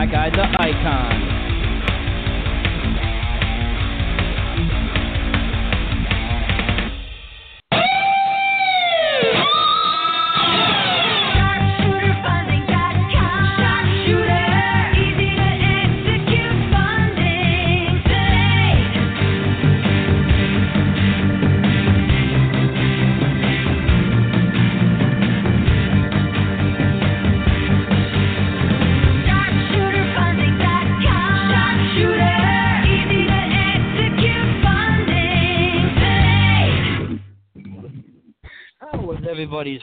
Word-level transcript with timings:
Live 0.00 0.32
with 0.32 0.39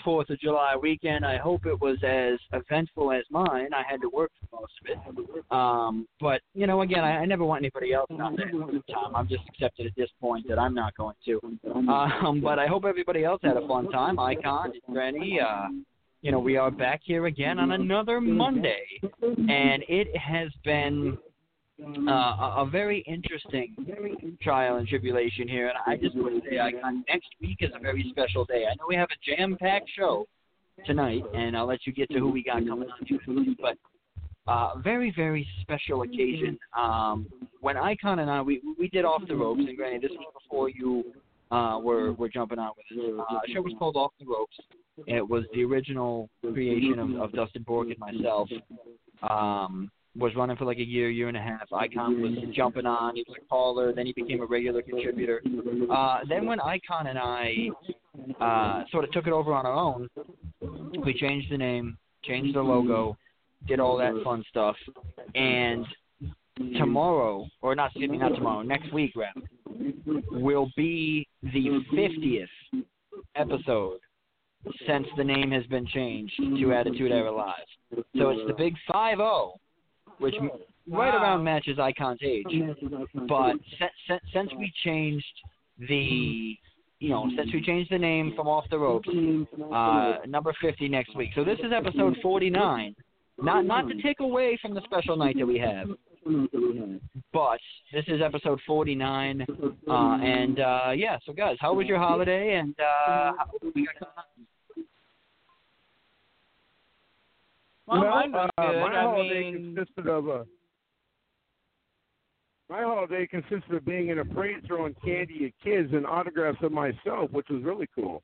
Fourth 0.04 0.30
of 0.30 0.40
July 0.40 0.76
weekend. 0.76 1.26
I 1.26 1.38
hope 1.38 1.66
it 1.66 1.80
was 1.80 1.98
as 2.04 2.40
eventful 2.54 3.12
as 3.12 3.24
mine. 3.30 3.70
I 3.74 3.84
had 3.90 4.02
to 4.02 4.10
work 4.10 4.32
for 4.50 4.62
most 4.62 4.74
of 4.82 4.88
it, 4.90 5.46
um, 5.52 6.08
but 6.20 6.42
you 6.54 6.68
know, 6.68 6.82
again, 6.82 7.04
I, 7.04 7.18
I 7.18 7.26
never 7.26 7.44
want 7.44 7.62
anybody 7.62 7.94
else 7.94 8.10
out 8.20 8.36
there 8.38 8.50
time. 8.92 9.16
I'm 9.16 9.28
just 9.28 9.44
accepted 9.48 9.86
at 9.86 9.96
this 9.96 10.10
point 10.20 10.48
that 10.48 10.60
I'm 10.60 10.74
not 10.74 10.96
going 10.96 11.16
to. 11.26 11.40
Um, 11.74 12.42
but 12.42 12.60
I 12.60 12.68
hope 12.68 12.86
everybody 12.86 13.24
else 13.24 13.40
had 13.44 13.58
a 13.58 13.68
fun 13.68 13.90
time. 13.90 14.20
Icon, 14.20 14.74
Granny, 14.92 15.40
uh, 15.40 15.68
you 16.22 16.32
know, 16.32 16.40
we 16.40 16.58
are 16.58 16.72
back 16.72 17.02
here 17.04 17.28
again 17.28 17.60
on 17.60 17.72
another 17.72 18.20
Monday, 18.20 18.86
and 19.22 19.84
it 19.88 20.16
has 20.18 20.50
been 20.64 21.18
uh, 21.80 22.12
a, 22.12 22.68
very 22.70 23.00
interesting 23.08 23.76
trial 24.42 24.78
and 24.78 24.88
tribulation 24.88 25.48
here. 25.48 25.68
And 25.68 25.78
I 25.86 25.96
just 25.96 26.16
want 26.16 26.44
to 26.44 26.50
say, 26.50 26.60
I, 26.60 26.72
next 27.08 27.28
week 27.40 27.58
is 27.62 27.72
a 27.76 27.80
very 27.80 28.06
special 28.10 28.46
day. 28.46 28.66
I 28.70 28.76
know 28.76 28.86
we 28.88 28.96
have 28.96 29.10
a 29.12 29.36
jam-packed 29.36 29.90
show 29.96 30.28
tonight, 30.86 31.24
and 31.34 31.56
I'll 31.56 31.68
let 31.68 31.86
you 31.86 31.94
get 31.94 32.10
to 32.12 32.20
who 32.20 32.30
we 32.30 32.44
got 32.44 32.66
coming 32.68 32.90
on. 32.90 33.56
But 33.62 33.78
uh, 34.52 34.80
very, 34.80 35.14
very 35.16 35.48
special 35.62 36.04
occasion. 36.04 36.58
Um, 36.78 37.28
when 37.62 37.78
Icon 37.78 38.20
and 38.20 38.32
I, 38.32 38.42
we 38.42 38.62
we 38.80 38.88
did 38.90 39.04
off 39.04 39.22
the 39.28 39.36
ropes, 39.36 39.62
and 39.68 39.76
granted, 39.76 40.02
this 40.04 40.12
was 40.12 40.34
before 40.42 40.70
you 40.70 41.04
uh, 41.52 41.80
were 41.82 42.14
were 42.14 42.30
jumping 42.30 42.60
on 42.60 42.72
with 42.78 42.98
us. 42.98 43.26
Uh, 43.30 43.40
the 43.46 43.54
show 43.54 43.62
was 43.62 43.74
called 43.78 43.96
Off 43.98 44.12
the 44.20 44.26
Ropes. 44.26 44.58
It 45.06 45.28
was 45.28 45.44
the 45.54 45.64
original 45.64 46.30
creation 46.42 46.98
of, 46.98 47.22
of 47.22 47.32
Dustin 47.34 47.64
Bork 47.64 47.90
and 47.90 48.00
myself. 48.00 48.50
Um, 49.22 49.92
was 50.18 50.36
running 50.36 50.58
for 50.58 50.66
like 50.66 50.78
a 50.78 50.86
year, 50.86 51.10
year 51.10 51.28
and 51.28 51.38
a 51.38 51.42
half. 51.42 51.72
Icon 51.72 52.22
was 52.22 52.56
jumping 52.56 52.86
on. 52.86 53.16
He 53.16 53.24
was 53.28 53.38
a 53.42 53.48
caller. 53.48 53.94
Then 53.94 54.06
he 54.06 54.14
became 54.14 54.42
a 54.42 54.46
regular 54.46 54.82
contributor. 54.82 55.42
Uh, 55.92 56.20
then 56.28 56.46
when 56.46 56.60
Icon 56.60 57.08
and 57.08 57.20
I 57.20 57.70
uh, 58.42 58.84
sort 58.92 59.04
of 59.04 59.12
took 59.12 59.28
it 59.28 59.34
over 59.34 59.54
on 59.54 59.66
our 59.66 59.74
own, 59.74 60.10
we 61.06 61.14
changed 61.14 61.52
the 61.52 61.58
name, 61.58 61.98
changed 62.24 62.56
the 62.56 62.62
logo, 62.62 63.18
did 63.68 63.80
all 63.80 63.98
that 63.98 64.14
fun 64.24 64.44
stuff, 64.50 64.76
and 65.36 65.86
tomorrow, 66.78 67.48
or 67.62 67.76
not 67.76 67.92
excuse 67.92 68.10
me, 68.10 68.18
not 68.18 68.30
tomorrow, 68.30 68.62
next 68.62 68.92
week 68.94 69.14
rather, 69.16 69.48
will 70.32 70.72
be 70.76 71.28
the 71.44 71.82
50th 71.94 72.84
episode 73.36 74.00
since 74.88 75.08
the 75.16 75.24
name 75.24 75.52
has 75.52 75.66
been 75.68 75.86
changed 75.88 76.34
to 76.38 76.74
Attitude 76.74 77.12
Era 77.12 77.32
Live. 77.32 78.04
So 78.18 78.30
it's 78.30 78.48
the 78.48 78.56
big 78.58 78.74
5 78.92 79.18
0 79.18 79.54
which 80.20 80.36
wow. 80.40 80.60
right 81.00 81.14
around 81.14 81.44
matches 81.44 81.78
Icon's 81.80 82.20
age. 82.24 82.46
But 83.28 83.56
since, 83.80 84.22
since 84.34 84.50
we 84.58 84.72
changed 84.84 85.26
the 85.88 86.58
you 87.00 87.10
know, 87.10 87.30
since 87.38 87.54
we 87.54 87.62
changed 87.62 87.92
the 87.92 87.98
name 87.98 88.34
from 88.36 88.48
Off 88.48 88.66
the 88.72 88.80
Ropes, 88.80 89.08
uh, 89.72 90.26
number 90.28 90.52
50 90.60 90.88
next 90.88 91.16
week. 91.16 91.30
So 91.36 91.44
this 91.44 91.60
is 91.60 91.72
episode 91.72 92.18
49. 92.24 92.96
Not 93.40 93.66
not 93.66 93.88
to 93.88 94.02
take 94.02 94.20
away 94.20 94.58
from 94.62 94.74
the 94.74 94.82
special 94.86 95.16
night 95.16 95.36
that 95.38 95.46
we 95.46 95.60
have, 95.60 95.90
but 97.32 97.60
this 97.94 98.04
is 98.08 98.20
episode 98.24 98.60
49. 98.66 99.46
Uh, 99.88 99.94
and 99.94 100.60
uh, 100.60 100.92
yeah, 100.96 101.18
so 101.24 101.34
guys, 101.34 101.56
how 101.60 101.74
was 101.74 101.86
your 101.86 102.00
holiday? 102.00 102.56
And 102.56 102.74
uh, 102.80 103.34
how, 103.38 103.46
Well, 107.88 108.02
well 108.02 108.12
mine 108.12 108.32
was 108.32 108.50
uh, 108.58 108.72
good. 108.72 108.80
my 108.82 108.98
I 108.98 109.02
holiday 109.02 109.52
mean... 109.52 109.76
consisted 109.76 110.08
of 110.08 110.28
a. 110.28 110.46
My 112.70 112.82
holiday 112.82 113.26
consisted 113.28 113.74
of 113.74 113.86
being 113.86 114.10
in 114.10 114.20
a 114.20 114.26
parade 114.26 114.58
throwing 114.68 114.94
candy 115.04 115.46
at 115.46 115.64
kids 115.64 115.94
and 115.94 116.06
autographs 116.06 116.58
of 116.62 116.74
myself, 116.74 117.32
which 117.32 117.48
was 117.50 117.64
really 117.64 117.88
cool. 117.96 118.22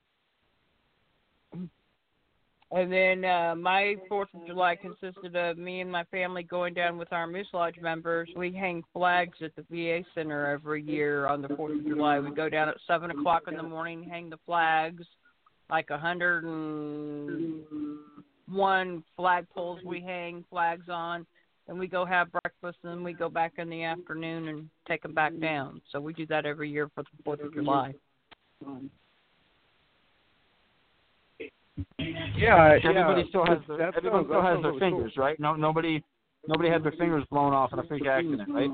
And 2.75 2.91
then 2.91 3.23
uh, 3.23 3.53
my 3.55 3.95
Fourth 4.09 4.29
of 4.33 4.47
July 4.47 4.75
consisted 4.75 5.35
of 5.35 5.59
me 5.59 5.81
and 5.81 5.91
my 5.91 6.03
family 6.05 6.41
going 6.41 6.73
down 6.73 6.97
with 6.97 7.13
our 7.13 7.27
Moose 7.27 7.47
Lodge 7.53 7.79
members. 7.79 8.27
We 8.35 8.51
hang 8.51 8.83
flags 8.91 9.37
at 9.43 9.51
the 9.55 9.63
VA 9.69 10.03
Center 10.15 10.47
every 10.47 10.81
year 10.81 11.27
on 11.27 11.43
the 11.43 11.49
Fourth 11.49 11.79
of 11.79 11.85
July. 11.85 12.19
We 12.19 12.31
go 12.31 12.49
down 12.49 12.69
at 12.69 12.75
seven 12.87 13.11
o'clock 13.11 13.43
in 13.47 13.55
the 13.55 13.63
morning, 13.63 14.03
hang 14.03 14.29
the 14.29 14.39
flags, 14.45 15.05
like 15.69 15.91
a 15.91 15.99
hundred 15.99 16.45
and 16.45 17.63
one 18.53 19.03
flagpoles 19.17 19.83
we 19.83 19.97
mm-hmm. 19.99 20.07
hang 20.07 20.45
flags 20.49 20.89
on. 20.89 21.25
and 21.67 21.79
we 21.79 21.87
go 21.87 22.05
have 22.05 22.31
breakfast, 22.31 22.77
and 22.83 22.91
then 22.91 23.03
we 23.03 23.13
go 23.13 23.29
back 23.29 23.53
in 23.57 23.69
the 23.69 23.83
afternoon 23.83 24.47
and 24.49 24.69
take 24.87 25.01
them 25.01 25.13
back 25.13 25.31
mm-hmm. 25.31 25.41
down. 25.41 25.81
So 25.91 25.99
we 25.99 26.13
do 26.13 26.25
that 26.27 26.45
every 26.45 26.69
year 26.69 26.89
for 26.93 27.03
the 27.03 27.09
Fourth 27.23 27.39
of 27.39 27.47
mm-hmm. 27.47 27.59
July. 27.59 27.93
Yeah, 32.37 32.77
everybody 32.83 33.21
yeah. 33.21 33.27
still 33.29 33.45
has 33.45 33.59
their, 33.67 33.81
everybody 33.81 34.25
still 34.25 34.41
has 34.41 34.61
their 34.61 34.73
fingers, 34.73 35.13
cool. 35.15 35.23
right? 35.23 35.39
No, 35.39 35.55
nobody, 35.55 36.03
nobody 36.47 36.69
had 36.69 36.83
their 36.83 36.91
fingers 36.91 37.23
blown 37.31 37.53
off 37.53 37.71
in 37.73 37.79
a 37.79 37.83
freak 37.83 38.05
accident, 38.05 38.49
right? 38.49 38.69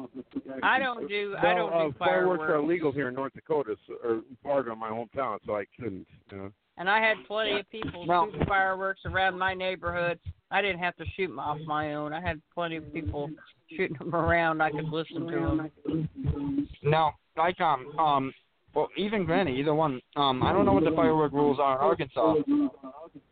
I 0.63 0.79
don't 0.79 1.07
do. 1.07 1.35
I 1.41 1.53
don't 1.53 1.71
uh, 1.71 1.83
do 1.87 1.93
fireworks. 1.97 1.99
Fireworks 1.99 2.43
are 2.43 2.55
illegal 2.55 2.91
here 2.91 3.09
in 3.09 3.13
North 3.13 3.33
Dakota, 3.33 3.75
so, 3.87 3.93
or 4.03 4.21
part 4.43 4.67
of 4.67 4.77
my 4.77 4.89
hometown, 4.89 5.37
so 5.45 5.55
I 5.55 5.65
couldn't. 5.79 6.07
You 6.31 6.37
know. 6.37 6.51
And 6.79 6.89
I 6.89 7.01
had 7.01 7.17
plenty 7.27 7.59
of 7.59 7.69
people 7.69 8.07
well, 8.07 8.29
shooting 8.31 8.47
fireworks 8.47 9.01
around 9.05 9.37
my 9.37 9.53
neighborhood. 9.53 10.17
I 10.49 10.61
didn't 10.61 10.79
have 10.79 10.95
to 10.95 11.05
shoot 11.15 11.27
them 11.27 11.37
off 11.37 11.59
my 11.67 11.93
own. 11.93 12.13
I 12.13 12.21
had 12.21 12.41
plenty 12.53 12.77
of 12.77 12.91
people 12.93 13.29
shooting 13.69 13.97
them 13.99 14.15
around. 14.15 14.61
I 14.61 14.71
could 14.71 14.89
listen 14.89 15.27
to 15.27 15.69
them. 15.83 16.69
No, 16.81 17.11
Icon. 17.37 17.85
Um, 17.99 18.33
well, 18.73 18.87
even 18.97 19.25
Granny, 19.25 19.59
either 19.59 19.75
one. 19.75 19.99
Um, 20.15 20.41
I 20.41 20.53
don't 20.53 20.65
know 20.65 20.73
what 20.73 20.85
the 20.85 20.95
firework 20.95 21.33
rules 21.33 21.59
are 21.59 21.75
in 21.75 21.81
Arkansas. 21.81 22.35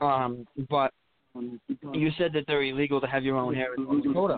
Um, 0.02 0.46
but 0.70 0.92
you 1.94 2.12
said 2.18 2.34
that 2.34 2.46
they're 2.48 2.64
illegal 2.64 3.00
to 3.00 3.08
have 3.08 3.24
your 3.24 3.38
own 3.38 3.56
here 3.56 3.74
in 3.78 3.84
North 3.86 4.04
Dakota 4.04 4.38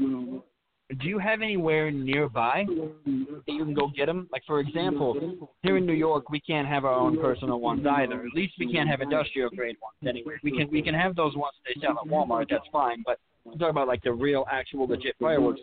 do 0.98 1.08
you 1.08 1.20
have 1.20 1.42
anywhere 1.42 1.92
nearby 1.92 2.66
that 2.68 3.54
you 3.54 3.64
can 3.64 3.74
go 3.76 3.92
get 3.96 4.08
them? 4.08 4.28
Like 4.32 4.44
for 4.48 4.60
example, 4.60 5.50
here 5.62 5.78
in 5.78 5.86
New 5.86 5.94
York, 5.94 6.32
we 6.32 6.40
can't 6.40 6.68
have 6.68 6.84
our 6.84 6.94
own 6.94 7.20
personal 7.22 7.60
ones 7.60 7.86
either. 7.86 8.26
At 8.26 8.34
least 8.34 8.54
we 8.58 8.72
can't 8.72 8.90
have 8.90 9.02
industrial 9.02 9.52
grade 9.52 9.78
ones 9.82 9.96
anyway. 10.08 10.36
We 10.44 10.52
can 10.52 10.68
we 10.72 10.82
can 10.82 10.96
have 10.96 11.16
those 11.16 11.36
ones 11.36 11.54
they 11.66 11.80
sell 11.80 11.92
at 11.92 12.10
Walmart. 12.10 12.48
That's 12.50 12.68
fine. 12.72 13.04
But 13.06 13.20
I'm 13.46 13.60
talking 13.60 13.70
about 13.70 13.88
like 13.88 14.02
the 14.04 14.14
real, 14.14 14.46
actual, 14.52 14.88
legit 14.88 15.16
fireworks. 15.20 15.62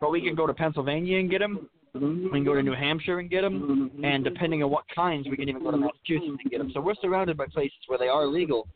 But 0.00 0.10
we 0.10 0.20
can 0.20 0.34
go 0.34 0.46
to 0.46 0.54
Pennsylvania 0.54 1.18
and 1.18 1.30
get 1.30 1.38
them. 1.38 1.68
We 1.94 2.30
can 2.30 2.44
go 2.44 2.54
to 2.54 2.62
New 2.62 2.74
Hampshire 2.74 3.20
and 3.20 3.30
get 3.30 3.42
them. 3.42 3.90
And 4.02 4.24
depending 4.24 4.62
on 4.62 4.70
what 4.70 4.84
kinds, 4.92 5.28
we 5.28 5.36
can 5.36 5.48
even 5.48 5.62
go 5.62 5.70
to 5.70 5.76
Massachusetts 5.76 6.38
and 6.42 6.50
get 6.50 6.58
them. 6.58 6.70
So 6.74 6.80
we're 6.80 6.94
surrounded 7.00 7.36
by 7.36 7.46
places 7.46 7.78
where 7.86 7.98
they 7.98 8.08
are 8.08 8.26
legal. 8.26 8.68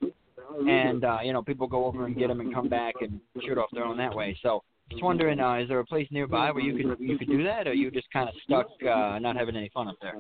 And 0.68 1.04
uh, 1.04 1.18
you 1.24 1.32
know, 1.32 1.42
people 1.42 1.66
go 1.66 1.86
over 1.86 2.06
and 2.06 2.16
get 2.16 2.28
them 2.28 2.40
and 2.40 2.54
come 2.54 2.68
back 2.68 2.94
and 3.00 3.20
shoot 3.44 3.58
off 3.58 3.70
their 3.72 3.84
own 3.84 3.96
that 3.98 4.14
way. 4.14 4.38
So 4.42 4.62
just 4.90 5.02
wondering, 5.02 5.40
uh, 5.40 5.58
is 5.58 5.68
there 5.68 5.78
a 5.78 5.84
place 5.84 6.08
nearby 6.10 6.50
where 6.50 6.62
you 6.62 6.76
could 6.76 7.00
you 7.00 7.18
could 7.18 7.28
do 7.28 7.42
that, 7.44 7.66
or 7.66 7.74
you 7.74 7.90
just 7.90 8.10
kind 8.12 8.28
of 8.28 8.34
stuck 8.44 8.68
uh, 8.82 9.18
not 9.18 9.36
having 9.36 9.56
any 9.56 9.70
fun 9.72 9.88
up 9.88 9.96
there? 10.00 10.14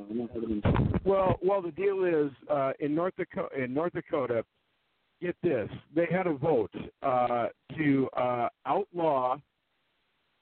Well, 1.04 1.38
well, 1.42 1.60
the 1.62 1.72
deal 1.72 2.04
is 2.04 2.30
uh, 2.50 2.72
in 2.80 2.94
North 2.94 3.14
Dakota. 3.16 3.62
In 3.62 3.74
North 3.74 3.92
Dakota, 3.92 4.44
get 5.20 5.36
this: 5.42 5.68
they 5.94 6.06
had 6.10 6.26
a 6.26 6.34
vote 6.34 6.72
uh, 7.02 7.48
to 7.76 8.08
uh, 8.16 8.48
outlaw 8.66 9.36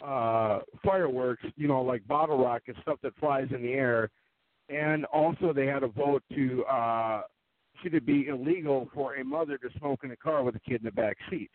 uh, 0.04 0.60
fireworks, 0.84 1.44
you 1.56 1.68
know, 1.68 1.82
like 1.82 2.06
bottle 2.06 2.38
rockets, 2.38 2.78
stuff 2.82 2.98
that 3.02 3.12
flies 3.18 3.48
in 3.54 3.62
the 3.62 3.72
air, 3.72 4.10
and 4.68 5.04
also 5.06 5.52
they 5.52 5.66
had 5.66 5.82
a 5.82 5.88
vote 5.88 6.22
to 6.34 6.64
uh, 6.64 7.22
should 7.82 7.94
it 7.94 8.06
be 8.06 8.26
illegal 8.28 8.88
for 8.94 9.16
a 9.16 9.24
mother 9.24 9.58
to 9.58 9.68
smoke 9.78 10.00
in 10.04 10.10
a 10.10 10.16
car 10.16 10.42
with 10.42 10.54
a 10.56 10.60
kid 10.60 10.80
in 10.80 10.84
the 10.84 10.92
back 10.92 11.16
seat? 11.30 11.50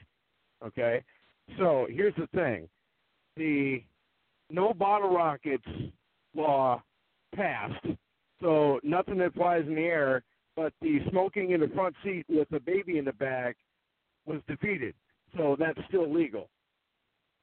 Okay, 0.66 1.04
so 1.58 1.88
here's 1.90 2.16
the 2.16 2.28
thing: 2.28 2.68
the 3.38 3.84
no 4.50 4.74
bottle 4.74 5.14
rockets 5.14 5.66
law 6.36 6.82
passed, 7.36 7.86
so 8.42 8.80
nothing 8.84 9.18
that 9.20 9.34
flies 9.34 9.64
in 9.68 9.76
the 9.76 9.82
air. 9.82 10.24
But 10.56 10.72
the 10.82 11.00
smoking 11.10 11.52
in 11.52 11.60
the 11.60 11.68
front 11.68 11.96
seat 12.02 12.26
with 12.30 12.48
a 12.54 12.60
baby 12.62 12.98
in 12.98 13.04
the 13.06 13.12
back 13.14 13.58
was 14.26 14.40
defeated. 14.48 14.94
so 15.36 15.56
that's 15.60 15.78
still 15.90 16.12
legal. 16.12 16.50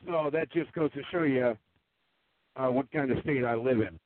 So 0.07 0.31
that 0.33 0.51
just 0.51 0.73
goes 0.73 0.91
to 0.95 1.03
show 1.13 1.25
you 1.25 1.57
uh, 2.57 2.69
what 2.69 2.91
kind 2.91 3.11
of 3.11 3.19
state 3.23 3.45
I 3.45 3.55
live 3.55 3.81
in. 3.81 4.01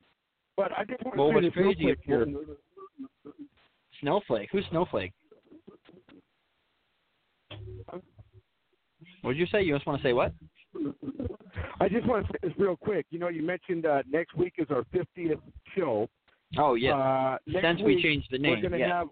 But 0.56 0.72
I 0.76 0.84
just 0.84 1.04
want 1.04 1.16
to 1.16 1.22
Well, 1.22 1.32
say 1.34 1.40
this 1.48 1.56
real 1.56 1.66
crazy 1.72 1.84
quick 1.84 1.98
here. 2.02 2.26
Snowflake. 4.00 4.48
Who's 4.52 4.64
Snowflake? 4.70 5.12
What 9.26 9.32
did 9.32 9.40
you 9.40 9.46
say? 9.46 9.60
You 9.60 9.74
just 9.74 9.84
want 9.88 10.00
to 10.00 10.06
say 10.08 10.12
what? 10.12 10.32
I 11.80 11.88
just 11.88 12.06
want 12.06 12.24
to 12.24 12.32
say 12.32 12.38
this 12.44 12.52
real 12.56 12.76
quick. 12.76 13.06
You 13.10 13.18
know, 13.18 13.26
you 13.26 13.42
mentioned 13.42 13.84
uh, 13.84 14.04
next 14.08 14.36
week 14.36 14.52
is 14.56 14.68
our 14.70 14.84
50th 14.94 15.40
show. 15.76 16.08
Oh 16.56 16.76
yeah. 16.76 16.94
Uh, 16.96 17.38
Since 17.60 17.82
we 17.82 18.00
changed 18.00 18.28
the 18.30 18.38
name, 18.38 18.60
we're 18.62 18.62
gonna 18.70 18.78
yeah. 18.78 18.98
have 18.98 19.08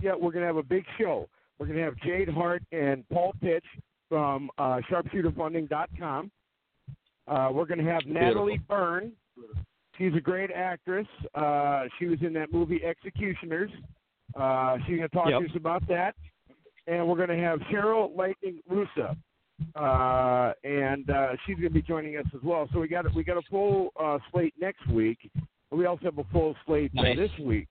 yeah, 0.00 0.12
we're 0.14 0.30
gonna 0.30 0.46
have 0.46 0.58
a 0.58 0.62
big 0.62 0.84
show. 0.96 1.28
We're 1.58 1.66
gonna 1.66 1.82
have 1.82 1.96
Jade 2.06 2.28
Hart 2.28 2.62
and 2.70 3.02
Paul 3.08 3.34
Pitch 3.42 3.64
from 4.08 4.48
uh, 4.58 4.78
SharpshooterFunding.com. 4.88 6.30
Uh, 7.26 7.48
we're 7.52 7.66
gonna 7.66 7.82
have 7.82 8.02
Natalie 8.06 8.60
Byrne. 8.68 9.10
She's 9.98 10.14
a 10.14 10.20
great 10.20 10.52
actress. 10.52 11.08
Uh, 11.34 11.86
she 11.98 12.06
was 12.06 12.20
in 12.22 12.32
that 12.34 12.52
movie 12.52 12.80
Executioners. 12.84 13.72
Uh, 14.36 14.76
she's 14.86 14.98
gonna 14.98 15.08
talk 15.08 15.30
Yep. 15.30 15.40
to 15.40 15.46
us 15.46 15.56
about 15.56 15.88
that. 15.88 16.14
And 16.86 17.06
we're 17.06 17.16
gonna 17.16 17.38
have 17.40 17.60
Cheryl 17.72 18.16
Lightning 18.16 18.60
Russa. 18.70 19.16
Uh, 19.74 20.52
and 20.64 21.10
uh, 21.10 21.32
she's 21.44 21.56
going 21.56 21.68
to 21.68 21.74
be 21.74 21.82
joining 21.82 22.16
us 22.16 22.24
as 22.34 22.40
well. 22.42 22.66
So 22.72 22.80
we 22.80 22.88
got 22.88 23.04
we 23.14 23.22
got 23.22 23.36
a 23.36 23.42
full 23.50 23.90
uh, 24.02 24.18
slate 24.32 24.54
next 24.58 24.88
week. 24.88 25.18
We 25.70 25.84
also 25.84 26.04
have 26.04 26.16
a 26.18 26.24
full 26.32 26.56
slate 26.64 26.94
Nice. 26.94 27.16
this 27.16 27.30
week. 27.38 27.68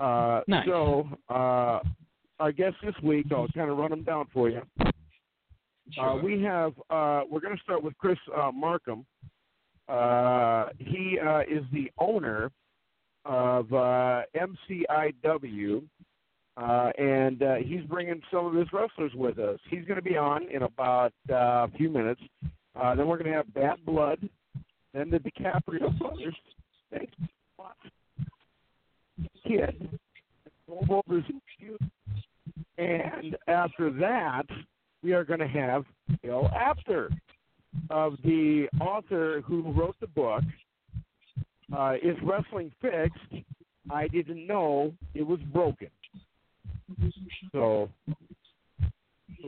Uh, 0.00 0.40
Nice. 0.48 0.66
So 0.66 1.06
uh, 1.28 1.80
our 2.40 2.50
guests 2.50 2.78
this 2.82 2.94
week, 3.02 3.26
I'll 3.30 3.46
kind 3.48 3.70
of 3.70 3.76
run 3.76 3.90
them 3.90 4.04
down 4.04 4.26
for 4.32 4.48
you. 4.48 4.62
Uh, 4.80 4.90
Sure. 5.92 6.22
we 6.22 6.40
have 6.42 6.72
uh, 6.88 7.22
we're 7.30 7.40
going 7.40 7.56
to 7.56 7.62
start 7.62 7.82
with 7.82 7.96
Chris 7.98 8.18
uh, 8.34 8.50
Markham. 8.50 9.04
Uh, 9.88 10.66
he 10.78 11.18
uh, 11.18 11.40
is 11.40 11.64
the 11.72 11.90
owner 11.98 12.50
of 13.26 13.70
uh, 13.72 14.22
MCIW, 14.34 15.82
uh, 16.60 16.90
and 16.98 17.42
uh, 17.42 17.54
he's 17.56 17.82
bringing 17.82 18.20
some 18.30 18.46
of 18.46 18.54
his 18.54 18.66
wrestlers 18.72 19.12
with 19.14 19.38
us. 19.38 19.58
He's 19.70 19.84
going 19.84 19.96
to 19.96 20.02
be 20.02 20.16
on 20.16 20.48
in 20.50 20.62
about 20.62 21.12
uh, 21.30 21.34
a 21.34 21.70
few 21.76 21.88
minutes. 21.88 22.20
Uh, 22.80 22.94
then 22.94 23.06
we're 23.06 23.16
going 23.16 23.30
to 23.30 23.36
have 23.36 23.52
Bad 23.54 23.84
Blood, 23.84 24.18
then 24.92 25.10
the 25.10 25.18
DiCaprio 25.18 25.98
brothers, 25.98 26.34
Kid, 29.46 29.88
and 32.78 33.36
after 33.48 33.90
that, 33.92 34.44
we 35.02 35.12
are 35.12 35.24
going 35.24 35.40
to 35.40 35.48
have 35.48 35.84
Bill 36.22 36.48
After 36.48 37.10
of 37.88 38.14
the 38.24 38.68
author 38.80 39.42
who 39.46 39.72
wrote 39.72 39.96
the 40.00 40.06
book. 40.08 40.42
Uh, 41.76 41.94
is 42.02 42.16
wrestling 42.22 42.72
fixed? 42.80 43.44
I 43.90 44.08
didn't 44.08 44.46
know 44.46 44.92
it 45.14 45.26
was 45.26 45.38
broken. 45.52 45.88
So 47.52 47.90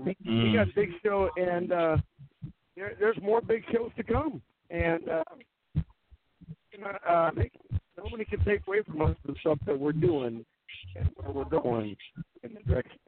we, 0.05 0.17
Mm. 0.27 0.55
got 0.55 0.75
big 0.75 0.91
show, 1.03 1.29
and 1.37 1.73
uh, 1.73 1.97
there, 2.77 2.95
there's 2.99 3.21
more 3.23 3.41
big 3.41 3.65
shows 3.73 3.91
to 3.97 4.03
come. 4.03 4.41
And 4.71 5.09
uh, 5.09 5.25
you 5.75 6.81
know, 6.81 6.93
uh, 7.09 7.31
they, 7.37 7.51
nobody 7.97 8.25
can 8.25 8.43
take 8.45 8.67
away 8.67 8.83
from 8.83 9.03
us 9.03 9.17
the 9.27 9.35
stuff 9.41 9.59
that 9.67 9.79
we're 9.79 9.93
doing 9.93 10.45
and 10.97 11.11
where 11.17 11.31
we're 11.33 11.61
going 11.61 11.97
in 12.43 12.55
the 12.55 12.61
direction. 12.61 12.99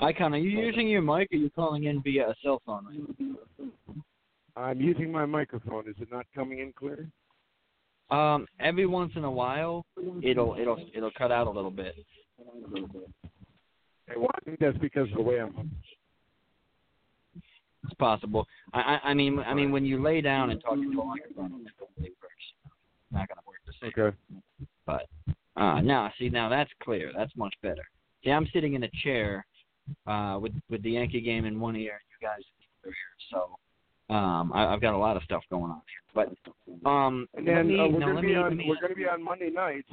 Icon, 0.00 0.34
are 0.34 0.38
you 0.38 0.58
using 0.58 0.88
your 0.88 1.02
mic 1.02 1.28
or 1.32 1.36
are 1.36 1.38
you 1.38 1.50
calling 1.50 1.84
in 1.84 2.02
via 2.02 2.30
a 2.30 2.34
cell 2.42 2.60
phone? 2.66 3.36
I'm 4.56 4.80
using 4.80 5.12
my 5.12 5.26
microphone. 5.26 5.88
Is 5.88 5.94
it 6.00 6.08
not 6.10 6.26
coming 6.34 6.58
in 6.58 6.72
clear? 6.72 7.06
Um, 8.10 8.46
every 8.58 8.86
once 8.86 9.12
in 9.14 9.24
a 9.24 9.30
while, 9.30 9.84
it'll 10.22 10.56
it'll 10.58 10.78
it'll 10.94 11.12
cut 11.16 11.30
out 11.30 11.46
a 11.46 11.50
little 11.50 11.70
bit. 11.70 11.94
Hey, 14.06 14.14
well, 14.16 14.30
I 14.34 14.40
think 14.44 14.58
that's 14.58 14.78
because 14.78 15.08
of 15.10 15.16
the 15.16 15.22
way 15.22 15.40
I'm. 15.40 15.70
It's 17.84 17.94
possible. 17.94 18.46
I, 18.74 18.80
I 19.04 19.10
I 19.10 19.14
mean 19.14 19.38
I 19.38 19.54
mean 19.54 19.70
when 19.72 19.84
you 19.84 20.02
lay 20.02 20.20
down 20.20 20.50
and 20.50 20.60
talk 20.60 20.74
into 20.74 21.00
a 21.00 21.04
microphone, 21.04 21.66
it 21.66 21.72
totally 21.78 22.12
works. 22.20 22.44
It's 22.64 23.12
not 23.12 23.28
gonna 23.28 23.40
work 23.46 23.58
the 23.66 23.72
same. 23.80 23.92
Okay. 23.96 24.16
But 24.86 25.06
uh 25.56 25.80
now 25.80 26.12
see 26.18 26.28
now 26.28 26.48
that's 26.48 26.70
clear. 26.82 27.12
That's 27.16 27.34
much 27.36 27.54
better. 27.62 27.82
See 28.22 28.30
I'm 28.30 28.46
sitting 28.52 28.74
in 28.74 28.82
a 28.82 28.90
chair 29.02 29.46
uh 30.06 30.38
with 30.40 30.52
with 30.68 30.82
the 30.82 30.90
Yankee 30.90 31.22
game 31.22 31.46
in 31.46 31.58
one 31.58 31.74
ear 31.76 31.92
and 31.92 32.08
you 32.10 32.28
guys 32.28 32.40
in 32.40 32.66
the 32.82 32.88
other 32.88 32.90
ear. 32.90 33.14
So 33.30 33.56
um 34.10 34.52
I, 34.52 34.66
I've 34.72 34.80
got 34.80 34.94
a 34.94 34.98
lot 34.98 35.16
of 35.16 35.22
stuff 35.22 35.42
going 35.50 35.70
on 35.70 35.80
here. 35.86 36.26
But 36.84 36.88
um 36.88 37.26
And 37.34 37.46
then 37.46 37.68
me, 37.68 37.78
uh, 37.80 37.86
we're 37.88 38.00
going 38.00 38.16
to 38.16 38.22
be 38.22 38.34
on 38.34 38.58
we're 38.66 38.80
going 38.80 38.90
to 38.90 38.94
be 38.96 39.06
on 39.08 39.22
Monday 39.22 39.50
nights 39.50 39.88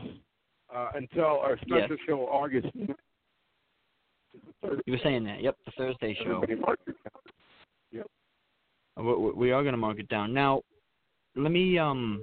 uh, 0.76 0.90
until 0.96 1.40
our 1.40 1.58
special 1.58 1.78
Yes. 1.98 2.00
show 2.08 2.20
August. 2.26 2.68
you 4.86 4.94
were 4.94 5.00
saying 5.04 5.24
that. 5.26 5.42
Yep, 5.42 5.56
the 5.66 5.72
Thursday 5.78 6.14
show. 6.24 6.42
Everybody 6.44 6.56
mark 6.56 6.80
your 6.86 6.96
calendar. 6.96 8.08
We, 8.98 9.04
we- 9.26 9.34
we 9.34 9.52
are 9.52 9.62
going 9.64 9.74
to 9.74 9.78
mark 9.78 10.00
it 10.00 10.10
down. 10.10 10.34
Now, 10.34 10.62
let 11.36 11.52
me 11.52 11.78
um, 11.78 12.22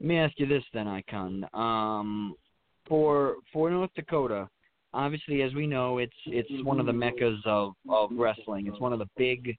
let 0.00 0.08
me 0.08 0.18
ask 0.18 0.38
you 0.38 0.46
this 0.46 0.62
then, 0.72 0.86
Icon. 0.86 1.44
Um, 1.52 2.34
for 2.86 3.36
for 3.52 3.68
North 3.70 3.90
Dakota, 3.96 4.48
obviously, 4.94 5.42
as 5.42 5.52
we 5.54 5.66
know, 5.66 5.98
it's 5.98 6.12
it's 6.26 6.50
one 6.64 6.78
of 6.80 6.86
the 6.86 6.92
meccas 6.92 7.40
of 7.44 7.74
of 7.88 8.10
wrestling. 8.12 8.66
It's 8.68 8.78
one 8.80 8.92
of 8.92 8.98
the 9.00 9.08
big 9.16 9.56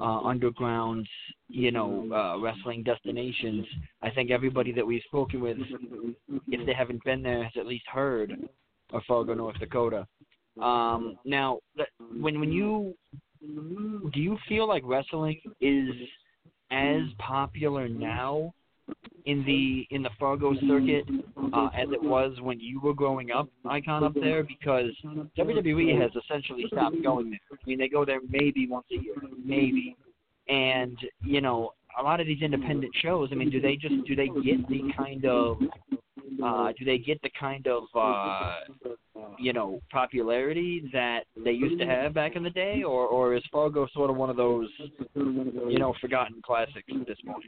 uh, 0.00 0.20
underground, 0.20 1.08
you 1.48 1.72
know, 1.72 2.08
uh, 2.12 2.40
wrestling 2.40 2.82
destinations. 2.82 3.66
I 4.02 4.10
think 4.10 4.30
everybody 4.30 4.72
that 4.72 4.86
we've 4.86 5.02
spoken 5.06 5.40
with, 5.40 5.58
if 6.48 6.66
they 6.66 6.74
haven't 6.74 7.02
been 7.04 7.22
there, 7.22 7.44
has 7.44 7.52
at 7.58 7.66
least 7.66 7.86
heard 7.92 8.34
of 8.92 9.02
Fargo, 9.06 9.34
North 9.34 9.58
Dakota. 9.58 10.06
Um, 10.60 11.18
now, 11.24 11.58
when 12.18 12.40
when 12.40 12.52
you 12.52 12.94
do 13.40 14.20
you 14.20 14.38
feel 14.48 14.66
like 14.66 14.82
wrestling 14.86 15.40
is 15.60 15.90
as 16.70 17.02
popular 17.18 17.88
now 17.88 18.52
in 19.26 19.44
the 19.44 19.86
in 19.94 20.02
the 20.02 20.10
Fargo 20.18 20.54
circuit 20.68 21.04
uh, 21.52 21.68
as 21.74 21.88
it 21.92 22.02
was 22.02 22.32
when 22.40 22.60
you 22.60 22.80
were 22.80 22.94
growing 22.94 23.30
up, 23.32 23.48
Icon 23.68 24.04
up 24.04 24.14
there? 24.14 24.44
Because 24.44 24.90
WWE 25.36 26.00
has 26.00 26.10
essentially 26.24 26.64
stopped 26.68 27.02
going 27.02 27.30
there. 27.30 27.40
I 27.52 27.56
mean, 27.66 27.78
they 27.78 27.88
go 27.88 28.04
there 28.04 28.20
maybe 28.28 28.66
once 28.68 28.86
a 28.92 29.02
year, 29.02 29.14
maybe. 29.44 29.96
And 30.48 30.96
you 31.22 31.40
know, 31.40 31.72
a 31.98 32.02
lot 32.02 32.20
of 32.20 32.26
these 32.26 32.42
independent 32.42 32.94
shows. 33.02 33.30
I 33.32 33.34
mean, 33.34 33.50
do 33.50 33.60
they 33.60 33.76
just 33.76 33.94
do 34.06 34.14
they 34.14 34.28
get 34.28 34.66
the 34.68 34.82
kind 34.96 35.24
of 35.24 35.58
uh, 36.44 36.72
do 36.78 36.84
they 36.84 36.98
get 36.98 37.20
the 37.22 37.30
kind 37.38 37.66
of 37.66 37.84
uh, 37.94 38.56
you 39.38 39.52
know 39.52 39.80
popularity 39.90 40.88
that 40.92 41.24
they 41.42 41.52
used 41.52 41.80
to 41.80 41.86
have 41.86 42.14
back 42.14 42.36
in 42.36 42.42
the 42.42 42.50
day, 42.50 42.82
or 42.84 43.06
or 43.06 43.34
is 43.34 43.42
Fargo 43.50 43.88
sort 43.92 44.10
of 44.10 44.16
one 44.16 44.30
of 44.30 44.36
those 44.36 44.68
you 45.14 45.78
know 45.78 45.94
forgotten 46.00 46.40
classics 46.44 46.86
at 46.94 47.06
this 47.06 47.18
point? 47.26 47.44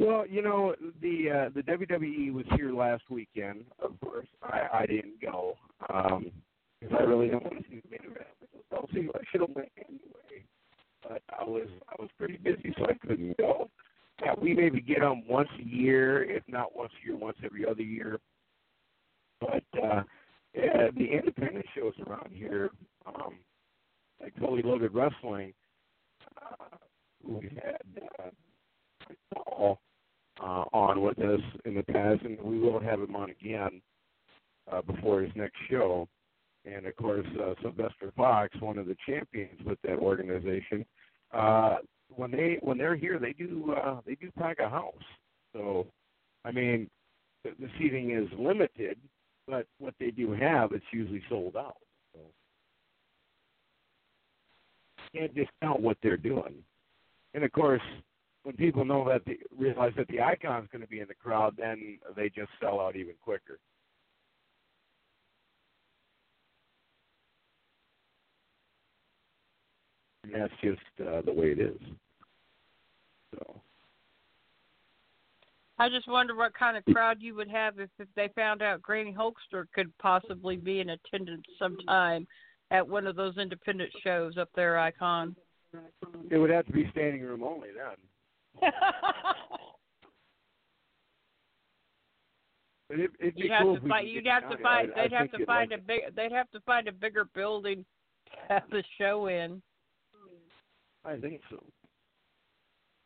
Well, 0.00 0.26
you 0.26 0.40
know 0.40 0.74
the 1.02 1.30
uh, 1.30 1.50
the 1.54 1.60
WWE 1.60 2.32
was 2.32 2.46
here 2.56 2.72
last 2.72 3.02
weekend. 3.10 3.66
Of 3.84 4.00
course, 4.00 4.26
I, 4.42 4.62
I 4.72 4.86
didn't 4.86 5.20
go 5.20 5.56
um, 5.92 6.30
because 6.80 6.96
I 6.98 7.02
really 7.02 7.28
don't 7.28 7.44
want 7.44 7.58
to 7.58 7.70
see 7.70 7.82
the 7.84 7.90
main 7.90 8.10
event. 8.10 8.26
I'll 8.72 8.88
see. 8.94 9.10
I 9.14 9.18
should 9.30 9.42
have 9.42 9.50
went 9.54 9.68
anyway, 9.76 10.46
but 11.02 11.20
I 11.38 11.44
was 11.44 11.68
I 11.90 11.96
was 11.98 12.08
pretty 12.16 12.38
busy, 12.38 12.74
so 12.78 12.86
I 12.86 12.94
couldn't 13.06 13.36
go. 13.36 13.68
Yeah, 14.24 14.32
we 14.40 14.54
maybe 14.54 14.80
get 14.80 15.00
them 15.00 15.22
once 15.28 15.50
a 15.60 15.68
year, 15.68 16.24
if 16.24 16.44
not 16.48 16.74
once 16.74 16.92
a 17.02 17.06
year, 17.06 17.16
once 17.18 17.36
every 17.44 17.66
other 17.66 17.82
year. 17.82 18.18
But 19.38 19.64
uh, 19.84 20.02
yeah, 20.54 20.88
the 20.96 21.12
independent 21.12 21.66
shows 21.76 21.92
around 22.06 22.30
here, 22.32 22.70
um, 23.04 23.34
like 24.18 24.32
Fully 24.38 24.62
Loaded 24.62 24.94
Wrestling, 24.94 25.52
uh, 26.40 26.76
we 27.22 27.50
had 27.62 28.02
uh, 28.18 28.30
Paul 29.34 29.78
uh, 30.42 30.64
on 30.72 31.02
with 31.02 31.18
us 31.18 31.40
in 31.64 31.74
the 31.74 31.82
past, 31.82 32.22
and 32.22 32.40
we 32.40 32.58
will 32.58 32.80
have 32.80 33.00
him 33.00 33.14
on 33.14 33.30
again 33.30 33.80
uh, 34.72 34.82
before 34.82 35.20
his 35.20 35.30
next 35.34 35.56
show. 35.68 36.08
And 36.64 36.86
of 36.86 36.96
course, 36.96 37.26
uh, 37.42 37.54
Sylvester 37.62 38.12
Fox, 38.16 38.54
one 38.60 38.78
of 38.78 38.86
the 38.86 38.96
champions 39.06 39.58
with 39.64 39.78
that 39.82 39.98
organization, 39.98 40.84
uh, 41.32 41.76
when 42.14 42.30
they 42.30 42.58
when 42.62 42.76
they're 42.76 42.96
here, 42.96 43.18
they 43.18 43.32
do 43.32 43.74
uh, 43.74 44.00
they 44.06 44.14
do 44.16 44.30
pack 44.38 44.58
a 44.58 44.68
house. 44.68 44.92
So, 45.54 45.86
I 46.44 46.52
mean, 46.52 46.88
the, 47.44 47.50
the 47.58 47.68
seating 47.78 48.10
is 48.10 48.28
limited, 48.38 48.98
but 49.46 49.66
what 49.78 49.94
they 49.98 50.10
do 50.10 50.32
have, 50.32 50.72
it's 50.72 50.84
usually 50.92 51.22
sold 51.28 51.56
out. 51.56 51.76
So, 52.12 52.20
can't 55.14 55.34
discount 55.34 55.80
what 55.80 55.96
they're 56.02 56.16
doing. 56.16 56.54
And 57.34 57.44
of 57.44 57.52
course, 57.52 57.82
when 58.42 58.56
people 58.56 58.84
know 58.84 59.06
that 59.08 59.24
the, 59.24 59.38
realize 59.56 59.92
that 59.96 60.08
the 60.08 60.20
icon's 60.20 60.68
going 60.72 60.82
to 60.82 60.88
be 60.88 61.00
in 61.00 61.08
the 61.08 61.14
crowd, 61.14 61.54
then 61.58 61.98
they 62.16 62.28
just 62.28 62.50
sell 62.60 62.80
out 62.80 62.96
even 62.96 63.14
quicker. 63.22 63.58
and 70.32 70.42
that's 70.42 70.52
just 70.62 71.08
uh, 71.08 71.22
the 71.22 71.32
way 71.32 71.52
it 71.52 71.58
is. 71.58 71.78
So. 73.34 73.60
I 75.78 75.88
just 75.88 76.08
wonder 76.08 76.34
what 76.34 76.52
kind 76.54 76.76
of 76.76 76.84
crowd 76.92 77.18
you 77.20 77.34
would 77.36 77.48
have 77.48 77.78
if, 77.78 77.88
if 77.98 78.08
they 78.14 78.28
found 78.34 78.62
out 78.62 78.82
Granny 78.82 79.14
Hulkster 79.16 79.64
could 79.74 79.96
possibly 79.98 80.56
be 80.56 80.80
in 80.80 80.90
attendance 80.90 81.44
sometime 81.58 82.26
at 82.70 82.86
one 82.86 83.06
of 83.06 83.16
those 83.16 83.38
independent 83.38 83.90
shows 84.04 84.36
up 84.36 84.50
there, 84.54 84.78
Icon. 84.78 85.34
It 86.30 86.38
would 86.38 86.50
have 86.50 86.66
to 86.66 86.72
be 86.72 86.88
standing 86.92 87.22
room 87.22 87.42
only 87.42 87.68
then. 87.74 87.96
It, 92.92 93.10
it'd 93.20 93.34
be 93.36 93.42
you'd 93.42 93.52
cool 93.62 93.74
have 93.74 93.82
to 93.82 93.88
find. 93.88 94.08
You'd 94.08 94.26
have 94.26 94.50
to 94.50 94.58
find. 94.58 94.92
They'd 94.96 95.12
have 95.12 95.30
to 95.30 95.46
find 95.46 95.72
a 95.72 95.78
big. 95.78 96.00
They'd 96.16 96.32
have 96.32 96.50
to 96.50 96.60
find 96.60 96.88
a 96.88 96.92
bigger 96.92 97.24
building 97.34 97.84
to 98.26 98.54
have 98.54 98.64
the 98.70 98.82
show 98.98 99.28
in. 99.28 99.62
I 101.04 101.16
think 101.16 101.40
so. 101.50 101.62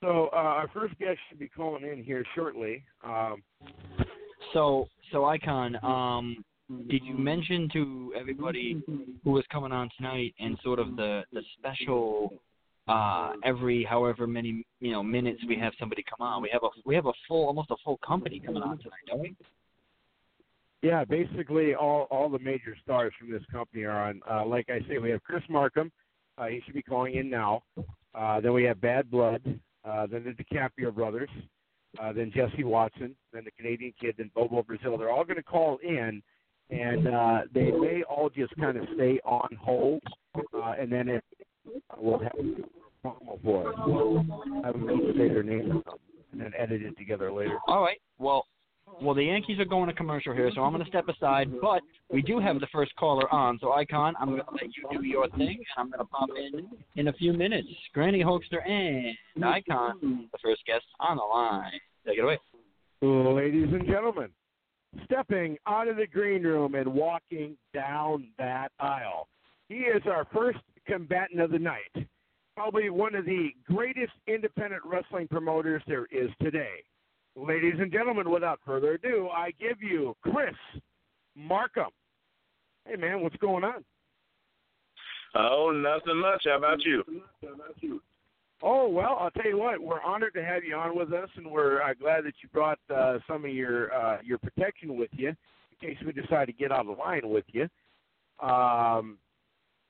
So 0.02 0.28
uh, 0.32 0.36
our 0.36 0.68
first 0.74 0.98
guest 0.98 1.18
should 1.28 1.38
be 1.38 1.48
calling 1.48 1.84
in 1.84 2.02
here 2.02 2.24
shortly. 2.34 2.82
Um, 3.02 3.42
so, 4.52 4.86
so 5.12 5.24
Icon, 5.24 5.76
um, 5.82 6.44
did 6.90 7.02
you 7.04 7.16
mention 7.16 7.68
to 7.72 8.12
everybody 8.18 8.82
who 8.86 9.30
was 9.30 9.44
coming 9.50 9.72
on 9.72 9.88
tonight 9.96 10.34
and 10.38 10.58
sort 10.62 10.78
of 10.78 10.96
the 10.96 11.22
the 11.32 11.42
special 11.58 12.34
uh 12.86 13.32
every 13.44 13.82
however 13.84 14.26
many 14.26 14.64
you 14.80 14.92
know 14.92 15.02
minutes 15.02 15.40
we 15.48 15.56
have 15.56 15.72
somebody 15.80 16.04
come 16.08 16.26
on 16.26 16.42
we 16.42 16.50
have 16.52 16.62
a 16.62 16.68
we 16.84 16.94
have 16.94 17.06
a 17.06 17.12
full 17.26 17.46
almost 17.46 17.70
a 17.70 17.76
full 17.82 17.98
company 18.06 18.40
coming 18.44 18.62
on 18.62 18.76
tonight 18.78 19.00
don't 19.08 19.20
we? 19.20 19.34
Yeah 20.82 21.02
basically 21.04 21.74
all 21.74 22.06
all 22.10 22.28
the 22.28 22.38
major 22.38 22.76
stars 22.82 23.12
from 23.18 23.30
this 23.30 23.42
company 23.50 23.84
are 23.84 24.08
on 24.10 24.20
uh 24.30 24.44
like 24.44 24.68
i 24.68 24.80
say 24.86 24.98
we 24.98 25.10
have 25.10 25.22
chris 25.22 25.42
markham 25.48 25.90
uh 26.36 26.46
he 26.46 26.60
should 26.64 26.74
be 26.74 26.82
calling 26.82 27.14
in 27.14 27.30
now. 27.30 27.62
Uh 28.14 28.40
then 28.40 28.52
we 28.52 28.64
have 28.64 28.80
bad 28.82 29.10
blood 29.10 29.40
uh 29.88 30.06
then 30.06 30.24
the 30.24 30.44
dicaprio 30.44 30.94
brothers 30.94 31.30
uh 32.02 32.12
then 32.12 32.30
jesse 32.34 32.64
watson 32.64 33.16
then 33.32 33.44
the 33.44 33.50
canadian 33.52 33.94
kid 33.98 34.14
then 34.18 34.30
bobo 34.34 34.62
brazil. 34.62 34.98
They're 34.98 35.10
all 35.10 35.24
going 35.24 35.36
to 35.36 35.42
call 35.42 35.78
in 35.82 36.22
and 36.68 37.08
uh 37.08 37.40
they 37.54 37.70
may 37.70 38.02
all 38.02 38.28
just 38.28 38.54
kind 38.56 38.76
of 38.76 38.84
stay 38.94 39.20
on 39.24 39.48
hold 39.58 40.02
uh 40.36 40.74
and 40.78 40.92
then 40.92 41.08
if 41.08 41.22
we'll 41.98 42.18
have 42.18 42.32
a 42.38 43.06
promo 43.06 43.42
for 43.42 43.70
it. 43.70 43.76
We'll 43.86 44.24
have 44.64 44.74
them 44.74 44.90
each 44.90 45.16
say 45.16 45.28
their 45.28 45.42
name 45.42 45.82
and 46.32 46.40
then 46.40 46.52
edit 46.58 46.82
it 46.82 46.96
together 46.98 47.32
later. 47.32 47.58
all 47.68 47.82
right. 47.82 47.98
Well 48.18 48.46
well 49.00 49.14
the 49.14 49.24
yankees 49.24 49.58
are 49.58 49.64
going 49.64 49.88
to 49.88 49.94
commercial 49.94 50.34
here 50.34 50.50
so 50.54 50.60
i'm 50.60 50.70
going 50.70 50.84
to 50.84 50.88
step 50.88 51.08
aside 51.08 51.50
but 51.60 51.80
we 52.12 52.20
do 52.20 52.38
have 52.38 52.60
the 52.60 52.66
first 52.70 52.94
caller 52.96 53.32
on. 53.32 53.58
So 53.60 53.72
icon 53.72 54.14
i'm 54.20 54.28
going 54.28 54.42
to 54.42 54.50
let 54.52 54.64
you 54.76 55.00
do 55.00 55.06
your 55.06 55.28
thing 55.30 55.56
and 55.56 55.66
i'm 55.78 55.90
going 55.90 55.98
to 56.00 56.04
pop 56.04 56.28
in 56.36 56.68
in 56.96 57.08
a 57.08 57.12
few 57.14 57.32
minutes. 57.32 57.66
Granny 57.94 58.22
Hulkster 58.22 58.64
and 58.68 59.16
icon 59.44 60.28
the 60.30 60.38
first 60.42 60.64
guest 60.66 60.84
on 61.00 61.16
the 61.16 61.22
line. 61.22 61.72
Take 62.06 62.18
it 62.18 62.24
away. 62.24 62.38
Ladies 63.00 63.68
and 63.72 63.86
gentlemen, 63.86 64.28
stepping 65.06 65.56
out 65.66 65.88
of 65.88 65.96
the 65.96 66.06
green 66.06 66.42
room 66.42 66.74
and 66.74 66.86
walking 66.92 67.56
down 67.72 68.28
that 68.38 68.70
aisle, 68.80 69.28
he 69.68 69.76
is 69.76 70.02
our 70.06 70.26
first 70.32 70.58
combatant 70.86 71.40
of 71.40 71.50
the 71.50 71.58
night. 71.58 72.06
Probably 72.56 72.88
one 72.90 73.14
of 73.14 73.24
the 73.24 73.50
greatest 73.66 74.12
independent 74.26 74.82
wrestling 74.84 75.26
promoters 75.28 75.82
there 75.86 76.06
is 76.10 76.30
today. 76.40 76.84
Ladies 77.36 77.74
and 77.80 77.90
gentlemen, 77.90 78.30
without 78.30 78.60
further 78.64 78.92
ado, 78.92 79.28
I 79.28 79.50
give 79.60 79.82
you 79.82 80.16
Chris 80.22 80.54
Markham. 81.34 81.90
Hey, 82.86 82.96
man, 82.96 83.22
what's 83.22 83.36
going 83.36 83.64
on? 83.64 83.84
Oh, 85.34 85.72
nothing 85.72 86.20
much. 86.20 86.42
How 86.44 86.58
about 86.58 86.84
you? 86.84 87.02
Oh 88.62 88.88
well, 88.88 89.18
I'll 89.20 89.30
tell 89.32 89.46
you 89.46 89.58
what. 89.58 89.80
We're 89.80 90.00
honored 90.00 90.32
to 90.34 90.44
have 90.44 90.64
you 90.64 90.76
on 90.76 90.96
with 90.96 91.12
us, 91.12 91.28
and 91.36 91.50
we're 91.50 91.82
uh, 91.82 91.92
glad 92.00 92.24
that 92.24 92.34
you 92.42 92.48
brought 92.52 92.78
uh, 92.94 93.18
some 93.26 93.44
of 93.44 93.50
your 93.50 93.92
uh, 93.92 94.18
your 94.22 94.38
protection 94.38 94.96
with 94.96 95.10
you 95.12 95.28
in 95.28 95.88
case 95.88 95.98
we 96.06 96.12
decide 96.12 96.46
to 96.46 96.52
get 96.52 96.70
out 96.70 96.88
of 96.88 96.96
line 96.96 97.28
with 97.28 97.44
you. 97.48 97.68
Um, 98.40 99.18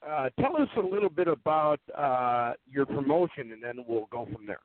uh, 0.09 0.29
tell 0.41 0.57
us 0.57 0.69
a 0.77 0.81
little 0.81 1.09
bit 1.09 1.29
about 1.29 1.81
uh, 1.97 2.53
your 2.71 2.87
promotion, 2.87 3.53
and 3.53 3.63
then 3.63 3.85
we'll 3.87 4.09
go 4.11 4.27
from 4.33 4.47
there. 4.47 4.61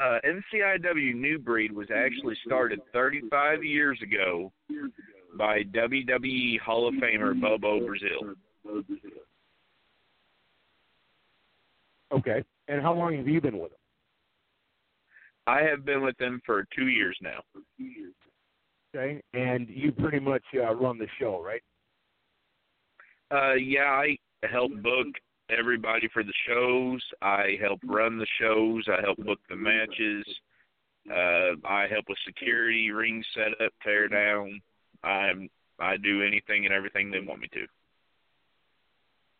Uh, 0.00 0.18
MCIW 0.24 1.14
New 1.14 1.38
Breed 1.38 1.72
was 1.72 1.88
actually 1.94 2.36
started 2.46 2.80
35 2.92 3.64
years 3.64 3.98
ago 4.02 4.52
by 5.36 5.64
WWE 5.64 6.60
Hall 6.60 6.86
of 6.86 6.94
Famer 6.94 7.38
Bobo 7.40 7.84
Brazil. 7.84 8.34
Okay. 12.12 12.44
And 12.68 12.80
how 12.80 12.94
long 12.94 13.16
have 13.16 13.26
you 13.26 13.40
been 13.40 13.58
with 13.58 13.70
them? 13.70 13.78
I 15.46 15.62
have 15.62 15.84
been 15.84 16.02
with 16.02 16.16
them 16.18 16.40
for 16.46 16.64
two 16.76 16.88
years 16.88 17.16
now. 17.20 17.40
Okay. 18.94 19.20
And 19.34 19.68
you 19.68 19.90
pretty 19.92 20.20
much 20.20 20.44
uh, 20.54 20.74
run 20.74 20.98
the 20.98 21.08
show, 21.18 21.42
right? 21.42 21.62
Uh, 23.30 23.54
yeah, 23.54 23.90
I 23.90 24.16
help 24.50 24.72
book 24.82 25.06
everybody 25.50 26.08
for 26.12 26.22
the 26.22 26.32
shows. 26.46 27.02
I 27.22 27.56
help 27.60 27.80
run 27.84 28.18
the 28.18 28.26
shows. 28.40 28.86
I 28.88 29.00
help 29.02 29.18
book 29.18 29.38
the 29.48 29.56
matches. 29.56 30.24
Uh, 31.10 31.56
I 31.66 31.86
help 31.90 32.06
with 32.08 32.18
security, 32.26 32.90
ring 32.90 33.22
setup, 33.34 33.72
tear 33.82 34.08
down. 34.08 34.60
I'm 35.02 35.48
I 35.80 35.96
do 35.96 36.22
anything 36.22 36.64
and 36.64 36.74
everything 36.74 37.10
they 37.10 37.20
want 37.20 37.40
me 37.40 37.48
to. 37.52 37.66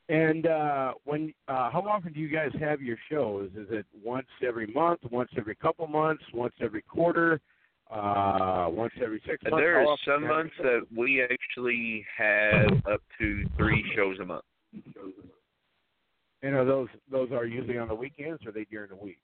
And 0.08 0.46
uh, 0.46 0.92
when 1.04 1.34
uh, 1.48 1.70
how 1.70 1.84
often 1.86 2.12
do 2.12 2.20
you 2.20 2.28
guys 2.28 2.50
have 2.60 2.80
your 2.80 2.96
shows? 3.10 3.50
Is 3.56 3.66
it 3.70 3.84
once 4.02 4.28
every 4.46 4.66
month, 4.68 5.00
once 5.10 5.30
every 5.36 5.54
couple 5.54 5.86
months, 5.86 6.22
once 6.32 6.54
every 6.60 6.82
quarter, 6.82 7.40
uh, 7.90 8.66
once 8.70 8.92
every 9.02 9.20
six 9.26 9.42
months? 9.44 9.56
There 9.62 9.80
are 9.86 9.96
some 10.04 10.20
do 10.20 10.26
you 10.26 10.32
have 10.32 10.36
months 10.36 10.54
your 10.62 10.80
that 10.80 10.96
we 10.96 11.22
actually 11.22 12.04
have 12.16 12.70
up 12.90 13.00
to 13.18 13.44
three 13.56 13.84
shows 13.96 14.18
a 14.20 14.24
month. 14.24 14.44
shows? 14.94 15.12
And 16.42 16.54
are 16.54 16.64
those 16.64 16.88
those 17.10 17.30
are 17.32 17.44
usually 17.46 17.78
on 17.78 17.88
the 17.88 17.94
weekends 17.94 18.44
or 18.44 18.50
are 18.50 18.52
they 18.52 18.64
during 18.70 18.90
the 18.90 18.96
week? 18.96 19.18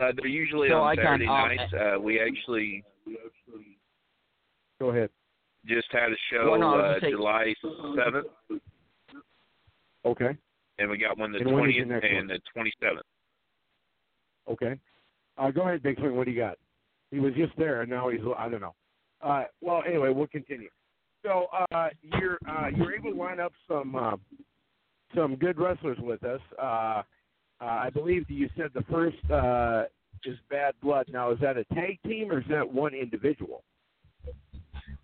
Uh, 0.00 0.12
they're 0.16 0.26
usually 0.28 0.68
So 0.68 0.76
on 0.80 0.88
I 0.90 0.94
can- 0.94 1.04
Saturday 1.04 1.26
um, 1.26 1.48
nights. 1.56 1.72
Uh, 1.74 2.00
we 2.00 2.20
actually 2.20 2.84
Go 4.80 4.90
ahead. 4.90 5.10
just 5.66 5.88
had 5.90 6.12
a 6.12 6.16
show 6.32 6.52
Well, 6.52 6.60
no, 6.60 6.78
uh, 6.78 7.00
say- 7.00 7.10
July 7.10 7.52
seventh, 7.96 8.28
Okay. 10.04 10.36
and 10.78 10.88
we 10.88 10.96
got 10.98 11.18
one 11.18 11.32
the 11.32 11.38
And 11.38 11.52
when 11.52 11.68
is 11.68 11.74
your 11.76 11.84
twentieth 11.86 12.02
next 12.04 12.16
and 12.16 12.30
the 12.30 12.38
twenty 12.54 12.72
seventh. 12.80 13.06
Okay. 14.48 14.78
Uh, 15.36 15.50
go 15.50 15.62
ahead, 15.62 15.82
Big 15.82 15.98
Swing. 15.98 16.14
What 16.16 16.24
do 16.26 16.30
you 16.30 16.38
got? 16.38 16.56
He 17.10 17.18
was 17.18 17.32
just 17.34 17.56
there, 17.56 17.82
and 17.82 17.90
now 17.90 18.08
he's 18.08 18.20
I 18.36 18.48
don't 18.48 18.60
know. 18.60 18.74
Uh, 19.22 19.44
well, 19.60 19.82
anyway, 19.86 20.10
we'll 20.10 20.26
continue. 20.26 20.68
So 21.24 21.46
uh, 21.72 21.88
you're 22.02 22.38
uh, 22.48 22.68
you're 22.74 22.94
able 22.94 23.12
to 23.12 23.16
line 23.16 23.40
up 23.40 23.52
some 23.66 23.96
uh, 23.96 24.16
some 25.14 25.36
good 25.36 25.58
wrestlers 25.58 25.98
with 26.00 26.22
us. 26.24 26.40
Uh, 26.60 27.02
uh, 27.60 27.64
I 27.64 27.90
believe 27.90 28.28
you 28.28 28.48
said 28.56 28.70
the 28.74 28.84
first 28.90 29.16
uh, 29.30 29.84
is 30.24 30.36
Bad 30.50 30.74
Blood. 30.82 31.06
Now, 31.12 31.32
is 31.32 31.40
that 31.40 31.56
a 31.56 31.64
tag 31.74 31.98
team 32.06 32.30
or 32.30 32.40
is 32.40 32.46
that 32.50 32.72
one 32.72 32.94
individual? 32.94 33.64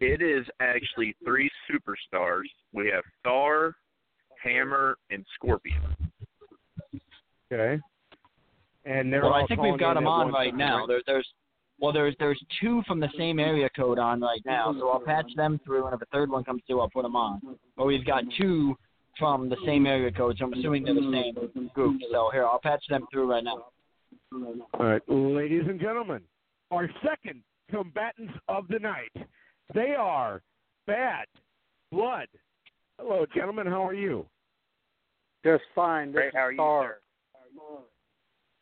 It 0.00 0.22
is 0.22 0.46
actually 0.60 1.16
three 1.24 1.50
superstars. 1.70 2.44
We 2.72 2.88
have 2.88 3.04
Thor, 3.22 3.76
Hammer, 4.42 4.96
and 5.10 5.24
Scorpion. 5.34 5.80
Okay. 7.52 7.80
And 8.84 9.12
they're 9.12 9.22
well, 9.22 9.34
all 9.34 9.44
I 9.44 9.46
think 9.46 9.62
we've 9.62 9.78
got 9.78 9.94
them 9.94 10.06
on 10.06 10.32
right 10.32 10.50
time, 10.50 10.58
now. 10.58 10.86
There, 10.86 11.00
there's 11.06 11.26
well, 11.80 11.92
there's 11.92 12.14
there's 12.18 12.40
two 12.60 12.82
from 12.86 13.00
the 13.00 13.08
same 13.18 13.38
area 13.38 13.68
code 13.76 13.98
on 13.98 14.20
right 14.20 14.40
now, 14.44 14.74
so 14.78 14.88
I'll 14.90 15.00
patch 15.00 15.30
them 15.36 15.60
through, 15.64 15.86
and 15.86 15.94
if 15.94 16.02
a 16.02 16.06
third 16.06 16.30
one 16.30 16.44
comes 16.44 16.62
through, 16.66 16.80
I'll 16.80 16.90
put 16.90 17.02
them 17.02 17.16
on. 17.16 17.40
But 17.76 17.86
we've 17.86 18.06
got 18.06 18.24
two 18.38 18.76
from 19.18 19.48
the 19.48 19.56
same 19.66 19.86
area 19.86 20.10
code, 20.10 20.36
so 20.38 20.46
I'm 20.46 20.52
assuming 20.52 20.84
they're 20.84 20.94
the 20.94 21.32
same 21.54 21.70
group. 21.74 22.00
So 22.10 22.30
here, 22.32 22.44
I'll 22.44 22.60
patch 22.60 22.84
them 22.88 23.06
through 23.12 23.30
right 23.30 23.44
now. 23.44 23.66
All 24.32 24.86
right, 24.86 25.02
ladies 25.08 25.64
and 25.68 25.80
gentlemen, 25.80 26.22
our 26.70 26.88
second 27.06 27.42
combatants 27.70 28.32
of 28.48 28.66
the 28.68 28.78
night. 28.78 29.12
They 29.74 29.94
are 29.98 30.42
Bad 30.86 31.26
Blood. 31.90 32.28
Hello, 32.98 33.26
gentlemen. 33.34 33.66
How 33.66 33.86
are 33.86 33.94
you? 33.94 34.26
Just 35.44 35.64
fine. 35.74 36.08
This 36.08 36.14
Great, 36.14 36.34
how 36.34 36.40
are 36.40 36.52
you, 36.52 36.56
Star. 36.56 36.96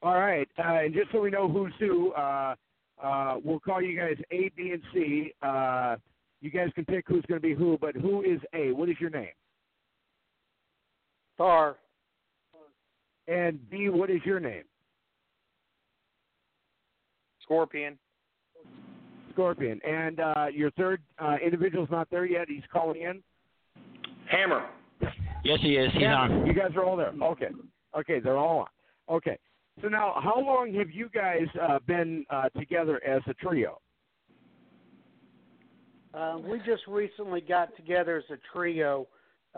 All 0.02 0.18
right, 0.18 0.48
uh, 0.58 0.84
and 0.84 0.92
just 0.92 1.12
so 1.12 1.20
we 1.20 1.30
know 1.30 1.48
who's 1.48 1.72
who, 1.78 2.12
uh, 2.12 2.56
uh, 3.02 3.36
we'll 3.44 3.60
call 3.60 3.82
you 3.82 3.98
guys 3.98 4.16
A, 4.30 4.50
B, 4.56 4.70
and 4.70 4.82
C. 4.92 5.32
Uh, 5.42 5.96
you 6.40 6.50
guys 6.50 6.68
can 6.74 6.84
pick 6.84 7.04
who's 7.06 7.24
going 7.28 7.40
to 7.40 7.46
be 7.46 7.54
who, 7.54 7.78
but 7.80 7.94
who 7.94 8.22
is 8.22 8.40
A? 8.54 8.72
What 8.72 8.88
is 8.88 8.96
your 9.00 9.10
name? 9.10 9.28
Star. 11.34 11.76
And 13.28 13.58
B, 13.70 13.88
what 13.88 14.10
is 14.10 14.20
your 14.24 14.40
name? 14.40 14.64
Scorpion. 17.42 17.98
Scorpion. 19.32 19.80
And 19.86 20.20
uh, 20.20 20.46
your 20.52 20.70
third 20.72 21.00
uh, 21.18 21.36
individual's 21.44 21.88
not 21.90 22.08
there 22.10 22.24
yet. 22.24 22.48
He's 22.48 22.62
calling 22.72 23.02
in. 23.02 23.22
Hammer. 24.28 24.66
Yes, 25.44 25.58
he 25.60 25.76
is. 25.76 25.92
He's 25.92 26.02
yeah, 26.02 26.16
on. 26.16 26.46
You 26.46 26.54
guys 26.54 26.70
are 26.76 26.84
all 26.84 26.96
there. 26.96 27.12
Okay. 27.22 27.48
Okay, 27.98 28.20
they're 28.20 28.36
all 28.36 28.60
on. 28.60 29.16
Okay. 29.16 29.38
So 29.80 29.88
now, 29.88 30.14
how 30.22 30.38
long 30.38 30.74
have 30.74 30.90
you 30.90 31.08
guys 31.08 31.46
uh, 31.60 31.78
been 31.86 32.24
uh, 32.30 32.48
together 32.50 33.02
as 33.04 33.22
a 33.26 33.34
trio? 33.34 33.80
Um, 36.14 36.46
we 36.46 36.58
just 36.58 36.82
recently 36.86 37.40
got 37.40 37.74
together 37.76 38.18
as 38.18 38.24
a 38.30 38.38
trio. 38.52 39.06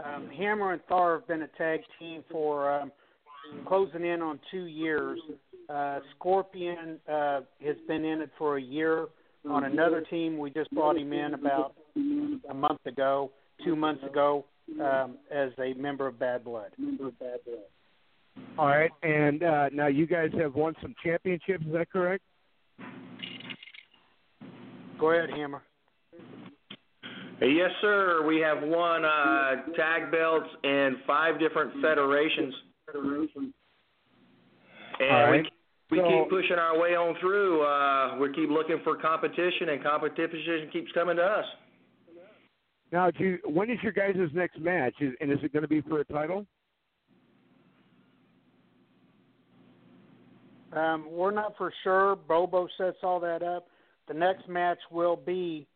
Um, 0.03 0.29
Hammer 0.37 0.73
and 0.73 0.83
Thar 0.89 1.19
have 1.19 1.27
been 1.27 1.43
a 1.43 1.49
tag 1.59 1.81
team 1.99 2.23
for 2.31 2.73
um, 2.73 2.93
closing 3.67 4.05
in 4.05 4.23
on 4.23 4.39
two 4.51 4.65
years. 4.65 5.19
Uh, 5.69 5.99
Scorpion 6.17 7.01
uh, 7.11 7.41
has 7.65 7.77
been 7.89 8.05
in 8.05 8.21
it 8.21 8.31
for 8.39 8.57
a 8.57 8.63
year 8.63 9.07
on 9.51 9.65
another 9.65 10.03
team. 10.03 10.39
We 10.39 10.51
just 10.51 10.71
brought 10.71 10.97
him 10.97 11.13
in 11.13 11.35
about 11.35 11.75
a 12.49 12.55
month 12.55 12.87
ago, 12.87 13.33
two 13.65 13.75
months 13.75 14.05
ago, 14.05 14.45
um, 14.81 15.17
as 15.31 15.51
a 15.59 15.75
member 15.75 16.07
of 16.07 16.19
Bad 16.19 16.45
Blood. 16.45 16.71
All 18.59 18.69
right, 18.69 18.91
and 19.03 19.43
uh, 19.43 19.69
now 19.73 19.87
you 19.89 20.07
guys 20.07 20.31
have 20.39 20.55
won 20.55 20.75
some 20.81 20.95
championships. 21.05 21.65
Is 21.67 21.73
that 21.73 21.91
correct? 21.91 22.23
Go 24.99 25.11
ahead, 25.11 25.31
Hammer. 25.31 25.63
Yes, 27.41 27.71
sir. 27.81 28.25
We 28.27 28.39
have 28.39 28.63
won 28.63 29.05
uh, 29.05 29.57
tag 29.77 30.11
belts 30.11 30.47
in 30.63 30.97
five 31.07 31.39
different 31.41 31.73
federations. 31.83 32.55
And 35.01 35.11
All 35.11 35.31
right. 35.31 35.45
we, 35.91 35.99
we 35.99 36.03
So- 36.03 36.09
keep 36.09 36.31
pushing 36.31 36.57
our 36.57 36.79
way 36.79 36.95
on 36.95 37.17
through. 37.21 37.63
Uh, 37.63 38.19
we 38.19 38.33
keep 38.35 38.51
looking 38.51 38.79
for 38.85 38.97
competition, 38.97 39.71
and 39.71 39.83
competition 39.83 40.71
keeps 40.73 40.93
coming 40.93 41.17
to 41.17 41.23
us. 41.25 41.45
Now, 42.93 43.11
do 43.11 43.25
you, 43.25 43.39
when 43.45 43.69
is 43.69 43.79
your 43.83 43.93
guys' 43.93 44.15
next 44.33 44.61
match? 44.61 44.95
Is, 45.01 45.13
and 45.21 45.33
is 45.33 45.39
it 45.43 45.53
going 45.53 45.63
to 45.65 45.69
be 45.69 45.81
for 45.81 46.01
a 46.01 46.05
title? 46.05 46.47
Um, 50.77 51.07
we're 51.11 51.31
not 51.31 51.57
for 51.57 51.73
sure. 51.83 52.17
Bobo 52.17 52.67
sets 52.79 52.99
all 53.03 53.21
that 53.21 53.43
up. 53.43 53.69
The 54.09 54.15
next 54.15 54.49
match 54.49 54.79
will 54.91 55.17
be 55.17 55.67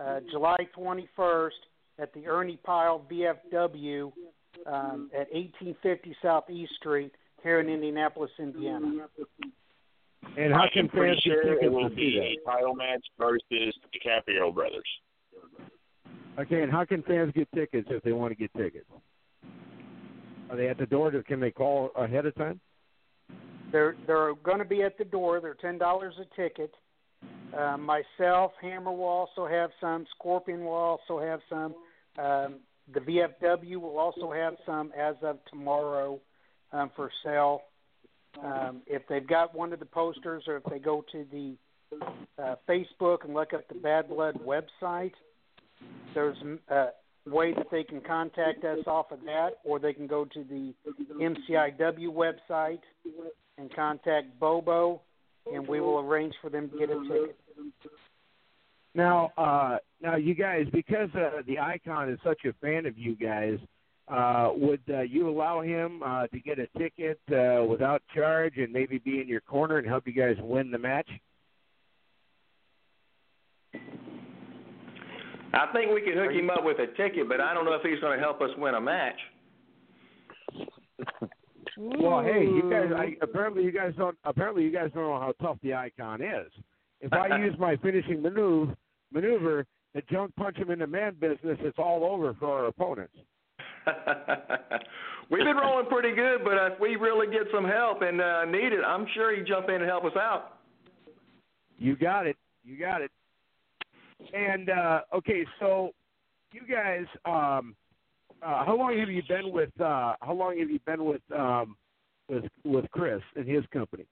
uh, 0.00 0.20
July 0.30 0.56
21st 0.76 1.50
at 1.98 2.12
the 2.14 2.26
Ernie 2.26 2.58
Pyle 2.64 3.04
VFW 3.10 4.12
um, 4.66 5.10
at 5.14 5.32
1850 5.32 6.16
Southeast 6.22 6.72
Street 6.78 7.12
here 7.42 7.60
in 7.60 7.68
Indianapolis, 7.68 8.30
Indiana. 8.38 9.06
And 10.36 10.52
how 10.52 10.66
can 10.72 10.84
am 10.84 10.88
pretty 10.88 11.14
fans 11.14 11.22
get 11.24 11.32
sure 11.32 11.42
tickets 11.42 11.60
it 11.62 11.72
will 11.72 11.88
to 11.88 11.94
see 11.94 12.18
be 12.18 12.38
a 12.42 12.50
title 12.50 12.74
match 12.74 13.04
versus 13.18 13.40
the 13.50 13.98
DiCaprio 13.98 14.54
brothers. 14.54 14.88
Okay, 16.38 16.62
and 16.62 16.70
how 16.70 16.84
can 16.84 17.02
fans 17.02 17.32
get 17.34 17.48
tickets 17.54 17.88
if 17.90 18.02
they 18.02 18.12
want 18.12 18.32
to 18.32 18.36
get 18.36 18.52
tickets? 18.54 18.86
Are 20.50 20.56
they 20.56 20.68
at 20.68 20.78
the 20.78 20.86
door? 20.86 21.10
Can 21.26 21.40
they 21.40 21.50
call 21.50 21.90
ahead 21.96 22.26
of 22.26 22.34
time? 22.34 22.60
They're 23.72 23.96
they're 24.06 24.34
going 24.34 24.58
to 24.58 24.64
be 24.64 24.82
at 24.82 24.98
the 24.98 25.04
door. 25.04 25.40
They're 25.40 25.54
ten 25.54 25.78
dollars 25.78 26.14
a 26.20 26.40
ticket. 26.40 26.72
Uh, 27.56 27.76
myself, 27.76 28.52
Hammer 28.60 28.92
will 28.92 29.04
also 29.04 29.46
have 29.46 29.70
some. 29.80 30.06
Scorpion 30.16 30.64
will 30.64 30.72
also 30.72 31.18
have 31.20 31.40
some. 31.48 31.74
Um, 32.18 32.56
the 32.92 33.00
VFW 33.00 33.76
will 33.76 33.98
also 33.98 34.32
have 34.32 34.54
some 34.64 34.92
as 34.96 35.16
of 35.22 35.38
tomorrow 35.50 36.20
um, 36.72 36.90
for 36.94 37.10
sale. 37.24 37.62
Um, 38.42 38.82
if 38.86 39.02
they've 39.08 39.26
got 39.26 39.54
one 39.54 39.72
of 39.72 39.78
the 39.78 39.86
posters, 39.86 40.44
or 40.46 40.56
if 40.58 40.64
they 40.64 40.78
go 40.78 41.04
to 41.12 41.24
the 41.32 41.56
uh, 42.38 42.56
Facebook 42.68 43.24
and 43.24 43.34
look 43.34 43.54
up 43.54 43.66
the 43.68 43.74
Bad 43.74 44.08
Blood 44.08 44.38
website, 44.44 45.12
there's 46.14 46.36
a 46.68 46.88
way 47.26 47.52
that 47.54 47.70
they 47.70 47.84
can 47.84 48.00
contact 48.00 48.64
us 48.64 48.78
off 48.86 49.10
of 49.10 49.20
that, 49.24 49.58
or 49.64 49.78
they 49.78 49.92
can 49.92 50.06
go 50.06 50.24
to 50.24 50.44
the 50.44 50.72
MCIW 51.20 52.08
website 52.08 52.80
and 53.58 53.74
contact 53.74 54.38
Bobo, 54.38 55.00
and 55.52 55.66
we 55.66 55.80
will 55.80 56.00
arrange 56.00 56.34
for 56.40 56.50
them 56.50 56.70
to 56.70 56.78
get 56.78 56.90
a 56.90 57.02
ticket. 57.02 57.38
Now, 58.94 59.30
uh, 59.36 59.76
now 60.00 60.16
you 60.16 60.34
guys, 60.34 60.66
because 60.72 61.10
uh, 61.14 61.42
the 61.46 61.58
icon 61.58 62.10
is 62.10 62.18
such 62.24 62.40
a 62.46 62.52
fan 62.54 62.86
of 62.86 62.96
you 62.96 63.14
guys, 63.14 63.58
uh, 64.08 64.50
would 64.54 64.80
uh, 64.88 65.00
you 65.00 65.28
allow 65.28 65.60
him 65.60 66.02
uh, 66.02 66.26
to 66.28 66.38
get 66.38 66.58
a 66.58 66.66
ticket 66.78 67.20
uh, 67.32 67.64
without 67.64 68.02
charge 68.14 68.56
and 68.56 68.72
maybe 68.72 68.98
be 68.98 69.20
in 69.20 69.28
your 69.28 69.40
corner 69.40 69.78
and 69.78 69.86
help 69.86 70.06
you 70.06 70.12
guys 70.12 70.36
win 70.40 70.70
the 70.70 70.78
match? 70.78 71.08
I 75.52 75.66
think 75.72 75.92
we 75.92 76.02
could 76.02 76.14
hook 76.14 76.32
him 76.32 76.50
up 76.50 76.64
with 76.64 76.78
a 76.78 76.86
ticket, 76.96 77.28
but 77.28 77.40
I 77.40 77.54
don't 77.54 77.64
know 77.64 77.74
if 77.74 77.82
he's 77.82 78.00
going 78.00 78.18
to 78.18 78.22
help 78.22 78.40
us 78.40 78.50
win 78.58 78.74
a 78.74 78.80
match. 78.80 79.18
Well, 81.78 82.22
hey, 82.22 82.44
you 82.44 82.70
guys. 82.70 82.90
I, 82.96 83.16
apparently, 83.22 83.62
you 83.62 83.72
guys 83.72 83.92
don't. 83.98 84.16
Apparently, 84.24 84.62
you 84.62 84.72
guys 84.72 84.90
don't 84.94 85.04
know 85.04 85.20
how 85.20 85.34
tough 85.42 85.58
the 85.62 85.74
icon 85.74 86.22
is. 86.22 86.50
If 87.00 87.12
I 87.12 87.38
use 87.44 87.54
my 87.58 87.76
finishing 87.76 88.22
maneuver, 88.22 88.74
maneuver 89.12 89.66
to 89.94 90.02
junk 90.10 90.34
punch 90.36 90.56
him 90.56 90.70
in 90.70 90.78
the 90.78 90.86
man 90.86 91.16
business, 91.20 91.58
it's 91.60 91.78
all 91.78 92.04
over 92.04 92.34
for 92.34 92.48
our 92.48 92.66
opponents. 92.66 93.14
We've 95.30 95.44
been 95.44 95.56
rolling 95.56 95.86
pretty 95.86 96.14
good, 96.14 96.38
but 96.44 96.54
if 96.72 96.80
we 96.80 96.96
really 96.96 97.26
get 97.30 97.42
some 97.52 97.64
help 97.64 98.02
and 98.02 98.20
uh, 98.20 98.44
need 98.46 98.72
it, 98.72 98.80
I'm 98.86 99.06
sure 99.14 99.34
he'd 99.34 99.46
jump 99.46 99.68
in 99.68 99.76
and 99.76 99.84
help 99.84 100.04
us 100.04 100.16
out. 100.16 100.58
You 101.78 101.96
got 101.96 102.26
it. 102.26 102.36
You 102.64 102.78
got 102.78 103.02
it. 103.02 103.10
And 104.32 104.70
uh, 104.70 105.00
okay, 105.14 105.44
so 105.60 105.90
you 106.52 106.62
guys, 106.70 107.04
um, 107.24 107.74
uh, 108.42 108.64
how 108.64 108.76
long 108.76 108.98
have 108.98 109.10
you 109.10 109.22
been 109.28 109.52
with? 109.52 109.70
Uh, 109.80 110.14
how 110.20 110.32
long 110.32 110.58
have 110.58 110.70
you 110.70 110.78
been 110.86 111.04
with 111.04 111.22
um, 111.34 111.76
with 112.28 112.44
with 112.64 112.84
Chris 112.90 113.20
and 113.36 113.48
his 113.48 113.64
company? 113.72 114.06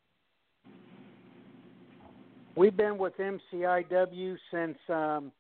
We've 2.57 2.77
been 2.77 2.99
with 2.99 3.15
MCIW 3.17 4.37
since 4.53 4.79
um, 4.89 5.33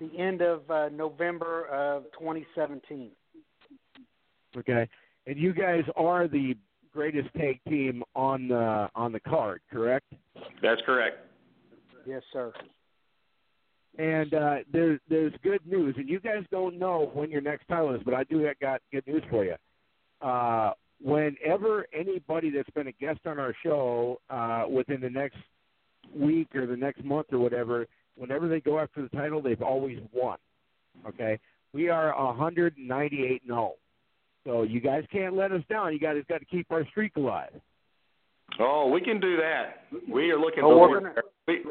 the 0.00 0.10
end 0.18 0.40
of 0.40 0.70
uh, 0.70 0.88
November 0.88 1.66
of 1.66 2.04
2017. 2.18 3.10
Okay, 4.56 4.88
and 5.26 5.36
you 5.36 5.52
guys 5.52 5.82
are 5.94 6.26
the 6.26 6.56
greatest 6.92 7.28
tag 7.34 7.60
team 7.68 8.02
on 8.16 8.48
the 8.48 8.88
on 8.94 9.12
the 9.12 9.20
card, 9.20 9.60
correct? 9.70 10.06
That's 10.62 10.80
correct. 10.86 11.18
Yes, 12.06 12.22
sir. 12.32 12.52
And 13.98 14.32
uh, 14.32 14.56
there's 14.72 15.00
there's 15.10 15.32
good 15.42 15.60
news, 15.66 15.96
and 15.98 16.08
you 16.08 16.20
guys 16.20 16.44
don't 16.52 16.78
know 16.78 17.10
when 17.14 17.30
your 17.30 17.40
next 17.40 17.66
title 17.66 17.94
is, 17.94 18.00
but 18.04 18.14
I 18.14 18.22
do 18.24 18.38
have 18.44 18.58
got 18.60 18.80
good 18.92 19.04
news 19.08 19.24
for 19.28 19.44
you. 19.44 19.56
Uh, 20.22 20.72
whenever 21.02 21.86
anybody 21.92 22.50
that's 22.50 22.70
been 22.70 22.86
a 22.86 22.92
guest 22.92 23.20
on 23.26 23.40
our 23.40 23.54
show 23.62 24.20
uh, 24.30 24.64
within 24.70 25.00
the 25.00 25.10
next 25.10 25.36
week 26.14 26.54
or 26.54 26.66
the 26.66 26.76
next 26.76 27.04
month 27.04 27.26
or 27.32 27.40
whatever, 27.40 27.86
whenever 28.16 28.48
they 28.48 28.60
go 28.60 28.78
after 28.78 29.02
the 29.02 29.08
title, 29.08 29.42
they've 29.42 29.62
always 29.62 29.98
won. 30.12 30.38
Okay, 31.06 31.40
we 31.72 31.88
are 31.88 32.16
198 32.16 33.42
and 33.42 33.48
0. 33.48 33.72
So 34.44 34.62
you 34.62 34.80
guys 34.80 35.02
can't 35.10 35.34
let 35.34 35.50
us 35.50 35.62
down. 35.68 35.92
You 35.92 35.98
guys 35.98 36.16
got 36.28 36.38
to 36.38 36.44
keep 36.44 36.70
our 36.70 36.86
streak 36.86 37.16
alive. 37.16 37.50
Oh, 38.60 38.88
we 38.88 39.00
can 39.00 39.20
do 39.20 39.36
that. 39.36 39.84
We 40.08 40.30
are 40.30 40.38
looking 40.38 40.62
Oh, 40.64 40.78
we're 40.78 41.00
forward. 41.00 41.22
We 41.46 41.64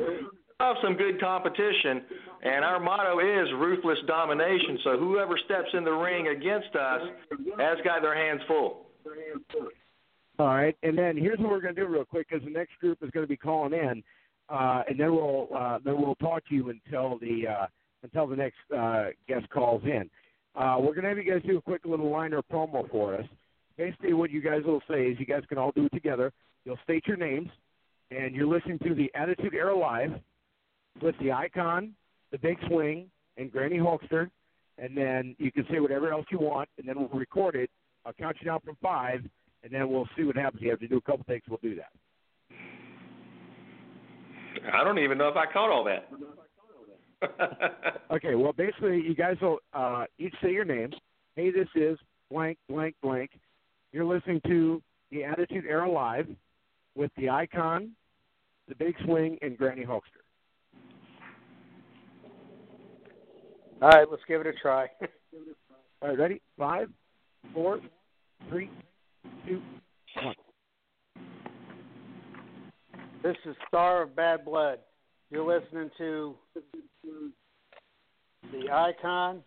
have 0.60 0.76
some 0.82 0.96
good 0.96 1.20
competition, 1.20 2.02
and 2.42 2.66
our 2.66 2.80
motto 2.80 3.20
is 3.20 3.48
ruthless 3.58 4.00
domination. 4.08 4.80
So 4.84 4.98
whoever 4.98 5.38
steps 5.46 5.70
in 5.74 5.84
the 5.84 5.92
ring 5.92 6.30
against 6.30 6.76
us 6.76 7.02
has 7.60 7.78
got 7.84 8.02
their 8.02 8.16
hands 8.16 8.42
full. 8.48 8.88
All 10.40 10.48
right, 10.48 10.76
and 10.84 10.98
then 10.98 11.18
here's 11.18 11.40
what 11.40 11.50
we're 11.50 11.62
going 11.62 11.76
to 11.76 11.82
do 11.82 11.88
real 11.88 12.06
quick 12.06 12.28
because 12.30 12.44
the 12.44 12.52
next 12.52 12.72
group 12.80 13.00
is 13.02 13.10
going 13.12 13.24
to 13.24 13.30
be 13.30 13.38
calling 13.38 13.74
in, 13.74 14.04
uh, 14.50 14.84
and 14.88 15.00
then 15.00 15.14
we'll 15.14 15.48
uh, 15.56 15.80
then 15.84 16.00
we'll 16.00 16.16
talk 16.16 16.48
to 16.50 16.56
you 16.56 16.70
until 16.70 17.18
the 17.20 17.48
uh, 17.48 17.66
until 18.04 18.28
the 18.28 18.36
next 18.36 18.58
uh, 18.76 19.06
guest 19.28 19.48
calls 19.50 19.84
in. 19.84 20.10
Uh, 20.56 20.78
we're 20.80 20.94
going 20.94 21.04
to 21.04 21.10
have 21.10 21.18
you 21.18 21.32
guys 21.32 21.42
do 21.46 21.58
a 21.58 21.62
quick 21.62 21.82
little 21.86 22.12
liner 22.12 22.42
promo 22.52 22.90
for 22.90 23.16
us. 23.16 23.26
Basically, 23.78 24.14
what 24.14 24.32
you 24.32 24.42
guys 24.42 24.62
will 24.66 24.82
say 24.90 25.06
is 25.06 25.20
you 25.20 25.26
guys 25.26 25.44
can 25.50 25.60
all 25.60 25.72
do 25.76 25.86
it 25.86 25.94
together. 25.94 26.32
You'll 26.66 26.80
state 26.84 27.06
your 27.06 27.18
names, 27.18 27.50
and 28.10 28.36
you're 28.36 28.48
listening 28.48 28.80
to 28.80 28.96
the 28.96 29.12
Attitude 29.14 29.54
Era 29.54 29.78
Live 29.78 30.20
with 31.02 31.16
the 31.20 31.32
Icon, 31.32 31.94
the 32.32 32.38
Big 32.38 32.58
Swing, 32.68 33.10
and 33.38 33.52
Granny 33.52 33.78
Hulkster, 33.78 34.30
and 34.78 34.96
then 34.96 35.36
you 35.40 35.52
can 35.52 35.66
say 35.72 35.80
whatever 35.80 36.12
else 36.12 36.26
you 36.32 36.40
want, 36.40 36.70
and 36.78 36.88
then 36.88 36.98
we'll 36.98 37.08
record 37.10 37.56
it. 37.56 37.70
I'll 38.06 38.14
count 38.14 38.38
you 38.40 38.46
down 38.46 38.60
from 38.62 38.78
five, 38.82 39.22
and 39.64 39.72
then 39.72 39.90
we'll 39.90 40.08
see 40.16 40.24
what 40.24 40.36
happens. 40.36 40.62
You 40.62 40.70
have 40.70 40.80
to 40.80 40.88
do 40.88 40.98
a 40.98 41.02
couple 41.02 41.24
takes. 41.26 41.48
We'll 41.48 41.60
do 41.62 41.76
that. 41.76 41.92
I 44.74 44.84
don't 44.84 45.00
even 45.00 45.18
know 45.18 45.28
if 45.30 45.36
I 45.36 45.46
caught 45.52 45.70
all 45.70 45.84
that. 45.86 46.10
Okay. 48.12 48.36
Well, 48.36 48.54
basically, 48.54 49.02
you 49.02 49.16
guys 49.16 49.38
will 49.42 49.60
uh, 49.74 50.06
each 50.20 50.34
say 50.42 50.52
your 50.52 50.66
name. 50.66 50.92
Hey, 51.36 51.52
this 51.52 51.68
is 51.76 51.98
blank, 52.30 52.58
blank, 52.70 52.96
blank. 53.02 53.32
You're 53.92 54.06
listening 54.06 54.42
to 54.48 54.82
the 55.12 55.24
Attitude 55.24 55.66
Era 55.68 55.90
Live 55.90 56.28
with 56.96 57.12
the 57.18 57.30
Icon, 57.30 57.92
the 58.68 58.76
Big 58.76 58.96
Swing, 59.06 59.38
and 59.42 59.58
Granny 59.58 59.86
Hulkster. 59.86 60.27
All 63.82 63.90
right, 63.90 64.08
let's 64.10 64.24
give 64.28 64.42
it 64.42 64.48
a 64.48 64.54
try. 64.54 64.88
All 66.02 66.10
right, 66.10 66.18
ready? 66.18 66.42
Five, 66.58 66.90
four, 67.54 67.80
three, 68.50 68.70
two, 69.48 69.62
one. 70.24 70.36
This 73.24 73.36
is 73.46 73.56
Star 73.68 74.02
of 74.04 74.16
Bad 74.16 74.46
Blood. 74.46 74.80
You're 75.30 75.46
listening 75.46 75.90
to 75.98 76.36
the 78.52 78.72
icon. 78.72 79.44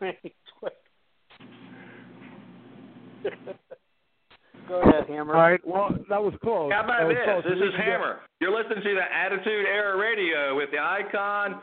Go 4.68 4.80
ahead, 4.80 5.04
Hammer. 5.08 5.34
All 5.34 5.40
right. 5.40 5.60
Well, 5.66 5.90
that 6.08 6.22
was 6.22 6.34
close. 6.42 6.72
How 6.72 6.84
about 6.84 7.00
That 7.00 7.06
was 7.08 7.16
this? 7.16 7.24
close. 7.24 7.44
This 7.44 7.68
is 7.68 7.74
Hammer. 7.76 8.20
You're 8.40 8.56
listening 8.56 8.82
to 8.82 8.94
the 8.94 9.04
Attitude 9.16 9.66
Era 9.66 9.96
Radio 9.96 10.56
with 10.56 10.70
the 10.70 10.78
Icon, 10.78 11.60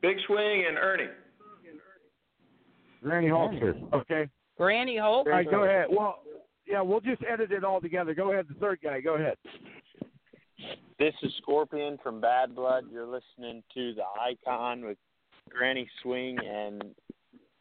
Big 0.00 0.16
Swing, 0.26 0.64
and 0.68 0.76
Ernie. 0.78 1.04
get 1.04 1.74
Granny 3.02 3.28
Hulkster. 3.28 3.92
Okay. 3.92 4.28
Granny 4.56 4.96
Holt. 4.96 5.26
All 5.26 5.32
right. 5.32 5.48
Go 5.48 5.64
ahead. 5.64 5.86
Well, 5.90 6.20
yeah, 6.66 6.80
we'll 6.82 7.00
just 7.00 7.22
edit 7.30 7.52
it 7.52 7.64
all 7.64 7.80
together. 7.80 8.14
Go 8.14 8.32
ahead. 8.32 8.46
The 8.48 8.54
third 8.54 8.80
guy. 8.82 9.00
Go 9.00 9.14
ahead. 9.14 9.36
This 10.98 11.14
is 11.22 11.32
Scorpion 11.40 11.98
from 12.02 12.20
Bad 12.20 12.54
Blood. 12.54 12.84
You're 12.92 13.06
listening 13.06 13.62
to 13.74 13.94
the 13.94 14.02
Icon 14.20 14.84
with 14.84 14.98
Granny 15.48 15.88
Swing, 16.02 16.36
and 16.44 16.84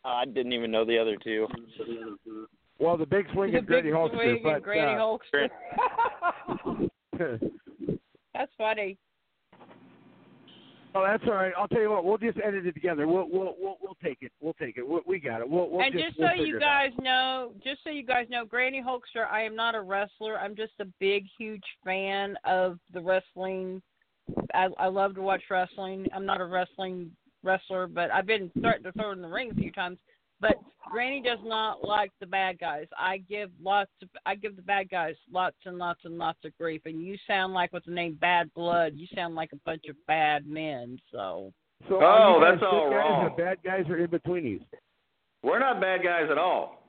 I 0.03 0.25
didn't 0.25 0.53
even 0.53 0.71
know 0.71 0.85
the 0.85 0.97
other 0.97 1.17
two. 1.23 1.47
Well, 2.79 2.97
the 2.97 3.05
big 3.05 3.27
swing 3.33 3.51
The 3.51 3.59
is 3.59 3.65
Granny 3.65 3.89
big 3.89 3.93
Hulkster, 3.93 4.13
swing 4.13 4.39
but 4.43 4.55
and 4.55 4.63
Granny 4.63 4.99
uh, 4.99 5.17
Hulkster. 6.77 6.89
That's 8.33 8.51
funny. 8.57 8.97
Oh, 10.97 11.05
that's 11.05 11.23
all 11.27 11.35
right. 11.35 11.53
I'll 11.55 11.67
tell 11.67 11.81
you 11.81 11.91
what. 11.91 12.05
We'll 12.05 12.17
just 12.17 12.39
edit 12.43 12.65
it 12.65 12.71
together. 12.71 13.07
We'll 13.07 13.29
we'll 13.29 13.53
we'll, 13.59 13.77
we'll 13.81 13.97
take 14.03 14.17
it. 14.21 14.31
We'll 14.41 14.53
take 14.53 14.77
it. 14.77 14.87
We'll, 14.87 15.01
we 15.05 15.19
got 15.19 15.41
it. 15.41 15.49
We'll, 15.49 15.69
we'll 15.69 15.81
and 15.81 15.93
just, 15.93 16.05
just 16.05 16.19
we'll 16.19 16.29
so 16.35 16.43
you 16.43 16.59
guys 16.59 16.89
know, 16.99 17.51
just 17.63 17.83
so 17.83 17.91
you 17.91 18.03
guys 18.03 18.25
know, 18.31 18.45
Granny 18.45 18.81
Hulkster, 18.81 19.29
I 19.31 19.43
am 19.43 19.55
not 19.55 19.75
a 19.75 19.81
wrestler. 19.81 20.39
I'm 20.39 20.55
just 20.55 20.73
a 20.79 20.85
big, 20.99 21.25
huge 21.37 21.63
fan 21.85 22.35
of 22.45 22.79
the 22.93 23.01
wrestling. 23.01 23.79
I, 24.55 24.69
I 24.79 24.87
love 24.87 25.13
to 25.15 25.21
watch 25.21 25.43
wrestling. 25.51 26.07
I'm 26.15 26.25
not 26.25 26.41
a 26.41 26.45
wrestling 26.45 27.11
wrestler, 27.43 27.85
but 27.85 28.09
I've 28.09 28.25
been 28.25 28.49
starting 28.57 28.83
to 28.83 28.91
throw 28.93 29.11
in 29.11 29.21
the 29.21 29.27
ring 29.27 29.51
a 29.51 29.55
few 29.55 29.71
times. 29.71 29.99
But 30.41 30.55
Granny 30.91 31.21
does 31.21 31.39
not 31.43 31.83
like 31.83 32.11
the 32.19 32.25
bad 32.25 32.59
guys. 32.59 32.87
I 32.97 33.17
give 33.29 33.49
lots 33.61 33.91
of, 34.01 34.09
I 34.25 34.35
give 34.35 34.55
the 34.55 34.61
bad 34.61 34.89
guys 34.89 35.15
lots 35.31 35.57
and 35.65 35.77
lots 35.77 36.01
and 36.05 36.17
lots 36.17 36.39
of 36.45 36.57
grief. 36.57 36.81
And 36.85 37.03
you 37.03 37.17
sound 37.27 37.53
like 37.53 37.73
with 37.73 37.85
the 37.85 37.91
name 37.91 38.17
Bad 38.19 38.53
Blood, 38.53 38.93
you 38.95 39.07
sound 39.15 39.35
like 39.35 39.51
a 39.53 39.59
bunch 39.65 39.85
of 39.89 39.95
bad 40.07 40.47
men. 40.47 40.99
So 41.11 41.53
So 41.89 41.99
Oh, 42.01 42.39
you 42.39 42.45
that's 42.51 42.63
all 42.63 42.89
good 42.89 42.95
guys 42.95 43.05
wrong. 43.09 43.25
or 43.25 43.29
bad 43.31 43.57
guys 43.63 43.85
are 43.89 43.97
in 43.97 44.07
betweenies? 44.09 44.63
We're 45.43 45.59
not 45.59 45.79
bad 45.81 46.03
guys 46.03 46.27
at 46.31 46.37
all. 46.37 46.83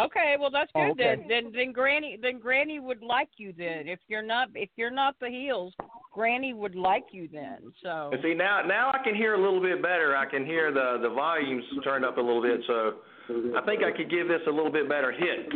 Okay, 0.00 0.34
well 0.40 0.50
that's 0.50 0.70
good 0.74 0.80
Oh, 0.82 0.90
okay. 0.90 1.16
then. 1.16 1.28
Then 1.28 1.52
then 1.54 1.72
Granny 1.72 2.18
then 2.20 2.38
Granny 2.38 2.80
would 2.80 3.02
like 3.02 3.28
you 3.36 3.52
then. 3.56 3.86
If 3.86 4.00
you're 4.08 4.22
not 4.22 4.48
if 4.54 4.68
you're 4.76 4.90
not 4.90 5.14
the 5.20 5.28
heels, 5.28 5.72
Granny 6.12 6.52
would 6.52 6.74
like 6.74 7.04
you 7.12 7.28
then. 7.32 7.72
So 7.82 8.10
see 8.22 8.34
now, 8.34 8.62
now 8.66 8.90
I 8.92 8.98
can 9.04 9.14
hear 9.14 9.34
a 9.34 9.40
little 9.40 9.60
bit 9.60 9.80
better. 9.82 10.16
I 10.16 10.26
can 10.26 10.44
hear 10.44 10.72
the 10.72 10.98
the 11.00 11.10
volumes 11.10 11.64
turned 11.84 12.04
up 12.04 12.16
a 12.18 12.20
little 12.20 12.42
bit, 12.42 12.60
so 12.66 12.94
I 13.56 13.60
think 13.64 13.82
I 13.82 13.90
could 13.96 14.10
give 14.10 14.28
this 14.28 14.40
a 14.46 14.50
little 14.50 14.72
bit 14.72 14.88
better 14.88 15.10
hit. 15.12 15.48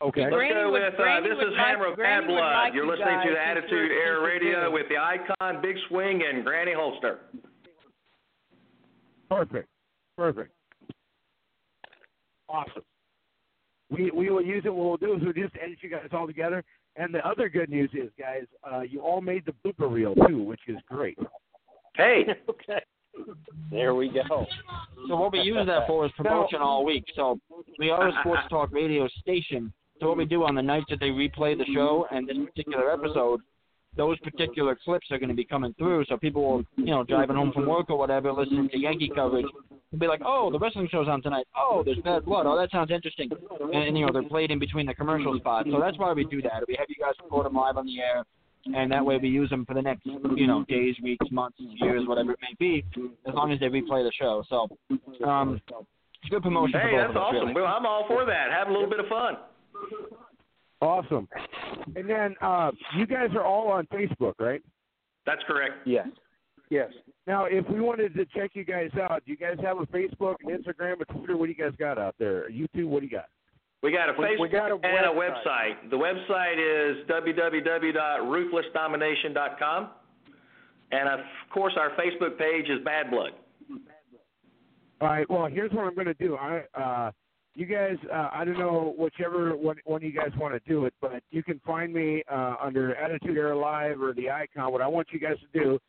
Okay. 0.00 0.22
Let's 0.22 0.34
Granny 0.34 0.54
go 0.54 0.70
would- 0.70 0.82
with 0.82 0.94
uh, 1.00 1.20
this 1.20 1.32
is 1.38 1.54
like- 1.56 1.66
Hammer 1.66 1.86
of 1.86 1.96
Granny 1.96 2.26
Bad 2.26 2.28
Blood. 2.28 2.52
like 2.52 2.74
You're 2.74 2.86
listening 2.86 3.20
to 3.26 3.30
the 3.32 3.40
Attitude 3.40 3.90
you're- 3.90 3.94
Era 3.96 4.20
Radio 4.22 4.70
with 4.70 4.88
the 4.88 4.96
Icon, 4.96 5.60
Big 5.62 5.76
Swing, 5.88 6.22
and 6.22 6.44
Granny 6.44 6.72
Holster. 6.72 7.20
Perfect. 9.28 9.68
Perfect. 10.16 10.52
Awesome. 12.48 12.82
We 13.90 14.10
we 14.10 14.30
will 14.30 14.42
use 14.42 14.62
it. 14.64 14.74
What 14.74 15.00
we'll 15.00 15.08
do 15.08 15.14
is 15.16 15.22
we'll 15.22 15.32
just 15.32 15.54
edit 15.62 15.78
you 15.82 15.90
guys 15.90 16.08
all 16.12 16.26
together. 16.26 16.64
And 16.96 17.14
the 17.14 17.24
other 17.26 17.48
good 17.48 17.68
news 17.68 17.90
is, 17.92 18.10
guys, 18.18 18.44
uh, 18.68 18.80
you 18.80 19.00
all 19.00 19.20
made 19.20 19.44
the 19.46 19.52
blooper 19.64 19.90
reel 19.92 20.14
too, 20.26 20.42
which 20.42 20.60
is 20.66 20.76
great. 20.88 21.18
Hey, 21.94 22.24
okay. 22.48 22.80
There 23.70 23.94
we 23.94 24.08
go. 24.08 24.46
So 25.08 25.16
what 25.16 25.32
we 25.32 25.40
use 25.40 25.66
that 25.66 25.86
for 25.86 26.06
is 26.06 26.12
promotion 26.16 26.60
all 26.60 26.84
week. 26.84 27.04
So 27.14 27.38
we 27.78 27.90
are 27.90 28.08
a 28.08 28.12
sports 28.20 28.42
talk 28.48 28.72
radio 28.72 29.08
station. 29.20 29.72
So 30.00 30.08
what 30.08 30.16
we 30.16 30.24
do 30.24 30.44
on 30.44 30.54
the 30.54 30.62
nights 30.62 30.86
that 30.90 31.00
they 31.00 31.08
replay 31.10 31.56
the 31.58 31.66
show 31.74 32.06
and 32.10 32.28
this 32.28 32.36
particular 32.46 32.92
episode, 32.92 33.40
those 33.96 34.18
particular 34.20 34.78
clips 34.84 35.06
are 35.10 35.18
going 35.18 35.28
to 35.28 35.34
be 35.34 35.44
coming 35.44 35.74
through. 35.76 36.04
So 36.08 36.16
people 36.16 36.42
will, 36.42 36.64
you 36.76 36.86
know, 36.86 37.02
driving 37.02 37.36
home 37.36 37.52
from 37.52 37.66
work 37.66 37.90
or 37.90 37.98
whatever, 37.98 38.32
listening 38.32 38.68
to 38.70 38.78
Yankee 38.78 39.10
coverage, 39.12 39.46
will 39.90 39.98
be 39.98 40.06
like, 40.06 40.20
oh, 40.24 40.50
the 40.52 40.58
wrestling 40.58 40.88
show's 40.90 41.08
on 41.08 41.20
tonight. 41.20 41.46
Oh, 41.56 41.82
there's 41.84 41.98
bad 41.98 42.24
blood. 42.24 42.46
Oh, 42.46 42.56
that 42.56 42.70
sounds 42.70 42.90
interesting. 42.90 43.28
And, 43.60 43.74
and 43.74 43.98
you 43.98 44.06
know, 44.06 44.12
they're 44.12 44.22
played 44.22 44.50
in 44.50 44.58
between 44.58 44.86
the 44.86 44.94
commercial 44.94 45.36
spots. 45.38 45.68
So 45.70 45.80
that's 45.80 45.98
why 45.98 46.12
we 46.12 46.24
do 46.24 46.40
that. 46.42 46.64
We 46.68 46.76
have 46.78 46.86
you 46.88 46.96
guys 47.00 47.14
record 47.22 47.46
them 47.46 47.54
live 47.54 47.76
on 47.76 47.86
the 47.86 47.98
air. 48.00 48.24
And 48.74 48.92
that 48.92 49.04
way 49.04 49.18
we 49.18 49.28
use 49.28 49.50
them 49.50 49.64
for 49.64 49.74
the 49.74 49.82
next, 49.82 50.04
you 50.06 50.46
know, 50.46 50.64
days, 50.68 50.94
weeks, 51.02 51.26
months, 51.30 51.56
years, 51.58 52.06
whatever 52.06 52.32
it 52.32 52.38
may 52.42 52.54
be, 52.58 52.84
as 53.26 53.34
long 53.34 53.52
as 53.52 53.60
they 53.60 53.66
replay 53.66 54.04
the 54.04 54.12
show. 54.18 54.44
So, 54.48 54.68
um, 55.26 55.60
it's 56.22 56.30
good 56.30 56.42
promotion 56.42 56.80
hey, 56.80 56.90
for 56.90 57.00
that's 57.00 57.10
of 57.10 57.16
us, 57.16 57.22
awesome. 57.22 57.40
really. 57.40 57.54
Well, 57.54 57.66
I'm 57.66 57.86
all 57.86 58.04
for 58.06 58.24
that. 58.24 58.50
Have 58.50 58.68
a 58.68 58.72
little 58.72 58.90
bit 58.90 59.00
of 59.00 59.06
fun. 59.06 59.36
Awesome. 60.80 61.28
And 61.96 62.08
then 62.08 62.34
uh, 62.40 62.70
you 62.96 63.06
guys 63.06 63.30
are 63.34 63.44
all 63.44 63.68
on 63.68 63.86
Facebook, 63.86 64.34
right? 64.38 64.62
That's 65.26 65.42
correct. 65.46 65.74
Yes. 65.86 66.08
Yes. 66.70 66.90
Now, 67.26 67.46
if 67.46 67.68
we 67.68 67.80
wanted 67.80 68.14
to 68.14 68.24
check 68.26 68.50
you 68.54 68.64
guys 68.64 68.90
out, 69.00 69.22
do 69.24 69.32
you 69.32 69.36
guys 69.36 69.56
have 69.62 69.78
a 69.78 69.86
Facebook, 69.86 70.36
an 70.44 70.56
Instagram, 70.56 71.00
a 71.00 71.04
Twitter? 71.12 71.36
What 71.36 71.46
do 71.46 71.52
you 71.52 71.56
guys 71.56 71.72
got 71.78 71.98
out 71.98 72.14
there? 72.18 72.50
YouTube? 72.50 72.86
What 72.86 73.00
do 73.00 73.06
you 73.06 73.12
got? 73.12 73.26
We 73.82 73.92
got 73.92 74.08
a 74.08 74.14
Facebook 74.14 74.40
we 74.40 74.48
got 74.48 74.72
a 74.72 74.74
and 74.74 75.06
a 75.06 75.10
website. 75.10 75.90
The 75.90 75.96
website 75.96 76.58
is 76.58 77.06
www.ruthlessdomination.com. 77.08 79.88
And 80.90 81.06
of 81.08 81.20
course, 81.52 81.74
our 81.78 81.90
Facebook 81.90 82.36
page 82.38 82.68
is 82.68 82.82
Bad 82.84 83.08
Blood. 83.10 83.30
All 85.00 85.08
right. 85.08 85.30
Well, 85.30 85.46
here's 85.46 85.70
what 85.72 85.84
I'm 85.84 85.94
going 85.94 86.08
to 86.08 86.14
do. 86.14 86.36
I, 86.36 86.64
uh, 86.74 87.12
you 87.54 87.66
guys, 87.66 87.96
uh, 88.12 88.30
I 88.32 88.44
don't 88.44 88.58
know 88.58 88.94
whichever 88.98 89.56
one, 89.56 89.76
one 89.84 90.02
you 90.02 90.10
guys 90.12 90.32
want 90.38 90.54
to 90.54 90.60
do 90.68 90.86
it, 90.86 90.94
but 91.00 91.22
you 91.30 91.40
can 91.42 91.60
find 91.66 91.92
me 91.92 92.22
uh, 92.30 92.54
under 92.62 92.94
Attitude 92.96 93.36
Era 93.36 93.56
Live 93.56 94.02
or 94.02 94.12
the 94.12 94.30
Icon. 94.30 94.72
What 94.72 94.80
I 94.80 94.88
want 94.88 95.08
you 95.12 95.20
guys 95.20 95.36
to 95.52 95.60
do 95.60 95.74
is 95.74 95.80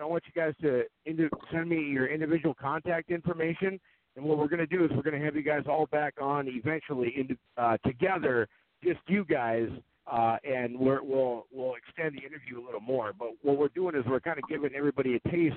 I 0.00 0.04
want 0.04 0.22
you 0.26 0.32
guys 0.40 0.54
to 0.62 0.84
indi- 1.04 1.28
send 1.52 1.68
me 1.68 1.80
your 1.80 2.06
individual 2.06 2.54
contact 2.54 3.10
information, 3.10 3.78
and 4.16 4.24
what 4.24 4.38
we're 4.38 4.48
going 4.48 4.58
to 4.58 4.66
do 4.66 4.84
is 4.84 4.90
we're 4.94 5.02
going 5.02 5.18
to 5.18 5.24
have 5.24 5.36
you 5.36 5.42
guys 5.42 5.62
all 5.68 5.86
back 5.86 6.14
on 6.20 6.48
eventually 6.48 7.14
in, 7.16 7.38
uh, 7.56 7.76
together, 7.84 8.48
just 8.82 9.00
you 9.06 9.24
guys. 9.24 9.68
Uh, 10.10 10.36
and 10.48 10.78
we're, 10.78 11.02
we'll 11.02 11.46
we'll 11.52 11.74
extend 11.74 12.14
the 12.14 12.24
interview 12.24 12.62
a 12.62 12.64
little 12.64 12.80
more, 12.80 13.12
but 13.18 13.30
what 13.42 13.58
we're 13.58 13.66
doing 13.68 13.96
is 13.96 14.04
we're 14.06 14.20
kind 14.20 14.38
of 14.38 14.48
giving 14.48 14.70
everybody 14.72 15.16
a 15.16 15.28
taste 15.28 15.56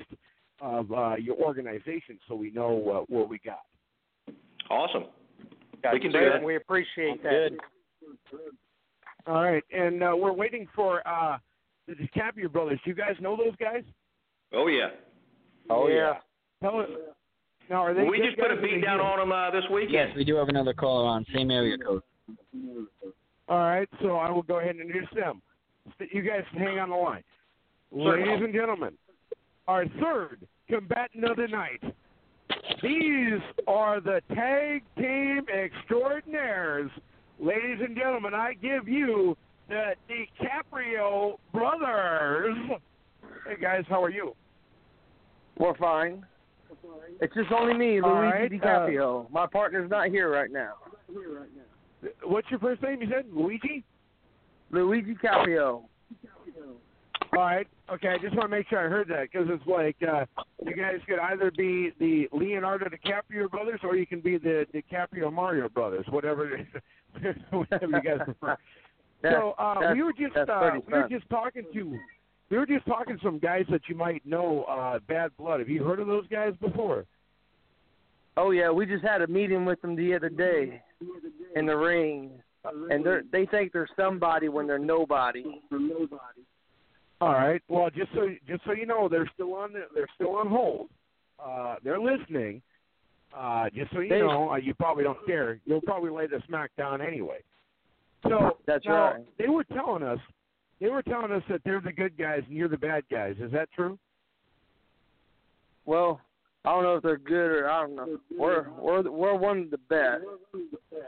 of 0.60 0.90
uh, 0.92 1.14
your 1.14 1.36
organization, 1.36 2.18
so 2.26 2.34
we 2.34 2.50
know 2.50 2.82
uh, 2.90 3.14
what 3.14 3.28
we 3.28 3.38
got. 3.38 3.60
Awesome. 4.68 5.04
Got 5.84 5.94
We 5.94 6.00
can 6.00 6.10
do 6.10 6.18
it. 6.18 6.30
that. 6.30 6.42
We 6.42 6.56
appreciate 6.56 7.22
that. 7.22 7.50
Good. 7.50 7.60
All 9.26 9.44
right, 9.44 9.62
and 9.72 10.02
uh, 10.02 10.14
we're 10.16 10.32
waiting 10.32 10.66
for 10.74 11.06
uh, 11.06 11.38
the 11.86 11.94
DiCaprio 11.94 12.50
brothers. 12.50 12.80
Do 12.84 12.90
you 12.90 12.96
guys 12.96 13.14
know 13.20 13.36
those 13.36 13.54
guys? 13.56 13.84
Oh, 14.52 14.66
yeah. 14.66 14.88
Oh 15.68 15.86
yeah. 15.86 16.14
Tell 16.60 16.80
us. 16.80 16.88
Now, 17.70 17.84
are 17.84 17.94
they? 17.94 18.02
we 18.02 18.18
just 18.18 18.36
put 18.36 18.50
a 18.50 18.54
or 18.54 18.60
beat 18.60 18.82
down 18.82 19.00
on 19.00 19.20
them 19.20 19.30
uh, 19.30 19.52
this 19.52 19.62
weekend. 19.72 19.92
Yes, 19.92 20.08
we 20.16 20.24
do 20.24 20.34
have 20.34 20.48
another 20.48 20.74
caller 20.74 21.06
on, 21.06 21.24
same 21.32 21.52
area 21.52 21.78
code. 21.78 22.02
All 23.48 23.58
right, 23.58 23.88
so 24.02 24.16
I 24.16 24.28
will 24.28 24.42
go 24.42 24.58
ahead 24.58 24.74
and 24.74 24.80
introduce 24.80 25.08
them. 25.14 25.40
You 26.12 26.22
guys 26.22 26.42
can 26.52 26.60
hang 26.60 26.78
on 26.80 26.90
the 26.90 26.96
line. 26.96 27.22
Certainly. 27.92 28.28
Ladies 28.28 28.44
and 28.44 28.54
gentlemen, 28.54 28.94
our 29.68 29.86
third 30.00 30.46
combatant 30.68 31.24
of 31.24 31.36
the 31.36 31.46
night. 31.46 31.82
These 32.82 33.40
are 33.68 34.00
the 34.00 34.20
tag 34.34 34.82
team 34.96 35.42
extraordinaires. 35.52 36.90
Ladies 37.38 37.78
and 37.80 37.96
gentlemen, 37.96 38.34
I 38.34 38.54
give 38.54 38.88
you 38.88 39.36
the 39.68 39.92
DiCaprio 40.08 41.38
brothers. 41.52 42.56
Hey 43.46 43.60
guys, 43.60 43.84
how 43.88 44.02
are 44.02 44.10
you? 44.10 44.34
We're 45.56 45.76
fine. 45.76 46.24
It's 47.20 47.34
just 47.34 47.52
only 47.52 47.74
me, 47.74 48.00
All 48.00 48.10
Luigi 48.10 48.26
right, 48.26 48.50
DiCaprio. 48.50 49.30
My 49.30 49.46
partner's 49.46 49.90
not 49.90 50.08
here 50.08 50.30
right 50.30 50.50
now. 50.50 50.74
What's 52.24 52.50
your 52.50 52.60
first 52.60 52.82
name? 52.82 53.02
You 53.02 53.08
said 53.10 53.26
Luigi. 53.32 53.84
Luigi 54.70 55.14
Caprio. 55.14 55.82
All 57.32 57.44
right. 57.44 57.66
Okay. 57.92 58.08
I 58.08 58.18
just 58.18 58.34
want 58.34 58.50
to 58.50 58.56
make 58.56 58.68
sure 58.68 58.78
I 58.78 58.88
heard 58.88 59.08
that 59.08 59.28
because 59.30 59.48
it's 59.50 59.66
like 59.66 59.96
uh, 60.02 60.24
you 60.64 60.74
guys 60.74 60.98
could 61.06 61.18
either 61.18 61.50
be 61.56 61.92
the 61.98 62.28
Leonardo 62.32 62.86
DiCaprio 62.86 63.50
brothers 63.50 63.80
or 63.82 63.96
you 63.96 64.06
can 64.06 64.20
be 64.20 64.38
the 64.38 64.66
DiCaprio 64.74 65.32
Mario 65.32 65.68
brothers, 65.68 66.06
whatever, 66.10 66.66
whatever 67.50 67.86
you 67.86 68.02
guys 68.02 68.20
prefer. 68.24 68.56
so 69.22 69.54
uh, 69.58 69.92
we 69.92 70.02
were 70.02 70.12
just 70.12 70.36
uh, 70.36 70.70
we 70.86 70.92
were 70.92 71.08
just 71.08 71.28
talking 71.28 71.64
to 71.72 71.98
we 72.50 72.58
were 72.58 72.66
just 72.66 72.84
talking 72.86 73.16
to 73.16 73.22
some 73.22 73.38
guys 73.38 73.64
that 73.70 73.82
you 73.88 73.94
might 73.94 74.24
know. 74.26 74.64
Uh, 74.64 74.98
Bad 75.08 75.30
Blood. 75.38 75.60
Have 75.60 75.68
you 75.68 75.84
heard 75.84 76.00
of 76.00 76.06
those 76.06 76.26
guys 76.28 76.52
before? 76.60 77.06
Oh 78.36 78.50
yeah, 78.50 78.70
we 78.70 78.86
just 78.86 79.04
had 79.04 79.22
a 79.22 79.26
meeting 79.26 79.64
with 79.64 79.80
them 79.82 79.96
the 79.96 80.14
other 80.14 80.28
day 80.28 80.80
in 81.56 81.66
the 81.66 81.76
ring, 81.76 82.30
and 82.64 83.04
they 83.04 83.18
they 83.32 83.46
think 83.46 83.72
they're 83.72 83.88
somebody 83.96 84.48
when 84.48 84.66
they're 84.66 84.78
nobody. 84.78 85.44
All 87.20 87.32
right. 87.32 87.60
Well, 87.68 87.90
just 87.90 88.10
so 88.14 88.28
just 88.48 88.64
so 88.64 88.72
you 88.72 88.86
know, 88.86 89.08
they're 89.08 89.30
still 89.34 89.54
on 89.54 89.72
the, 89.72 89.82
they're 89.94 90.08
still 90.14 90.36
on 90.36 90.48
hold. 90.48 90.88
Uh, 91.44 91.76
they're 91.84 92.00
listening. 92.00 92.62
Uh, 93.36 93.68
just 93.70 93.92
so 93.92 94.00
you 94.00 94.08
They- 94.08 94.20
know, 94.20 94.50
uh, 94.50 94.56
you 94.56 94.74
probably 94.74 95.04
don't 95.04 95.24
care. 95.26 95.60
You'll 95.64 95.80
probably 95.82 96.10
lay 96.10 96.26
the 96.26 96.42
smack 96.46 96.70
down 96.76 97.00
anyway. 97.00 97.38
So 98.24 98.58
That's 98.66 98.84
now, 98.84 99.12
right. 99.12 99.24
They 99.38 99.48
were 99.48 99.64
telling 99.64 100.02
us 100.02 100.18
they 100.80 100.88
were 100.88 101.02
telling 101.02 101.32
us 101.32 101.42
that 101.48 101.60
they're 101.64 101.80
the 101.80 101.92
good 101.92 102.16
guys 102.16 102.42
and 102.46 102.56
you're 102.56 102.68
the 102.68 102.78
bad 102.78 103.04
guys. 103.10 103.36
Is 103.40 103.52
that 103.52 103.68
true? 103.72 103.98
Well, 105.84 106.20
I 106.64 106.70
don't 106.70 106.82
know 106.82 106.96
if 106.96 107.02
they're 107.02 107.16
good 107.16 107.50
or 107.50 107.70
I 107.70 107.82
don't 107.82 107.96
know. 107.96 108.18
We're 108.36 108.68
we're 108.78 109.10
we're 109.10 109.34
one 109.34 109.58
of 109.60 109.70
the 109.70 109.78
best. 109.88 110.24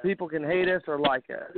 People 0.02 0.28
can 0.28 0.42
hate 0.44 0.68
us 0.68 0.82
or 0.86 0.98
like 0.98 1.24
us. 1.30 1.56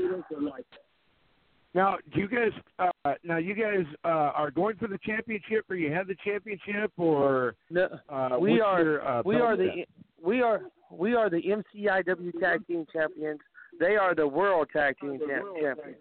Now, 1.74 1.96
do 2.12 2.20
you 2.20 2.28
guys? 2.28 2.52
Uh, 2.78 3.14
now, 3.24 3.38
you 3.38 3.54
guys 3.54 3.84
uh, 4.04 4.08
are 4.08 4.50
going 4.50 4.76
for 4.76 4.86
the 4.86 4.98
championship, 5.04 5.64
or 5.68 5.74
you 5.74 5.92
have 5.92 6.06
the 6.06 6.14
championship, 6.24 6.92
or 6.96 7.56
No, 7.68 7.88
uh, 8.08 8.36
we 8.38 8.60
are 8.60 8.82
your, 8.82 9.08
uh, 9.08 9.22
we 9.24 9.36
are 9.36 9.56
the 9.56 9.84
we 10.24 10.40
are 10.40 10.62
we 10.90 11.14
are 11.14 11.28
the 11.28 11.42
MCIW 11.42 12.40
Tag 12.40 12.66
Team 12.68 12.86
Champions. 12.92 13.40
They 13.80 13.96
are 13.96 14.14
the 14.14 14.26
World 14.26 14.68
Tag 14.72 14.96
Team 15.00 15.18
Champ- 15.18 15.46
Champions. 15.60 15.96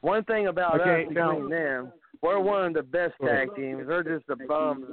One 0.00 0.24
thing 0.24 0.46
about 0.46 0.80
Okay, 0.80 1.04
us 1.06 1.12
now- 1.12 1.32
between 1.32 1.50
them, 1.50 1.92
we're 2.22 2.40
one 2.40 2.64
of 2.66 2.72
the 2.74 2.82
best 2.82 3.14
tag 3.22 3.54
teams. 3.54 3.86
They're 3.86 4.02
just 4.02 4.26
the 4.26 4.36
bums, 4.36 4.86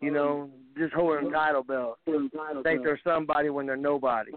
you 0.00 0.10
know, 0.10 0.50
just 0.76 0.92
holding 0.92 1.30
title 1.30 1.62
belts. 1.62 2.00
Think 2.04 2.82
they're 2.84 3.00
somebody 3.04 3.50
when 3.50 3.66
they're 3.66 3.76
nobody. 3.76 4.32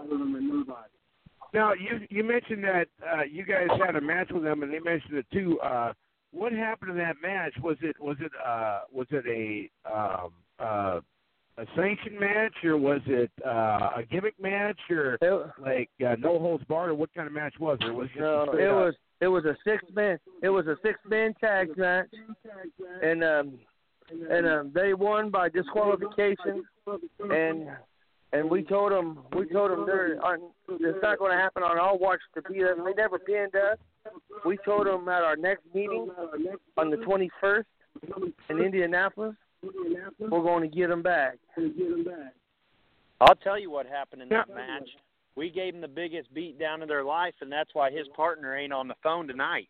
Now, 1.54 1.74
you 1.74 2.00
you 2.10 2.24
mentioned 2.24 2.64
that 2.64 2.88
uh, 3.08 3.24
you 3.24 3.44
guys 3.46 3.68
had 3.86 3.96
a 3.96 4.02
match 4.02 4.32
with 4.32 4.44
them, 4.44 4.64
and 4.64 4.74
they 4.74 4.80
mentioned 4.80 5.18
it 5.18 5.26
too. 5.32 5.60
Uh, 5.62 5.94
what 6.32 6.52
happened 6.52 6.92
in 6.92 6.98
that 6.98 7.18
match? 7.22 7.54
Was 7.62 7.78
it 7.82 7.96
was 8.00 8.18
it 8.20 8.32
uh, 8.44 8.82
was 8.92 9.06
it 9.12 9.24
a 9.28 9.70
um, 9.94 10.32
uh, 10.60 11.00
a 11.58 11.66
sanctioned 11.76 12.20
match, 12.20 12.54
or 12.64 12.78
was 12.78 13.02
it 13.06 13.32
uh, 13.46 13.90
a 13.98 14.04
gimmick 14.10 14.40
match, 14.42 14.80
or 14.90 15.18
It, 15.22 15.52
like 15.62 15.90
uh, 16.06 16.16
no 16.20 16.40
holds 16.40 16.64
barred, 16.66 16.90
or 16.90 16.96
what 16.96 17.14
kind 17.14 17.28
of 17.28 17.34
match 17.34 17.54
was 17.60 17.78
it? 17.82 17.94
Was 17.94 18.10
it 18.16 18.20
no, 18.20 18.44
it 18.54 18.68
up? 18.68 18.76
was 18.76 18.96
it 19.22 19.28
was 19.28 19.46
a 19.46 19.56
six 19.64 19.84
man 19.94 20.20
it 20.42 20.50
was 20.50 20.68
a 20.68 20.76
six 20.84 21.00
man 21.08 21.34
tag 21.40 21.78
match, 21.78 22.08
and 23.02 23.24
um 23.24 23.60
and 24.30 24.48
um 24.48 24.72
they 24.74 24.94
won 24.94 25.30
by 25.30 25.50
disqualification, 25.50 26.64
and 27.30 27.70
and 28.34 28.50
we 28.50 28.64
told 28.64 28.92
them 28.92 29.20
we 29.38 29.46
told 29.48 29.72
them 29.72 29.86
they're 29.86 30.20
it's 30.70 30.98
not 31.04 31.20
going 31.20 31.32
to 31.32 31.38
happen 31.38 31.62
on 31.62 31.78
our 31.78 31.96
watch 31.96 32.20
to 32.34 32.42
beat 32.42 32.64
us. 32.64 32.78
They 32.84 32.94
never 32.94 33.20
pinned 33.20 33.56
us. 33.56 33.78
We 34.46 34.58
told 34.66 34.88
them 34.88 35.08
at 35.08 35.22
our 35.22 35.36
next 35.36 35.64
meeting 35.74 36.10
on 36.78 36.90
the 36.90 36.98
21st 36.98 37.64
in 38.50 38.58
Indianapolis, 38.60 39.36
we're 40.20 40.42
going 40.42 40.70
to 40.70 40.76
get 40.76 40.88
them 40.90 41.02
back. 41.02 41.38
I'll 43.22 43.36
tell 43.36 43.60
you 43.60 43.72
what 43.72 43.86
happened 43.86 44.22
in 44.22 44.30
that 44.30 44.50
match. 44.50 44.88
We 45.36 45.50
gave 45.50 45.74
him 45.74 45.82
the 45.82 45.88
biggest 45.88 46.34
beat 46.34 46.60
down 46.60 46.82
of 46.82 46.88
their 46.88 47.04
life, 47.04 47.34
and 47.42 47.52
that's 47.52 47.72
why 47.74 47.90
his 47.92 48.08
partner 48.16 48.56
ain't 48.58 48.74
on 48.74 48.88
the 48.88 48.96
phone 49.02 49.28
tonight. 49.28 49.68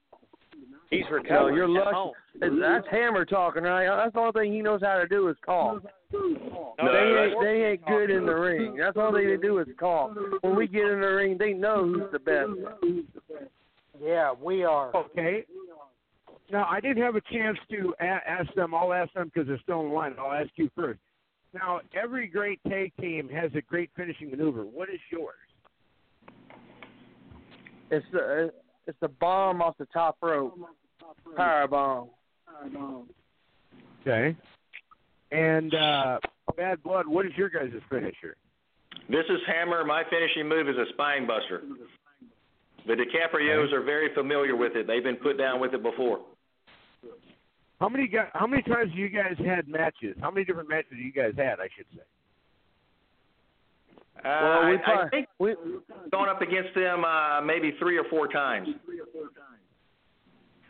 He's 0.90 1.06
recovering. 1.10 1.56
No, 1.56 1.56
you're 1.56 1.70
lucky. 1.70 1.96
home. 1.96 2.12
That's 2.40 2.86
Hammer 2.92 3.26
talking, 3.26 3.64
right? 3.64 3.88
That's 3.88 4.14
the 4.14 4.20
only 4.20 4.32
thing 4.34 4.54
he 4.54 4.62
knows 4.62 4.82
how 4.84 4.98
to 5.00 5.08
do 5.08 5.28
is 5.30 5.36
call. 5.46 5.80
No, 6.12 6.74
they 6.78 6.84
that's- 6.84 7.32
ain't 7.32 7.42
they 7.42 7.64
ain't 7.66 7.86
good 7.88 8.10
in 8.12 8.26
the 8.26 8.36
ring. 8.36 8.76
That's 8.78 8.98
all 8.98 9.12
they 9.12 9.36
do 9.38 9.58
is 9.60 9.68
call. 9.80 10.14
When 10.42 10.56
we 10.56 10.68
get 10.68 10.84
in 10.84 11.02
the 11.02 11.08
ring, 11.08 11.38
they 11.40 11.54
know 11.54 11.86
who's 11.86 12.12
the 12.12 12.20
best. 12.20 12.52
Yeah, 14.00 14.34
we 14.40 14.64
are. 14.64 14.96
Okay. 14.96 15.46
Now, 16.54 16.68
I 16.70 16.80
didn't 16.80 17.02
have 17.02 17.16
a 17.16 17.22
chance 17.22 17.58
to 17.72 17.96
a- 18.00 18.30
ask 18.30 18.54
them. 18.54 18.76
I'll 18.76 18.94
ask 18.94 19.12
them 19.14 19.32
because 19.34 19.48
they're 19.48 19.60
still 19.64 19.82
in 19.82 19.92
line. 19.92 20.14
I'll 20.20 20.32
ask 20.32 20.52
you 20.56 20.70
first. 20.76 21.00
Now, 21.52 21.82
every 22.00 22.28
great 22.28 22.60
tag 22.70 22.92
team 23.02 23.28
has 23.30 23.50
a 23.56 23.62
great 23.62 23.90
finishing 23.96 24.30
maneuver. 24.30 24.64
What 24.64 24.90
is 24.90 25.00
yours? 25.10 25.34
It's 27.90 28.06
the 28.12 28.54
it's 28.86 28.98
the 29.02 29.08
bomb 29.08 29.64
off 29.64 29.78
the 29.80 29.88
top 29.88 30.18
rope, 30.22 30.56
power 31.36 31.68
bomb. 31.68 32.10
Okay. 34.02 34.36
And 35.32 35.74
uh, 35.74 36.20
Bad 36.56 36.84
Blood, 36.84 37.08
what 37.08 37.26
is 37.26 37.32
your 37.36 37.50
guys' 37.50 37.72
finisher? 37.90 38.36
This 39.10 39.26
is 39.30 39.40
Hammer. 39.48 39.84
My 39.86 40.04
finishing 40.10 40.48
move 40.48 40.70
is 40.70 40.76
a 40.78 40.86
spine 40.94 41.26
buster. 41.26 41.64
The 42.86 42.94
DiCaprios 42.94 43.72
are 43.74 43.82
very 43.82 44.14
familiar 44.14 44.56
with 44.56 44.76
it. 44.76 44.86
They've 44.86 45.04
been 45.04 45.16
put 45.16 45.38
down 45.38 45.60
with 45.60 45.74
it 45.74 45.82
before. 45.82 46.20
How 47.84 47.90
many 47.90 48.08
guys, 48.08 48.30
How 48.32 48.48
many 48.48 48.62
times 48.62 48.92
have 48.92 48.98
you 48.98 49.10
guys 49.10 49.36
had 49.46 49.68
matches? 49.68 50.16
How 50.22 50.32
many 50.32 50.46
different 50.46 50.70
matches 50.70 50.94
you 50.94 51.12
guys 51.12 51.34
had? 51.36 51.60
I 51.60 51.68
should 51.76 51.86
say. 51.94 52.02
Uh, 54.20 54.24
Well, 54.24 54.70
we 54.70 54.78
I, 54.78 55.04
I 55.04 55.10
think 55.10 55.28
we 55.38 55.54
gone 56.10 56.30
up 56.30 56.42
against 56.42 56.74
them 56.76 57.04
uh, 57.04 57.42
maybe 57.42 57.74
three 57.80 57.98
or 57.98 58.06
four 58.10 58.30
times. 58.30 58.70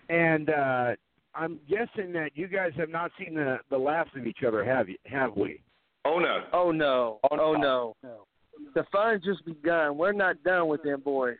And 0.09 0.49
uh, 0.49 0.95
I'm 1.35 1.59
guessing 1.69 2.13
that 2.13 2.31
you 2.33 2.47
guys 2.47 2.71
have 2.77 2.89
not 2.89 3.11
seen 3.19 3.35
the 3.35 3.59
the 3.69 3.77
last 3.77 4.09
of 4.15 4.25
each 4.25 4.39
other, 4.47 4.65
have 4.65 4.89
you? 4.89 4.97
Have 5.05 5.37
we? 5.37 5.61
Oh 6.05 6.17
no. 6.17 6.39
oh 6.51 6.71
no, 6.71 7.19
oh 7.29 7.53
no. 7.53 7.95
The 8.73 8.85
fun's 8.91 9.23
just 9.23 9.45
begun. 9.45 9.99
We're 9.99 10.13
not 10.13 10.41
done 10.43 10.67
with 10.67 10.81
them 10.81 11.01
boys. 11.01 11.37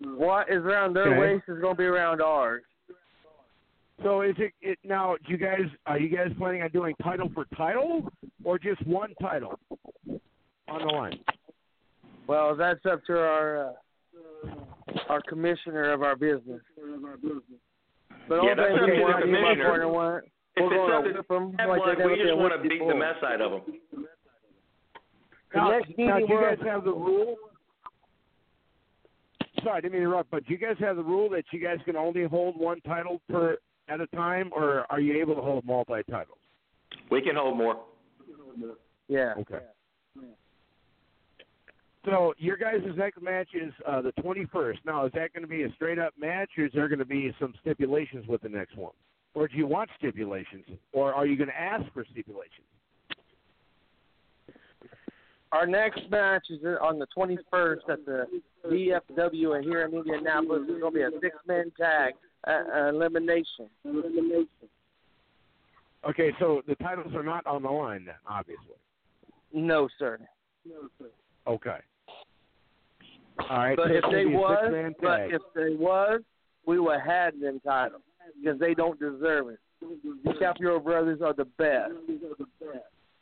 What 0.00 0.50
is 0.50 0.64
around 0.64 0.94
their 0.94 1.12
Okay. 1.12 1.34
waist 1.34 1.44
is 1.46 1.60
going 1.60 1.76
to 1.76 1.78
be 1.78 1.84
around 1.84 2.20
ours. 2.20 2.64
So 4.02 4.20
is 4.22 4.34
it, 4.38 4.52
it 4.60 4.78
now? 4.84 5.16
Do 5.26 5.32
you 5.32 5.38
guys 5.38 5.60
are 5.86 5.98
you 5.98 6.14
guys 6.14 6.28
planning 6.38 6.62
on 6.62 6.70
doing 6.70 6.94
title 7.02 7.30
for 7.34 7.46
title, 7.56 8.08
or 8.44 8.58
just 8.58 8.84
one 8.86 9.14
title 9.20 9.58
on 10.68 10.80
the 10.80 10.92
line? 10.92 11.18
Well, 12.26 12.54
that's 12.56 12.84
up 12.84 13.04
to 13.06 13.18
our 13.18 13.68
uh, 13.68 14.50
our 15.08 15.22
commissioner 15.28 15.92
of 15.92 16.02
our 16.02 16.14
business. 16.16 16.60
But 18.28 18.42
Yeah, 18.42 18.50
all 18.50 18.56
that's 18.56 18.72
up 18.72 18.80
to 18.80 18.86
the 18.86 19.00
want, 19.00 19.26
me 19.30 19.38
and 19.38 19.38
commissioner. 19.38 19.64
partner 19.64 19.88
want, 19.88 20.24
If 20.56 20.62
we're 20.62 20.74
it's 20.74 20.90
going 20.90 21.04
to 21.04 21.12
to 21.12 21.18
whip 21.18 21.28
them 21.28 21.52
like 21.68 21.78
blood, 21.78 21.96
they 21.96 21.98
never 21.98 22.10
we 22.10 22.16
just 22.22 22.36
want 22.36 22.52
to 22.54 22.68
beat 22.68 22.78
before. 22.78 22.92
the 22.92 22.98
mess 22.98 23.14
out 23.24 23.40
of 23.40 23.50
them. 23.52 23.62
The 25.52 25.58
Now, 25.58 25.70
next 25.70 25.88
now, 25.90 25.94
meeting 25.96 26.26
do 26.26 26.34
you 26.34 26.40
guys 26.40 26.58
have 26.66 26.84
the 26.84 26.92
rule? 26.92 27.36
Sorry, 29.62 29.78
I 29.78 29.80
didn't 29.80 29.92
mean 29.94 30.02
to 30.02 30.06
interrupt, 30.08 30.30
but 30.30 30.44
do 30.46 30.52
you 30.52 30.58
guys 30.58 30.76
have 30.80 30.96
the 30.96 31.02
rule 31.04 31.30
that 31.30 31.44
you 31.52 31.60
guys 31.60 31.78
can 31.84 31.96
only 31.96 32.24
hold 32.24 32.58
one 32.58 32.80
title 32.82 33.20
per 33.30 33.56
at 33.88 34.00
a 34.00 34.06
time, 34.08 34.50
or 34.54 34.84
are 34.90 35.00
you 35.00 35.20
able 35.20 35.34
to 35.34 35.40
hold 35.40 35.64
multi 35.64 36.02
titles? 36.10 36.38
We 37.10 37.22
can 37.22 37.36
hold 37.36 37.56
more. 37.56 37.80
Yeah. 39.08 39.34
Okay. 39.38 39.60
So 42.04 42.34
your 42.38 42.56
guys' 42.56 42.80
next 42.96 43.20
match 43.20 43.48
is 43.52 43.72
uh, 43.86 44.00
the 44.00 44.12
21st. 44.22 44.78
Now, 44.84 45.06
is 45.06 45.12
that 45.14 45.32
going 45.32 45.42
to 45.42 45.48
be 45.48 45.64
a 45.64 45.72
straight 45.74 45.98
up 45.98 46.14
match, 46.18 46.50
or 46.56 46.66
is 46.66 46.72
there 46.72 46.88
going 46.88 47.00
to 47.00 47.04
be 47.04 47.34
some 47.40 47.52
stipulations 47.60 48.26
with 48.28 48.42
the 48.42 48.48
next 48.48 48.76
one? 48.76 48.92
Or 49.34 49.48
do 49.48 49.56
you 49.56 49.66
want 49.66 49.90
stipulations, 49.98 50.64
or 50.92 51.12
are 51.12 51.26
you 51.26 51.36
going 51.36 51.48
to 51.48 51.60
ask 51.60 51.84
for 51.92 52.04
stipulations? 52.10 52.66
Our 55.52 55.66
next 55.66 56.02
match 56.10 56.44
is 56.50 56.60
on 56.80 56.98
the 56.98 57.06
21st 57.16 57.88
at 57.88 58.04
the 58.06 58.26
VFW 58.66 59.62
here 59.62 59.84
in 59.86 59.94
Indianapolis. 59.94 60.62
It's 60.68 60.80
going 60.80 60.92
to 60.92 60.98
be 60.98 61.02
a 61.02 61.10
six-man 61.20 61.72
tag 61.78 62.14
uh, 62.46 62.88
elimination. 62.88 63.68
Okay, 66.08 66.32
so 66.38 66.62
the 66.68 66.74
titles 66.76 67.14
are 67.14 67.22
not 67.22 67.44
on 67.46 67.62
the 67.62 67.70
line 67.70 68.04
then, 68.04 68.14
obviously. 68.28 68.76
No, 69.52 69.88
sir. 69.98 70.18
No, 70.64 70.88
sir. 70.98 71.06
Okay. 71.46 71.78
All 73.38 73.58
right. 73.58 73.76
But 73.76 73.88
so 73.88 73.94
if 73.94 74.04
they 74.12 74.24
be 74.24 74.34
was, 74.34 74.92
but 75.00 75.20
if 75.30 75.42
they 75.54 75.74
was, 75.76 76.20
we 76.66 76.78
would 76.78 77.00
have 77.00 77.06
had 77.06 77.40
them 77.40 77.60
titles 77.64 78.02
because 78.42 78.58
they 78.58 78.74
don't 78.74 78.98
deserve 78.98 79.48
it. 79.48 79.58
The 80.24 80.30
Caprio 80.32 80.82
brothers 80.82 81.20
are 81.22 81.34
the 81.34 81.44
best. 81.44 81.92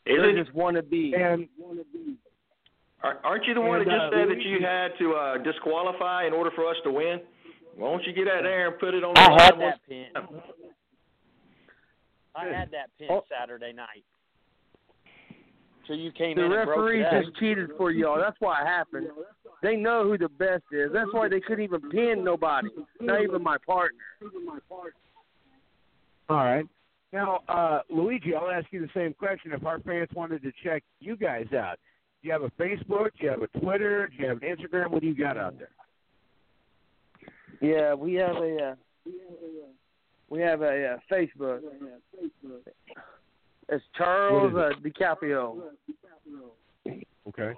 Is 0.07 0.21
They 0.23 0.33
just 0.33 0.55
want 0.55 0.77
to 0.77 0.83
be. 0.83 1.15
and 1.15 1.49
Are- 3.03 3.19
Aren't 3.25 3.47
you 3.47 3.55
the 3.55 3.61
one 3.61 3.81
And, 3.81 3.91
that 3.91 3.95
uh, 3.95 4.11
just 4.11 4.17
said 4.17 4.29
that 4.31 4.43
you 4.43 4.61
had 4.65 4.93
to 4.99 5.13
uh, 5.15 5.39
disqualify 5.39 6.27
in 6.27 6.33
order 6.33 6.51
for 6.55 6.69
us 6.69 6.77
to 6.85 6.91
win? 6.91 7.21
Why 7.77 7.91
don't 7.91 8.05
you 8.05 8.13
get 8.13 8.29
out 8.29 8.43
there 8.43 8.69
and 8.69 8.79
put 8.79 8.95
it 8.95 9.03
on 9.05 9.15
the 9.15 9.21
I 9.21 9.29
line 9.29 9.39
had 9.41 9.61
that 9.61 9.81
pin. 9.89 10.07
I 12.37 12.45
had 12.47 12.71
that 12.73 12.91
pin 12.99 13.09
Oh. 13.11 13.25
Saturday 13.29 13.73
night. 13.73 14.05
So 15.87 15.93
you 15.93 16.11
came 16.13 16.37
The 16.37 16.45
in 16.47 16.53
and 16.53 16.65
broke 16.67 16.79
referee 16.79 17.03
it 17.03 17.07
up. 17.13 17.25
just 17.25 17.37
cheated 17.39 17.71
for 17.77 17.91
y'all. 17.91 18.19
That's 18.19 18.37
why 18.41 18.63
it 18.63 18.67
happened. 18.67 19.09
They 19.63 19.77
know 19.77 20.05
who 20.05 20.17
the 20.17 20.29
best 20.31 20.63
is. 20.73 20.91
That's 20.93 21.13
why 21.13 21.29
they 21.29 21.41
couldn't 21.41 21.65
even 21.65 21.91
pin 21.91 22.25
nobody, 22.25 22.69
not 23.01 23.23
even 23.23 23.43
my 23.43 23.57
partner. 23.67 23.99
all 26.29 26.37
right. 26.39 26.67
Now, 27.13 27.43
uh, 27.49 27.81
Luigi, 27.91 28.35
I'll 28.35 28.51
ask 28.51 28.67
you 28.73 28.81
the 28.81 28.91
same 28.95 29.15
question. 29.15 29.53
If 29.53 29.65
our 29.65 29.79
fans 29.81 30.09
wanted 30.15 30.43
to 30.43 30.53
check 30.65 30.83
you 31.01 31.17
guys 31.17 31.47
out, 31.53 31.79
do 32.23 32.29
you 32.29 32.33
have 32.33 32.43
a 32.43 32.51
Facebook? 32.51 33.11
Do 33.19 33.25
you 33.25 33.29
have 33.31 33.43
a 33.43 33.59
Twitter? 33.61 34.09
Do 34.09 34.23
you 34.23 34.29
have 34.31 34.43
an 34.43 34.57
Instagram? 34.57 34.91
What 34.91 35.03
do 35.03 35.07
you 35.07 35.15
got 35.15 35.37
out 35.37 35.57
there? 35.59 35.69
Yeah, 37.61 37.95
we 37.95 38.15
have 38.15 38.37
a 38.37 38.57
uh, 38.57 39.11
we 40.29 40.41
have 40.41 40.63
a 40.63 40.95
uh, 40.95 40.97
Facebook. 41.13 41.61
It's 43.69 43.85
Charles 43.97 44.53
What 44.53 44.73
uh, 44.73 44.75
DiCaprio. 44.81 45.63
Okay. 47.29 47.53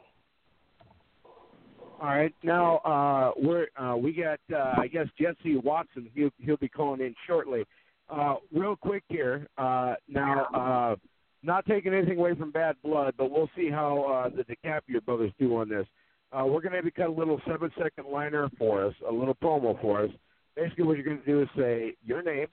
All 2.01 2.09
right. 2.09 2.35
Now 2.43 2.77
uh, 2.79 3.33
we're 3.37 3.67
uh, 3.77 3.97
we 3.97 4.13
got 4.13 4.39
uh, 4.55 4.75
I 4.79 4.87
guess 4.89 5.07
Jesse 5.19 5.57
Watson. 5.57 6.09
He'll 6.15 6.31
he'll 6.39 6.57
be 6.59 6.69
calling 6.69 7.01
in 7.01 7.15
shortly. 7.27 7.65
Uh, 8.09 8.37
real 8.53 8.77
quick 8.77 9.03
here. 9.09 9.49
Uh, 9.59 9.95
now, 10.09 10.47
uh, 10.55 10.97
not 11.43 11.67
taking 11.67 11.93
anything 11.93 12.19
away 12.19 12.35
from 12.35 12.53
Bad 12.53 12.77
Blood, 12.85 13.15
but 13.19 13.31
we'll 13.31 13.51
see 13.57 13.69
how 13.69 14.05
uh, 14.05 14.29
the 14.29 14.45
DiCaprio 14.45 15.05
brothers 15.05 15.33
do 15.39 15.57
on 15.57 15.69
this. 15.69 15.87
Uh, 16.33 16.45
we're 16.45 16.61
going 16.61 16.73
to 16.73 16.83
have 16.83 16.95
cut 16.95 17.07
a 17.09 17.13
little 17.13 17.41
seven 17.47 17.71
second 17.81 18.07
liner 18.11 18.49
for 18.59 18.85
us, 18.85 18.95
a 19.09 19.13
little 19.13 19.35
promo 19.35 19.81
for 19.81 20.03
us. 20.03 20.11
Basically, 20.55 20.85
what 20.85 20.97
you're 20.97 21.05
going 21.07 21.21
to 21.21 21.25
do 21.27 21.43
is 21.43 21.49
say 21.57 21.95
your 22.05 22.23
name. 22.23 22.47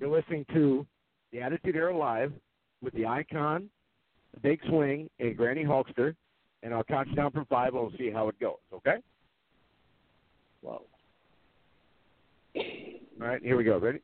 You're 0.00 0.10
listening 0.10 0.46
to 0.54 0.86
the 1.32 1.40
Attitude 1.40 1.76
Era 1.76 1.96
Live 1.96 2.32
with 2.82 2.94
the 2.94 3.06
Icon, 3.06 3.68
the 4.34 4.40
Big 4.40 4.60
Swing, 4.68 5.10
and 5.18 5.36
Granny 5.36 5.64
Hulkster, 5.64 6.14
and 6.62 6.72
I'll 6.72 6.84
count 6.84 7.08
you 7.08 7.14
down 7.14 7.30
from 7.32 7.44
five. 7.46 7.74
and 7.74 7.82
We'll 7.82 7.92
see 7.98 8.10
how 8.10 8.28
it 8.28 8.40
goes. 8.40 8.54
Okay. 8.72 8.96
Wow. 10.62 10.82
All 12.56 12.62
right. 13.18 13.42
Here 13.42 13.56
we 13.56 13.64
go. 13.64 13.78
Ready? 13.78 14.00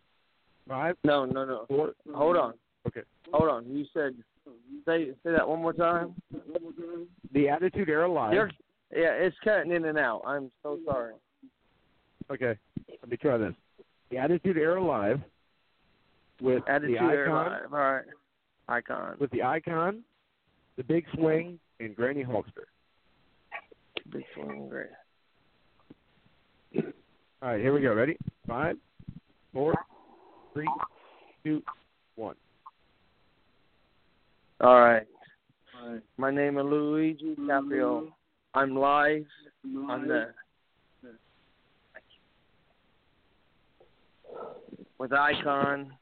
Five, 0.68 0.96
No, 1.04 1.24
no, 1.24 1.44
no. 1.44 1.64
four. 1.68 1.92
Hold 2.12 2.36
on. 2.36 2.54
Okay. 2.86 3.02
Hold 3.32 3.48
on. 3.48 3.66
You 3.66 3.84
said 3.94 4.14
say 4.84 5.10
say 5.22 5.30
that 5.30 5.48
one 5.48 5.60
more 5.62 5.72
time. 5.72 6.14
The 7.32 7.48
Attitude 7.48 7.88
Era 7.88 8.10
Live. 8.10 8.32
You're, 8.34 8.50
yeah, 8.92 9.12
it's 9.12 9.36
cutting 9.44 9.72
in 9.72 9.84
and 9.84 9.98
out. 9.98 10.22
I'm 10.26 10.50
so 10.62 10.78
sorry. 10.84 11.14
Okay. 12.30 12.58
Let 12.88 13.10
me 13.10 13.16
try 13.16 13.36
this. 13.36 13.54
The 14.10 14.18
Attitude 14.18 14.56
Era 14.56 14.82
Live 14.82 15.20
with 16.40 16.62
Attitude 16.68 16.96
the 16.96 16.98
icon, 16.98 17.10
Era 17.10 17.32
Live. 17.32 17.72
All 17.72 17.78
right. 17.78 18.04
Icon. 18.68 19.16
with 19.20 19.30
the 19.30 19.42
icon, 19.44 20.02
the 20.76 20.82
Big 20.82 21.04
Swing, 21.14 21.58
and 21.78 21.94
Granny 21.94 22.24
Hulkster. 22.24 22.66
Big 24.10 24.24
swing 24.34 24.68
great. 24.68 24.86
All 27.42 27.50
right, 27.50 27.60
here 27.60 27.72
we 27.72 27.80
go. 27.80 27.92
Ready? 27.94 28.16
Five, 28.46 28.76
four, 29.52 29.74
three, 30.52 30.68
two, 31.44 31.62
one. 32.14 32.36
All 34.60 34.80
right. 34.80 35.06
My 36.16 36.30
name 36.30 36.58
is 36.58 36.64
Luigi 36.64 37.36
Caprio. 37.36 38.08
I'm 38.56 38.74
live 38.74 39.26
on 39.86 40.08
the 40.08 40.32
with 44.98 45.12
Icon. 45.12 45.92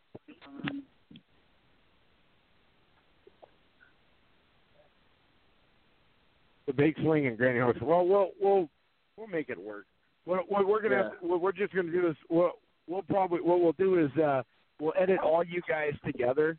The 6.66 6.72
Big 6.72 6.94
Swing 7.02 7.26
and 7.26 7.36
Granny 7.36 7.58
Hulkster. 7.58 7.82
Well, 7.82 8.06
we'll 8.06 8.30
we'll 8.40 8.68
we'll 9.16 9.26
make 9.26 9.50
it 9.50 9.60
work. 9.60 9.86
What, 10.24 10.50
what 10.50 10.66
we're 10.66 10.80
gonna 10.80 10.94
Yeah. 10.96 11.02
have 11.30 11.40
we're 11.40 11.52
just 11.52 11.74
gonna 11.74 11.90
do 11.90 12.08
is 12.08 12.16
we'll 12.30 12.52
we'll 12.86 13.02
probably 13.02 13.40
what 13.40 13.60
we'll 13.60 13.72
do 13.72 13.98
is 13.98 14.10
uh 14.18 14.42
we'll 14.80 14.94
edit 14.98 15.18
all 15.20 15.44
you 15.44 15.60
guys 15.68 15.92
together, 16.06 16.56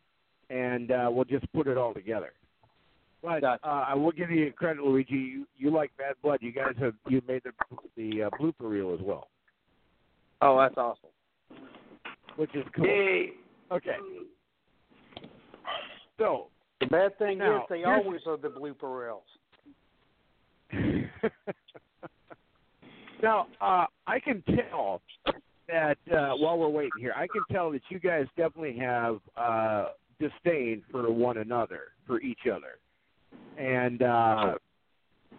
and 0.50 0.92
uh 0.92 1.08
we'll 1.10 1.24
just 1.24 1.50
put 1.52 1.66
it 1.66 1.76
all 1.76 1.92
together. 1.92 2.32
But 3.22 3.42
uh, 3.42 3.56
I 3.62 3.94
will 3.94 4.12
give 4.12 4.30
you 4.30 4.52
credit, 4.52 4.82
Luigi. 4.84 5.14
You, 5.14 5.46
you 5.56 5.70
like 5.70 5.90
Bad 5.96 6.14
Blood. 6.22 6.38
You 6.42 6.52
guys 6.52 6.74
have 6.78 6.94
you 7.08 7.20
made 7.26 7.42
the 7.44 7.52
the 7.96 8.24
uh, 8.24 8.30
blooper 8.40 8.70
reel 8.70 8.94
as 8.94 9.00
well, 9.02 9.28
Oh, 10.42 10.58
that's 10.58 10.76
awesome. 10.76 11.10
which 12.36 12.54
is 12.54 12.64
cool. 12.74 12.86
Yay. 12.86 13.30
Okay. 13.72 13.96
So 16.18 16.46
The 16.80 16.86
bad 16.86 17.18
thing 17.18 17.38
Now, 17.38 17.56
is 17.58 17.62
they 17.68 17.84
always 17.84 18.20
are 18.26 18.36
the 18.36 18.48
blooper 18.48 18.82
reels. 19.00 19.22
now, 23.22 23.46
uh, 23.60 23.86
I 24.06 24.20
can 24.20 24.42
tell 24.54 25.00
that 25.68 25.98
uh, 26.12 26.34
while 26.36 26.58
we're 26.58 26.68
waiting 26.68 26.90
here, 26.98 27.12
I 27.16 27.26
can 27.26 27.42
tell 27.50 27.70
that 27.72 27.82
you 27.88 27.98
guys 27.98 28.26
definitely 28.36 28.76
have 28.78 29.18
uh, 29.36 29.86
disdain 30.20 30.82
for 30.90 31.10
one 31.10 31.38
another, 31.38 31.80
for 32.06 32.20
each 32.20 32.46
other. 32.50 32.78
And 33.58 34.02
uh, 34.02 34.54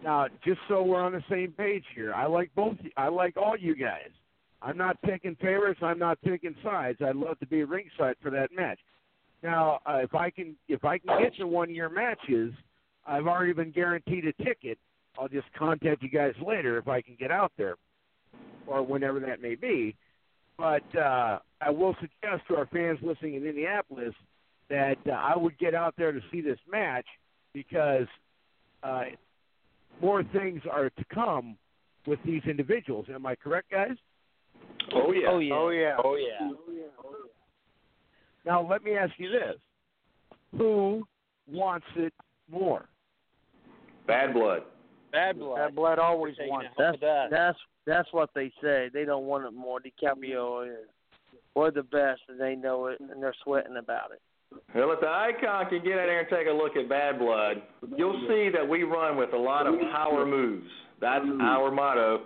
now, 0.04 0.28
just 0.44 0.60
so 0.68 0.84
we're 0.84 1.02
on 1.02 1.14
the 1.14 1.24
same 1.30 1.52
page 1.52 1.84
here, 1.96 2.14
I 2.14 2.26
like 2.26 2.52
both. 2.56 2.78
I 2.96 3.08
like 3.10 3.38
all 3.38 3.56
you 3.58 3.76
guys. 3.76 4.10
I'm 4.62 4.78
not 4.78 5.00
picking 5.04 5.36
favorites. 5.36 5.80
I'm 5.84 6.00
not 6.00 6.20
picking 6.22 6.56
sides. 6.64 6.98
I'd 7.06 7.16
love 7.16 7.40
to 7.40 7.46
be 7.46 7.64
ringside 7.64 8.16
for 8.22 8.32
that 8.32 8.50
match. 8.56 8.80
Now, 9.44 9.80
uh, 9.86 9.98
if 9.98 10.16
I 10.16 10.32
can, 10.32 10.56
if 10.68 10.84
I 10.84 10.98
can 10.98 11.22
get 11.22 11.36
to 11.36 11.46
one-year 11.46 11.90
matches, 11.90 12.54
I've 13.06 13.28
already 13.28 13.54
been 13.54 13.72
guaranteed 13.72 14.26
a 14.26 14.44
ticket. 14.44 14.80
I'll 15.20 15.28
just 15.28 15.48
contact 15.58 16.02
you 16.02 16.10
guys 16.10 16.34
later 16.46 16.78
if 16.78 16.88
I 16.88 17.02
can 17.02 17.16
get 17.20 17.32
out 17.32 17.52
there, 17.58 17.76
or 18.66 18.82
whenever 18.82 19.20
that 19.20 19.42
may 19.42 19.56
be. 19.56 19.96
But 20.58 20.84
uh, 20.96 21.40
I 21.62 21.70
will 21.70 21.96
suggest 22.00 22.48
to 22.48 22.58
our 22.58 22.66
fans 22.68 22.98
listening 23.04 23.36
in 23.36 23.46
Indianapolis 23.46 24.14
that 24.70 24.98
uh, 25.08 25.12
I 25.12 25.38
would 25.38 25.58
get 25.60 25.76
out 25.76 25.94
there 25.98 26.12
to 26.12 26.20
see 26.32 26.42
this 26.42 26.60
match 26.70 27.06
because 27.58 28.06
uh, 28.84 29.06
more 30.00 30.24
things 30.32 30.62
are 30.72 30.92
to 30.92 31.06
come 31.12 31.58
with 32.06 32.20
these 32.24 32.44
individuals. 32.48 33.08
Am 33.12 33.26
I 33.26 33.34
correct, 33.34 33.72
guys? 33.72 33.98
Oh 34.94 35.12
yeah. 35.12 35.28
Oh 35.28 35.40
yeah. 35.40 35.56
Oh 35.56 35.70
yeah. 35.70 35.96
Oh 36.04 36.16
yeah. 36.16 36.50
Now 38.46 38.68
let 38.70 38.84
me 38.84 38.94
ask 38.94 39.12
you 39.18 39.30
this: 39.32 39.58
Who 40.56 41.08
wants 41.52 41.88
it 41.96 42.14
more? 42.50 42.86
Bad 44.06 44.36
blood. 44.36 44.62
Bad 45.12 45.40
blood. 45.40 45.56
Bad 45.56 45.76
blood 45.76 45.98
always 45.98 46.36
wants. 46.42 46.68
it 46.68 46.74
That's 46.78 47.02
with 47.02 47.32
that's 47.32 47.58
that's 47.88 48.14
what 48.14 48.30
they 48.36 48.52
say. 48.62 48.92
They 48.94 49.04
don't 49.04 49.26
want 49.26 49.46
it 49.46 49.54
more. 49.54 49.80
DiCaprio 49.80 50.68
is 50.68 50.88
we're 51.56 51.72
the 51.72 51.82
best, 51.82 52.22
and 52.30 52.40
they 52.40 52.56
know 52.56 52.86
it, 52.86 53.00
and 53.00 53.22
they're 53.22 53.34
sweating 53.44 53.78
about 53.78 54.12
it. 54.12 54.22
Well, 54.76 54.92
if 54.92 55.00
the 55.00 55.08
icon 55.08 55.70
can 55.70 55.84
get 55.84 55.92
in 55.92 55.98
there 55.98 56.20
and 56.20 56.30
take 56.30 56.48
a 56.48 56.52
look 56.52 56.76
at 56.76 56.88
Bad 56.88 57.20
Blood, 57.20 57.64
you'll 57.98 58.20
see 58.28 58.50
that 58.54 58.68
we 58.68 58.84
run 58.84 59.18
with 59.18 59.34
a 59.34 59.38
lot 59.38 59.66
of 59.68 59.76
power 59.92 60.26
moves. 60.26 60.68
That's 61.02 61.26
our 61.42 61.72
motto. 61.72 62.24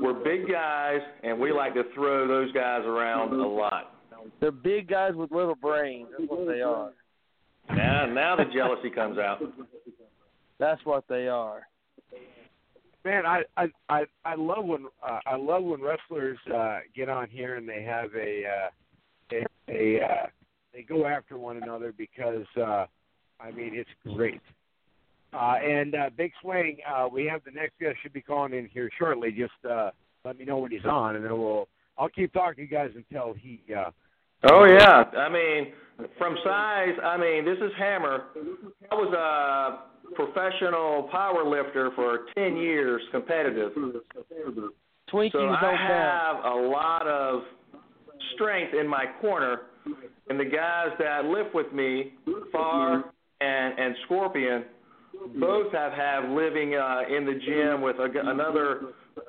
We're 0.00 0.14
big 0.24 0.48
guys, 0.50 1.00
and 1.22 1.38
we 1.38 1.52
like 1.52 1.74
to 1.74 1.84
throw 1.94 2.26
those 2.26 2.50
guys 2.52 2.82
around 2.84 3.32
a 3.34 3.46
lot. 3.46 3.94
They're 4.40 4.50
big 4.50 4.88
guys 4.88 5.14
with 5.14 5.30
little 5.32 5.54
brains. 5.54 6.08
That's 6.16 6.30
what 6.30 6.46
they 6.46 6.60
are. 6.60 6.92
Now, 7.70 8.06
now 8.06 8.36
the 8.36 8.44
jealousy 8.52 8.90
comes 8.90 9.18
out. 9.18 9.40
That's 10.58 10.84
what 10.84 11.04
they 11.08 11.28
are. 11.28 11.62
Man, 13.04 13.26
I 13.26 13.42
I 13.56 13.66
I, 13.88 14.04
I 14.24 14.34
love 14.36 14.64
when 14.64 14.86
uh, 15.04 15.18
I 15.26 15.34
love 15.34 15.64
when 15.64 15.80
wrestlers 15.80 16.38
uh, 16.54 16.78
get 16.94 17.08
on 17.08 17.28
here 17.28 17.56
and 17.56 17.68
they 17.68 17.82
have 17.82 18.14
a 18.14 18.44
uh, 18.46 19.36
a, 19.68 19.98
a 19.98 20.04
uh, 20.04 20.26
they 20.72 20.82
go 20.82 21.06
after 21.06 21.38
one 21.38 21.62
another 21.62 21.92
because 21.96 22.46
uh, 22.56 22.86
I 23.40 23.50
mean 23.50 23.72
it's 23.74 23.90
great. 24.14 24.40
Uh, 25.32 25.54
and 25.64 25.94
uh, 25.94 26.10
Big 26.16 26.32
Swing, 26.42 26.76
uh, 26.86 27.08
we 27.10 27.24
have 27.24 27.42
the 27.44 27.50
next 27.50 27.72
guest 27.80 27.96
should 28.02 28.12
be 28.12 28.20
calling 28.20 28.52
in 28.52 28.66
here 28.66 28.90
shortly. 28.98 29.30
Just 29.30 29.52
uh, 29.70 29.90
let 30.24 30.38
me 30.38 30.44
know 30.44 30.58
when 30.58 30.70
he's 30.70 30.84
on, 30.84 31.16
and 31.16 31.24
then 31.24 31.38
we'll 31.38 31.68
I'll 31.96 32.08
keep 32.08 32.32
talking 32.32 32.56
to 32.56 32.62
you 32.62 32.68
guys 32.68 32.90
until 32.94 33.34
he. 33.34 33.60
Uh, 33.74 33.90
Oh 34.50 34.64
yeah, 34.64 35.04
I 35.18 35.28
mean, 35.28 35.72
from 36.18 36.36
size, 36.42 36.94
I 37.04 37.16
mean, 37.16 37.44
this 37.44 37.58
is 37.58 37.70
Hammer. 37.78 38.24
I 38.90 38.94
was 38.94 39.14
a 39.14 40.14
professional 40.14 41.08
power 41.12 41.44
lifter 41.44 41.90
for 41.94 42.26
ten 42.36 42.56
years, 42.56 43.00
competitive. 43.12 43.72
Twinkies 45.12 45.32
So 45.32 45.38
don't 45.38 45.62
I 45.62 45.86
have 45.86 46.44
a 46.44 46.56
lot 46.68 47.06
of 47.06 47.42
strength 48.34 48.74
in 48.74 48.88
my 48.88 49.04
corner, 49.20 49.60
and 50.32 50.40
the 50.40 50.46
guys 50.46 50.88
that 50.98 51.26
lift 51.26 51.54
with 51.54 51.74
me, 51.74 52.14
Far 52.50 53.04
and 53.42 53.78
and 53.78 53.94
Scorpion, 54.06 54.64
both 55.38 55.70
have 55.74 55.92
have 55.92 56.30
living 56.30 56.74
uh, 56.74 57.02
in 57.14 57.26
the 57.26 57.34
gym 57.34 57.82
with 57.82 57.96
a, 57.96 58.08
another 58.30 58.80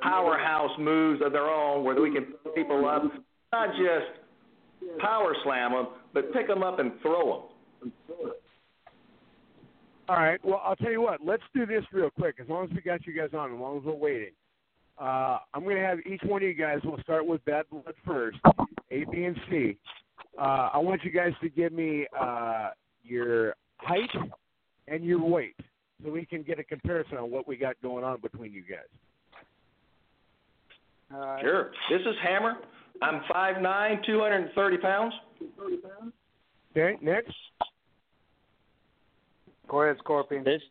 powerhouse 0.02 0.72
moves 0.80 1.22
of 1.22 1.34
their 1.34 1.50
own, 1.50 1.84
where 1.84 2.02
we 2.02 2.14
can 2.14 2.24
pick 2.24 2.56
people 2.56 2.88
up, 2.88 3.04
not 3.52 3.70
just 3.72 5.02
power 5.02 5.36
slam 5.44 5.74
them, 5.74 5.88
but 6.14 6.32
pick 6.32 6.48
them 6.48 6.64
up 6.64 6.80
and 6.80 6.94
throw 7.02 7.50
them. 7.82 7.92
All 10.08 10.16
right. 10.16 10.40
Well, 10.46 10.62
I'll 10.64 10.78
tell 10.78 10.92
you 10.92 11.02
what. 11.02 11.20
Let's 11.22 11.44
do 11.54 11.66
this 11.66 11.84
real 11.92 12.12
quick. 12.12 12.36
As 12.40 12.48
long 12.48 12.64
as 12.64 12.72
we 12.74 12.80
got 12.80 13.06
you 13.06 13.14
guys 13.14 13.32
on, 13.38 13.54
as 13.54 13.60
long 13.60 13.80
as 13.80 13.84
we're 13.84 13.94
waiting, 13.94 14.32
uh, 14.98 15.40
I'm 15.54 15.64
going 15.66 15.76
to 15.76 15.82
have 15.82 16.00
each 16.10 16.22
one 16.24 16.44
of 16.44 16.48
you 16.48 16.54
guys. 16.54 16.80
We'll 16.86 17.02
start 17.02 17.28
with 17.28 17.44
Bad 17.44 17.66
Blood 17.70 17.94
first, 18.06 18.38
A, 18.90 19.04
B, 19.12 19.26
and 19.26 19.36
C. 19.50 19.78
Uh, 20.38 20.70
I 20.74 20.78
want 20.80 21.04
you 21.04 21.12
guys 21.12 21.34
to 21.42 21.50
give 21.50 21.72
me 21.74 22.08
uh, 22.20 22.70
your 23.04 23.56
height 23.78 24.10
and 24.88 25.04
your 25.04 25.20
weight. 25.22 25.56
so 26.04 26.10
we 26.12 26.26
can 26.26 26.42
get 26.44 26.60
a 26.60 26.64
comparison 26.64 27.18
on 27.18 27.30
what 27.32 27.48
we 27.48 27.56
got 27.56 27.80
going 27.82 28.04
on 28.04 28.20
between 28.20 28.52
you 28.52 28.64
guys. 28.64 28.80
Uh, 31.14 31.40
Sure. 31.42 31.72
This 31.92 32.02
is 32.02 32.16
Hammer. 32.24 32.54
I'm 33.02 33.22
5'9", 33.34 34.06
230 34.06 34.78
pounds. 34.78 35.14
Okay, 36.72 36.98
next. 37.02 37.34
Go 39.68 39.82
ahead, 39.84 39.98
Scorpion. 40.00 40.44
This 40.44 40.62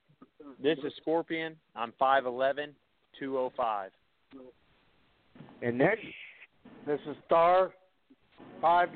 this 0.63 0.79
is 0.85 0.93
Scorpion. 1.01 1.57
I'm 1.75 1.93
five 1.99 2.27
eleven, 2.27 2.75
two 3.19 3.39
oh 3.39 3.53
five. 3.57 3.91
And 5.61 5.79
next. 5.79 6.05
This 6.87 7.01
is 7.09 7.17
Star, 7.27 7.73
five 8.61 8.95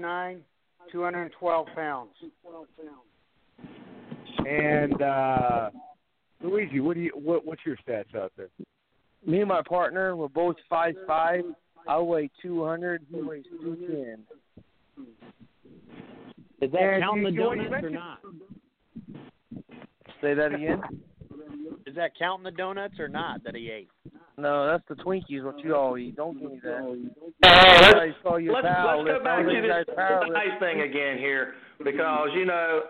nine, 0.87 0.93
two 0.93 1.03
hundred 1.03 1.23
and 1.23 1.33
twelve 1.39 1.67
pounds. 1.75 2.11
And 4.47 5.03
uh, 5.03 5.71
Luigi, 6.43 6.81
what 6.81 6.95
do 6.95 7.01
you 7.01 7.13
what 7.15 7.45
what's 7.45 7.63
your 7.65 7.77
stats 7.87 8.15
out 8.15 8.33
there? 8.37 8.49
Me 9.27 9.41
and 9.41 9.49
my 9.49 9.63
partner, 9.69 10.15
we're 10.17 10.29
both 10.29 10.57
five 10.69 10.95
five. 11.07 11.45
I 11.89 11.99
weigh 11.99 12.31
two 12.43 12.65
hundred. 12.65 13.05
He 13.13 13.21
weighs 13.21 13.45
two 13.61 13.77
ten. 13.77 14.19
Is 16.63 16.73
that 16.73 16.81
And 16.81 17.03
counting 17.03 17.25
the 17.25 17.31
you- 17.31 17.37
you 17.37 17.45
already 17.45 17.65
donuts 17.65 17.85
or 17.85 17.91
not? 17.91 18.19
Say 20.23 20.35
that 20.35 20.55
again. 20.55 20.81
Is 21.87 21.95
that 21.97 22.13
counting 22.19 22.45
the 22.45 22.51
donuts 22.51 22.99
or 22.99 23.09
not 23.09 23.45
that 23.45 23.55
he 23.55 23.71
ate? 23.71 23.89
No, 24.39 24.67
that's 24.67 24.83
the 24.89 24.95
Twinkies. 24.97 25.45
What 25.45 25.59
you 25.63 25.75
all 25.77 25.97
eat? 25.99 26.17
Don't 26.17 26.39
give 26.41 26.51
me 26.53 26.61
that. 26.63 27.11
Uh, 27.47 27.81
let's, 27.83 27.95
let's, 28.25 28.65
let's 28.65 28.67
go 29.07 29.21
back 29.23 29.45
to 29.47 29.53
this 29.63 29.95
nice 30.33 30.59
thing 30.61 30.81
again 30.83 31.19
here, 31.19 31.55
because 31.83 32.29
you 32.35 32.45
know, 32.45 32.83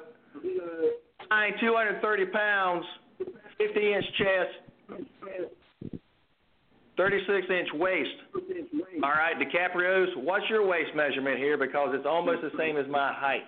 I'm 1.31 1.53
230 1.61 2.27
pounds, 2.27 2.85
50 3.59 3.93
inch 3.93 4.05
chest, 4.19 6.01
36 6.97 7.47
inch 7.51 7.69
waist. 7.75 8.11
All 9.03 9.11
right, 9.11 9.35
DiCaprio's, 9.39 10.09
what's 10.17 10.45
your 10.49 10.67
waist 10.67 10.91
measurement 10.95 11.39
here? 11.39 11.59
Because 11.59 11.91
it's 11.93 12.07
almost 12.07 12.41
the 12.43 12.51
same 12.59 12.77
as 12.79 12.87
my 12.89 13.13
height. 13.13 13.45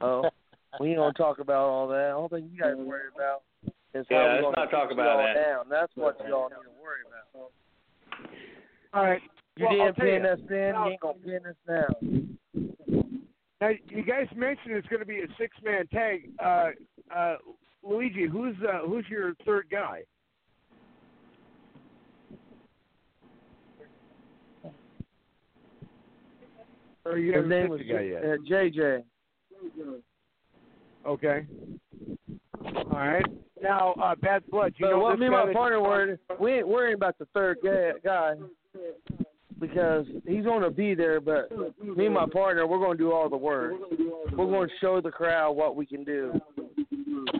Oh, 0.00 0.28
we 0.80 0.90
ain't 0.90 0.98
gonna 0.98 1.12
talk 1.14 1.38
about 1.38 1.68
all 1.68 1.88
that. 1.88 2.10
Only 2.10 2.28
thing 2.28 2.50
you 2.52 2.60
guys 2.60 2.74
worry 2.76 3.08
about 3.14 3.42
is 3.94 4.06
how 4.08 4.16
Yeah, 4.16 4.22
we 4.22 4.28
let's 4.30 4.42
gonna 4.42 4.56
not 4.56 4.70
talk 4.70 4.90
about 4.90 5.18
that. 5.18 5.34
down. 5.34 5.66
That's 5.68 5.92
what 5.96 6.16
you 6.26 6.34
all 6.34 6.48
need 6.48 6.54
to. 6.56 6.71
All 8.94 9.04
right. 9.04 9.20
You 9.56 9.66
Well, 9.66 9.76
didn't 9.92 9.96
pin 9.96 10.26
us 10.26 10.40
then. 10.48 10.72
now- 10.72 10.84
You 10.86 10.90
ain't 10.92 11.00
gonna 11.00 11.18
pin 11.18 11.46
us 11.46 11.56
now. 11.68 13.08
Now, 13.60 13.68
you 13.88 14.02
guys 14.02 14.26
mentioned 14.34 14.74
it's 14.74 14.88
going 14.88 15.00
to 15.00 15.06
be 15.06 15.20
a 15.20 15.28
six-man 15.38 15.86
tag. 15.88 16.28
Uh, 16.40 16.70
uh, 17.14 17.36
Luigi, 17.84 18.26
who's 18.26 18.56
uh, 18.62 18.80
who's 18.86 19.08
your 19.08 19.34
third 19.44 19.68
guy? 19.70 20.02
Or 27.04 27.18
you 27.18 27.32
His 27.32 27.48
name 27.48 27.68
was 27.68 27.80
a 27.80 27.84
guy 27.84 28.00
yet? 28.02 28.22
uh, 28.24 28.36
JJ. 28.48 29.02
Okay. 31.06 31.46
All 32.64 32.84
right. 32.90 33.24
Now, 33.60 33.92
uh, 33.94 34.14
Bad 34.16 34.44
Blood. 34.50 34.74
You 34.76 34.86
But 34.86 34.90
know 34.92 34.98
what 35.00 35.18
me 35.18 35.26
and 35.26 35.34
my 35.34 35.52
partner 35.52 35.80
were, 35.80 36.18
we 36.40 36.52
ain't 36.52 36.68
worrying 36.68 36.94
about 36.94 37.18
the 37.18 37.26
third 37.34 37.58
guy, 37.64 37.92
guy 38.04 38.34
because 39.60 40.06
he's 40.26 40.44
going 40.44 40.62
to 40.62 40.70
be 40.70 40.94
there. 40.94 41.20
But 41.20 41.50
me 41.80 42.06
and 42.06 42.14
my 42.14 42.26
partner, 42.32 42.66
we're 42.66 42.78
going 42.78 42.96
to 42.98 43.02
do 43.04 43.12
all 43.12 43.28
the 43.28 43.36
work. 43.36 43.74
We're 44.36 44.46
going 44.46 44.68
to 44.68 44.74
show 44.80 45.00
the 45.00 45.10
crowd 45.10 45.52
what 45.52 45.76
we 45.76 45.86
can 45.86 46.04
do, 46.04 46.32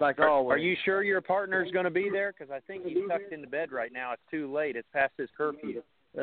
like 0.01 0.20
always. 0.20 0.55
Are 0.55 0.59
you 0.59 0.76
sure 0.85 1.03
your 1.03 1.20
partner's 1.20 1.70
going 1.72 1.85
to 1.85 1.91
be 1.91 2.09
there? 2.11 2.33
Because 2.37 2.53
I 2.53 2.61
think 2.66 2.85
he's 2.87 2.99
tucked 3.09 3.33
into 3.33 3.49
bed 3.49 3.72
right 3.72 3.93
now. 3.93 4.12
It's 4.12 4.22
too 4.30 4.53
late. 4.53 4.76
It's 4.76 4.89
past 4.93 5.12
his 5.18 5.28
curfew. 5.37 5.83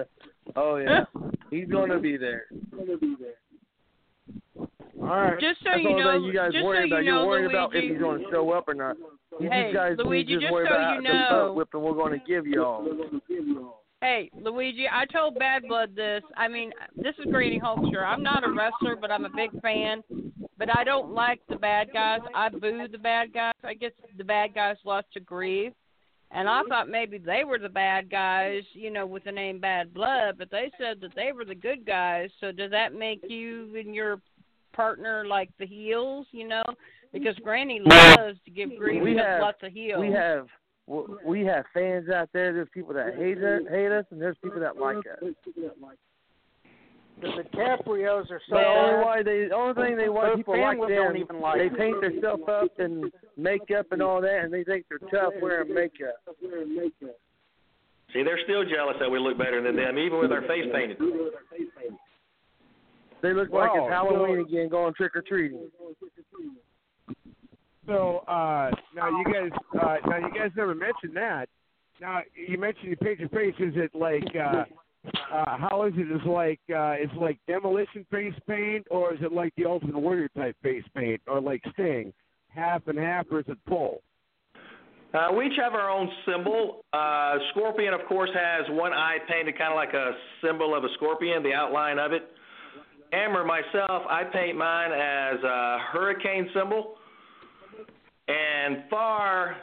Oh 0.55 0.75
yeah, 0.75 1.05
he's 1.49 1.67
going 1.67 1.89
to 1.89 1.97
be 1.99 2.15
there. 2.15 2.45
All 5.01 5.07
right. 5.07 5.39
Just 5.39 5.59
so 5.63 5.69
That's 5.71 5.81
you 5.81 5.89
the 5.89 5.95
only 5.95 6.03
know, 6.03 6.25
you 6.27 6.33
guys 6.33 6.51
just 6.53 6.63
worry 6.63 6.87
so 6.89 6.95
about. 6.95 6.99
you 6.99 7.05
You're 7.11 7.15
know, 7.21 7.27
worried 7.27 7.41
Luigi. 7.45 7.55
about 7.55 7.75
if 7.75 7.83
he's 7.89 7.99
going 7.99 8.19
to 8.21 8.25
show 8.29 8.51
up 8.51 8.67
or 8.67 8.73
not. 8.75 8.97
You 9.39 9.49
Hey, 9.49 9.71
guys 9.73 9.95
Luigi, 9.97 10.33
need 10.33 10.35
to 10.35 10.41
just 10.41 10.53
worry 10.53 10.67
so 10.69 10.75
about 10.75 10.95
you 10.97 11.01
the 11.01 11.07
know- 11.09 11.45
butt 11.47 11.55
whipping 11.55 11.81
we're 11.81 11.93
going 11.93 12.19
to 12.19 12.25
give 12.27 12.45
y'all. 12.45 12.85
Hey, 14.01 14.29
Luigi, 14.33 14.85
I 14.89 15.05
told 15.05 15.37
Bad 15.37 15.63
Blood 15.67 15.93
this. 15.95 16.23
I 16.37 16.47
mean, 16.47 16.71
this 16.95 17.15
is 17.19 17.29
Granny 17.29 17.59
Hulkster. 17.59 18.05
I'm 18.05 18.23
not 18.23 18.47
a 18.47 18.51
wrestler, 18.51 18.95
but 18.95 19.11
I'm 19.11 19.25
a 19.25 19.29
big 19.29 19.51
fan. 19.61 20.01
But 20.57 20.75
I 20.77 20.85
don't 20.85 21.11
like 21.13 21.41
the 21.49 21.57
bad 21.57 21.89
guys. 21.91 22.19
I 22.33 22.49
boo 22.49 22.87
the 22.89 22.97
bad 22.97 23.33
guys. 23.33 23.53
I 23.63 23.73
guess 23.73 23.91
the 24.17 24.23
bad 24.23 24.53
guys 24.53 24.77
lost 24.85 25.07
to 25.13 25.19
grieve. 25.19 25.73
And 26.31 26.47
I 26.47 26.61
thought 26.69 26.89
maybe 26.89 27.17
they 27.17 27.43
were 27.43 27.57
the 27.59 27.69
bad 27.69 28.09
guys, 28.09 28.63
you 28.73 28.91
know, 28.91 29.05
with 29.05 29.23
the 29.23 29.31
name 29.31 29.59
Bad 29.59 29.93
Blood, 29.93 30.35
but 30.37 30.51
they 30.51 30.71
said 30.77 31.01
that 31.01 31.15
they 31.15 31.31
were 31.31 31.43
the 31.43 31.55
good 31.55 31.85
guys. 31.85 32.29
So 32.39 32.51
does 32.51 32.69
that 32.71 32.93
make 32.93 33.21
you 33.27 33.75
and 33.75 33.95
your 33.95 34.21
partner 34.73 35.25
like 35.25 35.49
the 35.59 35.65
heels, 35.65 36.27
you 36.31 36.47
know? 36.47 36.63
Because 37.11 37.35
Granny 37.43 37.81
loves 37.83 38.37
to 38.45 38.51
give 38.51 38.77
grief 38.77 39.01
We 39.03 39.15
have- 39.15 39.41
lots 39.41 39.63
of 39.63 39.73
heels. 39.73 39.99
We 39.99 40.11
have 40.11 40.47
we 41.25 41.45
have 41.45 41.65
fans 41.73 42.09
out 42.09 42.29
there. 42.33 42.51
There's 42.53 42.67
people 42.73 42.93
that 42.95 43.15
hate 43.15 43.37
us, 43.37 43.61
hate 43.69 43.91
us, 43.91 44.05
and 44.09 44.19
there's 44.19 44.37
people 44.43 44.59
that 44.59 44.77
like 44.77 44.97
us. 44.97 45.33
The 47.21 47.27
DiCaprios 47.27 48.31
are 48.31 48.41
so 48.47 48.55
But 48.55 48.65
only 48.65 49.03
why 49.03 49.23
they, 49.23 49.47
the 49.49 49.55
only 49.55 49.73
thing 49.73 49.97
they 49.97 50.07
why 50.07 50.27
Their 50.27 50.37
people 50.37 50.59
like 50.59 50.79
them, 50.79 50.89
don't 50.89 51.17
even 51.17 51.41
like 51.41 51.57
they 51.59 51.69
paint 51.69 52.01
themselves 52.01 52.43
up 52.47 52.71
in 52.79 53.11
makeup 53.35 53.87
and 53.91 54.01
all 54.01 54.21
that, 54.21 54.39
and 54.43 54.53
they 54.53 54.63
think 54.63 54.85
they're 54.89 55.09
tough 55.09 55.33
wearing 55.41 55.73
makeup. 55.73 56.15
See, 58.13 58.23
they're 58.23 58.39
still 58.45 58.63
jealous 58.63 58.95
that 58.99 59.11
we 59.11 59.19
look 59.19 59.37
better 59.37 59.61
than 59.61 59.75
them, 59.75 59.99
even 59.99 60.19
with 60.19 60.31
our 60.31 60.41
face 60.43 60.65
painted. 60.73 60.97
They 63.21 63.33
look 63.33 63.49
like 63.51 63.71
it's 63.75 63.91
Halloween 63.91 64.39
again, 64.39 64.69
going 64.69 64.93
trick 64.93 65.15
or 65.15 65.21
treating. 65.21 65.69
So 67.89 68.23
uh, 68.27 68.69
now 68.95 69.09
you 69.09 69.25
guys, 69.25 69.49
uh, 69.81 69.95
now 70.07 70.17
you 70.17 70.31
guys 70.31 70.51
never 70.55 70.75
mentioned 70.75 71.15
that. 71.15 71.49
Now 71.99 72.21
you 72.35 72.59
mentioned 72.59 72.87
you 72.87 72.95
paint 72.95 73.19
your 73.19 73.29
face. 73.29 73.55
Is 73.57 73.73
it 73.75 73.89
like 73.95 74.23
uh, 74.35 74.65
uh, 75.33 75.57
how 75.57 75.85
is 75.87 75.93
it? 75.97 76.11
Is 76.11 76.21
like 76.27 76.59
uh, 76.73 76.93
is 77.01 77.09
like 77.19 77.39
demolition 77.47 78.05
face 78.11 78.35
paint, 78.47 78.85
or 78.91 79.15
is 79.15 79.19
it 79.23 79.33
like 79.33 79.53
the 79.57 79.65
Ultimate 79.65 79.97
Warrior 79.99 80.29
type 80.37 80.55
face 80.61 80.83
paint, 80.95 81.19
or 81.27 81.41
like 81.41 81.63
Sting, 81.73 82.13
half 82.49 82.87
and 82.87 82.99
half, 82.99 83.25
or 83.31 83.39
is 83.39 83.45
it 83.47 83.57
full? 83.67 84.03
Uh, 85.11 85.29
we 85.35 85.47
each 85.47 85.57
have 85.59 85.73
our 85.73 85.89
own 85.89 86.07
symbol. 86.27 86.85
Uh, 86.93 87.37
scorpion, 87.49 87.95
of 87.95 88.01
course, 88.07 88.29
has 88.35 88.65
one 88.69 88.93
eye 88.93 89.17
painted 89.27 89.57
kind 89.57 89.73
of 89.73 89.75
like 89.75 89.95
a 89.95 90.11
symbol 90.45 90.75
of 90.75 90.83
a 90.83 90.89
scorpion, 90.93 91.41
the 91.41 91.53
outline 91.53 91.97
of 91.97 92.11
it. 92.11 92.29
Hammer, 93.11 93.43
myself, 93.43 94.03
I 94.07 94.25
paint 94.31 94.55
mine 94.55 94.91
as 94.91 95.43
a 95.43 95.79
hurricane 95.91 96.47
symbol. 96.53 96.98
And 98.29 98.83
Far, 98.91 99.55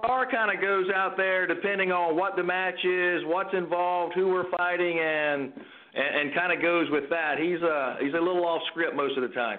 Far 0.00 0.30
kind 0.30 0.56
of 0.56 0.62
goes 0.62 0.86
out 0.94 1.18
there 1.18 1.46
depending 1.46 1.92
on 1.92 2.16
what 2.16 2.34
the 2.34 2.42
match 2.42 2.82
is, 2.82 3.22
what's 3.26 3.52
involved, 3.52 4.14
who 4.14 4.28
we're 4.28 4.50
fighting, 4.56 4.98
and 4.98 5.52
and, 5.94 6.20
and 6.20 6.34
kind 6.34 6.50
of 6.50 6.62
goes 6.62 6.86
with 6.90 7.10
that. 7.10 7.34
He's 7.38 7.60
a 7.60 7.96
he's 8.00 8.14
a 8.14 8.18
little 8.18 8.46
off 8.46 8.62
script 8.70 8.96
most 8.96 9.18
of 9.18 9.22
the 9.22 9.34
time. 9.34 9.58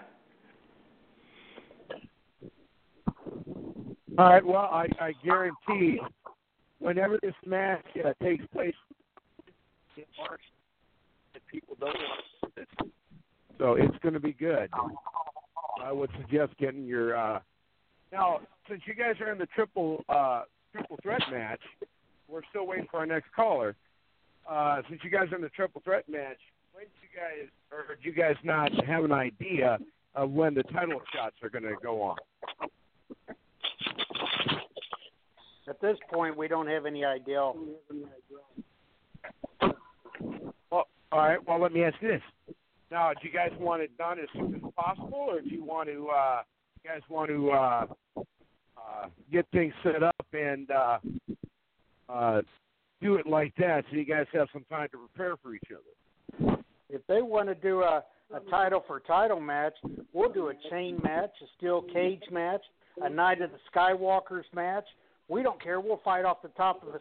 All 4.17 4.29
right. 4.31 4.43
Well, 4.43 4.69
I, 4.71 4.87
I 4.99 5.13
guarantee, 5.23 5.99
whenever 6.79 7.19
this 7.21 7.35
match 7.45 7.85
uh, 8.03 8.13
takes 8.23 8.43
place 8.47 8.73
in 9.95 10.03
March, 10.17 10.41
that 11.33 11.45
people 11.45 11.77
don't 11.79 11.89
want 11.89 12.55
to. 12.55 12.65
So 13.59 13.73
it's 13.75 13.97
going 14.01 14.15
to 14.15 14.19
be 14.19 14.33
good. 14.33 14.69
I 15.83 15.91
would 15.91 16.09
suggest 16.19 16.57
getting 16.57 16.87
your. 16.87 17.15
Uh, 17.15 17.39
now, 18.11 18.39
since 18.69 18.81
you 18.85 18.93
guys 18.93 19.15
are 19.21 19.31
in 19.31 19.37
the 19.37 19.47
triple 19.47 20.03
uh, 20.09 20.43
triple 20.71 20.97
threat 21.01 21.21
match, 21.31 21.61
we're 22.27 22.41
still 22.49 22.67
waiting 22.67 22.87
for 22.89 22.97
our 22.97 23.05
next 23.05 23.27
caller. 23.35 23.75
Uh, 24.49 24.81
since 24.89 25.01
you 25.03 25.09
guys 25.09 25.31
are 25.31 25.35
in 25.35 25.41
the 25.41 25.49
triple 25.49 25.81
threat 25.83 26.07
match, 26.07 26.37
when 26.73 26.85
do 26.85 26.91
you 27.01 27.09
guys, 27.15 27.49
or 27.71 27.95
do 27.95 28.09
you 28.09 28.15
guys 28.15 28.35
not 28.43 28.71
have 28.85 29.03
an 29.03 29.11
idea 29.11 29.77
of 30.15 30.31
when 30.31 30.53
the 30.53 30.63
title 30.63 31.01
shots 31.13 31.35
are 31.43 31.49
going 31.49 31.63
to 31.63 31.75
go 31.81 32.01
on? 32.01 32.17
At 35.69 35.81
this 35.81 35.97
point, 36.13 36.37
we 36.37 36.47
don't 36.47 36.67
have 36.67 36.85
any 36.85 37.03
idea. 37.03 37.51
Well, 40.71 40.87
all 41.11 41.19
right. 41.19 41.45
Well, 41.45 41.59
let 41.61 41.73
me 41.73 41.83
ask 41.83 41.95
you 42.01 42.07
this. 42.07 42.21
Now, 42.89 43.11
do 43.11 43.27
you 43.27 43.33
guys 43.33 43.51
want 43.59 43.81
it 43.81 43.97
done 43.97 44.17
as 44.17 44.29
soon 44.33 44.55
as 44.55 44.61
possible, 44.77 45.25
or 45.27 45.41
do 45.41 45.49
you 45.49 45.63
want 45.63 45.89
to, 45.89 46.07
uh, 46.07 46.41
guys 46.87 47.01
want 47.09 47.29
to 47.29 47.51
uh, 47.51 47.85
uh, 48.17 49.07
get 49.31 49.45
things 49.51 49.73
set 49.83 50.03
up 50.03 50.25
and 50.31 50.71
uh, 50.71 50.97
uh, 52.07 52.41
do 53.01 53.15
it 53.15 53.27
like 53.27 53.53
that, 53.57 53.83
so 53.89 53.97
you 53.97 54.05
guys 54.05 54.25
have 54.33 54.47
some 54.53 54.65
time 54.69 54.87
to 54.91 54.97
prepare 54.97 55.35
for 55.37 55.53
each 55.53 55.69
other? 55.71 56.57
If 56.89 57.01
they 57.07 57.21
want 57.21 57.49
to 57.49 57.55
do 57.55 57.81
a, 57.81 58.03
a 58.33 58.39
title 58.49 58.83
for 58.87 59.01
title 59.01 59.41
match, 59.41 59.73
we'll 60.13 60.31
do 60.31 60.47
a 60.47 60.53
chain 60.69 60.97
match, 61.03 61.31
a 61.41 61.45
steel 61.57 61.83
cage 61.93 62.23
match, 62.31 62.61
a 63.01 63.09
night 63.09 63.41
of 63.41 63.51
the 63.51 63.57
Skywalkers 63.75 64.45
match, 64.55 64.85
we 65.27 65.43
don't 65.43 65.61
care. 65.61 65.81
We'll 65.81 66.01
fight 66.05 66.23
off 66.23 66.41
the 66.41 66.47
top 66.49 66.81
of 66.87 66.95
a 66.95 66.99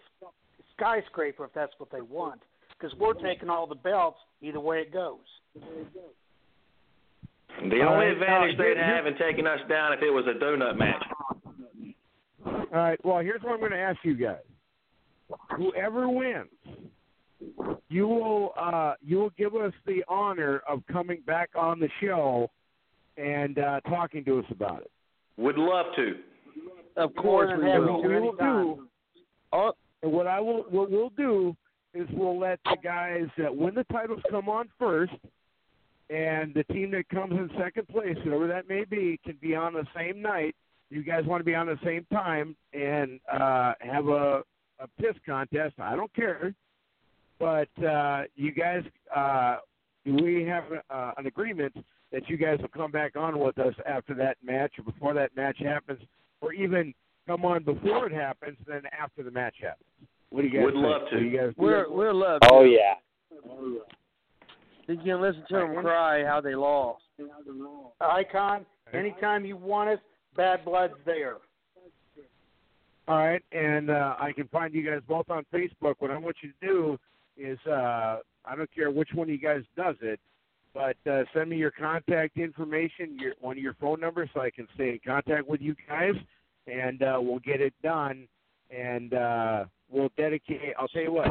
skyscraper 0.76 1.44
if 1.44 1.52
that's 1.54 1.72
what 1.78 1.90
they 1.92 2.00
want, 2.00 2.40
because 2.76 2.96
we're 2.98 3.14
taking 3.14 3.48
all 3.48 3.66
the 3.68 3.76
belts 3.76 4.18
either 4.42 4.60
way 4.60 4.80
it 4.80 4.92
goes. 4.92 5.18
The 7.62 7.82
All 7.82 7.94
only 7.94 8.06
right, 8.06 8.12
advantage 8.12 8.58
now, 8.58 8.64
they'd 8.64 8.76
here- 8.76 8.84
have 8.84 9.06
in 9.06 9.16
taking 9.18 9.46
us 9.46 9.60
down 9.68 9.92
if 9.92 10.02
it 10.02 10.10
was 10.10 10.24
a 10.26 10.38
donut 10.38 10.76
match. 10.76 11.02
All 12.44 12.66
right. 12.72 13.02
Well, 13.04 13.18
here's 13.20 13.42
what 13.42 13.52
I'm 13.54 13.60
going 13.60 13.72
to 13.72 13.78
ask 13.78 13.98
you 14.04 14.14
guys. 14.14 14.38
Whoever 15.56 16.08
wins, 16.08 16.48
you 17.88 18.06
will 18.06 18.52
uh, 18.56 18.94
you 19.04 19.18
will 19.18 19.32
give 19.36 19.54
us 19.56 19.72
the 19.86 20.04
honor 20.08 20.62
of 20.68 20.82
coming 20.92 21.20
back 21.26 21.50
on 21.56 21.80
the 21.80 21.88
show 22.00 22.48
and 23.16 23.58
uh, 23.58 23.80
talking 23.88 24.24
to 24.26 24.38
us 24.38 24.44
about 24.50 24.82
it. 24.82 24.90
Would 25.36 25.58
love 25.58 25.86
to. 25.96 26.14
Of 26.96 27.14
course 27.16 27.50
than 27.50 27.60
we 27.60 27.78
will. 27.86 28.02
to 28.02 28.08
we 28.08 28.20
will 28.20 28.36
do. 28.36 28.88
Uh, 29.52 29.70
and 30.02 30.12
what 30.12 30.26
I 30.28 30.38
will 30.40 30.64
what 30.70 30.90
we'll 30.90 31.10
do 31.10 31.56
is 31.94 32.06
we'll 32.12 32.38
let 32.38 32.60
the 32.64 32.76
guys 32.84 33.26
that 33.38 33.54
win 33.54 33.74
the 33.74 33.84
titles 33.84 34.20
come 34.30 34.48
on 34.48 34.68
first, 34.78 35.12
and 36.10 36.54
the 36.54 36.64
team 36.72 36.90
that 36.92 37.08
comes 37.08 37.32
in 37.32 37.50
second 37.58 37.88
place, 37.88 38.16
whoever 38.24 38.46
that 38.46 38.68
may 38.68 38.84
be, 38.84 39.18
can 39.24 39.36
be 39.40 39.54
on 39.54 39.72
the 39.72 39.86
same 39.94 40.22
night. 40.22 40.54
You 40.90 41.02
guys 41.02 41.24
want 41.24 41.40
to 41.40 41.44
be 41.44 41.54
on 41.54 41.66
the 41.66 41.78
same 41.84 42.06
time 42.12 42.56
and 42.72 43.18
uh, 43.32 43.72
have 43.80 44.06
a 44.08 44.42
a 44.78 44.86
piss 45.00 45.16
contest. 45.24 45.74
I 45.78 45.96
don't 45.96 46.14
care, 46.14 46.54
but 47.38 47.68
uh, 47.82 48.24
you 48.34 48.52
guys, 48.52 48.82
uh, 49.14 49.56
we 50.04 50.44
have 50.44 50.64
uh, 50.90 51.12
an 51.16 51.26
agreement 51.26 51.74
that 52.12 52.28
you 52.28 52.36
guys 52.36 52.58
will 52.60 52.68
come 52.68 52.90
back 52.90 53.16
on 53.16 53.38
with 53.38 53.58
us 53.58 53.74
after 53.86 54.14
that 54.14 54.36
match 54.44 54.72
or 54.78 54.84
before 54.84 55.14
that 55.14 55.34
match 55.34 55.56
happens, 55.58 56.00
or 56.40 56.52
even 56.52 56.92
come 57.26 57.44
on 57.44 57.64
before 57.64 58.06
it 58.06 58.12
happens, 58.12 58.58
then 58.66 58.82
after 58.98 59.22
the 59.22 59.30
match 59.30 59.56
happens. 59.62 59.88
What 60.30 60.42
do 60.42 60.48
you 60.48 60.54
guys 60.54 60.64
Would 60.64 60.74
think? 60.74 60.84
love 60.84 61.00
to. 61.08 61.16
What 61.16 61.20
do 61.20 61.26
you 61.26 61.38
guys 61.38 61.52
We're 61.56 61.90
we're 61.90 62.12
love. 62.12 62.40
Oh 62.50 62.62
yeah. 62.64 62.94
You 64.88 64.96
can 64.96 65.20
listen 65.20 65.44
to 65.48 65.54
them 65.56 65.74
cry 65.82 66.24
how 66.24 66.40
they 66.40 66.54
lost. 66.54 67.02
Icon, 68.00 68.64
anytime 68.92 69.44
you 69.44 69.56
want 69.56 69.90
us, 69.90 69.98
Bad 70.36 70.64
Blood's 70.64 70.94
there. 71.04 71.36
All 73.08 73.18
right, 73.18 73.42
and 73.52 73.90
uh, 73.90 74.16
I 74.18 74.32
can 74.32 74.48
find 74.48 74.74
you 74.74 74.84
guys 74.84 75.00
both 75.08 75.30
on 75.30 75.44
Facebook. 75.52 75.94
What 75.98 76.10
I 76.10 76.18
want 76.18 76.36
you 76.42 76.50
to 76.50 76.66
do 76.66 76.98
is, 77.36 77.58
uh, 77.66 78.18
I 78.44 78.56
don't 78.56 78.72
care 78.74 78.90
which 78.90 79.10
one 79.14 79.28
of 79.28 79.30
you 79.30 79.38
guys 79.38 79.62
does 79.76 79.96
it, 80.02 80.18
but 80.74 80.96
uh, 81.10 81.22
send 81.32 81.50
me 81.50 81.56
your 81.56 81.70
contact 81.70 82.36
information, 82.36 83.16
your 83.18 83.34
one 83.40 83.56
of 83.56 83.62
your 83.62 83.74
phone 83.80 84.00
numbers, 84.00 84.28
so 84.34 84.40
I 84.40 84.50
can 84.50 84.66
stay 84.74 84.90
in 84.90 85.00
contact 85.06 85.48
with 85.48 85.60
you 85.60 85.74
guys, 85.88 86.14
and 86.66 87.02
uh, 87.02 87.18
we'll 87.20 87.38
get 87.38 87.60
it 87.60 87.74
done. 87.82 88.26
And 88.76 89.14
uh, 89.14 89.64
we'll 89.88 90.10
dedicate. 90.16 90.60
I'll 90.76 90.88
tell 90.88 91.02
you 91.02 91.12
what. 91.12 91.28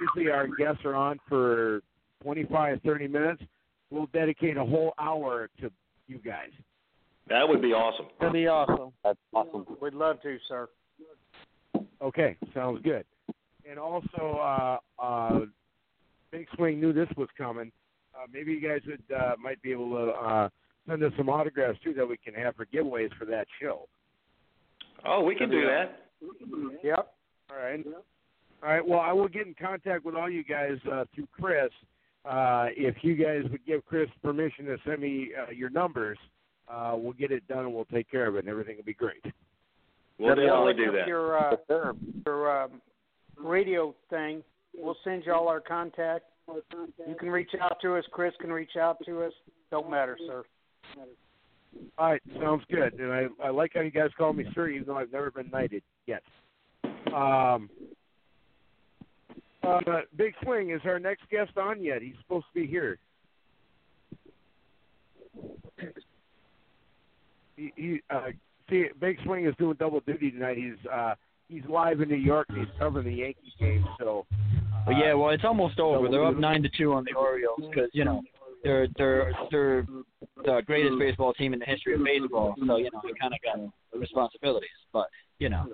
Usually 0.00 0.30
our 0.30 0.46
guests 0.46 0.84
are 0.84 0.94
on 0.94 1.18
for 1.28 1.80
25, 2.26 2.80
30 2.84 3.06
minutes. 3.06 3.42
We'll 3.90 4.08
dedicate 4.12 4.56
a 4.56 4.64
whole 4.64 4.94
hour 4.98 5.48
to 5.60 5.70
you 6.08 6.18
guys. 6.18 6.50
That 7.28 7.48
would 7.48 7.62
be 7.62 7.72
awesome. 7.72 8.06
That'd 8.18 8.32
be 8.32 8.48
awesome. 8.48 8.92
That's 9.04 9.18
awesome. 9.32 9.64
We'd 9.80 9.94
love 9.94 10.20
to, 10.22 10.36
sir. 10.48 10.68
Okay, 12.02 12.36
sounds 12.52 12.82
good. 12.82 13.04
And 13.68 13.78
also, 13.78 14.40
uh, 14.42 14.78
uh, 15.00 15.40
Big 16.32 16.48
Swing 16.56 16.80
knew 16.80 16.92
this 16.92 17.06
was 17.16 17.28
coming. 17.38 17.70
Uh, 18.12 18.26
maybe 18.32 18.52
you 18.52 18.60
guys 18.60 18.80
would 18.88 19.16
uh, 19.16 19.36
might 19.40 19.62
be 19.62 19.70
able 19.70 19.90
to 19.90 20.10
uh, 20.10 20.48
send 20.88 21.04
us 21.04 21.12
some 21.16 21.28
autographs 21.28 21.78
too 21.84 21.94
that 21.94 22.06
we 22.08 22.16
can 22.16 22.34
have 22.34 22.56
for 22.56 22.66
giveaways 22.66 23.10
for 23.16 23.24
that 23.26 23.46
show. 23.62 23.86
Oh, 25.06 25.22
we 25.22 25.36
can 25.36 25.48
do 25.48 25.60
that. 25.60 26.00
Yep. 26.82 27.14
All 27.50 27.56
right. 27.56 27.86
All 28.64 28.68
right. 28.68 28.84
Well, 28.84 28.98
I 28.98 29.12
will 29.12 29.28
get 29.28 29.46
in 29.46 29.54
contact 29.54 30.04
with 30.04 30.16
all 30.16 30.28
you 30.28 30.42
guys 30.42 30.76
uh, 30.92 31.04
through 31.14 31.28
Chris. 31.40 31.70
Uh, 32.28 32.66
if 32.76 32.96
you 33.02 33.14
guys 33.14 33.42
would 33.50 33.64
give 33.66 33.84
Chris 33.86 34.08
permission 34.22 34.64
to 34.66 34.76
send 34.84 35.00
me 35.00 35.30
uh, 35.40 35.50
your 35.50 35.70
numbers, 35.70 36.18
uh, 36.68 36.94
we'll 36.96 37.12
get 37.12 37.30
it 37.30 37.46
done 37.46 37.60
and 37.60 37.72
we'll 37.72 37.84
take 37.86 38.10
care 38.10 38.26
of 38.26 38.34
it, 38.34 38.40
and 38.40 38.48
everything 38.48 38.76
will 38.76 38.84
be 38.84 38.94
great. 38.94 39.22
We'll 40.18 40.30
That'd 40.30 40.44
be 40.44 40.48
definitely 40.48 40.74
do 40.74 40.88
up 40.88 40.94
that. 40.94 41.06
Your 41.06 41.38
uh, 41.38 41.92
your 42.26 42.62
um, 42.62 42.80
radio 43.38 43.94
thing. 44.10 44.42
We'll 44.76 44.96
send 45.04 45.24
you 45.24 45.32
all 45.32 45.48
our 45.48 45.60
contact. 45.60 46.24
You 46.48 47.14
can 47.18 47.30
reach 47.30 47.50
out 47.60 47.78
to 47.82 47.96
us. 47.96 48.04
Chris 48.12 48.32
can 48.40 48.52
reach 48.52 48.76
out 48.76 48.98
to 49.06 49.22
us. 49.22 49.32
Don't 49.70 49.90
matter, 49.90 50.16
sir. 50.26 50.44
All 51.98 52.10
right, 52.10 52.22
sounds 52.40 52.62
good. 52.70 52.94
And 52.94 53.12
I, 53.12 53.26
I 53.42 53.50
like 53.50 53.72
how 53.74 53.80
you 53.80 53.90
guys 53.90 54.10
call 54.16 54.32
me 54.32 54.44
sir, 54.54 54.68
even 54.68 54.86
though 54.86 54.96
I've 54.96 55.12
never 55.12 55.30
been 55.30 55.50
knighted 55.50 55.82
yet. 56.06 56.22
Um, 57.14 57.68
uh, 59.66 60.00
Big 60.16 60.34
Swing 60.42 60.70
is 60.70 60.80
our 60.84 60.98
next 60.98 61.28
guest 61.30 61.56
on 61.56 61.82
yet? 61.82 62.02
He's 62.02 62.14
supposed 62.22 62.46
to 62.54 62.60
be 62.60 62.66
here. 62.66 62.98
He, 67.56 67.72
he 67.76 68.00
uh, 68.10 68.28
see, 68.68 68.86
Big 69.00 69.18
Swing 69.24 69.46
is 69.46 69.54
doing 69.58 69.76
double 69.78 70.00
duty 70.00 70.30
tonight. 70.30 70.56
He's 70.56 70.90
uh, 70.90 71.14
he's 71.48 71.62
live 71.68 72.00
in 72.00 72.08
New 72.08 72.16
York. 72.16 72.46
and 72.50 72.58
He's 72.58 72.68
covering 72.78 73.06
the 73.06 73.12
Yankee 73.12 73.52
game. 73.58 73.84
So, 73.98 74.26
But 74.84 74.96
yeah, 74.96 75.14
well, 75.14 75.30
it's 75.30 75.44
almost 75.44 75.78
over. 75.80 76.08
They're 76.08 76.24
up 76.24 76.36
nine 76.36 76.62
to 76.62 76.68
two 76.76 76.92
on 76.92 77.04
the 77.04 77.14
Orioles 77.18 77.60
because 77.70 77.90
you 77.92 78.04
know 78.04 78.22
they're 78.62 78.88
they're 78.96 79.32
they're 79.50 79.86
the 80.44 80.62
greatest 80.66 80.98
baseball 80.98 81.32
team 81.34 81.54
in 81.54 81.58
the 81.58 81.66
history 81.66 81.94
of 81.94 82.04
baseball. 82.04 82.54
So 82.66 82.76
you 82.76 82.90
know 82.92 83.00
I 83.04 83.18
kind 83.20 83.34
of 83.34 83.40
got 83.42 83.98
responsibilities, 83.98 84.68
but 84.92 85.06
you 85.38 85.48
know 85.48 85.66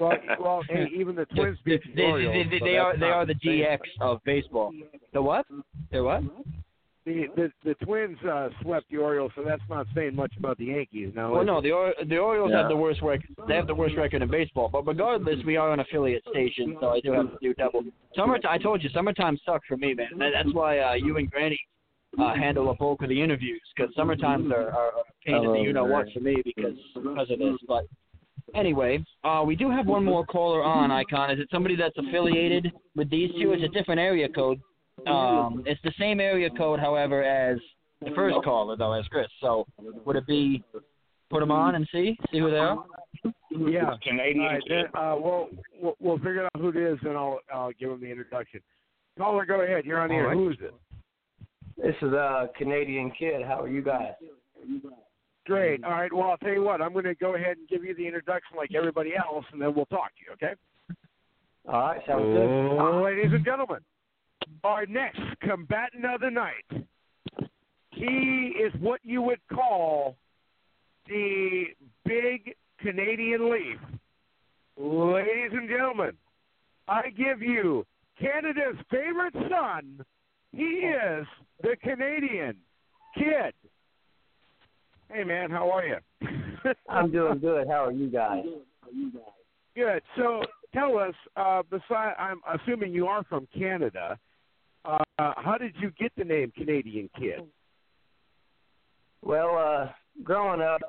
well, 0.00 0.12
well, 0.40 0.62
hey, 0.68 0.86
even 0.94 1.14
the 1.14 1.26
Twins 1.26 1.58
they, 1.64 1.72
beat 1.72 1.82
the 1.84 1.94
they, 1.94 2.02
Orioles. 2.02 2.46
they, 2.50 2.58
so 2.58 2.66
are 2.76 2.96
they 2.96 3.06
are 3.06 3.26
the 3.26 3.34
same. 3.44 3.60
GX 3.62 3.78
of 4.00 4.24
baseball. 4.24 4.72
The 5.12 5.22
what? 5.22 5.46
The 5.92 6.02
what? 6.02 6.22
The 7.06 7.26
the, 7.34 7.50
the 7.64 7.74
Twins 7.84 8.18
uh, 8.30 8.48
swept 8.62 8.90
the 8.90 8.98
Orioles, 8.98 9.32
so 9.34 9.42
that's 9.46 9.62
not 9.70 9.86
saying 9.94 10.14
much 10.14 10.32
about 10.38 10.58
the 10.58 10.66
Yankees. 10.66 11.12
Now, 11.14 11.32
Well, 11.32 11.44
no, 11.44 11.60
the 11.62 11.72
Or- 11.72 11.94
the 12.06 12.18
Orioles 12.18 12.50
Yeah. 12.52 12.58
have 12.60 12.68
the 12.68 12.76
worst 12.76 13.00
record. 13.00 13.34
They 13.48 13.54
have 13.56 13.66
the 13.66 13.74
worst 13.74 13.96
record 13.96 14.20
in 14.22 14.30
baseball. 14.30 14.68
But 14.68 14.86
regardless, 14.86 15.42
we 15.46 15.56
are 15.56 15.72
an 15.72 15.80
affiliate 15.80 16.22
station, 16.30 16.76
so 16.80 16.88
I 16.88 17.00
do 17.00 17.12
have 17.12 17.30
to 17.30 17.38
do 17.40 17.54
double. 17.54 17.84
Summertime, 18.14 18.50
I 18.52 18.58
told 18.58 18.82
you, 18.82 18.90
summertime 18.90 19.38
sucks 19.46 19.66
for 19.66 19.76
me, 19.78 19.94
man. 19.94 20.08
That's 20.18 20.52
why 20.52 20.78
uh, 20.80 20.92
you 20.94 21.16
and 21.16 21.30
Granny 21.30 21.58
uh, 22.18 22.34
handle 22.34 22.70
a 22.70 22.74
bulk 22.74 23.02
of 23.02 23.08
the 23.08 23.20
interviews 23.22 23.62
because 23.74 23.94
summertimes 23.94 24.50
are, 24.52 24.70
are 24.70 24.88
a 24.88 25.02
pain 25.24 25.36
in 25.44 25.52
the 25.52 25.58
you 25.60 25.72
know 25.72 25.84
what 25.84 26.06
for 26.12 26.20
me 26.20 26.36
because 26.44 26.74
because 26.94 27.30
of 27.30 27.38
this. 27.38 27.54
But 27.66 27.86
anyway, 28.54 29.04
uh, 29.24 29.42
we 29.46 29.56
do 29.56 29.70
have 29.70 29.86
one 29.86 30.04
more 30.04 30.24
caller 30.26 30.62
on. 30.62 30.90
Icon, 30.90 31.30
is 31.30 31.38
it 31.38 31.48
somebody 31.52 31.76
that's 31.76 31.96
affiliated 31.98 32.72
with 32.96 33.10
these 33.10 33.30
two? 33.40 33.52
It's 33.52 33.62
a 33.64 33.68
different 33.68 34.00
area 34.00 34.28
code. 34.28 34.60
Um, 35.06 35.62
it's 35.66 35.80
the 35.82 35.92
same 35.98 36.20
area 36.20 36.50
code, 36.50 36.78
however, 36.78 37.22
as 37.22 37.58
the 38.04 38.10
first 38.14 38.36
caller, 38.44 38.76
though, 38.76 38.92
as 38.92 39.06
Chris. 39.06 39.26
So 39.40 39.66
would 40.04 40.16
it 40.16 40.26
be 40.26 40.62
put 41.30 41.40
them 41.40 41.50
on 41.50 41.74
and 41.74 41.88
see 41.92 42.18
see 42.30 42.38
who 42.38 42.50
they 42.50 42.56
are? 42.58 42.84
yeah. 43.50 43.94
Canadian 44.02 44.40
All 44.40 44.52
right, 44.52 44.62
kid. 44.62 44.86
then, 44.92 45.00
uh, 45.02 45.16
we'll, 45.18 45.48
we'll 45.80 45.96
we'll 46.00 46.18
figure 46.18 46.44
out 46.44 46.50
who 46.58 46.68
it 46.68 46.76
is, 46.76 46.98
and 47.02 47.16
I'll 47.16 47.40
I'll 47.52 47.72
give 47.78 47.90
them 47.90 48.00
the 48.00 48.10
introduction. 48.10 48.60
Caller, 49.18 49.44
go 49.44 49.62
ahead. 49.62 49.84
You're 49.84 50.00
on 50.00 50.08
the 50.08 50.14
air. 50.14 50.22
All 50.24 50.28
right. 50.28 50.36
Who 50.36 50.50
is 50.50 50.56
it? 50.60 50.74
This 51.76 51.96
is 52.02 52.12
a 52.12 52.50
Canadian 52.56 53.10
kid. 53.18 53.42
How 53.42 53.60
are 53.62 53.68
you 53.68 53.82
guys? 53.82 54.12
Great. 55.46 55.80
Mm-hmm. 55.80 55.92
All 55.92 55.98
right. 55.98 56.12
Well, 56.12 56.30
I'll 56.30 56.38
tell 56.38 56.52
you 56.52 56.62
what. 56.62 56.80
I'm 56.80 56.92
going 56.92 57.04
to 57.04 57.14
go 57.14 57.34
ahead 57.34 57.56
and 57.56 57.68
give 57.68 57.84
you 57.84 57.94
the 57.94 58.06
introduction 58.06 58.56
like 58.56 58.74
everybody 58.74 59.12
else, 59.16 59.44
and 59.52 59.60
then 59.60 59.74
we'll 59.74 59.86
talk 59.86 60.10
to 60.16 60.24
you. 60.26 60.32
Okay? 60.34 60.54
All 61.68 61.80
right, 61.80 62.00
sounds 62.06 62.24
good. 62.24 63.02
Ladies 63.02 63.32
and 63.32 63.44
gentlemen, 63.44 63.80
our 64.64 64.86
next 64.86 65.20
combatant 65.42 66.04
of 66.04 66.20
the 66.20 66.30
night. 66.30 66.86
He 67.90 68.54
is 68.58 68.72
what 68.80 69.00
you 69.02 69.20
would 69.22 69.40
call 69.52 70.16
the 71.06 71.64
big 72.04 72.54
Canadian 72.80 73.50
leaf. 73.50 73.78
Ladies 74.78 75.50
and 75.52 75.68
gentlemen, 75.68 76.12
I 76.88 77.10
give 77.10 77.42
you 77.42 77.84
Canada's 78.18 78.76
favorite 78.90 79.34
son. 79.50 80.04
He 80.52 80.62
is 80.62 81.26
the 81.62 81.76
Canadian 81.82 82.56
kid. 83.16 83.52
Hey 85.12 85.24
man, 85.24 85.50
how 85.50 85.70
are 85.70 85.84
you? 85.84 85.96
I'm 86.88 87.10
doing 87.10 87.40
good. 87.40 87.66
How 87.66 87.86
are 87.86 87.92
you 87.92 88.08
guys? 88.08 88.44
Good. 89.74 90.02
So 90.16 90.42
tell 90.72 90.98
us, 90.98 91.14
uh, 91.36 91.62
beside, 91.68 92.14
I'm 92.18 92.40
assuming 92.54 92.92
you 92.92 93.06
are 93.06 93.24
from 93.24 93.48
Canada. 93.56 94.18
Uh, 94.84 94.98
how 95.18 95.56
did 95.58 95.74
you 95.80 95.90
get 95.98 96.12
the 96.16 96.24
name 96.24 96.52
Canadian 96.56 97.10
Kid? 97.18 97.40
Well, 99.22 99.56
uh, 99.58 99.92
growing 100.22 100.60
up, 100.60 100.80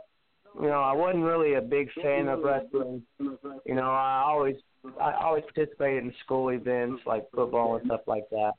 you 0.55 0.67
know, 0.67 0.81
I 0.81 0.93
wasn't 0.93 1.23
really 1.23 1.55
a 1.55 1.61
big 1.61 1.89
fan 2.01 2.27
of 2.27 2.41
wrestling. 2.43 3.01
You 3.19 3.75
know, 3.75 3.89
I 3.89 4.23
always 4.25 4.55
I 4.99 5.13
always 5.13 5.43
participated 5.53 6.03
in 6.03 6.13
school 6.23 6.49
events 6.49 7.01
like 7.05 7.29
football 7.33 7.75
and 7.77 7.85
stuff 7.85 8.01
like 8.07 8.29
that. 8.29 8.53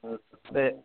But 0.53 0.85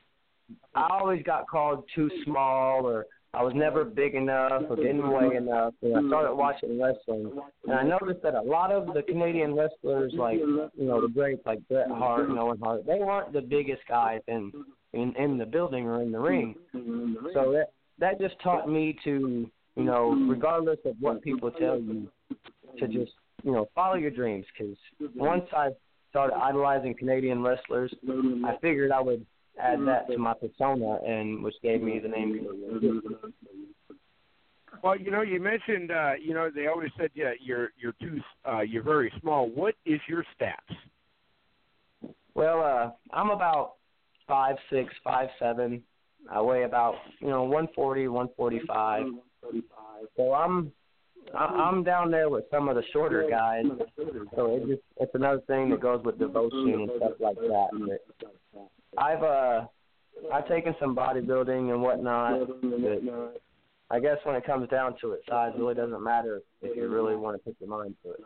I 0.75 0.88
always 0.91 1.23
got 1.23 1.47
called 1.47 1.84
too 1.95 2.09
small 2.25 2.86
or 2.86 3.05
I 3.38 3.43
was 3.43 3.53
never 3.55 3.85
big 3.85 4.15
enough 4.15 4.63
or 4.67 4.75
didn't 4.75 5.11
weigh 5.11 5.35
enough. 5.35 5.75
And 5.83 5.95
I 5.95 6.07
started 6.07 6.33
watching 6.33 6.81
wrestling, 6.81 7.31
and 7.65 7.73
I 7.73 7.83
noticed 7.83 8.23
that 8.23 8.33
a 8.33 8.41
lot 8.41 8.71
of 8.71 8.95
the 8.95 9.03
Canadian 9.03 9.53
wrestlers, 9.53 10.11
like 10.17 10.39
you 10.39 10.71
know 10.77 11.01
the 11.01 11.07
greats 11.07 11.43
like 11.45 11.59
Bret 11.67 11.88
Hart 11.89 12.29
and 12.29 12.39
Owen 12.39 12.57
Hart, 12.59 12.88
they 12.88 12.97
weren't 12.97 13.33
the 13.33 13.41
biggest 13.41 13.81
guys 13.88 14.21
in 14.27 14.51
in 14.93 15.13
in 15.17 15.38
the 15.38 15.45
building 15.45 15.85
or 15.85 16.01
in 16.01 16.11
the 16.11 16.19
ring. 16.19 16.55
So 17.33 17.51
that 17.51 17.67
that 17.99 18.19
just 18.19 18.39
taught 18.41 18.67
me 18.67 18.97
to 19.03 19.47
you 19.75 19.83
know 19.83 20.09
regardless 20.27 20.79
of 20.85 20.95
what 20.99 21.21
people 21.21 21.51
tell 21.51 21.79
you, 21.79 22.09
to 22.79 22.88
just 22.88 23.11
you 23.43 23.51
know 23.51 23.69
follow 23.75 23.95
your 23.95 24.11
dreams. 24.11 24.47
Because 24.57 24.75
once 25.15 25.45
I 25.55 25.69
started 26.09 26.35
idolizing 26.38 26.95
Canadian 26.97 27.43
wrestlers, 27.43 27.93
I 28.45 28.55
figured 28.61 28.91
I 28.91 29.01
would 29.01 29.23
add 29.60 29.80
that 29.88 30.08
to 30.12 30.18
my 30.18 30.34
persona, 30.34 30.99
and 31.05 31.43
which 31.43 31.55
gave 31.62 31.82
me 31.82 31.99
the 31.99 32.08
name. 32.08 32.47
Well, 34.84 34.95
you 34.95 35.10
know, 35.12 35.22
you 35.22 35.39
mentioned, 35.39 35.91
uh, 35.91 36.14
you 36.22 36.34
know, 36.34 36.49
they 36.53 36.68
always 36.68 36.91
said, 36.99 37.10
yeah, 37.16 37.32
you're 37.41 37.70
you're 37.80 37.95
too, 37.99 38.20
uh, 38.47 38.62
you're 38.62 38.84
very 38.84 39.12
small. 39.22 39.49
What 39.49 39.76
is 39.86 39.99
your 40.08 40.24
stats? 40.39 42.14
Well, 42.36 42.62
uh, 42.62 43.16
I'm 43.16 43.32
about 43.32 43.74
five 44.28 44.55
six, 44.70 44.93
five 45.03 45.30
seven. 45.39 45.82
I 46.30 46.41
weigh 46.41 46.64
about 46.64 46.95
you 47.20 47.30
know 47.30 47.43
one 47.43 47.68
forty, 47.76 48.08
one 48.08 48.30
forty 48.38 48.62
five. 48.68 49.05
So 50.16 50.34
I'm 50.34 50.72
I'm 51.36 51.84
down 51.84 52.12
there 52.12 52.30
with 52.30 52.45
some 52.51 52.70
of 52.70 52.76
the 52.76 52.84
shorter 52.93 53.28
guys. 53.30 53.66
So 54.36 54.55
it 54.55 54.68
just 54.68 54.82
it's 54.97 55.16
another 55.16 55.41
thing 55.47 55.70
that 55.72 55.82
goes 55.82 56.03
with 56.03 56.20
devotion 56.20 56.74
and 56.74 56.91
stuff 56.97 57.14
like 57.20 57.36
that. 57.38 57.68
But 57.72 58.32
I've 58.97 59.23
uh 59.23 59.65
I've 60.33 60.47
taken 60.47 60.75
some 60.79 60.95
bodybuilding 60.95 61.71
and 61.71 61.81
whatnot. 61.81 62.47
But 62.61 63.41
I 63.89 63.99
guess 63.99 64.17
when 64.23 64.35
it 64.35 64.45
comes 64.45 64.67
down 64.69 64.95
to 65.01 65.13
it, 65.13 65.21
size 65.29 65.53
really 65.57 65.75
doesn't 65.75 66.03
matter 66.03 66.41
if 66.61 66.75
you 66.75 66.88
really 66.88 67.15
want 67.15 67.38
to 67.38 67.43
put 67.43 67.55
your 67.59 67.69
mind 67.69 67.95
to 68.03 68.11
it. 68.11 68.19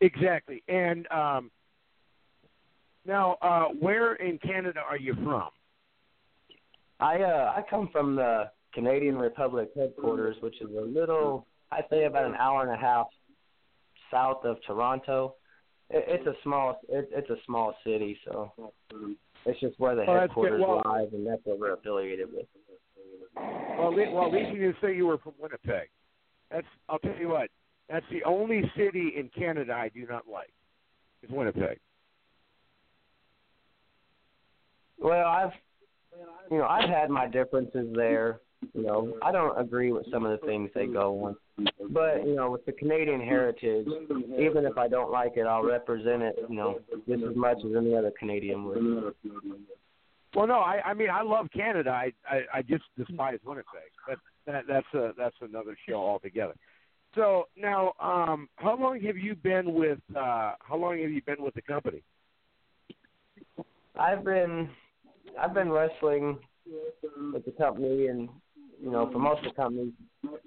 Exactly. 0.00 0.62
And 0.68 1.10
um, 1.10 1.50
now, 3.06 3.38
uh, 3.40 3.68
where 3.80 4.14
in 4.14 4.38
Canada 4.38 4.80
are 4.86 4.98
you 4.98 5.14
from? 5.14 5.48
I 7.00 7.22
uh 7.22 7.52
I 7.56 7.62
come 7.68 7.88
from 7.92 8.16
the 8.16 8.50
Canadian 8.72 9.16
Republic 9.16 9.70
headquarters, 9.76 10.36
which 10.40 10.60
is 10.60 10.68
a 10.76 10.80
little 10.80 11.46
I'd 11.70 11.84
say 11.90 12.04
about 12.04 12.26
an 12.26 12.34
hour 12.34 12.62
and 12.62 12.70
a 12.70 12.76
half 12.76 13.06
south 14.10 14.44
of 14.44 14.56
Toronto. 14.66 15.34
It, 15.90 16.04
it's 16.08 16.26
a 16.26 16.34
small 16.42 16.80
it, 16.88 17.08
it's 17.12 17.30
a 17.30 17.36
small 17.46 17.74
city, 17.84 18.18
so 18.24 18.52
it's 19.44 19.60
just 19.60 19.78
where 19.78 19.94
the 19.94 20.04
that's 20.06 20.20
headquarters. 20.20 20.60
Well- 20.60 20.82
lies, 20.84 21.08
and 21.12 21.26
that's 21.26 21.42
what 21.44 21.58
we're 21.58 21.74
affiliated 21.74 22.28
with. 22.32 22.46
Well, 23.36 23.98
at 23.98 24.12
well, 24.12 24.26
at 24.26 24.32
least 24.32 24.52
you 24.52 24.60
didn't 24.60 24.76
say 24.80 24.96
you 24.96 25.06
were 25.06 25.18
from 25.18 25.34
Winnipeg. 25.38 25.88
That's 26.50 26.66
I'll 26.88 26.98
tell 26.98 27.16
you 27.18 27.28
what. 27.28 27.50
That's 27.88 28.06
the 28.10 28.24
only 28.24 28.70
city 28.76 29.12
in 29.16 29.28
Canada 29.28 29.72
I 29.72 29.90
do 29.90 30.06
not 30.08 30.24
like. 30.26 30.52
Is 31.22 31.30
Winnipeg. 31.30 31.78
Well, 34.98 35.26
I've 35.26 35.52
you 36.50 36.58
know 36.58 36.66
I've 36.66 36.88
had 36.88 37.10
my 37.10 37.28
differences 37.28 37.86
there. 37.94 38.40
You 38.74 38.82
know, 38.82 39.14
I 39.22 39.32
don't 39.32 39.58
agree 39.58 39.92
with 39.92 40.06
some 40.10 40.24
of 40.24 40.38
the 40.38 40.46
things 40.46 40.70
they 40.74 40.86
go 40.86 41.24
on, 41.24 41.36
but 41.90 42.26
you 42.26 42.34
know, 42.34 42.50
with 42.50 42.64
the 42.64 42.72
Canadian 42.72 43.20
heritage, 43.20 43.86
even 44.38 44.64
if 44.64 44.76
I 44.78 44.88
don't 44.88 45.10
like 45.10 45.32
it, 45.36 45.46
I'll 45.46 45.62
represent 45.62 46.22
it. 46.22 46.36
You 46.48 46.56
know, 46.56 46.80
just 47.08 47.22
as 47.22 47.36
much 47.36 47.58
as 47.58 47.76
any 47.76 47.94
other 47.94 48.12
Canadian 48.18 48.64
would. 48.64 49.14
Well, 50.34 50.46
no, 50.46 50.58
I, 50.58 50.80
I 50.84 50.94
mean 50.94 51.08
I 51.10 51.22
love 51.22 51.48
Canada. 51.54 51.90
I, 51.90 52.12
I, 52.28 52.58
I 52.58 52.62
just 52.62 52.84
despise 52.98 53.38
Winnipeg. 53.44 53.90
That, 54.08 54.18
that 54.46 54.64
that's 54.68 54.94
a 54.94 55.12
that's 55.16 55.36
another 55.40 55.76
show 55.88 55.96
altogether. 55.96 56.54
So 57.14 57.48
now, 57.56 57.94
um, 58.00 58.48
how 58.56 58.76
long 58.78 59.00
have 59.00 59.16
you 59.16 59.34
been 59.34 59.74
with? 59.74 59.98
Uh, 60.10 60.52
how 60.60 60.76
long 60.76 60.98
have 61.00 61.10
you 61.10 61.22
been 61.22 61.42
with 61.42 61.54
the 61.54 61.62
company? 61.62 62.02
I've 63.98 64.24
been 64.24 64.68
I've 65.40 65.54
been 65.54 65.70
wrestling 65.70 66.38
with 67.32 67.44
the 67.44 67.52
company 67.52 68.08
and 68.08 68.28
you 68.82 68.90
know 68.90 69.10
for 69.12 69.18
most 69.18 69.44
of 69.44 69.54
the 69.54 69.62
company 69.62 69.92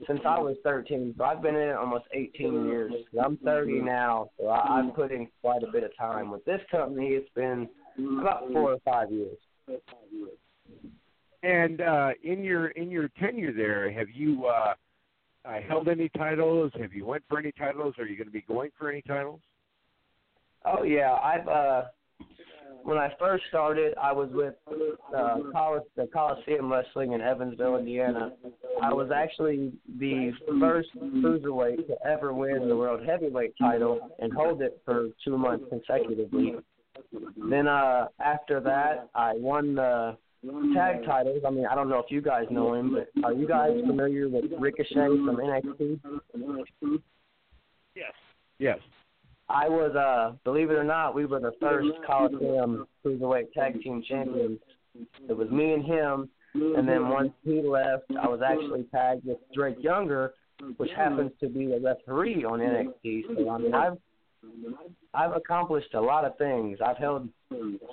since 0.07 0.21
I 0.25 0.39
was 0.39 0.55
13. 0.63 1.15
So 1.17 1.23
I've 1.23 1.41
been 1.41 1.55
in 1.55 1.69
it 1.69 1.75
almost 1.75 2.05
18 2.13 2.65
years. 2.65 2.93
I'm 3.23 3.37
30 3.37 3.81
now, 3.81 4.29
so 4.37 4.47
I, 4.47 4.79
I've 4.79 4.95
put 4.95 5.11
in 5.11 5.27
quite 5.41 5.63
a 5.63 5.71
bit 5.71 5.83
of 5.83 5.95
time. 5.97 6.31
With 6.31 6.43
this 6.45 6.61
company, 6.71 7.09
it's 7.09 7.29
been 7.35 7.67
about 8.19 8.51
four 8.51 8.73
or 8.73 8.79
five 8.85 9.11
years. 9.11 9.37
And 11.43 11.81
uh, 11.81 12.09
in 12.23 12.43
your 12.43 12.67
in 12.69 12.91
your 12.91 13.09
tenure 13.19 13.53
there, 13.53 13.91
have 13.91 14.09
you 14.09 14.45
uh, 14.45 14.73
uh, 15.45 15.61
held 15.67 15.87
any 15.87 16.09
titles? 16.09 16.71
Have 16.79 16.93
you 16.93 17.05
went 17.05 17.23
for 17.29 17.39
any 17.39 17.53
titles? 17.53 17.95
Are 17.97 18.05
you 18.05 18.17
going 18.17 18.27
to 18.27 18.33
be 18.33 18.41
going 18.41 18.71
for 18.77 18.89
any 18.89 19.01
titles? 19.03 19.39
Oh 20.65 20.83
yeah, 20.83 21.13
I've 21.13 21.47
uh 21.47 21.83
when 22.83 22.97
I 22.97 23.11
first 23.19 23.43
started, 23.49 23.93
I 24.01 24.11
was 24.11 24.29
with 24.31 24.55
uh, 25.15 25.37
the 25.95 26.07
Coliseum 26.11 26.71
Wrestling 26.71 27.13
in 27.13 27.21
Evansville, 27.21 27.77
Indiana. 27.77 28.31
I 28.81 28.93
was 28.93 29.11
actually 29.13 29.73
the 29.99 30.31
first 30.59 30.89
cruiserweight 30.97 31.87
to 31.87 31.95
ever 32.05 32.33
win 32.33 32.67
the 32.67 32.75
world 32.75 33.05
heavyweight 33.05 33.53
title 33.59 33.99
and 34.19 34.33
hold 34.33 34.61
it 34.61 34.81
for 34.85 35.09
two 35.23 35.37
months 35.37 35.65
consecutively. 35.69 36.55
Then 37.49 37.67
uh, 37.67 38.07
after 38.19 38.59
that, 38.61 39.09
I 39.15 39.33
won 39.35 39.75
the 39.75 40.17
tag 40.73 41.03
titles. 41.05 41.43
I 41.45 41.49
mean, 41.49 41.65
I 41.65 41.75
don't 41.75 41.89
know 41.89 41.99
if 41.99 42.09
you 42.09 42.21
guys 42.21 42.45
know 42.49 42.73
him, 42.73 42.95
but 42.95 43.09
are 43.23 43.33
you 43.33 43.47
guys 43.47 43.71
familiar 43.85 44.29
with 44.29 44.45
Ricochet 44.57 44.93
from 44.93 45.37
NXT? 45.37 45.99
Yes. 47.95 48.13
Yes. 48.59 48.79
I 49.49 49.67
was, 49.67 49.95
uh, 49.95 50.35
believe 50.43 50.69
it 50.69 50.75
or 50.75 50.83
not, 50.83 51.15
we 51.15 51.25
were 51.25 51.39
the 51.39 51.53
first 51.59 51.87
Coliseum 52.05 52.87
Cruiserweight 53.03 53.51
Tag 53.53 53.81
Team 53.81 54.03
Champions. 54.07 54.59
It 55.27 55.35
was 55.35 55.49
me 55.49 55.73
and 55.73 55.83
him, 55.83 56.29
and 56.53 56.87
then 56.87 57.09
once 57.09 57.31
he 57.43 57.61
left, 57.61 58.05
I 58.21 58.27
was 58.27 58.41
actually 58.45 58.85
tagged 58.91 59.25
with 59.25 59.37
Drake 59.53 59.77
Younger, 59.79 60.33
which 60.77 60.91
happens 60.95 61.31
to 61.39 61.47
be 61.47 61.73
a 61.73 61.79
referee 61.79 62.43
on 62.43 62.59
NXT. 62.59 63.23
So 63.35 63.49
I 63.49 63.57
mean, 63.57 63.73
I've 63.73 63.97
I've 65.13 65.35
accomplished 65.35 65.93
a 65.93 66.01
lot 66.01 66.25
of 66.25 66.37
things. 66.37 66.77
I've 66.85 66.97
held 66.97 67.29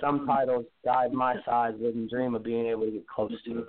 some 0.00 0.26
titles 0.26 0.66
guys 0.84 1.08
my 1.12 1.36
size 1.44 1.74
wouldn't 1.78 2.10
dream 2.10 2.34
of 2.34 2.42
being 2.42 2.66
able 2.66 2.82
to 2.82 2.90
get 2.90 3.08
close 3.08 3.32
to. 3.46 3.66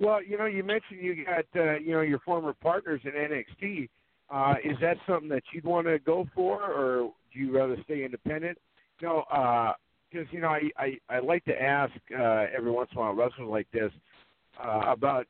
Well, 0.00 0.22
you 0.22 0.38
know, 0.38 0.46
you 0.46 0.64
mentioned 0.64 1.00
you 1.00 1.24
got 1.24 1.44
uh, 1.60 1.78
you 1.78 1.92
know 1.92 2.00
your 2.00 2.18
former 2.20 2.54
partners 2.54 3.00
in 3.04 3.12
NXT. 3.12 3.88
Uh, 4.32 4.54
is 4.64 4.78
that 4.80 4.96
something 5.06 5.28
that 5.28 5.42
you'd 5.52 5.64
want 5.64 5.86
to 5.86 5.98
go 5.98 6.26
for, 6.34 6.62
or 6.62 7.12
do 7.32 7.38
you 7.38 7.54
rather 7.54 7.76
stay 7.84 8.02
independent? 8.04 8.56
No, 9.02 9.24
because 10.10 10.26
you 10.30 10.40
know 10.40 10.48
I, 10.48 10.70
I 10.78 10.98
I 11.10 11.18
like 11.18 11.44
to 11.44 11.62
ask 11.62 11.92
uh, 12.18 12.46
every 12.56 12.70
once 12.70 12.88
in 12.92 12.98
a 12.98 13.00
while 13.00 13.12
wrestlers 13.12 13.48
like 13.48 13.66
this 13.72 13.92
uh, 14.62 14.82
about 14.86 15.26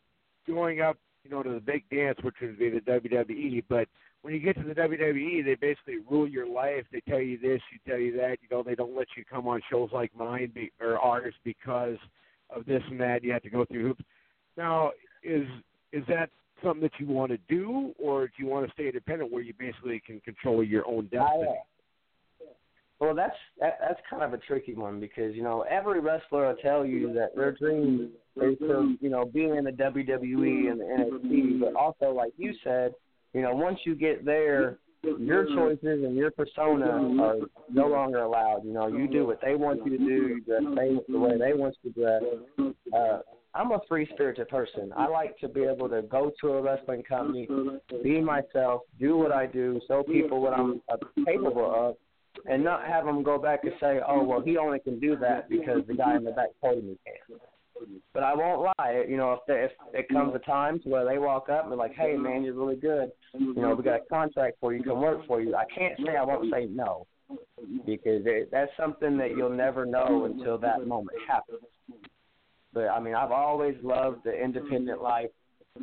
going 0.46 0.80
up, 0.82 0.96
you 1.24 1.30
know, 1.30 1.42
to 1.42 1.50
the 1.50 1.60
big 1.60 1.82
dance, 1.90 2.18
which 2.22 2.36
would 2.40 2.58
be 2.58 2.70
the 2.70 2.80
WWE. 2.80 3.64
But 3.68 3.88
when 4.22 4.34
you 4.34 4.40
get 4.40 4.56
to 4.56 4.62
the 4.62 4.74
WWE, 4.74 5.44
they 5.44 5.56
basically 5.56 5.98
rule 6.08 6.28
your 6.28 6.46
life. 6.46 6.84
They 6.92 7.00
tell 7.00 7.20
you 7.20 7.38
this, 7.38 7.60
you 7.72 7.78
tell 7.88 7.98
you 7.98 8.16
that. 8.18 8.38
You 8.40 8.48
know, 8.56 8.62
they 8.62 8.76
don't 8.76 8.96
let 8.96 9.08
you 9.16 9.24
come 9.24 9.48
on 9.48 9.60
shows 9.68 9.90
like 9.92 10.12
mine 10.16 10.52
be, 10.54 10.70
or 10.80 10.98
ours 10.98 11.34
because 11.44 11.96
of 12.50 12.66
this 12.66 12.82
and 12.88 13.00
that. 13.00 13.24
You 13.24 13.32
have 13.32 13.42
to 13.42 13.50
go 13.50 13.64
through 13.64 13.82
hoops. 13.88 14.04
Now, 14.56 14.92
is 15.24 15.46
is 15.92 16.04
that 16.06 16.30
something 16.62 16.82
that 16.82 16.92
you 16.98 17.06
want 17.06 17.32
to 17.32 17.38
do, 17.48 17.92
or 17.98 18.26
do 18.26 18.32
you 18.38 18.46
want 18.46 18.66
to 18.66 18.72
stay 18.72 18.86
independent, 18.86 19.32
where 19.32 19.42
you 19.42 19.54
basically 19.58 20.02
can 20.04 20.20
control 20.20 20.62
your 20.62 20.86
own 20.86 21.04
destiny? 21.06 21.48
Well, 23.02 23.16
that's 23.16 23.34
that, 23.58 23.78
that's 23.80 24.00
kind 24.08 24.22
of 24.22 24.32
a 24.32 24.38
tricky 24.38 24.74
one 24.74 25.00
because 25.00 25.34
you 25.34 25.42
know 25.42 25.62
every 25.62 25.98
wrestler 25.98 26.46
will 26.46 26.56
tell 26.62 26.86
you 26.86 27.12
that 27.14 27.34
their 27.34 27.50
dream 27.50 28.10
is 28.36 28.56
to 28.60 28.96
you 29.00 29.10
know 29.10 29.24
be 29.24 29.42
in 29.42 29.64
the 29.64 29.72
WWE 29.72 30.70
and 30.70 30.80
the 30.80 30.84
NXT, 30.84 31.60
but 31.60 31.74
also 31.74 32.12
like 32.12 32.32
you 32.36 32.54
said, 32.62 32.94
you 33.34 33.42
know 33.42 33.56
once 33.56 33.80
you 33.84 33.96
get 33.96 34.24
there, 34.24 34.78
your 35.02 35.46
choices 35.46 36.04
and 36.04 36.14
your 36.14 36.30
persona 36.30 36.86
are 37.20 37.38
no 37.68 37.88
longer 37.88 38.20
allowed. 38.20 38.64
You 38.64 38.72
know 38.72 38.86
you 38.86 39.08
do 39.08 39.26
what 39.26 39.40
they 39.44 39.56
want 39.56 39.84
you 39.84 39.98
to 39.98 39.98
do, 39.98 40.04
you 40.04 40.40
dress 40.42 40.62
they, 40.76 40.96
the 41.12 41.18
way 41.18 41.36
they 41.36 41.54
want 41.54 41.74
you 41.82 41.92
to 41.92 42.00
dress. 42.00 42.22
Uh, 42.96 43.18
I'm 43.54 43.72
a 43.72 43.80
free 43.88 44.08
spirited 44.14 44.48
person. 44.48 44.92
I 44.96 45.08
like 45.08 45.38
to 45.38 45.48
be 45.48 45.62
able 45.62 45.88
to 45.90 46.02
go 46.02 46.32
to 46.40 46.48
a 46.54 46.62
wrestling 46.62 47.02
company, 47.02 47.48
be 48.02 48.20
myself, 48.20 48.82
do 48.98 49.16
what 49.16 49.30
I 49.30 49.46
do, 49.46 49.80
show 49.86 50.02
people 50.02 50.40
what 50.40 50.54
I'm 50.54 50.80
capable 51.26 51.70
of, 51.74 51.96
and 52.46 52.64
not 52.64 52.86
have 52.86 53.04
them 53.04 53.22
go 53.22 53.38
back 53.38 53.60
and 53.64 53.72
say, 53.78 54.00
"Oh, 54.06 54.22
well, 54.22 54.40
he 54.40 54.56
only 54.56 54.78
can 54.80 54.98
do 54.98 55.16
that 55.16 55.50
because 55.50 55.86
the 55.86 55.94
guy 55.94 56.16
in 56.16 56.24
the 56.24 56.32
back 56.32 56.48
told 56.62 56.78
him 56.78 56.88
he 56.88 56.98
can." 57.04 57.38
But 58.14 58.22
I 58.22 58.34
won't 58.34 58.72
lie. 58.78 59.04
You 59.06 59.16
know, 59.16 59.32
if, 59.32 59.40
there, 59.46 59.64
if 59.64 59.72
it 59.92 60.08
comes 60.08 60.34
a 60.34 60.38
time 60.38 60.78
to 60.80 60.88
where 60.88 61.04
they 61.04 61.18
walk 61.18 61.48
up 61.50 61.66
and 61.66 61.76
like, 61.76 61.94
"Hey, 61.94 62.16
man, 62.16 62.44
you're 62.44 62.54
really 62.54 62.76
good. 62.76 63.12
You 63.34 63.54
know, 63.54 63.74
we 63.74 63.82
got 63.82 64.00
a 64.00 64.04
contract 64.10 64.56
for 64.60 64.72
you. 64.72 64.82
Can 64.82 64.98
work 64.98 65.26
for 65.26 65.42
you." 65.42 65.54
I 65.54 65.64
can't 65.66 65.98
say 66.06 66.16
I 66.16 66.24
won't 66.24 66.50
say 66.50 66.66
no 66.66 67.06
because 67.86 68.22
it, 68.26 68.50
that's 68.50 68.70
something 68.76 69.16
that 69.18 69.30
you'll 69.36 69.50
never 69.50 69.86
know 69.86 70.24
until 70.24 70.58
that 70.58 70.86
moment 70.86 71.16
happens. 71.28 71.62
But 72.72 72.88
I 72.88 73.00
mean, 73.00 73.14
I've 73.14 73.32
always 73.32 73.76
loved 73.82 74.24
the 74.24 74.32
independent 74.32 75.02
life. 75.02 75.30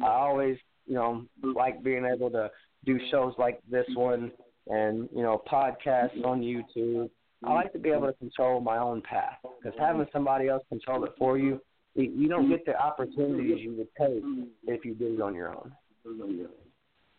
I 0.04 0.08
always, 0.08 0.58
you 0.86 0.96
know, 0.96 1.26
like 1.42 1.84
being 1.84 2.06
able 2.06 2.30
to 2.32 2.50
do 2.86 3.00
shows 3.12 3.34
like 3.38 3.60
this 3.70 3.86
one 3.96 4.32
and 4.68 5.10
you 5.14 5.24
know 5.24 5.42
podcasts 5.52 6.24
on 6.24 6.42
YouTube. 6.42 7.10
I 7.44 7.54
like 7.54 7.72
to 7.74 7.80
be 7.80 7.90
able 7.90 8.08
to 8.08 8.14
control 8.14 8.60
my 8.60 8.78
own 8.78 9.02
path 9.02 9.38
because 9.42 9.78
having 9.80 10.06
somebody 10.12 10.50
else 10.50 10.64
control 10.70 11.06
it 11.06 11.14
for 11.18 11.38
you, 11.38 11.62
you 11.96 12.28
don't 12.28 12.50
get 12.50 12.66
the 12.66 12.78
opportunities 12.78 13.60
you 13.60 13.76
would 13.78 13.88
take 13.98 14.24
if 14.68 14.84
you 14.84 14.94
did 14.94 15.14
it 15.14 15.22
on 15.22 15.34
your 15.34 15.50
own. 15.50 15.72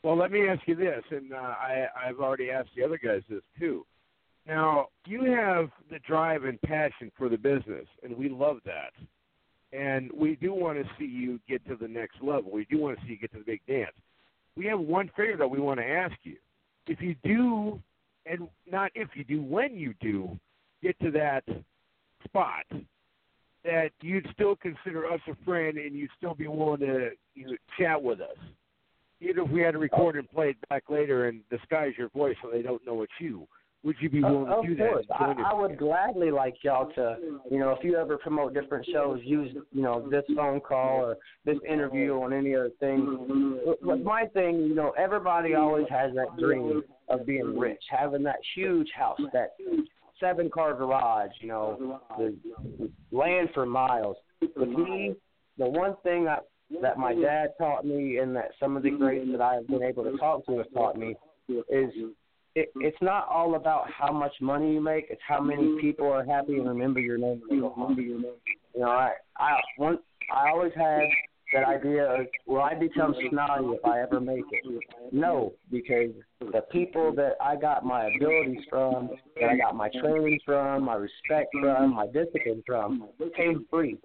Well, 0.03 0.17
let 0.17 0.31
me 0.31 0.49
ask 0.49 0.61
you 0.67 0.77
this, 0.77 1.03
and 1.11 1.33
uh, 1.33 1.37
I, 1.37 1.87
I've 2.07 2.21
already 2.21 2.51
asked 2.51 2.71
the 2.77 2.85
other 2.85 2.99
guys 3.03 3.23
this 3.29 3.43
too. 3.59 3.85
Now, 4.47 4.87
you 5.07 5.25
have 5.25 5.71
the 5.91 5.99
drive 6.07 6.45
and 6.45 6.61
passion 6.63 7.13
for 7.17 7.29
the 7.29 7.37
business, 7.37 7.87
and 8.03 8.17
we 8.17 8.29
love 8.29 8.59
that. 8.65 8.93
And 9.73 10.11
we 10.13 10.37
do 10.37 10.53
want 10.53 10.79
to 10.79 10.85
see 10.99 11.05
you 11.05 11.39
get 11.49 11.67
to 11.69 11.77
the 11.77 11.89
next 11.89 12.17
level. 12.23 12.51
We 12.51 12.67
do 12.71 12.79
want 12.79 12.99
to 12.99 13.05
see 13.05 13.13
you 13.13 13.19
get 13.19 13.33
to 13.33 13.39
the 13.39 13.45
big 13.45 13.61
dance. 13.69 13.95
We 14.57 14.67
have 14.67 14.81
one 14.81 15.11
favor 15.17 15.37
that 15.39 15.49
we 15.49 15.61
want 15.61 15.79
to 15.79 15.87
ask 15.87 16.17
you. 16.25 16.37
If 16.87 17.01
you 17.01 17.15
do, 17.23 17.81
and 18.27 18.49
not 18.71 18.91
if 18.95 19.09
you 19.15 19.25
do, 19.25 19.43
when 19.43 19.77
you 19.77 19.95
do 20.01 20.39
get 20.83 20.99
to 21.01 21.11
that 21.13 21.45
spot, 22.25 22.65
that 23.65 23.91
you'd 24.01 24.27
still 24.35 24.57
consider 24.57 25.07
us 25.07 25.21
a 25.29 25.45
friend 25.45 25.79
and 25.79 25.95
you'd 25.95 26.11
still 26.17 26.35
be 26.35 26.49
willing 26.49 26.81
to 26.81 27.11
you 27.35 27.47
know, 27.47 27.57
chat 27.79 28.03
with 28.03 28.21
us 28.21 28.37
even 29.21 29.45
if 29.45 29.51
we 29.51 29.61
had 29.61 29.73
to 29.73 29.79
record 29.79 30.17
and 30.17 30.31
play 30.31 30.51
it 30.51 30.69
back 30.69 30.85
later 30.89 31.29
and 31.29 31.43
disguise 31.51 31.93
your 31.97 32.09
voice 32.11 32.37
so 32.43 32.51
they 32.51 32.63
don't 32.63 32.85
know 32.87 33.03
it's 33.03 33.13
you, 33.19 33.47
would 33.83 33.97
you 34.01 34.11
be 34.11 34.23
willing 34.23 34.49
uh, 34.49 34.61
to 34.61 34.69
do 34.69 34.77
course. 34.77 35.07
that? 35.09 35.21
I, 35.21 35.53
I 35.53 35.55
would 35.55 35.79
gladly 35.79 36.31
like 36.31 36.57
y'all 36.63 36.91
to, 36.93 37.17
you 37.51 37.59
know, 37.59 37.71
if 37.71 37.83
you 37.83 37.97
ever 37.97 38.19
promote 38.19 38.53
different 38.53 38.87
shows, 38.93 39.21
use, 39.25 39.55
you 39.73 39.83
know, 39.83 40.07
this 40.11 40.25
phone 40.37 40.61
call 40.61 41.05
or 41.05 41.17
this 41.47 41.57
interview 41.67 42.13
on 42.21 42.33
any 42.33 42.55
other 42.55 42.71
thing. 42.79 43.59
But 43.83 44.03
my 44.03 44.27
thing, 44.35 44.57
you 44.63 44.75
know, 44.75 44.93
everybody 44.99 45.55
always 45.55 45.87
has 45.89 46.15
that 46.15 46.37
dream 46.39 46.83
of 47.09 47.25
being 47.25 47.59
rich, 47.59 47.83
having 47.91 48.23
that 48.25 48.39
huge 48.55 48.89
house, 48.95 49.21
that 49.33 49.57
seven 50.21 50.51
car 50.51 50.75
garage, 50.75 51.31
you 51.41 51.49
know, 51.49 52.01
the 52.19 52.37
land 53.11 53.49
for 53.55 53.65
miles. 53.65 54.17
With 54.57 54.69
me, 54.69 55.15
the 55.57 55.69
one 55.69 55.97
thing 56.03 56.29
I, 56.29 56.39
that 56.83 56.99
my 56.99 57.15
dad 57.15 57.55
taught 57.59 57.87
me 57.87 58.19
and 58.19 58.37
that 58.37 58.51
some 58.61 58.77
of 58.77 58.83
the 58.83 58.91
greats 58.91 59.27
that 59.33 59.41
I 59.41 59.55
have 59.55 59.67
been 59.67 59.83
able 59.83 60.05
to 60.05 60.17
talk 60.19 60.45
to 60.47 60.59
have 60.59 60.73
taught 60.75 60.99
me 60.99 61.17
is 61.49 61.91
it, 62.55 62.73
it's 62.77 62.97
not 63.01 63.29
all 63.29 63.55
about 63.55 63.87
how 63.91 64.13
much 64.13 64.33
money 64.41 64.73
you 64.73 64.81
make. 64.81 65.07
It's 65.11 65.21
how 65.27 65.41
many 65.41 65.63
mm-hmm. 65.63 65.81
people 65.81 66.11
are 66.11 66.25
happy 66.25 66.55
and 66.55 66.69
remember 66.69 67.01
your 67.01 67.19
name 67.19 67.43
when 67.47 67.59
you 67.59 67.63
go 67.63 67.71
mm-hmm. 67.71 67.81
home. 67.81 67.99
You 68.75 68.81
know, 68.81 68.89
I 68.89 69.13
I 69.37 69.61
one 69.77 69.99
I 70.33 70.51
always 70.51 70.73
had 70.77 71.03
that 71.53 71.65
idea 71.65 72.05
of 72.05 72.27
will 72.47 72.61
I 72.61 72.75
become 72.75 73.13
mm-hmm. 73.13 73.29
snotty 73.31 73.65
if 73.67 73.85
I 73.85 74.01
ever 74.01 74.21
make 74.21 74.45
it? 74.51 74.65
No, 75.13 75.53
because 75.71 76.11
the 76.41 76.63
people 76.73 77.13
that 77.17 77.33
I 77.41 77.57
got 77.57 77.85
my 77.85 78.09
abilities 78.17 78.65
from, 78.69 79.11
that 79.41 79.51
I 79.51 79.57
got 79.57 79.77
my 79.77 79.89
training 80.01 80.41
from, 80.45 80.85
my 80.85 80.95
respect 80.95 81.51
from, 81.61 81.95
my 81.95 82.07
discipline 82.07 82.63
from, 82.67 83.09
came 83.37 83.67
free. 83.71 83.99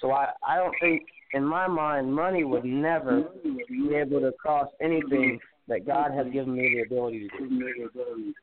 So 0.00 0.12
I 0.12 0.28
I 0.46 0.56
don't 0.56 0.74
think 0.80 1.02
in 1.32 1.44
my 1.44 1.66
mind 1.66 2.12
money 2.12 2.44
would 2.44 2.64
never 2.64 3.24
be 3.42 3.94
able 3.94 4.20
to 4.20 4.32
cost 4.42 4.72
anything 4.82 5.38
that 5.70 5.86
God 5.86 6.10
has 6.12 6.26
given 6.32 6.54
me 6.54 6.74
the 6.74 6.82
ability 6.82 7.30
to 7.38 7.48
do. 7.48 8.34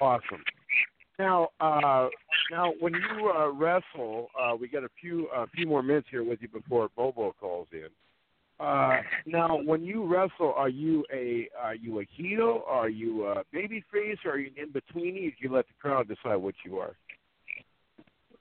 Awesome. 0.00 0.42
Now, 1.18 1.50
uh, 1.60 2.08
now 2.50 2.72
when 2.80 2.94
you 2.94 3.30
uh, 3.30 3.50
wrestle, 3.50 4.28
uh, 4.40 4.56
we 4.58 4.66
got 4.66 4.82
a 4.82 4.88
few 5.00 5.28
a 5.28 5.46
few 5.48 5.66
more 5.66 5.82
minutes 5.82 6.08
here 6.10 6.24
with 6.24 6.40
you 6.40 6.48
before 6.48 6.88
Bobo 6.96 7.34
calls 7.38 7.68
in. 7.72 7.88
Uh, 8.58 8.96
now, 9.26 9.60
when 9.62 9.82
you 9.82 10.06
wrestle, 10.06 10.54
are 10.56 10.70
you 10.70 11.04
a 11.12 11.48
are 11.58 11.74
you 11.74 12.00
a 12.00 12.06
heel? 12.16 12.62
Are 12.66 12.88
you 12.88 13.26
a 13.26 13.42
baby 13.52 13.84
face? 13.92 14.16
Or 14.24 14.32
are 14.32 14.38
you 14.38 14.50
in 14.56 14.72
between? 14.72 15.14
Do 15.14 15.32
you 15.38 15.52
let 15.52 15.66
the 15.66 15.74
crowd 15.80 16.08
decide 16.08 16.36
what 16.36 16.54
you 16.64 16.78
are? 16.78 16.96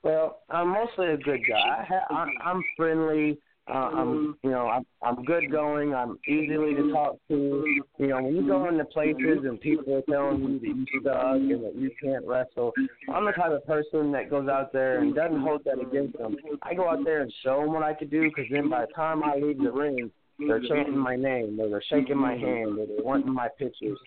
Well, 0.02 0.40
I'm 0.50 0.70
mostly 0.70 1.08
a 1.08 1.18
good 1.18 1.42
guy. 1.48 1.58
I 1.58 1.84
ha- 1.84 2.26
I'm 2.46 2.64
friendly. 2.78 3.38
Uh, 3.70 3.90
I'm, 3.94 4.36
you 4.44 4.50
know, 4.50 4.68
I'm 4.68 4.84
I'm 5.04 5.24
good 5.26 5.52
going. 5.52 5.94
I'm 5.94 6.18
easily 6.28 6.74
to 6.74 6.92
talk 6.92 7.18
to. 7.28 7.64
You 8.00 8.08
know, 8.08 8.22
when 8.24 8.36
you 8.36 8.48
go 8.48 8.68
into 8.68 8.84
places 8.86 9.44
and 9.44 9.62
people 9.62 9.94
are 9.96 10.02
telling 10.10 10.42
you 10.42 10.60
that 10.60 10.66
you 10.66 10.86
suck 11.04 11.36
and 11.36 11.64
that 11.64 11.76
you 11.76 11.92
can't 12.02 12.26
wrestle, 12.26 12.74
I'm 13.14 13.26
the 13.26 13.32
type 13.32 13.52
of 13.52 13.64
person 13.68 14.12
that 14.14 14.32
goes 14.32 14.50
out 14.50 14.74
there 14.74 15.00
and 15.00 15.14
doesn't 15.14 15.42
hold 15.42 15.64
that 15.66 15.80
against 15.80 16.18
them. 16.18 16.36
I 16.64 16.74
go 16.74 16.90
out 16.90 17.06
there 17.06 17.22
and 17.22 17.32
show 17.44 17.62
them 17.62 17.74
what 17.74 17.84
I 17.84 17.94
can 17.94 18.10
do, 18.10 18.24
because 18.24 18.46
then 18.52 18.70
by 18.70 18.88
the 18.88 18.94
time 18.94 19.24
I 19.24 19.36
leave 19.36 19.60
the 19.60 19.72
ring, 19.72 20.10
they're 20.40 20.62
chanting 20.62 20.98
my 20.98 21.16
name, 21.16 21.60
or 21.60 21.70
they're 21.70 21.84
shaking 21.90 22.18
my 22.18 22.34
hand, 22.34 22.80
or 22.80 22.88
they're 22.88 23.04
wanting 23.04 23.32
my 23.32 23.50
pictures. 23.60 24.00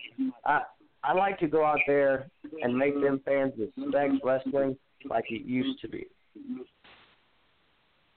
I 0.45 0.63
I 1.05 1.13
like 1.15 1.39
to 1.39 1.47
go 1.47 1.65
out 1.65 1.81
there 1.87 2.27
and 2.63 2.77
make 2.77 2.95
them 3.01 3.21
fans 3.25 3.53
respect 3.59 4.15
wrestling 4.25 4.77
like 5.09 5.27
it 5.31 5.45
used 5.45 5.81
to 5.83 5.89
be. 5.89 6.07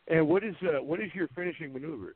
And 0.08 0.28
what 0.28 0.44
is 0.44 0.56
uh, 0.62 0.84
what 0.84 1.00
is 1.00 1.10
your 1.14 1.28
finishing 1.36 1.74
maneuver? 1.74 2.16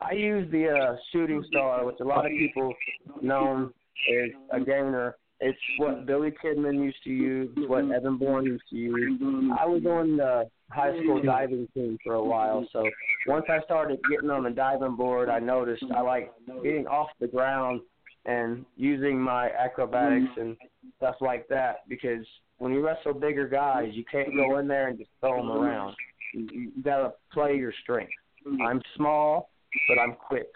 I 0.00 0.12
use 0.12 0.50
the 0.50 0.68
uh, 0.68 0.96
shooting 1.12 1.44
star, 1.48 1.84
which 1.84 1.96
a 2.00 2.04
lot 2.04 2.24
of 2.26 2.32
people 2.32 2.74
know 3.20 3.70
as 4.12 4.30
a 4.50 4.64
gainer. 4.64 5.16
It's 5.40 5.58
what 5.78 6.06
Billy 6.06 6.32
Kidman 6.42 6.82
used 6.82 7.02
to 7.04 7.10
use. 7.10 7.50
What 7.68 7.90
Evan 7.90 8.16
Bourne 8.16 8.46
used 8.46 8.62
to 8.70 8.76
use. 8.76 9.20
I 9.58 9.66
was 9.66 9.84
on 9.84 10.16
the 10.16 10.48
high 10.70 10.96
school 11.00 11.20
diving 11.22 11.68
team 11.74 11.98
for 12.04 12.14
a 12.14 12.24
while, 12.24 12.66
so 12.72 12.88
once 13.26 13.44
I 13.48 13.60
started 13.64 13.98
getting 14.10 14.30
on 14.30 14.44
the 14.44 14.50
diving 14.50 14.96
board, 14.96 15.28
I 15.28 15.40
noticed 15.40 15.84
I 15.94 16.00
like 16.00 16.32
getting 16.62 16.86
off 16.86 17.08
the 17.20 17.26
ground 17.26 17.80
and 18.24 18.64
using 18.76 19.20
my 19.20 19.50
acrobatics 19.50 20.30
and 20.36 20.56
stuff 20.98 21.16
like 21.20 21.48
that 21.48 21.88
because 21.88 22.24
when 22.58 22.72
you 22.72 22.84
wrestle 22.84 23.12
bigger 23.12 23.48
guys, 23.48 23.88
you 23.92 24.04
can't 24.10 24.34
go 24.36 24.58
in 24.58 24.68
there 24.68 24.88
and 24.88 24.98
just 24.98 25.10
throw 25.20 25.36
them 25.36 25.50
around. 25.50 25.96
You, 26.32 26.48
you 26.52 26.82
got 26.82 26.98
to 26.98 27.12
play 27.32 27.56
your 27.56 27.72
strength. 27.82 28.12
I'm 28.64 28.80
small, 28.96 29.50
but 29.88 30.00
I'm 30.00 30.14
quick. 30.14 30.48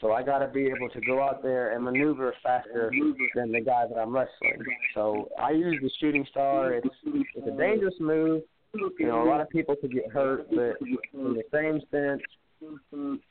So 0.00 0.12
I 0.12 0.22
got 0.22 0.40
to 0.40 0.48
be 0.48 0.66
able 0.66 0.90
to 0.90 1.00
go 1.00 1.22
out 1.22 1.42
there 1.42 1.74
and 1.74 1.82
maneuver 1.82 2.34
faster 2.42 2.92
than 3.34 3.52
the 3.52 3.60
guy 3.60 3.86
that 3.88 3.98
I'm 3.98 4.14
wrestling. 4.14 4.62
So 4.94 5.28
I 5.40 5.52
use 5.52 5.78
the 5.82 5.90
shooting 5.98 6.26
star. 6.30 6.74
It's 6.74 6.88
it's 7.04 7.46
a 7.46 7.56
dangerous 7.56 7.94
move. 7.98 8.42
You 8.74 9.06
know, 9.06 9.22
a 9.22 9.28
lot 9.28 9.40
of 9.40 9.48
people 9.48 9.76
could 9.80 9.92
get 9.92 10.10
hurt, 10.12 10.46
but 10.50 10.76
in 11.14 11.34
the 11.34 11.42
same 11.52 11.80
sense, 11.90 12.20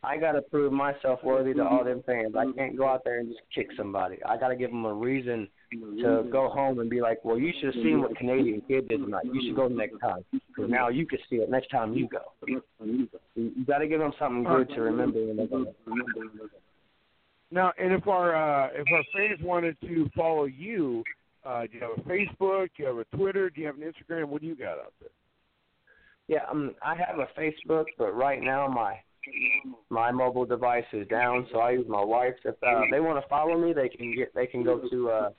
I 0.04 0.18
got 0.18 0.34
to 0.34 0.42
prove 0.42 0.72
myself 0.72 1.20
worthy 1.24 1.54
to 1.56 1.66
all 1.66 1.84
them 1.84 2.04
fans. 2.06 2.36
I 2.38 2.46
can't 2.56 2.78
go 2.78 2.88
out 2.88 3.04
there 3.04 3.20
and 3.20 3.28
just 3.28 3.42
kick 3.54 3.68
somebody. 3.76 4.18
I 4.24 4.38
got 4.38 4.50
to 4.50 4.56
give 4.56 4.70
them 4.70 4.86
a 4.86 4.94
reason 4.94 5.50
to 5.72 6.26
go 6.32 6.50
home 6.50 6.80
and 6.80 6.90
be 6.90 7.02
like, 7.02 7.24
well, 7.26 7.38
you 7.38 7.52
should 7.60 7.76
have 7.76 7.84
seen 7.84 8.02
what 8.02 8.16
Canadian 8.18 8.62
Kid 8.68 8.88
did 8.88 9.02
tonight. 9.02 9.26
You 9.26 9.42
should 9.46 9.56
go 9.56 9.68
next 9.68 10.00
time 10.00 10.24
because 10.32 10.70
now 10.70 10.90
you 10.90 11.06
can 11.06 11.20
see 11.30 11.38
it 11.38 11.50
next 11.50 11.70
time 11.70 11.94
you 11.94 12.08
go. 12.08 12.22
You 13.36 13.66
got 13.66 13.80
to 13.80 13.88
give 13.88 14.00
them 14.00 14.14
something 14.18 14.44
good 14.44 14.70
to 14.70 14.82
remember 14.82 15.26
when 15.26 15.38
they 15.38 15.48
go. 15.48 15.66
Now, 17.50 17.72
and 17.78 17.94
if 17.94 18.08
our 18.08 18.36
uh, 18.36 18.70
if 18.74 18.88
our 18.92 19.04
fans 19.14 19.40
wanted 19.42 19.78
to 19.82 20.10
follow 20.16 20.46
you, 20.46 21.04
uh, 21.46 21.62
do 21.62 21.70
you 21.74 21.80
have 21.80 21.92
a 21.98 22.10
Facebook? 22.10 22.68
Do 22.76 22.84
you 22.84 22.86
have 22.86 22.98
a 22.98 23.16
Twitter? 23.16 23.50
Do 23.50 23.62
you 23.62 23.68
have 23.68 23.78
an 23.78 23.84
Instagram? 23.84 24.26
What 24.26 24.42
do 24.42 24.48
you 24.48 24.56
got 24.56 24.80
out 24.80 24.94
there? 25.00 25.10
Yeah, 26.28 26.40
um, 26.52 26.76
I 26.82 26.96
have 26.96 27.20
a 27.20 27.28
Facebook, 27.40 27.86
but 27.98 28.14
right 28.14 28.42
now 28.42 28.68
my 28.68 29.00
my 29.90 30.12
mobile 30.12 30.46
device 30.46 30.86
is 30.94 31.08
down, 31.08 31.48
so 31.52 31.60
I 31.60 31.72
use 31.72 31.86
my 31.88 32.04
wife's. 32.04 32.40
If 32.46 32.56
uh, 32.64 32.82
they 32.92 33.00
want 33.00 33.24
to 33.24 33.28
follow 33.30 33.58
me, 33.58 33.74
they 33.74 33.90
can 33.90 34.16
get 34.16 34.34
they 34.36 34.48
can 34.48 34.64
go 34.64 34.82
to 34.90 35.10
uh, 35.10 35.30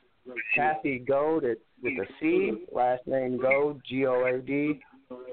Kathy 0.55 0.99
Goad 0.99 1.45
at, 1.45 1.59
with 1.83 1.95
a 1.95 2.07
C, 2.21 2.67
last 2.73 3.07
name 3.07 3.39
Goad, 3.41 3.81
G 3.89 4.07
O 4.07 4.25
A 4.25 4.39
D. 4.39 4.81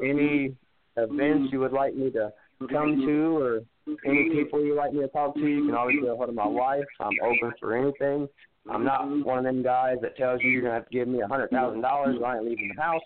Any 0.04 0.56
events 0.98 1.50
you 1.52 1.60
would 1.60 1.74
like 1.74 1.96
me 1.96 2.12
to 2.12 2.32
come 2.72 3.04
to, 3.06 3.38
or 3.38 3.62
any 4.06 4.30
people 4.32 4.64
you'd 4.64 4.78
like 4.78 4.94
me 4.94 5.02
to 5.02 5.08
talk 5.10 5.36
to, 5.36 5.42
you 5.42 5.66
can 5.66 5.76
always 5.76 5.98
get 6.00 6.10
a 6.10 6.16
hold 6.16 6.30
of 6.30 6.36
my 6.36 6.48
wife. 6.48 6.86
I'm 7.00 7.14
open 7.24 7.54
for 7.60 7.76
anything. 7.78 8.28
I'm 8.70 8.84
not 8.84 9.06
one 9.26 9.40
of 9.40 9.44
them 9.44 9.62
guys 9.62 9.98
that 10.02 10.18
tells 10.18 10.42
you 10.42 10.50
you're 10.50 10.62
gonna 10.62 10.74
have 10.74 10.88
to 10.88 10.92
give 10.92 11.08
me 11.08 11.22
a 11.22 11.28
hundred 11.28 11.52
thousand 11.52 11.82
dollars 11.82 12.18
I 12.26 12.38
ain't 12.38 12.46
leaving 12.46 12.72
the 12.76 12.82
house. 12.82 13.02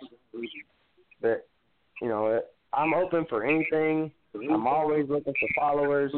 But 1.21 1.47
you 2.01 2.07
know, 2.07 2.41
I'm 2.73 2.93
open 2.93 3.25
for 3.29 3.45
anything. 3.45 4.11
I'm 4.35 4.67
always 4.67 5.09
looking 5.09 5.33
for 5.39 5.49
followers. 5.55 6.11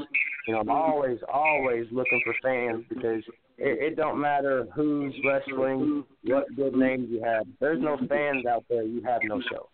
You 0.48 0.54
know, 0.54 0.60
I'm 0.60 0.70
always, 0.70 1.20
always 1.32 1.86
looking 1.92 2.22
for 2.26 2.34
fans 2.42 2.84
because 2.90 3.24
it, 3.58 3.94
it 3.94 3.96
don't 3.96 4.20
matter 4.20 4.68
who's 4.74 5.14
wrestling, 5.26 6.04
what 6.24 6.54
good 6.56 6.76
names 6.76 7.08
you 7.10 7.24
have. 7.24 7.44
If 7.44 7.60
there's 7.60 7.82
no 7.82 7.98
fans 8.10 8.46
out 8.46 8.66
there, 8.70 8.84
you 8.84 9.02
have 9.04 9.22
no 9.24 9.42
show. 9.52 9.70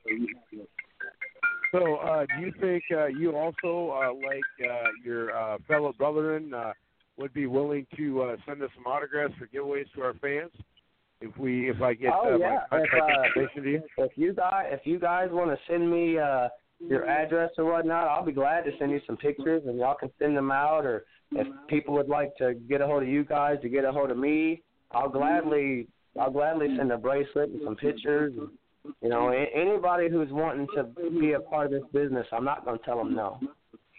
So, 1.71 1.95
uh, 1.95 2.25
do 2.37 2.45
you 2.45 2.53
think 2.61 2.83
uh, 2.91 3.07
you 3.07 3.35
also, 3.35 3.91
uh, 3.91 4.13
like 4.13 4.69
uh, 4.69 4.87
your 5.03 5.35
uh, 5.35 5.57
fellow 5.67 5.93
brethren, 5.97 6.53
uh, 6.53 6.73
would 7.17 7.33
be 7.33 7.47
willing 7.47 7.85
to 7.97 8.21
uh, 8.21 8.35
send 8.45 8.61
us 8.61 8.69
some 8.75 8.85
autographs 8.85 9.33
for 9.39 9.47
giveaways 9.47 9.91
to 9.95 10.01
our 10.01 10.13
fans? 10.15 10.51
If 11.19 11.35
we, 11.37 11.69
if 11.69 11.81
I 11.81 11.95
get 11.95 12.11
oh 12.13 12.35
uh, 12.35 12.37
yeah, 12.37 12.59
my 12.71 12.77
if, 12.77 12.89
uh, 12.93 13.61
you, 13.61 13.81
if 13.97 14.11
you 14.15 14.33
guys, 14.33 14.65
if 14.71 14.81
you 14.85 14.99
guys 14.99 15.29
want 15.31 15.49
to 15.49 15.57
send 15.67 15.89
me 15.89 16.19
uh, 16.19 16.47
your 16.79 17.07
address 17.07 17.51
or 17.57 17.65
whatnot, 17.65 18.07
I'll 18.07 18.25
be 18.25 18.31
glad 18.31 18.65
to 18.65 18.71
send 18.77 18.91
you 18.91 19.01
some 19.05 19.17
pictures, 19.17 19.63
and 19.65 19.77
y'all 19.77 19.95
can 19.95 20.11
send 20.19 20.35
them 20.37 20.51
out. 20.51 20.85
Or 20.85 21.05
if 21.31 21.47
people 21.67 21.93
would 21.95 22.09
like 22.09 22.35
to 22.37 22.53
get 22.53 22.81
a 22.81 22.85
hold 22.85 23.03
of 23.03 23.09
you 23.09 23.23
guys 23.23 23.57
to 23.61 23.69
get 23.69 23.85
a 23.85 23.91
hold 23.91 24.11
of 24.11 24.17
me, 24.17 24.61
I'll 24.91 25.09
gladly 25.09 25.87
I'll 26.19 26.31
gladly 26.31 26.75
send 26.77 26.91
a 26.91 26.97
bracelet 26.97 27.49
and 27.49 27.61
some 27.63 27.75
pictures. 27.75 28.33
And, 28.37 28.49
you 29.01 29.09
know, 29.09 29.29
anybody 29.29 30.09
who's 30.09 30.31
wanting 30.31 30.67
to 30.75 30.83
be 31.19 31.33
a 31.33 31.39
part 31.39 31.67
of 31.67 31.71
this 31.71 31.83
business, 31.93 32.25
I'm 32.31 32.45
not 32.45 32.65
going 32.65 32.79
to 32.79 32.85
tell 32.85 32.97
them 32.97 33.13
no. 33.13 33.39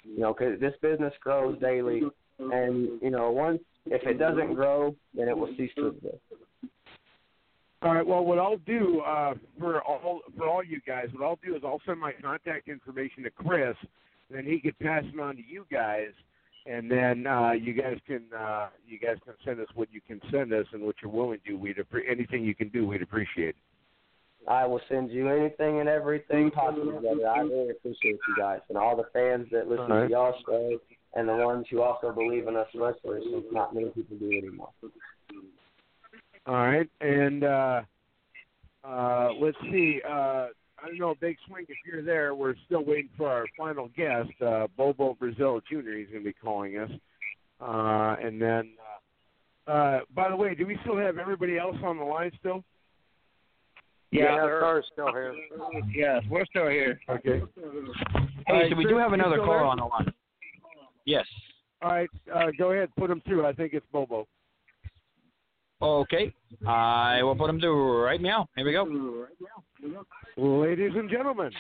You 0.05 0.20
know, 0.20 0.35
because 0.35 0.59
this 0.59 0.72
business 0.81 1.12
grows 1.20 1.61
daily, 1.61 2.03
and 2.39 3.01
you 3.03 3.11
know, 3.11 3.31
once 3.31 3.61
if 3.87 4.03
it 4.07 4.18
doesn't 4.18 4.55
grow, 4.55 4.95
then 5.14 5.29
it 5.29 5.37
will 5.37 5.55
cease 5.57 5.70
to 5.76 5.89
exist. 5.89 6.16
All 7.83 7.95
right. 7.95 8.07
Well, 8.07 8.24
what 8.24 8.39
I'll 8.39 8.59
do 8.59 9.01
uh, 9.01 9.35
for 9.59 9.81
all 9.83 10.20
for 10.37 10.49
all 10.49 10.64
you 10.64 10.81
guys, 10.87 11.07
what 11.12 11.24
I'll 11.24 11.39
do 11.45 11.55
is 11.55 11.62
I'll 11.64 11.81
send 11.87 12.01
my 12.01 12.12
contact 12.12 12.68
information 12.68 13.22
to 13.22 13.31
Chris, 13.31 13.76
and 14.29 14.39
then 14.39 14.45
he 14.45 14.59
can 14.59 14.72
pass 14.83 15.05
it 15.05 15.20
on 15.20 15.37
to 15.37 15.43
you 15.43 15.64
guys, 15.70 16.11
and 16.66 16.91
then 16.91 17.26
uh, 17.26 17.53
you 17.53 17.72
guys 17.74 17.99
can 18.07 18.22
uh, 18.37 18.68
you 18.87 18.99
guys 18.99 19.16
can 19.24 19.35
send 19.45 19.61
us 19.61 19.68
what 19.74 19.89
you 19.93 20.01
can 20.01 20.20
send 20.31 20.53
us 20.53 20.66
and 20.72 20.83
what 20.83 20.97
you're 21.01 21.11
willing 21.12 21.39
to. 21.47 21.53
Do. 21.53 21.59
We'd 21.59 21.76
appre- 21.76 22.11
anything 22.11 22.45
you 22.45 22.55
can 22.55 22.68
do, 22.68 22.87
we'd 22.87 23.03
appreciate. 23.03 23.51
it. 23.51 23.57
I 24.49 24.66
will 24.66 24.81
send 24.89 25.11
you 25.11 25.29
anything 25.29 25.81
and 25.81 25.89
everything 25.89 26.51
possible, 26.51 27.01
brother. 27.01 27.29
I 27.29 27.41
really 27.41 27.70
appreciate 27.70 28.18
you 28.29 28.37
guys 28.37 28.61
and 28.70 28.79
all 28.79 28.97
the 28.97 29.05
fans 29.12 29.47
that 29.53 29.68
listen 29.68 29.93
All 29.93 29.99
right. 29.99 30.07
to 30.07 30.11
y'all 30.11 30.35
show 30.47 30.79
and 31.14 31.29
the 31.29 31.37
ones 31.37 31.66
who 31.70 31.83
also 31.83 32.12
believe 32.12 32.49
in 32.49 32.57
us 32.57 32.68
wrestlers 32.74 33.24
since 33.31 33.45
not 33.53 33.74
many 33.74 33.89
people 33.91 34.16
do 34.16 34.26
anymore. 34.26 34.70
All 36.47 36.55
right, 36.55 36.89
and 37.01 37.45
uh, 37.45 37.82
uh, 38.84 39.28
let's 39.41 39.57
see. 39.70 40.01
Uh, 40.09 40.49
I 40.80 40.86
don't 40.86 40.99
know, 40.99 41.14
Big 41.20 41.36
Swing, 41.47 41.66
if 41.68 41.76
you're 41.86 42.03
there, 42.03 42.34
we're 42.34 42.55
still 42.66 42.84
waiting 42.84 43.11
for 43.16 43.28
our 43.28 43.47
final 43.57 43.91
guest, 43.97 44.30
uh, 44.45 44.68
Bobo 44.76 45.14
Brazil 45.18 45.61
Jr. 45.68 45.91
He's 45.91 46.09
going 46.09 46.22
to 46.22 46.24
be 46.24 46.32
calling 46.32 46.78
us, 46.78 46.91
uh, 47.61 48.16
and 48.22 48.41
then. 48.41 48.72
Uh, 48.78 49.70
uh, 49.70 50.01
by 50.14 50.30
the 50.30 50.36
way, 50.36 50.55
do 50.55 50.66
we 50.66 50.78
still 50.82 50.97
have 50.97 51.18
everybody 51.18 51.59
else 51.59 51.76
on 51.84 51.99
the 51.99 52.05
line 52.05 52.30
still? 52.41 52.64
Yeah, 54.11 54.36
sir. 54.36 54.82
still 54.91 55.09
here. 55.09 55.34
Yes, 55.95 56.22
we're 56.30 56.47
still 56.47 56.68
here. 56.68 56.99
Okay. 57.11 57.43
Hey, 58.47 58.70
so 58.70 58.76
we 58.76 58.84
do 58.84 58.97
have 58.97 59.12
another 59.12 59.36
still 59.36 59.45
caller 59.45 59.64
on 59.64 59.76
the 59.76 59.84
line. 59.84 60.12
Yes. 61.05 61.26
All 61.82 61.91
right, 61.91 62.09
uh, 62.34 62.47
go 62.59 62.72
ahead, 62.72 62.89
put 62.97 63.11
him 63.11 63.20
through. 63.26 63.45
I 63.47 63.53
think 63.53 63.74
it's 63.74 63.84
Bobo. 63.93 64.26
Okay. 65.81 66.33
I 66.66 67.22
will 67.22 67.37
put 67.37 67.49
him 67.51 67.61
through 67.61 68.03
right 68.03 68.20
now. 68.20 68.49
Here 68.57 68.64
we 68.64 68.72
go. 68.72 69.26
Ladies 70.37 70.93
and 70.97 71.09
gentlemen, 71.09 71.53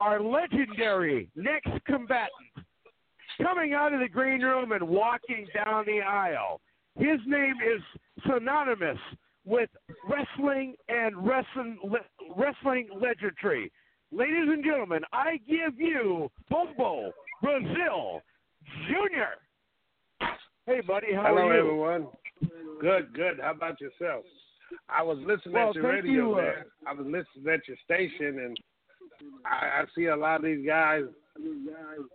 our 0.00 0.20
legendary 0.20 1.28
next 1.34 1.70
combatant 1.84 2.30
coming 3.42 3.72
out 3.74 3.92
of 3.92 4.00
the 4.00 4.08
green 4.08 4.40
room 4.40 4.72
and 4.72 4.86
walking 4.86 5.46
down 5.54 5.84
the 5.86 6.00
aisle. 6.00 6.60
His 6.96 7.18
name 7.26 7.54
is 7.56 7.82
synonymous 8.26 8.98
with 9.44 9.70
wrestling 10.08 10.74
and 10.88 11.16
wrestling 11.26 11.78
wrestling 12.36 12.88
legendary. 13.00 13.72
Ladies 14.12 14.48
and 14.48 14.64
gentlemen, 14.64 15.02
I 15.12 15.38
give 15.48 15.78
you 15.78 16.30
Bobo 16.50 17.12
Brazil 17.42 18.20
Jr. 18.88 20.26
Hey, 20.66 20.80
buddy, 20.86 21.14
how 21.14 21.22
Hello, 21.26 21.48
are 21.48 21.54
you? 21.54 21.60
everyone. 21.60 22.06
Good, 22.80 23.12
good. 23.14 23.40
How 23.40 23.52
about 23.52 23.80
yourself? 23.80 24.24
I 24.88 25.02
was 25.02 25.18
listening 25.18 25.54
Well, 25.54 25.70
at 25.70 25.74
your 25.74 25.92
radio 25.92 26.12
you, 26.12 26.32
uh, 26.32 26.36
there. 26.36 26.66
I 26.86 26.92
was 26.92 27.06
listening 27.06 27.52
at 27.52 27.66
your 27.66 27.76
station, 27.84 28.38
and 28.38 28.56
I, 29.44 29.82
I 29.82 29.84
see 29.94 30.06
a 30.06 30.16
lot 30.16 30.36
of 30.36 30.42
these 30.42 30.66
guys 30.66 31.02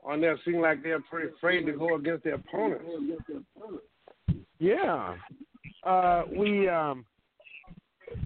on 0.04 0.22
there 0.22 0.40
seem 0.46 0.62
like 0.62 0.84
they're 0.84 1.02
pretty 1.10 1.34
afraid 1.36 1.66
to 1.66 1.74
go 1.74 1.96
against 1.96 2.24
their 2.24 2.36
opponents. 2.36 2.86
Yeah. 4.60 5.16
Uh, 5.84 6.24
we 6.36 6.68
um, 6.70 7.06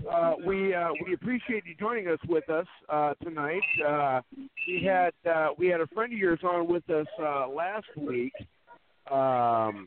uh, 0.09 0.33
we 0.45 0.73
uh, 0.73 0.89
we 1.05 1.13
appreciate 1.13 1.65
you 1.65 1.75
joining 1.79 2.07
us 2.07 2.19
with 2.27 2.49
us 2.49 2.67
uh, 2.89 3.13
tonight. 3.23 3.61
Uh, 3.85 4.21
we 4.67 4.83
had 4.85 5.13
uh, 5.29 5.49
we 5.57 5.67
had 5.67 5.81
a 5.81 5.87
friend 5.87 6.13
of 6.13 6.19
yours 6.19 6.39
on 6.43 6.67
with 6.67 6.87
us 6.89 7.07
uh, 7.21 7.47
last 7.47 7.87
week, 7.97 8.33
um, 9.11 9.83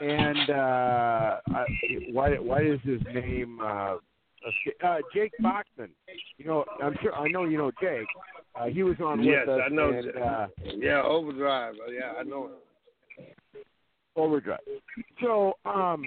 and 0.00 0.50
uh, 0.50 1.40
I, 1.48 1.64
why 2.12 2.38
why 2.38 2.62
is 2.62 2.80
his 2.82 3.00
name 3.12 3.60
uh, 3.60 3.96
uh, 4.84 4.98
Jake 5.14 5.32
Boxman? 5.42 5.90
You 6.38 6.46
know, 6.46 6.64
I'm 6.82 6.96
sure 7.02 7.14
I 7.14 7.28
know 7.28 7.44
you 7.44 7.58
know 7.58 7.70
Jake. 7.80 8.06
Uh, 8.54 8.66
he 8.66 8.82
was 8.82 8.96
on 9.04 9.22
yes, 9.22 9.46
with 9.46 9.56
us. 9.56 9.60
Yes, 9.60 9.68
I 9.70 9.74
know. 9.74 9.90
And, 9.90 10.16
uh, 10.16 10.46
yeah, 10.76 11.02
Overdrive. 11.02 11.74
Uh, 11.74 11.90
Yeah, 11.90 12.12
I 12.18 12.22
know. 12.22 12.50
overdrive. 14.16 14.60
So 15.22 15.54
um, 15.64 16.02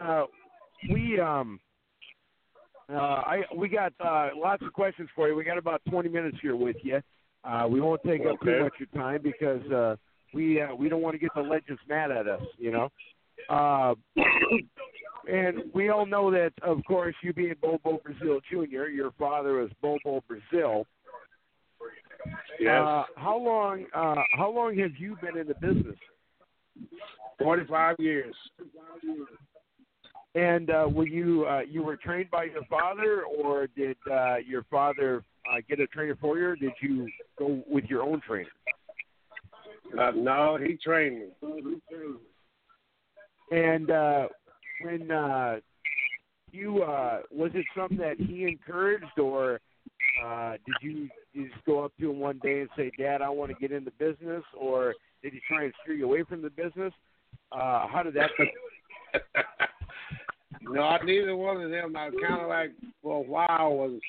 uh, 0.00 0.24
we 0.90 1.18
um, 1.20 1.58
uh, 2.88 2.94
I 2.94 3.42
we 3.56 3.68
got 3.68 3.92
uh, 4.04 4.30
lots 4.36 4.62
of 4.62 4.72
questions 4.72 5.08
for 5.14 5.28
you. 5.28 5.34
We 5.34 5.44
got 5.44 5.58
about 5.58 5.82
20 5.90 6.08
minutes 6.08 6.38
here 6.40 6.56
with 6.56 6.76
you. 6.82 7.00
Uh, 7.44 7.66
we 7.68 7.80
won't 7.80 8.00
take 8.04 8.20
up 8.24 8.40
too 8.40 8.60
much 8.60 8.72
of 8.80 8.88
your 8.92 9.02
time 9.02 9.20
because 9.22 9.68
uh, 9.72 9.96
we 10.32 10.60
uh, 10.60 10.74
we 10.74 10.88
don't 10.88 11.02
want 11.02 11.14
to 11.14 11.18
get 11.18 11.30
the 11.34 11.40
legends 11.40 11.80
mad 11.88 12.10
at 12.10 12.28
us, 12.28 12.42
you 12.58 12.70
know. 12.70 12.88
Uh, 13.48 13.94
and 15.30 15.62
we 15.74 15.88
all 15.88 16.06
know 16.06 16.30
that, 16.30 16.52
of 16.62 16.84
course, 16.84 17.14
you 17.22 17.32
being 17.32 17.54
Bobo 17.60 18.00
Brazil 18.04 18.40
Jr., 18.50 18.86
your 18.86 19.12
father 19.18 19.54
was 19.54 19.70
Bobo 19.80 20.22
Brazil. 20.26 20.86
Yes. 22.60 22.80
Uh, 22.80 23.04
how 23.16 23.36
long? 23.36 23.86
Uh, 23.94 24.22
how 24.36 24.50
long 24.50 24.78
have 24.78 24.92
you 24.96 25.16
been 25.20 25.36
in 25.36 25.48
the 25.48 25.54
business? 25.54 25.96
Forty-five 27.38 27.96
years. 27.98 28.34
And 30.34 30.70
uh, 30.70 30.88
were 30.90 31.06
you 31.06 31.44
uh, 31.46 31.60
you 31.60 31.82
were 31.82 31.96
trained 31.96 32.30
by 32.30 32.44
your 32.44 32.64
father, 32.70 33.24
or 33.24 33.66
did 33.66 33.96
uh, 34.10 34.36
your 34.36 34.64
father 34.70 35.24
uh, 35.50 35.56
get 35.68 35.80
a 35.80 35.86
trainer 35.88 36.16
for 36.20 36.38
you? 36.38 36.46
Or 36.46 36.56
did 36.56 36.72
you 36.80 37.08
go 37.38 37.62
with 37.68 37.84
your 37.86 38.02
own 38.02 38.20
trainer? 38.26 38.48
Uh, 39.98 40.12
no, 40.12 40.56
he 40.56 40.78
trained 40.82 41.20
me. 41.42 41.76
And 43.52 43.90
uh, 43.90 44.28
when 44.82 45.10
uh, 45.10 45.56
you 46.52 46.82
uh, 46.82 47.20
was 47.30 47.50
it 47.54 47.66
something 47.76 47.98
that 47.98 48.18
he 48.18 48.44
encouraged, 48.44 49.18
or 49.18 49.60
uh, 50.24 50.52
did 50.52 50.74
you, 50.80 51.08
just 51.34 51.64
go 51.66 51.84
up 51.84 51.92
to 52.00 52.10
him 52.10 52.18
one 52.18 52.40
day 52.42 52.60
and 52.60 52.70
say, 52.76 52.90
"Dad, 52.98 53.20
I 53.20 53.28
want 53.28 53.50
to 53.50 53.56
get 53.56 53.70
in 53.70 53.84
the 53.84 53.92
business," 53.92 54.42
or 54.58 54.94
did 55.22 55.34
he 55.34 55.40
try 55.46 55.64
and 55.64 55.72
steer 55.82 55.94
you 55.94 56.06
away 56.06 56.22
from 56.24 56.40
the 56.40 56.50
business? 56.50 56.92
Uh, 57.52 57.86
how 57.88 58.02
did 58.02 58.14
that? 58.14 58.30
No, 60.64 60.96
neither 61.04 61.36
one 61.36 61.60
of 61.60 61.70
them. 61.70 61.96
I 61.96 62.10
kind 62.10 62.40
of 62.40 62.48
like 62.48 62.70
for 63.02 63.16
a 63.16 63.28
while 63.28 63.74
was 63.74 64.00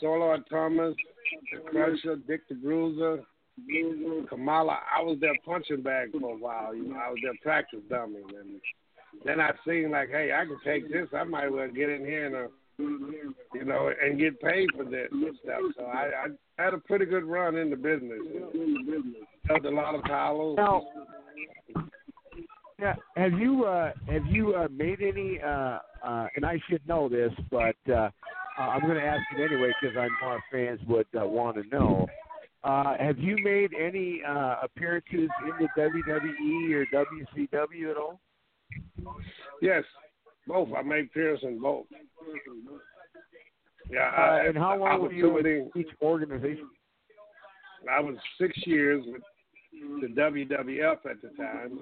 Sailor 0.00 0.38
Thomas, 0.48 0.94
Crusher, 1.66 2.16
Dick 2.26 2.48
the 2.48 2.54
Bruiser, 2.54 3.22
Kamala. 4.28 4.78
I 4.96 5.02
was 5.02 5.18
their 5.20 5.36
punching 5.44 5.82
bag 5.82 6.10
for 6.12 6.34
a 6.34 6.36
while. 6.36 6.74
You 6.74 6.88
know, 6.88 6.96
I 6.96 7.10
was 7.10 7.18
their 7.22 7.34
practice 7.42 7.80
dummy, 7.88 8.22
and 8.38 8.60
then 9.24 9.40
I 9.40 9.50
seen 9.66 9.90
like, 9.90 10.10
hey, 10.10 10.32
I 10.32 10.44
can 10.44 10.58
take 10.64 10.90
this. 10.90 11.08
I 11.14 11.24
might 11.24 11.48
well 11.48 11.68
get 11.68 11.88
in 11.88 12.04
here 12.04 12.26
and, 12.26 12.36
uh, 12.36 12.48
you 13.54 13.64
know, 13.64 13.90
and 14.02 14.18
get 14.18 14.40
paid 14.40 14.68
for 14.76 14.84
this 14.84 15.08
and 15.10 15.36
stuff. 15.42 15.60
So 15.76 15.84
I, 15.84 16.10
I 16.58 16.62
had 16.62 16.74
a 16.74 16.78
pretty 16.78 17.06
good 17.06 17.24
run 17.24 17.56
in 17.56 17.70
the 17.70 17.76
business. 17.76 18.20
Held 19.46 19.64
a 19.64 19.70
lot 19.70 19.94
of 19.94 20.04
titles. 20.04 20.56
Now, 20.56 20.82
Yeah, 22.78 22.94
have 23.16 23.32
you 23.32 23.64
uh, 23.64 23.92
have 24.08 24.26
you 24.26 24.54
uh, 24.54 24.68
made 24.70 25.00
any? 25.02 25.40
Uh, 25.40 25.78
uh, 26.04 26.28
and 26.36 26.44
I 26.44 26.60
should 26.70 26.86
know 26.86 27.08
this, 27.08 27.32
but 27.50 27.74
uh, 27.92 28.10
I'm 28.56 28.82
going 28.82 28.94
to 28.94 29.04
ask 29.04 29.22
it 29.36 29.42
anyway 29.42 29.72
because 29.80 29.96
I 29.96 30.06
know 30.06 30.28
our 30.28 30.44
fans 30.52 30.80
would 30.86 31.06
uh, 31.20 31.26
want 31.26 31.56
to 31.56 31.68
know. 31.76 32.06
Uh, 32.64 32.94
have 32.98 33.18
you 33.18 33.36
made 33.42 33.70
any 33.74 34.20
uh, 34.28 34.56
appearances 34.62 35.28
in 35.44 35.52
the 35.60 35.68
WWE 35.80 36.72
or 36.74 36.86
WCW 36.86 37.90
at 37.90 37.96
all? 37.96 38.20
Yes, 39.62 39.84
both. 40.46 40.68
I 40.76 40.82
made 40.82 41.12
Pearson 41.12 41.60
both. 41.60 41.86
Yeah, 43.90 44.00
Uh, 44.16 44.20
I, 44.20 44.44
and 44.46 44.58
how 44.58 44.76
long 44.76 45.02
were 45.02 45.12
you 45.12 45.30
with 45.32 45.44
doing- 45.44 45.70
each 45.76 45.88
organization? 46.02 46.68
I 47.90 48.00
was 48.00 48.16
six 48.40 48.54
years 48.66 49.04
with 49.06 49.22
the 50.00 50.08
WWF 50.08 51.06
at 51.06 51.22
the 51.22 51.28
time. 51.36 51.78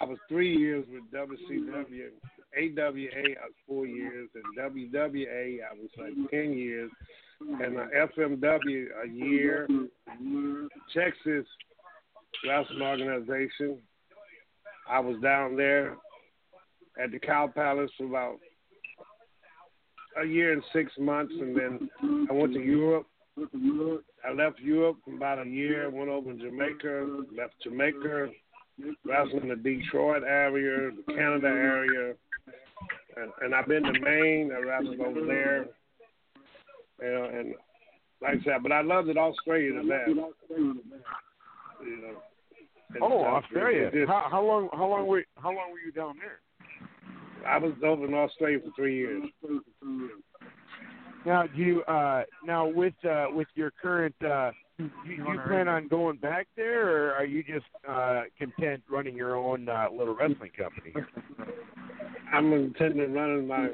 I 0.00 0.04
was 0.04 0.18
three 0.28 0.56
years 0.56 0.86
with 0.88 1.02
WCW. 1.10 2.10
AWA, 2.56 3.10
I 3.12 3.46
was 3.46 3.54
four 3.66 3.86
years. 3.86 4.28
And 4.34 4.56
WWA, 4.56 5.58
I 5.68 5.74
was 5.74 5.90
like 5.98 6.30
10 6.30 6.52
years. 6.56 6.90
And 7.40 7.78
uh, 7.78 7.84
FMW, 8.16 8.86
a 9.04 9.08
year. 9.08 9.68
Texas 10.94 11.46
Wrestling 12.46 12.82
Organization. 12.82 13.78
I 14.88 15.00
was 15.00 15.20
down 15.22 15.56
there 15.56 15.96
at 17.02 17.10
the 17.10 17.18
Cow 17.18 17.50
Palace 17.52 17.90
for 17.98 18.04
about 18.04 18.36
a 20.20 20.24
year 20.24 20.52
and 20.52 20.62
six 20.72 20.92
months. 20.98 21.34
And 21.38 21.56
then 21.56 21.90
I 22.30 22.32
went 22.32 22.54
to 22.54 22.60
Europe 22.60 23.06
I 23.38 24.32
left 24.32 24.58
Europe 24.60 24.96
for 25.04 25.14
about 25.14 25.46
a 25.46 25.48
year. 25.48 25.90
Went 25.90 26.08
over 26.08 26.32
to 26.32 26.38
Jamaica. 26.38 27.24
Left 27.36 27.54
Jamaica. 27.62 28.28
Wrestled 29.04 29.42
in 29.42 29.48
the 29.48 29.56
Detroit 29.56 30.22
area, 30.22 30.90
the 30.90 31.12
Canada 31.14 31.46
area, 31.46 32.14
and, 33.16 33.32
and 33.40 33.54
I've 33.54 33.66
been 33.66 33.82
to 33.82 34.00
Maine. 34.00 34.52
I 34.54 34.60
wrestled 34.60 35.00
over 35.00 35.24
there. 35.24 35.68
And, 37.00 37.36
and 37.36 37.54
like 38.22 38.34
I 38.40 38.44
said, 38.44 38.62
but 38.62 38.72
I 38.72 38.82
loved 38.82 39.08
it 39.08 39.16
Australia 39.18 39.72
the 39.74 39.88
best. 39.88 40.08
You 40.08 40.14
know. 42.00 42.16
Oh. 43.02 43.24
Australia. 43.24 43.90
Just- 43.92 44.08
How, 44.08 44.28
how 44.30 44.42
long? 44.44 44.68
How 44.72 44.86
long 44.86 45.06
were? 45.06 45.24
How 45.36 45.48
long 45.48 45.72
were 45.72 45.80
you 45.84 45.92
down 45.92 46.14
there? 46.18 46.40
I 47.46 47.58
was 47.58 47.72
over 47.84 48.06
in 48.06 48.14
Australia 48.14 48.58
for 48.64 48.70
three 48.74 48.96
years. 48.96 49.22
Now, 51.24 51.46
do 51.46 51.60
you 51.60 51.82
uh, 51.82 52.22
now 52.44 52.66
with 52.66 52.94
uh, 53.04 53.26
with 53.30 53.48
your 53.54 53.72
current, 53.82 54.14
uh, 54.24 54.52
you, 54.78 54.90
you 55.06 55.40
plan 55.46 55.68
on 55.68 55.88
going 55.88 56.16
back 56.18 56.46
there, 56.56 56.88
or 56.88 57.12
are 57.14 57.24
you 57.24 57.42
just 57.42 57.66
uh, 57.88 58.22
content 58.38 58.82
running 58.88 59.16
your 59.16 59.36
own 59.36 59.68
uh, 59.68 59.88
little 59.96 60.14
wrestling 60.14 60.52
company? 60.56 60.94
I'm 62.32 62.52
intending 62.52 63.12
running 63.12 63.46
my 63.46 63.70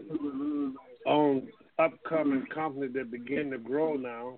own 1.06 1.48
upcoming 1.84 2.46
company 2.54 2.88
that 2.88 3.10
begin 3.10 3.50
to 3.50 3.58
grow 3.58 3.94
now, 3.94 4.36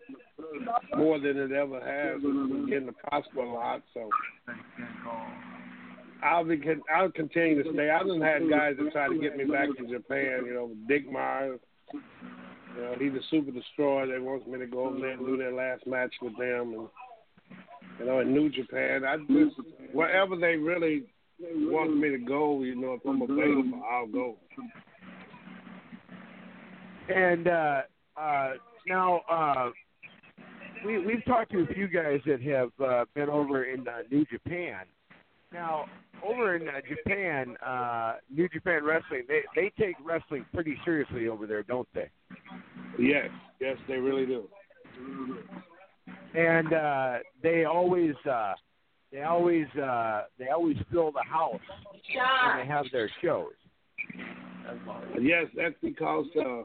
more 0.97 1.19
than 1.19 1.37
it 1.37 1.53
ever 1.53 1.81
has. 1.81 2.21
Beginning 2.21 2.87
to 2.87 2.93
prosper 3.09 3.41
a 3.41 3.53
lot. 3.53 3.83
So 3.93 4.09
I'll 6.23 6.45
be 6.45 6.61
I'll 6.95 7.11
continue 7.11 7.63
to 7.63 7.73
stay. 7.73 7.91
I've 7.91 8.07
had 8.23 8.49
guys 8.49 8.77
that 8.79 8.93
try 8.93 9.09
to 9.09 9.19
get 9.19 9.37
me 9.37 9.45
back 9.45 9.69
to 9.77 9.87
Japan. 9.87 10.45
You 10.47 10.55
know, 10.55 10.71
Dick 10.89 11.11
Myers. 11.11 11.61
You 11.93 12.83
know, 12.83 12.95
he's 12.99 13.13
a 13.13 13.23
super 13.31 13.51
destroyer. 13.51 14.07
They 14.07 14.19
wants 14.19 14.47
me 14.47 14.59
to 14.59 14.67
go 14.67 14.87
over 14.87 14.99
there 14.99 15.13
and 15.13 15.27
do 15.27 15.37
their 15.37 15.53
last 15.53 15.87
match 15.87 16.13
with 16.21 16.37
them, 16.37 16.75
and 16.75 16.89
you 18.01 18.07
know, 18.07 18.21
in 18.21 18.33
New 18.33 18.49
Japan. 18.49 19.05
I 19.05 19.19
just 19.19 19.57
wherever 19.93 20.37
they 20.37 20.57
really 20.57 21.05
want 21.41 21.97
me 21.97 22.11
to 22.11 22.19
go. 22.19 22.63
You 22.63 22.75
know, 22.75 22.95
if 22.95 23.05
I'm 23.07 23.23
available, 23.23 23.83
I'll 23.89 24.07
go. 24.07 24.37
And 27.09 27.49
uh, 27.49 27.83
uh, 28.17 28.51
now, 28.87 29.21
uh, 29.31 29.71
we 30.85 30.99
we've 30.99 31.25
talked 31.25 31.53
to 31.53 31.61
a 31.61 31.67
few 31.75 31.89
guys 31.89 32.21
that 32.27 32.41
have 32.43 32.71
uh, 32.85 33.05
been 33.15 33.29
over 33.29 33.65
in 33.65 33.87
uh, 33.87 34.03
New 34.11 34.25
Japan. 34.27 34.85
Now, 35.53 35.87
over 36.27 36.57
in 36.57 36.69
uh, 36.69 36.73
Japan, 36.89 37.57
uh, 37.65 38.15
New 38.31 38.49
Japan 38.49 38.85
Wrestling, 38.85 39.23
they 39.29 39.43
they 39.55 39.73
take 39.79 39.97
wrestling 40.05 40.45
pretty 40.53 40.77
seriously 40.85 41.29
over 41.29 41.47
there, 41.47 41.63
don't 41.63 41.89
they? 41.95 42.11
Yes, 42.99 43.29
yes, 43.61 43.77
they 43.89 43.97
really 43.97 44.27
do. 44.27 44.49
And 46.35 46.73
uh, 46.73 47.19
they 47.43 47.65
always 47.65 48.15
uh, 48.31 48.55
they 49.13 49.23
always 49.23 49.67
uh, 49.81 50.23
they 50.39 50.49
always 50.49 50.77
fill 50.91 51.13
the 51.13 51.23
house 51.23 51.61
when 52.47 52.59
they 52.59 52.67
have 52.67 52.87
their 52.93 53.11
shows. 53.23 53.53
Yes, 55.21 55.47
that's 55.57 55.75
because 55.83 56.27
uh, 56.39 56.63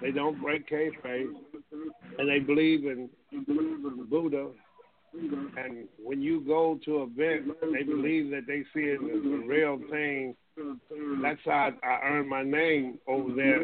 they 0.00 0.10
don't 0.10 0.40
break 0.40 0.68
kayfabe, 0.68 1.26
and 2.18 2.28
they 2.28 2.38
believe 2.38 2.84
in 2.84 3.08
Buddha. 4.08 4.48
And 5.12 5.88
when 6.02 6.22
you 6.22 6.40
go 6.40 6.78
to 6.84 7.02
an 7.02 7.12
event, 7.16 7.56
they 7.72 7.82
believe 7.82 8.30
that 8.30 8.46
they 8.46 8.62
see 8.72 8.86
it 8.86 9.00
as 9.02 9.24
a 9.24 9.46
real 9.46 9.80
thing. 9.90 10.36
That's 11.22 11.40
how 11.44 11.70
I, 11.82 12.00
earned 12.04 12.28
my 12.28 12.42
name 12.42 12.98
over 13.08 13.34
there. 13.34 13.60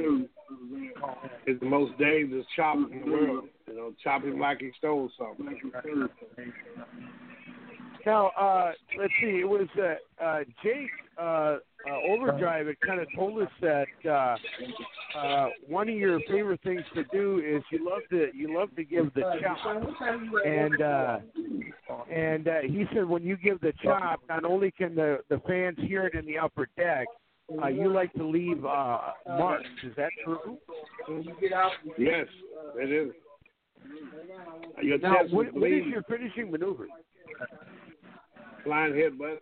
It's 1.47 1.61
the 1.61 1.67
most 1.67 1.97
dangerous 1.99 2.47
chop 2.57 2.77
in 2.77 3.03
the 3.05 3.11
world. 3.11 3.45
You 3.69 3.77
know, 3.77 3.93
chop 4.03 4.25
him 4.25 4.41
like 4.41 4.61
he 4.61 4.71
stole 4.79 5.11
something. 5.19 5.61
Now, 8.07 8.29
uh, 8.39 8.71
let's 8.99 9.13
see. 9.21 9.41
It 9.41 9.49
was 9.49 9.67
uh, 9.77 10.25
uh, 10.25 10.39
Jake 10.63 10.89
uh, 11.19 11.23
uh, 11.23 11.59
Overdrive. 12.09 12.69
It 12.69 12.79
kind 12.87 13.01
of 13.01 13.09
told 13.17 13.43
us 13.43 13.49
that 13.61 13.89
uh, 14.09 14.37
uh, 15.19 15.49
one 15.67 15.89
of 15.89 15.97
your 15.97 16.21
favorite 16.31 16.61
things 16.63 16.83
to 16.95 17.03
do 17.13 17.43
is 17.45 17.65
you 17.73 17.85
love 17.85 18.03
to 18.11 18.29
you 18.33 18.57
love 18.57 18.75
to 18.77 18.85
give 18.85 19.13
the 19.15 19.23
chop, 19.43 19.59
and 20.47 20.81
uh, 20.81 21.19
and 22.09 22.47
uh, 22.47 22.61
he 22.63 22.85
said 22.95 23.05
when 23.05 23.25
you 23.25 23.37
give 23.37 23.61
the 23.61 23.73
chop, 23.83 24.21
not 24.29 24.45
only 24.45 24.71
can 24.71 24.95
the 24.95 25.19
the 25.29 25.41
fans 25.47 25.77
hear 25.81 26.07
it 26.07 26.15
in 26.15 26.25
the 26.27 26.39
upper 26.39 26.69
deck, 26.77 27.09
uh, 27.61 27.67
you 27.67 27.93
like 27.93 28.13
to 28.15 28.25
leave 28.25 28.65
uh, 28.65 28.99
marks. 29.27 29.67
Is 29.85 29.97
that 29.97 30.11
true? 30.25 30.59
Yes, 31.99 32.27
it 32.77 32.93
is. 32.93 33.13
Your 34.81 34.99
Now, 34.99 35.17
what, 35.31 35.53
what 35.55 35.73
is 35.73 35.85
your 35.87 36.03
finishing 36.05 36.53
maneuver? 36.53 36.87
Flying 38.67 38.95
headbutt? 38.95 39.39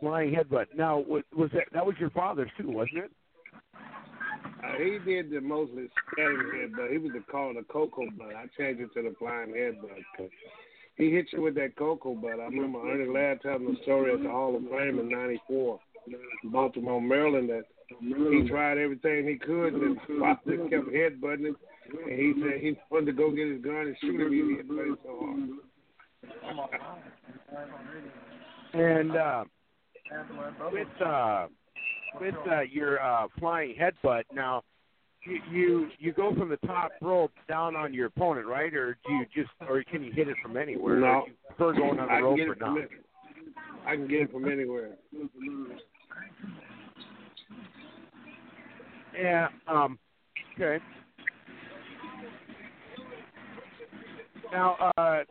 Flying 0.00 0.34
headbutt. 0.34 0.66
Now, 0.74 1.04
was, 1.06 1.22
that 1.52 1.64
that 1.72 1.84
was 1.84 1.94
your 2.00 2.10
father's 2.10 2.50
too, 2.58 2.70
wasn't 2.70 3.04
it? 3.04 3.10
Uh, 3.74 4.78
he 4.78 4.98
did 5.04 5.30
the 5.30 5.40
mostly 5.40 5.88
standing 6.12 6.50
headbutt. 6.54 6.90
He 6.90 6.98
was 6.98 7.12
the 7.12 7.22
called 7.30 7.56
a 7.58 7.64
coco 7.64 8.06
butt. 8.16 8.34
I 8.34 8.46
changed 8.58 8.80
it 8.80 8.88
to 8.94 9.02
the 9.02 9.14
flying 9.18 9.50
headbutt. 9.50 10.30
He 10.96 11.10
hit 11.10 11.26
you 11.32 11.42
with 11.42 11.54
that 11.56 11.76
coco 11.76 12.14
butt. 12.14 12.40
I 12.40 12.44
remember 12.44 12.80
Ernie 12.90 13.12
Ladd 13.12 13.42
telling 13.42 13.66
the 13.66 13.76
story 13.82 14.14
at 14.14 14.22
the 14.22 14.30
Hall 14.30 14.56
of 14.56 14.62
Fame 14.62 14.98
in 14.98 15.10
'94, 15.10 15.78
Baltimore, 16.44 17.02
Maryland. 17.02 17.50
That 17.50 17.64
he 18.00 18.48
tried 18.48 18.78
everything 18.78 19.28
he 19.28 19.36
could, 19.36 19.74
and 19.74 19.96
just 19.96 20.70
kept 20.70 20.88
headbutting 20.88 21.48
him. 21.48 21.56
And 22.06 22.18
he 22.18 22.32
said 22.40 22.60
he 22.62 22.78
wanted 22.90 23.06
to 23.06 23.12
go 23.12 23.30
get 23.30 23.46
his 23.46 23.62
gun 23.62 23.74
and 23.74 23.96
shoot 24.00 24.20
him. 24.20 24.32
He 24.32 24.38
headbutted 24.40 24.96
so 25.04 25.18
hard. 25.20 25.50
And 28.72 29.16
uh, 29.16 29.44
with 30.72 30.88
uh, 31.04 31.46
with 32.20 32.34
uh, 32.50 32.60
your 32.62 33.02
uh, 33.02 33.28
flying 33.38 33.74
headbutt, 33.74 34.24
now 34.32 34.62
you, 35.24 35.40
you 35.50 35.90
you 35.98 36.12
go 36.12 36.34
from 36.34 36.48
the 36.48 36.56
top 36.58 36.92
rope 37.00 37.32
down 37.48 37.76
on 37.76 37.94
your 37.94 38.06
opponent, 38.06 38.46
right? 38.46 38.72
Or 38.74 38.98
do 39.06 39.12
you 39.12 39.26
just, 39.34 39.50
or 39.68 39.82
can 39.84 40.02
you 40.02 40.12
hit 40.12 40.28
it 40.28 40.36
from 40.42 40.56
anywhere? 40.56 40.96
No. 40.96 41.24
Prefer 41.48 41.74
going 41.74 41.98
on 42.00 42.08
the 42.08 42.22
rope 42.22 42.38
or 42.40 42.56
not? 42.56 42.78
it. 42.78 42.90
I 43.86 43.96
can 43.96 44.08
get 44.08 44.22
it 44.22 44.32
from 44.32 44.50
anywhere. 44.50 44.90
Yeah. 49.16 49.48
Um. 49.66 49.98
Okay. 50.54 50.82
Now, 54.52 54.92
uh, 54.96 55.24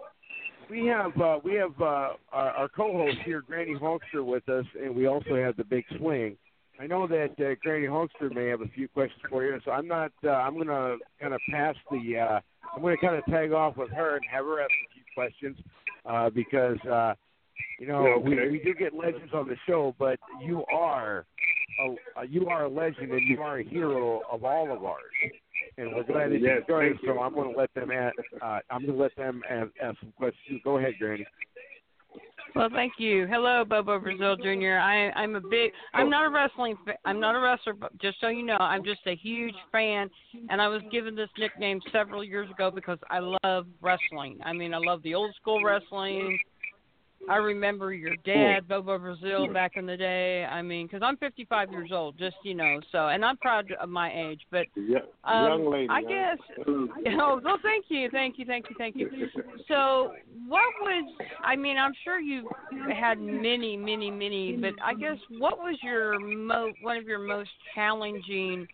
we 0.70 0.86
have 0.88 1.20
uh, 1.22 1.39
we 1.43 1.53
have 1.55 1.80
uh, 1.80 2.09
our, 2.32 2.51
our 2.51 2.70
co-host 2.70 3.18
here, 3.26 3.41
Granny 3.41 3.76
Hulkster, 3.76 4.24
with 4.24 4.47
us, 4.49 4.66
and 4.82 4.95
we 4.95 5.07
also 5.07 5.36
have 5.36 5.55
the 5.57 5.64
Big 5.64 5.86
Swing. 5.97 6.38
I 6.80 6.88
know 6.88 7.07
that 7.07 7.32
uh, 7.39 7.55
Granny 7.61 7.88
Hulkster 7.88 8.34
may 8.34 8.47
have 8.47 8.61
a 8.61 8.68
few 8.68 8.88
questions 8.88 9.22
for 9.30 9.43
you, 9.43 9.59
so 9.64 9.72
I'm 9.72 9.88
not. 9.88 10.11
Uh, 10.24 10.30
I'm 10.32 10.55
going 10.55 10.68
to 10.68 10.97
kind 11.22 11.34
of 11.34 11.41
pass 11.49 11.76
the. 11.91 12.20
Uh, 12.20 12.39
I'm 12.76 12.82
going 12.82 12.97
to 12.97 13.05
kind 13.05 13.16
of 13.16 13.26
tag 13.26 13.51
off 13.51 13.78
with 13.78 13.91
her 13.91 14.16
and 14.16 14.26
have 14.32 14.45
her 14.45 14.61
ask 14.61 14.72
a 14.72 14.93
few 14.93 15.03
questions 15.14 15.57
uh, 16.05 16.30
because 16.30 16.80
uh, 16.91 17.14
you 17.80 17.88
know 17.88 18.07
Okay. 18.18 18.30
we, 18.30 18.51
we 18.51 18.59
do 18.64 18.74
get 18.74 18.93
legends 18.93 19.34
on 19.34 19.47
the 19.47 19.55
show, 19.68 19.95
but 19.99 20.20
you 20.41 20.64
are 20.74 21.26
a, 22.18 22.28
you 22.28 22.47
are 22.47 22.66
a 22.66 22.70
legend 22.70 23.11
and 23.11 23.28
you 23.28 23.41
are 23.41 23.59
a 23.59 23.64
hero 23.64 24.22
of 24.32 24.43
all 24.43 24.72
of 24.72 24.84
ours. 24.84 25.11
And 25.78 25.93
we're 25.95 26.03
glad 26.03 26.32
that 26.32 26.39
Yes, 26.41 26.59
you 26.68 26.74
joined 26.74 26.93
us. 26.93 26.97
thank 27.01 27.07
So 27.07 27.14
you. 27.14 27.20
I'm 27.20 27.34
going 27.34 27.53
to 27.53 27.59
let 27.59 27.74
them 27.74 27.91
ask. 27.91 28.16
Uh, 28.41 28.59
I'm 28.70 28.86
going 28.86 28.95
to 28.97 29.01
let 29.01 29.16
them 29.16 29.41
ask, 29.49 29.70
ask 29.82 29.99
some 29.99 30.11
questions. 30.18 30.61
Go 30.64 30.78
ahead, 30.78 30.93
Granny. 30.99 31.26
Well, 32.55 32.70
thank 32.72 32.93
you. 32.99 33.26
Hello, 33.26 33.66
Bobo 33.68 33.99
Brazil 33.99 34.36
Jr. 34.36 34.78
I, 34.78 35.09
I'm 35.16 35.36
a 35.36 35.41
big. 35.41 35.72
I'm 35.95 36.07
not 36.09 36.26
a 36.26 36.30
wrestling. 36.30 36.76
fa- 36.86 36.97
I'm 37.03 37.20
not 37.20 37.36
a 37.36 37.39
wrestler, 37.39 37.74
but 37.74 37.97
just 37.99 38.22
so 38.22 38.28
you 38.28 38.43
know, 38.45 38.57
I'm 38.59 38.84
just 38.84 38.99
a 39.07 39.16
huge 39.16 39.55
fan. 39.72 40.07
And 40.49 40.61
I 40.61 40.68
was 40.68 40.84
given 40.91 41.16
this 41.16 41.30
nickname 41.39 41.80
several 41.91 42.24
years 42.24 42.47
ago 42.51 42.70
because 42.70 42.99
I 43.09 43.20
love 43.43 43.66
wrestling. 43.82 44.38
I 44.45 44.53
mean, 44.53 44.74
I 44.76 44.78
love 44.78 45.01
the 45.01 45.16
old 45.16 45.34
school 45.41 45.64
wrestling. 45.64 46.38
I 47.30 47.38
remember 47.38 47.93
your 47.93 48.15
dad, 48.26 48.67
Bobo 48.67 48.97
Brazil, 48.97 49.51
back 49.51 49.78
in 49.78 49.86
the 49.86 49.95
day. 49.95 50.45
I 50.45 50.61
mean, 50.61 50.88
because 50.88 51.01
I'm 51.03 51.17
55 51.17 51.71
years 51.71 51.91
old, 51.93 52.17
just 52.17 52.36
you 52.43 52.53
know. 52.53 52.80
So, 52.91 53.07
and 53.07 53.24
I'm 53.24 53.38
proud 53.38 53.71
of 53.71 53.89
my 53.89 54.11
age, 54.13 54.41
but 54.51 54.67
Yeah, 54.76 54.99
um, 55.24 55.43
young 55.43 55.71
lady. 55.71 55.88
I 55.89 56.01
huh? 56.03 56.09
guess. 56.09 56.65
Oh, 57.19 57.39
well, 57.43 57.57
thank 57.63 57.86
you, 57.89 58.09
thank 58.11 58.38
you, 58.38 58.45
thank 58.45 58.65
you, 58.69 58.76
thank 58.78 58.95
you. 58.95 59.09
So, 59.67 60.13
what 60.47 60.63
was? 60.82 61.13
I 61.43 61.55
mean, 61.55 61.78
I'm 61.78 61.93
sure 62.03 62.19
you 62.19 62.49
had 62.91 63.19
many, 63.19 63.78
many, 63.78 64.09
many, 64.11 64.57
but 64.57 64.74
I 64.84 64.93
guess 64.93 65.17
what 65.38 65.57
was 65.59 65.78
your 65.84 66.19
mo 66.19 66.71
one 66.82 66.97
of 66.97 67.05
your 67.05 67.19
most 67.19 67.51
challenging 67.74 68.67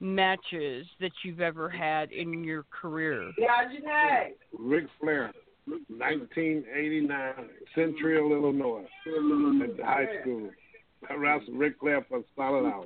matches 0.00 0.86
that 1.00 1.12
you've 1.24 1.40
ever 1.40 1.68
had 1.68 2.10
in 2.10 2.42
your 2.44 2.64
career? 2.70 3.30
Yeah, 3.38 3.68
today. 3.72 4.32
Ric 4.58 4.86
Flair, 5.00 5.32
1989, 5.66 7.34
Central, 7.74 8.32
Illinois, 8.32 8.84
at 9.62 9.76
the 9.76 9.84
high 9.84 10.06
school. 10.20 10.50
I 11.08 11.14
wrestled 11.14 11.58
Ric 11.58 11.74
Flair 11.80 12.04
for 12.08 12.18
a 12.18 12.22
solid 12.36 12.66
hour. 12.66 12.84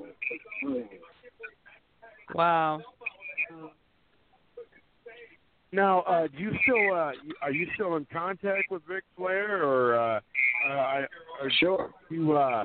Wow. 2.35 2.81
Now, 5.73 6.01
uh, 6.03 6.27
do 6.29 6.39
you 6.39 6.53
still 6.63 6.95
uh, 6.95 7.13
are 7.43 7.51
you 7.51 7.67
still 7.75 7.97
in 7.97 8.07
contact 8.13 8.71
with 8.71 8.83
Ric 8.89 9.05
Flair, 9.17 9.63
or 9.63 9.95
uh, 9.95 10.21
uh, 10.69 10.73
I- 10.73 11.07
Sure. 11.61 11.93
you? 12.11 12.33
Uh, 12.33 12.65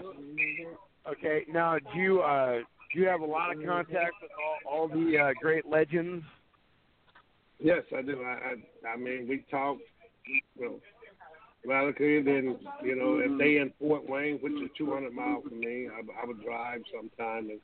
okay. 1.09 1.43
Now, 1.51 1.78
do 1.78 1.99
you 1.99 2.22
uh, 2.22 2.59
do 2.93 2.99
you 2.99 3.07
have 3.07 3.22
a 3.22 3.26
lot 3.26 3.53
of 3.55 3.62
contact 3.66 4.14
with 4.22 4.32
all, 4.66 4.72
all 4.72 4.88
the 4.88 5.18
uh, 5.18 5.32
great 5.41 5.66
legends? 5.66 6.24
Yes, 7.59 7.84
I 7.95 8.01
do. 8.01 8.22
I 8.24 8.53
I, 8.88 8.89
I 8.93 8.97
mean, 8.97 9.28
we 9.28 9.43
talk, 9.51 9.78
know, 10.59 10.79
radically. 11.65 12.21
Then, 12.21 12.57
you 12.84 12.95
know, 12.95 13.19
if 13.19 13.38
they 13.38 13.57
in 13.57 13.71
Fort 13.79 14.07
Wayne, 14.09 14.39
which 14.39 14.53
is 14.53 14.69
200 14.77 15.13
miles 15.13 15.43
from 15.47 15.59
me, 15.59 15.88
I, 15.88 15.99
I 16.21 16.25
would 16.25 16.43
drive 16.43 16.82
sometime 16.93 17.49
and 17.49 17.59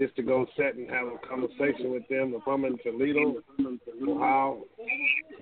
just 0.00 0.14
to 0.14 0.22
go 0.22 0.46
sit 0.56 0.76
and 0.76 0.88
have 0.90 1.08
a 1.08 1.18
conversation 1.26 1.90
with 1.90 2.06
them. 2.08 2.32
If 2.34 2.46
I'm 2.46 2.64
in 2.64 2.78
Toledo, 2.78 3.42
Ohio, 4.06 4.64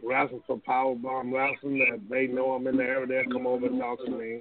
wrestling 0.02 0.42
for 0.46 0.58
Powerbomb 0.58 1.32
Wrestling, 1.32 1.78
that 1.78 2.00
they 2.08 2.26
know 2.26 2.52
I'm 2.52 2.66
in 2.66 2.76
the 2.76 2.82
area, 2.82 3.06
they'll 3.06 3.32
come 3.32 3.46
over 3.46 3.66
and 3.66 3.78
talk 3.78 4.02
to 4.04 4.10
me. 4.10 4.40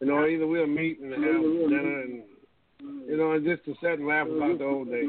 You 0.00 0.06
know, 0.06 0.26
either 0.26 0.46
we'll 0.46 0.66
meet 0.66 1.00
and 1.00 1.12
have 1.12 1.22
dinner 1.22 2.02
and, 2.02 2.22
you 3.08 3.16
know, 3.16 3.38
just 3.40 3.64
to 3.64 3.74
sit 3.80 3.98
and 3.98 4.06
laugh 4.06 4.28
about 4.28 4.58
the 4.58 4.64
old 4.64 4.90
days. 4.90 5.08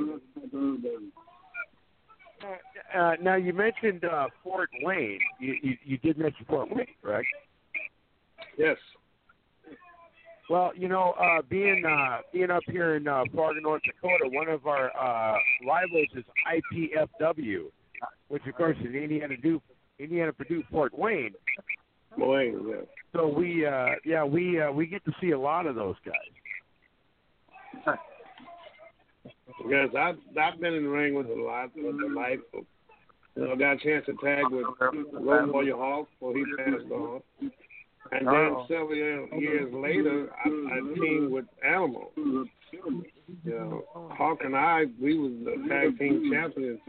Uh, 2.96 3.14
now, 3.22 3.36
you 3.36 3.54
mentioned 3.54 4.04
uh, 4.06 4.28
Fort 4.44 4.70
Wayne. 4.82 5.20
You, 5.40 5.56
you 5.62 5.78
you 5.84 5.98
did 5.98 6.18
mention 6.18 6.46
Fort 6.48 6.70
Wayne, 6.74 6.88
correct? 7.04 7.28
Yes. 8.58 8.78
Well, 10.50 10.72
you 10.76 10.88
know, 10.88 11.12
uh, 11.12 11.44
being 11.48 11.84
uh, 11.86 12.22
being 12.34 12.50
up 12.50 12.64
here 12.66 12.96
in 12.96 13.08
uh, 13.08 13.24
Fargo, 13.36 13.60
North 13.60 13.84
Dakota, 13.84 14.28
one 14.32 14.48
of 14.48 14.66
our 14.66 14.90
uh, 14.98 15.38
rivals 15.68 16.08
is 16.16 16.24
IPFW, 16.74 17.66
which 18.30 18.42
of 18.48 18.56
course 18.56 18.78
is 18.80 18.96
Indiana 18.96 19.38
Duke, 19.38 19.62
Indiana 20.00 20.34
Purdue 20.34 20.64
Fort 20.72 20.98
Wayne. 20.98 21.34
Wayne, 22.18 22.66
yeah. 22.68 22.76
So 23.14 23.28
we, 23.28 23.66
uh, 23.66 23.90
yeah, 24.04 24.24
we 24.24 24.60
uh, 24.60 24.72
we 24.72 24.88
get 24.88 25.06
to 25.06 25.12
see 25.22 25.32
a 25.32 25.40
lot 25.40 25.68
of 25.68 25.76
those 25.76 25.96
guys. 26.04 26.16
Yes, 29.68 29.89
I've 29.97 30.18
I've 30.39 30.60
been 30.60 30.74
in 30.74 30.84
the 30.84 30.89
ring 30.89 31.14
with 31.16 31.28
a 31.28 31.41
lot 31.41 31.66
of 31.66 31.74
the 31.74 32.14
life. 32.16 32.39
Of, 32.54 32.66
you 33.36 33.47
know, 33.47 33.56
got 33.56 33.74
a 33.74 33.78
chance 33.78 34.06
to 34.06 34.14
tag 34.24 34.43
with 34.52 34.66
Road 35.14 35.52
Warrior 35.52 35.76
Hawk 35.76 36.08
before 36.20 36.36
he 36.36 36.43
passed 36.58 36.91
on, 36.91 37.22
and 38.12 38.28
then 38.28 38.56
several 38.68 38.95
years 38.95 39.30
years 39.38 39.74
later, 39.74 40.30
I, 40.45 40.50
I 40.50 40.80
teamed 40.95 41.32
with 41.32 41.45
Animal. 41.64 42.12
You 42.16 43.06
know, 43.45 43.84
Hawk 43.93 44.39
and 44.43 44.56
I, 44.56 44.86
we 45.02 45.18
was 45.18 45.32
the 45.43 45.68
tag 45.70 45.97
team 45.97 46.32
champions, 46.32 46.80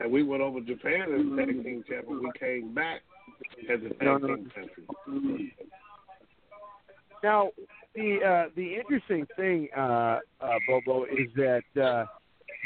and 0.00 0.12
we 0.12 0.22
went 0.22 0.42
over 0.42 0.60
Japan 0.60 1.02
as 1.02 1.36
tag 1.36 1.64
team 1.64 1.84
champions. 1.88 2.22
We 2.22 2.30
came 2.38 2.74
back 2.74 3.00
as 3.70 3.80
a 3.80 3.88
tag 3.88 3.98
team 3.98 4.08
uh-huh. 4.08 4.36
champion. 4.54 5.52
Now, 7.22 7.50
the 7.94 8.18
uh, 8.24 8.50
the 8.56 8.74
interesting 8.74 9.26
thing, 9.36 9.68
uh, 9.76 9.80
uh, 9.80 10.18
Bobo, 10.66 11.04
is 11.04 11.28
that 11.36 11.62
uh, 11.82 12.06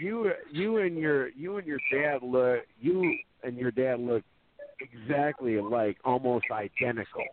you 0.01 0.31
you 0.51 0.79
and 0.79 0.97
your 0.97 1.29
you 1.31 1.57
and 1.59 1.67
your 1.67 1.81
dad 1.93 2.23
look 2.23 2.61
you 2.81 3.17
and 3.43 3.57
your 3.57 3.71
dad 3.71 4.01
look 4.01 4.23
exactly 4.81 5.57
alike, 5.57 5.97
almost 6.05 6.47
identical. 6.53 7.25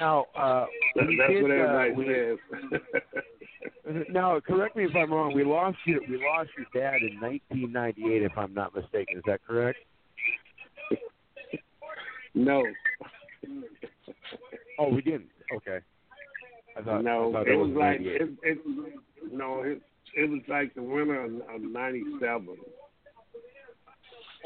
Now, 0.00 0.24
uh, 0.36 0.66
That's 0.94 1.08
did, 1.28 1.42
what 1.42 1.50
uh, 1.50 1.54
everybody 1.54 1.92
we- 1.92 2.06
says. 2.72 2.80
Now, 4.10 4.40
correct 4.40 4.74
me 4.74 4.84
if 4.84 4.96
I'm 4.96 5.12
wrong. 5.12 5.32
We 5.32 5.44
lost 5.44 5.78
you. 5.86 6.00
We 6.08 6.16
lost 6.16 6.50
your 6.56 6.66
dad 6.74 7.02
in 7.02 7.20
1998, 7.20 8.22
if 8.22 8.32
I'm 8.36 8.52
not 8.52 8.74
mistaken. 8.74 9.18
Is 9.18 9.22
that 9.26 9.40
correct? 9.46 9.78
no. 12.34 12.64
Oh, 14.80 14.88
we 14.88 15.02
didn't. 15.02 15.28
Okay. 15.56 15.78
Thought, 16.84 17.04
no, 17.04 17.28
it 17.46 17.54
was 17.56 17.70
like 17.74 18.00
it, 18.00 18.28
it. 18.42 18.58
No, 19.32 19.62
it 19.62 19.80
it 20.14 20.30
was 20.30 20.42
like 20.48 20.74
the 20.74 20.82
winter 20.82 21.24
of, 21.24 21.32
of 21.54 21.62
'97. 21.62 22.48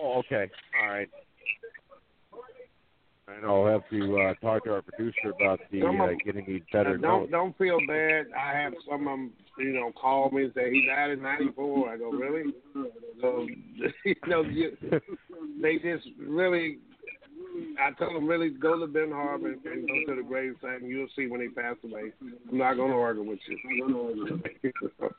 Oh, 0.00 0.18
okay. 0.18 0.50
All 0.80 0.88
right. 0.88 1.08
And 3.28 3.46
I'll 3.46 3.66
have 3.66 3.88
to 3.90 4.18
uh, 4.18 4.34
talk 4.44 4.64
to 4.64 4.72
our 4.72 4.82
producer 4.82 5.30
about 5.40 5.60
the 5.70 5.82
uh, 5.82 6.08
getting 6.24 6.46
me 6.46 6.62
better 6.72 6.96
don't 6.96 7.20
notes. 7.20 7.30
don't 7.30 7.56
feel 7.58 7.78
bad. 7.86 8.26
I 8.36 8.58
have 8.58 8.72
some 8.88 9.06
of 9.06 9.12
them, 9.12 9.32
you 9.58 9.72
know, 9.72 9.92
call 9.92 10.30
me 10.30 10.44
and 10.44 10.52
say 10.54 10.70
he 10.70 10.86
died 10.86 11.10
in 11.10 11.22
'94. 11.22 11.88
I 11.88 11.96
go, 11.96 12.10
really? 12.10 12.52
So 13.20 13.46
you 14.04 14.14
know, 14.26 14.42
you, 14.42 14.76
they 15.62 15.76
just 15.76 16.08
really. 16.18 16.78
I 17.80 17.92
told 17.98 18.14
them 18.14 18.26
really 18.26 18.50
go 18.50 18.78
to 18.78 18.86
Ben 18.86 19.10
Harbor 19.10 19.52
and 19.52 19.62
go 19.62 20.14
to 20.14 20.22
the 20.22 20.28
gravesite, 20.28 20.76
and 20.76 20.88
you'll 20.88 21.08
see 21.16 21.26
when 21.26 21.40
he 21.40 21.48
passed 21.48 21.78
away. 21.84 22.12
I'm 22.50 22.58
not 22.58 22.74
going 22.74 22.90
to 22.90 22.96
argue 22.96 23.22
with 23.22 23.38
you. 23.48 24.40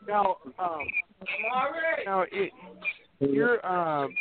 Now, 0.07 0.37
um, 0.59 0.79
now 2.05 2.23
it, 2.31 2.51
you're 3.19 3.65
um, 3.65 4.13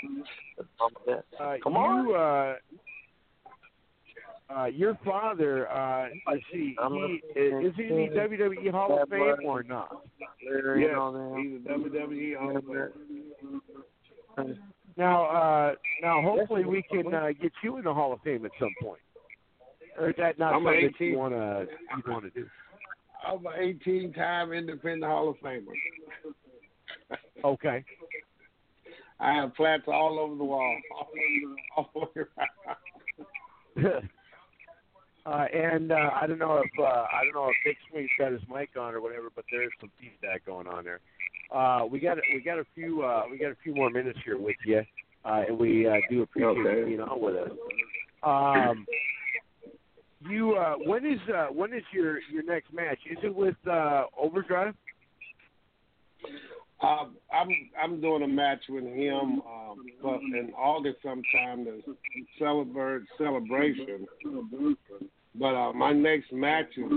uh, 0.59 1.55
Come 1.63 1.75
you 1.75 2.15
uh, 2.15 2.55
uh, 4.55 4.67
your 4.67 4.99
father. 5.05 5.71
Uh, 5.71 6.09
let's 6.27 6.43
see, 6.53 6.77
he, 6.93 7.39
is 7.39 7.73
he 7.77 7.85
in 7.85 7.97
the 7.97 8.19
WWE 8.19 8.71
Hall 8.71 9.03
of 9.03 9.09
Fame 9.09 9.37
or 9.45 9.63
not? 9.63 10.03
yes, 10.79 10.91
he's 11.39 11.53
a 11.55 11.69
WWE 11.71 12.37
Hall 12.37 12.57
of 12.57 12.65
Famer. 12.65 12.91
Now, 14.97 15.25
uh, 15.27 15.75
now, 16.03 16.23
hopefully, 16.23 16.65
we 16.65 16.83
can 16.91 17.13
uh, 17.15 17.29
get 17.41 17.53
you 17.63 17.77
in 17.77 17.85
the 17.85 17.95
Hall 17.95 18.13
of 18.13 18.21
Fame 18.23 18.45
at 18.45 18.53
some 18.59 18.73
point. 18.83 19.01
Or 19.99 20.11
is 20.11 20.17
that 20.19 20.39
not 20.39 20.55
I'm 20.55 20.65
something 20.65 20.83
that 20.83 20.95
18. 20.97 21.09
you 21.09 21.19
want 21.19 21.35
to 21.35 21.67
you 21.97 22.13
want 22.13 22.25
to 22.25 22.31
do? 22.31 22.47
I'm 23.27 23.45
an 23.47 23.81
18-time 23.87 24.53
Independent 24.53 25.05
Hall 25.05 25.29
of 25.29 25.37
Famer. 25.45 25.67
Okay. 27.45 27.85
I 29.21 29.35
have 29.35 29.55
plaques 29.55 29.85
all 29.87 30.19
over 30.19 30.35
the 30.35 30.45
wall, 30.45 30.77
all 31.77 31.91
over 31.95 32.31
around. 33.77 34.03
uh, 35.27 35.45
and 35.55 35.93
uh, 35.93 36.11
I 36.19 36.27
don't 36.27 36.39
know 36.39 36.57
if 36.57 36.71
uh, 36.79 36.83
I 36.85 37.25
don't 37.25 37.35
know 37.35 37.51
if 37.51 37.57
Big 37.65 37.77
Swing's 37.91 38.09
got 38.19 38.33
his 38.33 38.41
mic 38.53 38.71
on 38.79 38.95
or 38.95 39.03
whatever, 39.03 39.29
but 39.35 39.45
there's 39.53 39.71
some 39.79 39.91
feedback 40.01 40.47
going 40.47 40.67
on 40.67 40.85
there. 40.85 41.01
Uh, 41.53 41.85
we 41.91 41.99
got 41.99 42.17
we 42.33 42.41
got 42.41 42.59
a 42.59 42.65
few 42.75 43.03
uh, 43.03 43.23
we 43.31 43.39
got 43.39 43.51
a 43.51 43.57
few 43.63 43.75
more 43.75 43.91
minutes 43.91 44.19
here 44.25 44.39
with 44.39 44.57
you, 44.65 44.83
uh, 45.25 45.43
and 45.49 45.59
we 45.59 45.87
uh, 45.87 45.97
do 46.09 46.23
appreciate 46.23 46.51
Okay. 46.51 46.81
you 46.81 46.87
being 46.87 47.01
on 47.01 47.21
with 47.21 47.35
us. 47.37 47.51
Um, 48.23 48.87
you 50.29 50.55
uh, 50.55 50.75
when 50.75 51.05
is 51.05 51.19
uh, 51.35 51.47
when 51.47 51.73
is 51.73 51.83
your 51.93 52.21
your 52.33 52.45
next 52.45 52.73
match? 52.73 52.99
Is 53.11 53.19
it 53.23 53.35
with 53.35 53.57
uh, 53.69 54.05
Overdrive? 54.19 54.75
Um, 56.83 57.17
I'm 57.33 57.49
I'm 57.83 58.01
doing 58.01 58.23
a 58.23 58.29
match 58.29 58.61
with 58.69 58.85
him 58.85 59.43
um, 59.43 59.87
but 60.03 60.21
in 60.21 60.53
August 60.57 60.99
sometime 61.03 61.65
to 61.65 61.83
celebrate 62.39 63.03
celebration. 63.19 64.07
But 65.35 65.55
uh, 65.55 65.73
my 65.73 65.93
next 65.93 66.33
match 66.33 66.69
is 66.77 66.91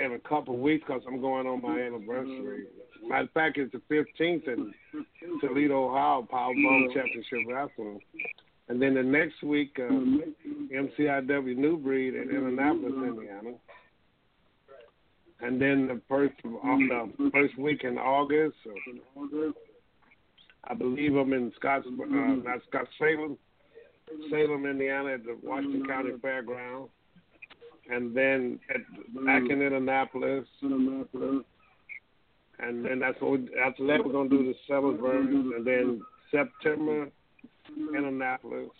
in 0.00 0.12
a 0.12 0.18
couple 0.18 0.54
of 0.54 0.60
weeks 0.60 0.84
because 0.86 1.02
I'm 1.06 1.20
going 1.20 1.46
on 1.46 1.62
my 1.62 1.78
anniversary. 1.78 2.64
Matter 3.06 3.24
of 3.24 3.30
fact, 3.32 3.58
it's 3.58 3.72
the 3.72 3.82
15th 3.94 4.48
in 4.48 4.72
Toledo, 5.40 5.88
Ohio, 5.88 6.26
Powerbomb 6.30 6.92
Championship 6.94 7.38
Wrestling. 7.46 8.00
And 8.68 8.80
then 8.80 8.94
the 8.94 9.02
next 9.02 9.42
week, 9.42 9.76
uh, 9.78 9.92
MCIW 10.72 11.56
New 11.56 11.76
Breed 11.76 12.14
in 12.14 12.30
Indianapolis, 12.30 12.92
Indiana. 12.94 13.54
And 15.40 15.60
then 15.60 15.88
the 15.88 16.00
first 16.08 16.34
on 16.44 16.88
the 16.88 17.30
first 17.30 17.58
week 17.58 17.84
in 17.84 17.98
August, 17.98 18.56
uh, 18.66 19.52
I 20.64 20.74
believe 20.74 21.16
I'm 21.16 21.32
in 21.32 21.52
Scotts, 21.56 21.86
uh, 21.86 22.04
not 22.04 22.60
Scotts 22.68 22.90
Salem, 22.98 23.38
Salem, 24.30 24.66
Indiana, 24.66 25.14
at 25.14 25.24
the 25.24 25.38
Washington 25.42 25.86
County 25.86 26.10
Fairgrounds, 26.20 26.90
and 27.90 28.14
then 28.14 28.60
at, 28.74 28.80
back 29.24 29.42
in 29.42 29.62
Indianapolis, 29.62 30.46
and 30.62 31.44
then 32.84 33.00
that's 33.00 33.20
what 33.20 33.32
we, 33.32 33.48
after 33.64 33.86
that 33.86 34.04
we're 34.04 34.12
gonna 34.12 34.28
do 34.28 34.44
the 34.44 34.54
Summersburg, 34.68 35.56
and 35.56 35.66
then 35.66 36.02
September, 36.30 37.08
Indianapolis, 37.94 38.70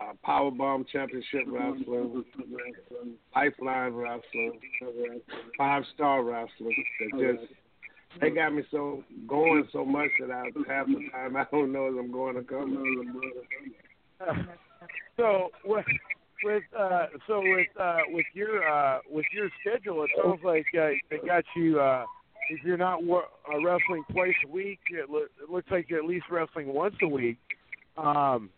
uh, 0.00 0.12
Powerbomb 0.26 0.86
Championship 0.88 1.42
Wrestling, 1.46 2.24
Lifeline 3.34 3.94
Wrestling, 3.94 4.60
Five 5.56 5.84
Star 5.94 6.22
Wrestling. 6.22 6.84
They 7.00 7.08
just 7.18 7.44
they 8.20 8.30
got 8.30 8.54
me 8.54 8.62
so 8.70 9.02
going 9.26 9.68
so 9.72 9.84
much 9.84 10.10
that 10.20 10.30
I 10.30 10.44
half 10.68 10.86
the 10.86 11.08
time 11.12 11.36
I 11.36 11.44
don't 11.50 11.72
know 11.72 11.86
if 11.86 11.98
I'm 11.98 12.10
going 12.10 12.36
to 12.36 12.42
come. 12.42 13.20
so 15.16 15.50
with 15.64 15.84
with 16.44 16.62
uh, 16.78 17.06
so 17.26 17.40
with 17.40 17.66
uh, 17.80 18.00
with 18.08 18.26
your 18.34 18.66
uh, 18.68 18.98
with 19.10 19.26
your 19.32 19.48
schedule, 19.60 20.04
it 20.04 20.10
sounds 20.22 20.40
like 20.44 20.66
uh, 20.78 20.88
they 21.10 21.18
got 21.26 21.44
you 21.56 21.80
uh, 21.80 22.04
if 22.50 22.62
you're 22.64 22.76
not 22.76 23.02
wo- 23.02 23.24
uh, 23.52 23.60
wrestling 23.62 24.04
twice 24.12 24.34
a 24.44 24.48
week, 24.48 24.78
it, 24.90 25.10
lo- 25.10 25.26
it 25.42 25.50
looks 25.50 25.70
like 25.70 25.88
you're 25.88 25.98
at 25.98 26.04
least 26.04 26.26
wrestling 26.30 26.68
once 26.68 26.94
a 27.02 27.08
week. 27.08 27.38
Um, 27.96 28.50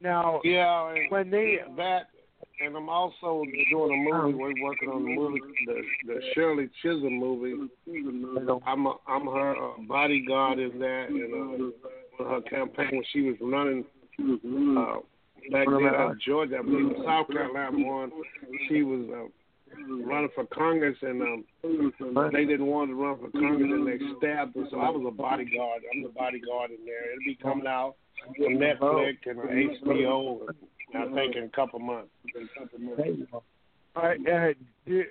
now, 0.00 0.40
Yeah, 0.44 0.94
when 1.08 1.30
they 1.30 1.58
that, 1.76 2.08
and 2.64 2.76
I'm 2.76 2.88
also 2.88 3.44
doing 3.70 4.06
a 4.08 4.12
movie. 4.12 4.36
We're 4.36 4.62
working 4.62 4.88
on 4.88 5.04
the 5.04 5.14
movie, 5.14 5.40
the 5.66 5.82
the 6.06 6.20
Shirley 6.34 6.68
Chisholm 6.82 7.18
movie. 7.18 7.54
I'm 8.66 8.86
a, 8.86 8.94
I'm 9.06 9.26
her 9.26 9.56
uh, 9.56 9.72
bodyguard 9.88 10.58
in 10.58 10.78
that, 10.78 11.06
and 11.10 11.72
uh, 12.20 12.24
her 12.24 12.40
campaign 12.42 12.88
when 12.92 13.04
she 13.12 13.22
was 13.22 13.36
running 13.40 13.84
uh, 14.78 15.00
back 15.50 15.66
then 15.68 15.94
of 15.94 16.20
Georgia, 16.20 16.58
I 16.58 16.62
believe 16.62 16.92
South 17.04 17.28
Carolina 17.28 17.70
one. 17.86 18.10
She 18.68 18.82
was 18.82 19.06
uh, 19.10 19.28
running 20.04 20.28
for 20.34 20.44
Congress, 20.46 20.96
and 21.02 21.22
um, 21.22 21.44
they 22.32 22.44
didn't 22.44 22.66
want 22.66 22.90
to 22.90 22.94
run 22.94 23.18
for 23.18 23.30
Congress, 23.30 23.70
and 23.70 23.86
they 23.86 23.98
stabbed 24.18 24.56
her. 24.56 24.64
So 24.70 24.80
I 24.80 24.90
was 24.90 25.04
a 25.06 25.10
bodyguard. 25.10 25.82
I'm 25.94 26.02
the 26.02 26.08
bodyguard 26.10 26.70
in 26.70 26.84
there. 26.84 27.12
It'll 27.12 27.24
be 27.24 27.36
coming 27.42 27.66
out 27.66 27.94
on 28.40 28.56
Netflix 28.56 29.16
and 29.26 29.38
on 29.38 29.46
HBO. 29.46 30.40
I 30.92 31.14
think 31.14 31.36
in 31.36 31.44
a 31.44 31.48
couple 31.50 31.78
months. 31.78 32.10
all 33.32 34.02
right, 34.02 34.18
uh, 34.28 34.52
do, 34.86 35.04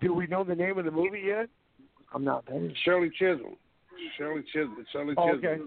do 0.00 0.14
we 0.14 0.26
know 0.26 0.44
the 0.44 0.54
name 0.54 0.78
of 0.78 0.84
the 0.84 0.90
movie 0.90 1.22
yet? 1.26 1.48
I'm 2.14 2.24
not 2.24 2.46
paying. 2.46 2.74
Shirley 2.84 3.10
Chisholm. 3.18 3.56
Shirley 4.16 4.42
Chisholm. 4.52 4.84
Shirley 4.92 5.14
Oh, 5.18 5.34
Chisholm. 5.36 5.44
okay. 5.44 5.62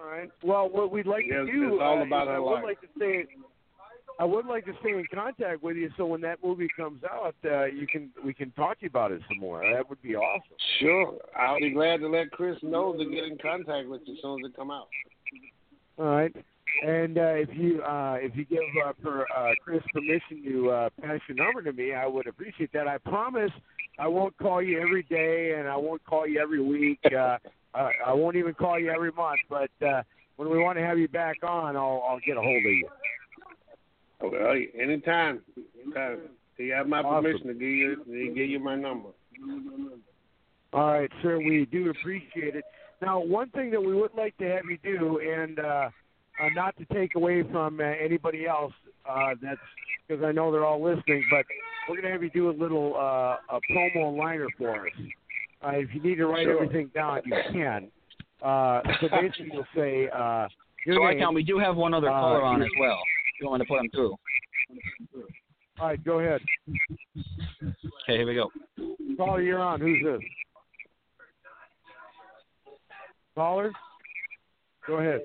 All 0.00 0.10
right. 0.10 0.30
Well, 0.42 0.68
what 0.68 0.90
we'd 0.90 1.06
like 1.06 1.24
Yes, 1.26 1.46
to 1.46 1.52
do 1.52 1.74
it's 1.74 1.82
all 1.82 1.98
uh, 2.00 2.06
about 2.06 2.28
is 2.28 2.34
I 2.34 2.38
would 2.38 2.50
life. 2.54 2.64
like 2.64 2.80
to 2.80 2.86
stay. 2.96 3.24
I 4.18 4.24
would 4.24 4.46
like 4.46 4.66
to 4.66 4.72
stay 4.80 4.90
in 4.90 5.04
contact 5.14 5.62
with 5.62 5.76
you, 5.76 5.90
so 5.96 6.04
when 6.04 6.20
that 6.22 6.38
movie 6.44 6.68
comes 6.76 7.02
out, 7.04 7.34
uh, 7.44 7.64
you 7.66 7.86
can 7.86 8.10
we 8.24 8.34
can 8.34 8.50
talk 8.52 8.78
to 8.78 8.84
you 8.84 8.88
about 8.88 9.12
it 9.12 9.22
some 9.28 9.38
more. 9.38 9.62
That 9.74 9.88
would 9.88 10.02
be 10.02 10.14
awesome. 10.14 10.56
Sure. 10.78 11.14
I'll 11.38 11.58
be 11.58 11.70
glad 11.70 12.00
to 12.00 12.08
let 12.08 12.30
Chris 12.30 12.56
know 12.62 12.92
to 12.92 13.04
get 13.04 13.24
in 13.24 13.38
contact 13.38 13.88
with 13.88 14.02
you 14.06 14.14
as 14.14 14.20
soon 14.22 14.44
as 14.44 14.50
it 14.50 14.56
come 14.56 14.70
out. 14.70 14.88
All 15.98 16.04
right. 16.06 16.34
And 16.86 17.18
uh, 17.18 17.34
if 17.34 17.48
you 17.52 17.82
uh, 17.82 18.16
if 18.20 18.36
you 18.36 18.44
give 18.44 18.60
uh, 18.86 18.92
per, 19.02 19.26
uh, 19.36 19.52
Chris 19.64 19.82
permission 19.92 20.42
to 20.44 20.70
uh, 20.70 20.88
pass 21.00 21.20
your 21.28 21.36
number 21.36 21.62
to 21.62 21.72
me, 21.72 21.94
I 21.94 22.06
would 22.06 22.26
appreciate 22.26 22.72
that. 22.72 22.86
I 22.88 22.98
promise 22.98 23.50
I 23.98 24.06
won't 24.06 24.36
call 24.38 24.62
you 24.62 24.80
every 24.80 25.02
day, 25.04 25.54
and 25.58 25.66
I 25.68 25.76
won't 25.76 26.04
call 26.04 26.26
you 26.26 26.40
every 26.40 26.62
week. 26.62 27.00
Uh, 27.06 27.38
I, 27.74 27.90
I 28.06 28.12
won't 28.12 28.36
even 28.36 28.54
call 28.54 28.78
you 28.78 28.90
every 28.90 29.12
month. 29.12 29.40
But 29.48 29.70
uh, 29.86 30.02
when 30.36 30.50
we 30.50 30.58
want 30.58 30.78
to 30.78 30.84
have 30.84 30.98
you 30.98 31.08
back 31.08 31.36
on, 31.42 31.76
I'll 31.76 32.04
I'll 32.08 32.20
get 32.26 32.36
a 32.36 32.42
hold 32.42 32.56
of 32.56 32.72
you. 32.72 32.88
Well, 34.22 34.54
anytime. 34.78 35.40
anytime. 35.84 36.18
You 36.58 36.74
have 36.74 36.88
my 36.88 37.00
Awesome. 37.00 37.24
permission 37.24 37.46
to 37.46 37.54
give 37.54 37.62
you 37.62 37.96
to 38.04 38.34
give 38.34 38.50
you 38.50 38.60
my 38.60 38.76
number. 38.76 39.08
All 40.72 40.92
right, 40.92 41.10
sir. 41.22 41.38
We 41.38 41.66
do 41.72 41.88
appreciate 41.90 42.54
it. 42.54 42.64
Now, 43.00 43.18
one 43.18 43.48
thing 43.50 43.70
that 43.70 43.80
we 43.82 43.94
would 43.94 44.14
like 44.14 44.36
to 44.38 44.44
have 44.44 44.64
you 44.66 44.76
do, 44.82 45.20
and 45.20 45.58
uh, 45.58 45.62
uh, 45.62 46.48
not 46.54 46.76
to 46.76 46.84
take 46.92 47.14
away 47.14 47.42
from 47.50 47.80
uh, 47.80 47.84
anybody 47.84 48.46
else, 48.46 48.74
uh, 49.08 49.30
that's 49.42 49.58
because 50.06 50.22
I 50.22 50.32
know 50.32 50.52
they're 50.52 50.66
all 50.66 50.82
listening, 50.82 51.24
but 51.30 51.46
we're 51.88 51.96
going 51.96 52.06
to 52.06 52.12
have 52.12 52.22
you 52.22 52.30
do 52.30 52.50
a 52.50 52.52
little 52.52 52.94
uh, 52.94 53.56
a 53.56 53.60
promo 53.72 54.16
liner 54.16 54.48
for 54.58 54.86
us. 54.86 54.92
Uh, 55.62 55.70
if 55.74 55.94
you 55.94 56.00
need 56.00 56.16
to 56.16 56.26
write 56.26 56.44
Sure. 56.44 56.54
everything 56.62 56.88
down, 56.94 57.20
you 57.26 57.36
can. 57.52 57.90
Uh, 58.42 58.80
so 59.00 59.08
basically, 59.20 59.50
you'll 59.52 59.64
say 59.74 60.08
uh, 60.08 60.48
your 60.86 60.96
So 60.96 61.04
I 61.04 61.10
name. 61.12 61.20
count. 61.20 61.34
We 61.34 61.42
do 61.42 61.58
have 61.58 61.76
one 61.76 61.92
other 61.94 62.08
Uh, 62.08 62.12
caller 62.12 62.42
on 62.42 62.62
as 62.62 62.68
well. 62.78 62.98
You 63.40 63.48
want 63.48 63.62
to 63.62 63.68
put 63.68 63.80
him 63.80 63.90
through? 63.90 64.16
All 65.78 65.86
right, 65.88 66.02
go 66.04 66.20
ahead. 66.20 66.40
Okay, 67.60 68.16
here 68.18 68.26
we 68.26 68.34
go. 68.34 68.50
Caller, 69.16 69.40
you're 69.42 69.58
on. 69.60 69.80
Who's 69.80 70.02
this? 70.04 70.20
Caller? 73.34 73.72
Go 74.86 74.96
ahead. 74.96 75.20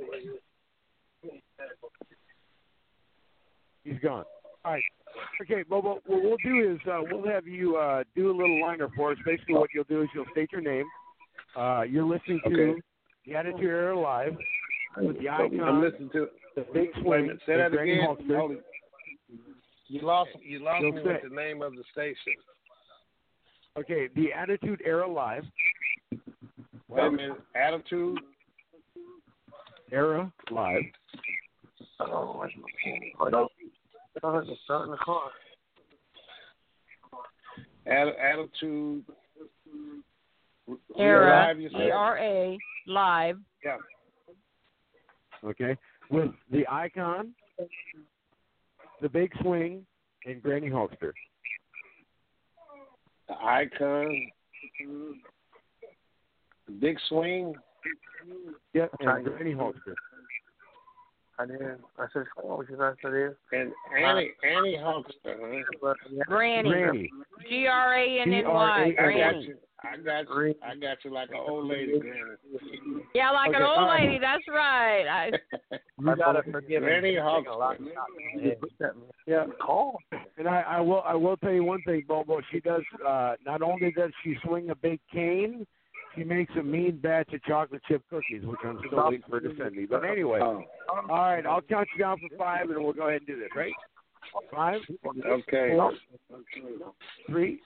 He's 3.84 3.99
gone. 4.02 4.26
All 4.66 4.72
right. 4.72 4.84
Okay, 5.42 5.64
well, 5.70 5.82
what 5.82 6.02
we'll 6.08 6.38
do 6.44 6.74
is 6.74 6.80
uh, 6.92 7.00
we'll 7.10 7.26
have 7.32 7.48
you 7.48 7.78
uh, 7.78 8.04
do 8.16 8.32
a 8.32 8.36
little 8.36 8.60
liner 8.62 8.90
for 8.96 9.12
us. 9.12 9.18
Basically, 9.26 9.54
what 9.56 9.70
you'll 9.74 9.84
do 9.86 10.02
is 10.02 10.10
you'll 10.14 10.26
state 10.32 10.52
your 10.52 10.62
name. 10.62 10.86
Uh, 11.56 11.84
you're 11.84 12.04
listening 12.06 12.42
to 12.48 12.52
Okay. 12.72 12.82
the 13.26 13.36
Attitude 13.36 13.64
Era 13.64 13.98
Live 13.98 14.36
with 14.98 15.18
the 15.20 15.30
icon, 15.30 15.60
I'm 15.62 15.82
listening 15.82 16.10
to 16.14 16.28
the 16.56 16.62
big 16.74 16.90
Wait 16.90 16.98
a 16.98 17.02
swing, 17.02 17.22
minute. 17.28 17.40
Say 17.46 17.58
that 17.58 17.68
again. 17.74 18.00
It. 18.20 18.64
You 19.88 20.02
lost 20.02 20.32
you 20.42 20.60
lost 20.60 20.82
You'll 20.82 20.94
me 20.94 21.02
say- 21.04 21.14
with 21.22 21.30
the 21.30 21.36
name 21.36 21.62
of 21.62 21.74
the 21.74 21.84
station. 21.92 22.34
Okay, 23.78 24.08
the 24.16 24.32
Attitude 24.34 24.82
Era 24.86 25.08
Live, 25.08 25.44
Wait 26.90 27.04
a 27.06 27.12
minute. 27.12 27.38
Attitude. 27.56 28.20
Era 29.92 30.32
Live. 30.50 30.84
Oh, 32.00 32.36
where's 32.38 32.54
my 32.58 32.70
phone? 32.84 33.12
Hold 33.18 33.34
on. 33.34 33.48
I 34.24 34.32
heard 34.32 34.48
the 34.48 34.56
start 34.64 34.86
in 34.86 34.92
the 34.92 34.98
car. 34.98 35.30
Atti- 37.88 38.20
Attitude. 38.20 39.04
Era, 40.98 41.48
Live, 41.48 41.60
you 41.60 41.70
said? 41.70 41.82
E 41.82 41.92
R 41.92 42.18
A, 42.18 42.58
live. 42.88 43.38
Yeah. 43.64 43.78
okay, 45.44 45.78
with 46.10 46.32
the 46.52 46.66
icon, 46.68 47.34
the 49.02 49.10
big 49.10 49.32
swing, 49.42 49.86
and 50.26 50.42
Granny 50.42 50.70
Hulkster. 50.70 51.12
The 53.28 53.36
icon. 53.36 54.28
The 56.68 56.72
big 56.80 56.98
swing. 57.10 57.54
Yep, 58.74 58.92
and 59.02 59.26
Granny 59.26 59.54
Hulkster. 59.54 59.94
I 61.38 61.45
did. 61.45 61.62
I 61.99 62.06
said, 62.14 62.24
what 62.41 62.60
was 62.60 62.68
your 62.70 62.88
answer 62.90 63.12
there? 63.52 63.60
And 63.60 63.72
Annie 63.98 64.32
Annie 64.44 64.78
Hulkster, 64.78 65.64
huh? 65.82 65.94
Granny. 66.28 66.70
Granny. 66.70 67.10
G 67.49 67.68
R 67.68 67.94
A 67.98 68.20
N 68.22 68.34
N 68.34 68.44
Y. 68.48 68.94
G-R-A-N-N-Y. 68.95 68.95
I 68.99 69.32
got 69.34 69.41
you. 69.41 69.56
I 69.84 69.98
got 69.98 70.30
you. 70.30 70.56
I 70.64 70.76
got 70.76 70.98
you 71.03 71.14
like 71.14 71.30
an 71.30 71.36
old 71.48 71.68
lady, 71.68 71.99
Granny. 71.99 72.20
Yeah, 73.14 73.32
like 73.32 73.49
an 73.53 73.62
old 73.62 73.78
all 73.78 73.86
right. 73.88 74.06
lady. 74.06 74.20
That's 74.20 74.44
right. 74.48 75.07
I, 75.07 75.32
You 75.99 76.16
gotta 76.16 76.41
forgive 76.52 76.82
me. 76.82 76.88
Granny 76.88 77.10
Taking 77.12 77.24
Hulkster. 77.24 77.72
of 77.72 77.78
shots 77.94 78.10
in 78.34 78.41
the 78.41 78.49
head. 78.49 78.60
Put 78.62 78.72
that 78.80 78.91
Yeah, 79.28 79.45
call. 79.62 79.98
and 80.38 80.48
I, 80.48 80.62
I 80.62 80.80
will 80.82 81.02
I 81.06 81.16
will 81.16 81.38
tell 81.38 81.52
you 81.52 81.64
one 81.64 81.82
thing, 81.84 82.03
Bobo. 82.07 82.40
She 82.52 82.60
does 82.60 82.82
uh, 83.06 83.36
not 83.45 83.62
only 83.62 83.91
does 83.91 84.12
she 84.24 84.36
swing 84.45 84.70
a 84.70 84.76
big 84.76 84.99
cane, 85.12 85.66
she 86.16 86.24
makes 86.24 86.54
a 86.60 86.64
mean 86.64 86.98
batch 86.98 87.34
of 87.34 87.44
chocolate 87.44 87.82
chip 87.88 88.02
cookies, 88.10 88.44
which 88.46 88.60
I'm 88.64 88.80
still 88.88 89.06
waiting 89.10 89.24
for 89.30 89.40
to 89.40 89.52
send 89.58 89.76
me. 89.76 89.86
But 89.86 90.06
anyway, 90.06 90.40
Oh, 90.42 90.64
all 91.10 91.18
right, 91.18 91.46
I'll 91.46 91.62
count 91.62 91.88
you 91.96 92.04
down 92.04 92.18
for 92.20 92.36
five, 92.38 92.70
and 92.70 92.84
we'll 92.84 92.94
go 92.94 93.08
ahead 93.08 93.22
and 93.22 93.28
do 93.28 93.40
this. 93.40 93.50
Right? 93.56 93.74
Five, 94.52 94.82
okay. 95.26 95.76
four, 95.76 95.94
three, 97.28 97.60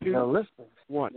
Now 0.00 0.26
listen. 0.26 0.46
one. 0.88 1.12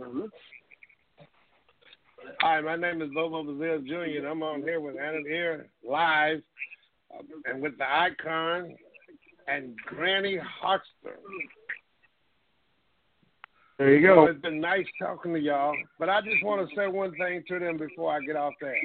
Hi, 2.40 2.60
my 2.60 2.76
name 2.76 3.02
is 3.02 3.10
Bobo 3.14 3.44
Brazil 3.44 3.80
Jr. 3.86 4.18
and 4.18 4.26
I'm 4.26 4.42
on 4.42 4.62
here 4.62 4.80
with 4.80 4.96
Anna 4.96 5.18
here 5.26 5.68
live 5.88 6.42
uh, 7.14 7.22
and 7.44 7.62
with 7.62 7.78
the 7.78 7.84
icon 7.84 8.74
and 9.46 9.76
Granny 9.86 10.36
Hoxter. 10.36 11.16
There 13.78 13.94
you 13.94 14.06
Well, 14.08 14.26
go. 14.26 14.32
it's 14.32 14.40
been 14.40 14.60
nice 14.60 14.86
talking 14.98 15.34
to 15.34 15.38
y'all, 15.40 15.76
but 15.98 16.08
I 16.08 16.20
just 16.22 16.42
want 16.42 16.66
to 16.68 16.74
say 16.76 16.86
one 16.86 17.14
thing 17.16 17.42
to 17.48 17.58
them 17.58 17.76
before 17.76 18.10
I 18.16 18.20
get 18.20 18.36
off 18.36 18.54
there. 18.60 18.76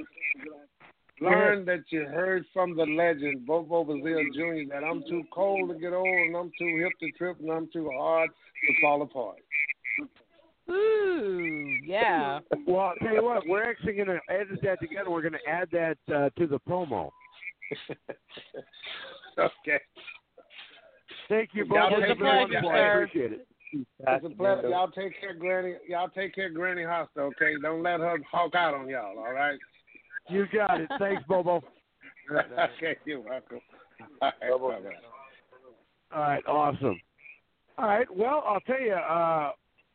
Learn 1.22 1.66
that 1.66 1.84
you 1.90 2.06
heard 2.06 2.46
from 2.52 2.76
the 2.76 2.84
legend, 2.84 3.46
Bobo 3.46 3.84
Brazil 3.84 4.20
Jr., 4.34 4.74
that 4.74 4.84
I'm 4.84 5.04
too 5.08 5.24
cold 5.32 5.70
to 5.70 5.76
get 5.80 5.94
old 5.94 6.08
and 6.08 6.36
I'm 6.36 6.52
too 6.58 6.78
hip 6.82 6.92
to 7.00 7.12
trip 7.18 7.40
and 7.40 7.52
I'm 7.52 7.70
too 7.72 7.90
hard 7.96 8.30
to 8.32 8.74
fall 8.82 9.02
apart. 9.04 9.38
ooh, 10.70 11.78
yeah. 11.86 12.40
Well, 12.68 12.80
I'll 12.80 12.96
tell 12.96 13.14
you 13.14 13.24
what, 13.24 13.44
we're 13.48 13.64
actually 13.70 13.94
going 13.94 14.08
to 14.08 14.20
edit 14.30 14.60
that 14.64 14.80
together. 14.82 15.10
We're 15.12 15.22
going 15.22 15.34
to 15.34 15.50
add 15.50 15.70
that 15.72 15.98
uh, 16.14 16.30
to 16.40 16.48
the 16.48 16.60
promo. 16.68 17.12
okay. 19.38 19.80
Thank 21.30 21.52
you, 21.54 21.66
Y'all 21.66 21.90
Bobo. 21.92 22.02
take 22.02 22.08
Thank 22.08 22.20
you 22.20 22.26
care, 22.26 22.48
very 22.48 22.62
much. 22.62 22.64
sir. 22.64 22.74
I 22.76 23.04
appreciate 23.04 23.32
it. 23.34 23.48
It's 23.74 24.26
a 24.26 24.30
pleasure. 24.30 24.70
Y'all 24.70 24.92
take 24.92 25.20
care, 25.20 25.34
Granny. 25.34 25.76
Y'all 25.88 26.10
take 26.10 26.36
care, 26.36 26.50
Granny 26.50 26.82
Hosta. 26.82 27.18
Okay, 27.18 27.54
don't 27.62 27.84
let 27.84 28.00
her 28.00 28.18
hawk 28.30 28.56
out 28.56 28.74
on 28.74 28.90
y'all. 28.90 29.18
All 29.18 29.34
right. 29.34 29.58
You 30.30 30.46
got 30.54 30.82
it. 30.82 30.90
Thanks, 31.00 31.24
Bobo. 31.28 31.62
okay, 32.32 32.98
you're 33.06 33.20
welcome. 33.20 33.60
All 34.22 34.32
right, 34.42 34.82
bye-bye. 34.84 36.16
All 36.16 36.22
right, 36.22 36.46
awesome. 36.48 37.00
All 37.78 37.88
right, 37.88 38.08
well, 38.16 38.44
I'll 38.48 38.60
tell 38.62 38.82
you, 38.82 38.94
uh, 38.94 39.52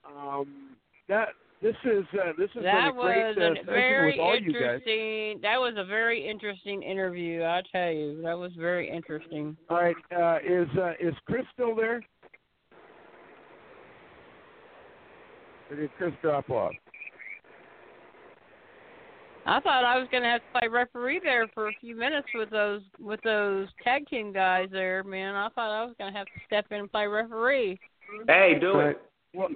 um, 0.07 0.77
that 1.09 1.29
this 1.63 1.75
is 1.85 2.05
uh, 2.15 2.33
this 2.39 2.51
is 2.55 2.63
That 2.63 2.93
been 2.95 2.99
a 2.99 3.03
great 3.03 3.27
was 3.27 3.37
uh, 3.39 3.41
a 3.41 3.55
session 3.55 3.67
very 3.67 4.13
with 4.13 4.21
all 4.21 4.39
you 4.39 4.53
guys. 4.53 4.81
interesting. 4.85 5.41
That 5.43 5.59
was 5.59 5.75
a 5.77 5.85
very 5.85 6.29
interesting 6.29 6.83
interview. 6.83 7.45
I 7.45 7.63
tell 7.73 7.91
you, 7.91 8.21
that 8.23 8.39
was 8.39 8.53
very 8.59 8.91
interesting. 8.91 9.57
All 9.71 9.79
right, 9.79 9.97
uh, 10.15 10.39
is 10.45 10.69
uh, 10.77 10.93
is 11.01 11.15
Chris 11.27 11.47
still 11.55 11.75
there? 11.75 12.03
Or 15.71 15.77
did 15.77 15.91
Chris 15.99 16.13
drop 16.23 16.49
off? 16.51 16.73
I 19.49 19.61
thought 19.61 19.85
I 19.85 19.97
was 19.99 20.09
gonna 20.11 20.29
have 20.31 20.41
to 20.41 20.59
play 20.59 20.69
referee 20.69 21.21
there 21.23 21.47
for 21.55 21.69
a 21.69 21.73
few 21.81 21.95
minutes 21.95 22.27
with 22.35 22.51
those 22.51 22.83
with 22.99 23.21
those 23.23 23.69
tag 23.85 24.07
team 24.09 24.33
guys 24.33 24.69
there, 24.73 25.05
man. 25.05 25.35
I 25.37 25.49
thought 25.51 25.71
I 25.71 25.85
was 25.85 25.95
gonna 25.99 26.17
have 26.17 26.27
to 26.27 26.33
step 26.47 26.67
in 26.71 26.79
and 26.81 26.91
play 26.91 27.07
referee. 27.07 27.79
Hey, 28.27 28.57
do 28.61 28.81
it. 28.81 29.01
Well, 29.35 29.49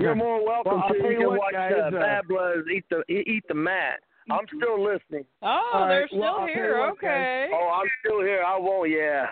You're 0.00 0.14
more 0.14 0.44
welcome 0.44 0.80
Well, 0.80 0.88
to. 0.88 0.96
You 0.96 1.10
you 1.10 1.18
can 1.28 1.36
watch 1.38 1.52
guys, 1.52 1.72
uh, 1.86 1.90
Bad 1.90 2.26
Bloods 2.28 2.66
eat 2.74 2.84
the 2.90 3.02
eat 3.08 3.26
eat 3.28 3.44
the 3.48 3.54
mat. 3.54 4.00
I'm 4.30 4.46
still 4.56 4.82
listening. 4.82 5.24
Oh, 5.42 5.70
All 5.74 5.80
right, 5.82 5.88
they're 5.88 6.08
still 6.08 6.18
well, 6.20 6.46
here. 6.46 6.74
you 6.74 6.80
what, 6.80 7.00
guys. 7.00 7.08
okay. 7.10 7.48
Oh, 7.54 7.80
I'm 7.80 7.88
still 8.00 8.20
here. 8.22 8.42
I 8.44 8.58
won't. 8.58 8.90
Yeah. 8.90 9.26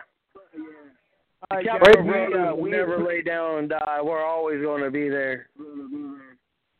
All 1.50 1.58
right, 1.58 1.66
Capital 1.66 2.04
guys, 2.04 2.28
we, 2.30 2.34
uh, 2.38 2.54
will 2.54 2.60
we- 2.62 2.70
never 2.70 2.98
lay 3.04 3.22
down 3.22 3.58
and 3.58 3.68
die. 3.68 3.98
We're 4.02 4.24
always 4.24 4.60
going 4.62 4.82
to 4.82 4.90
be 4.90 5.08
there. 5.08 5.48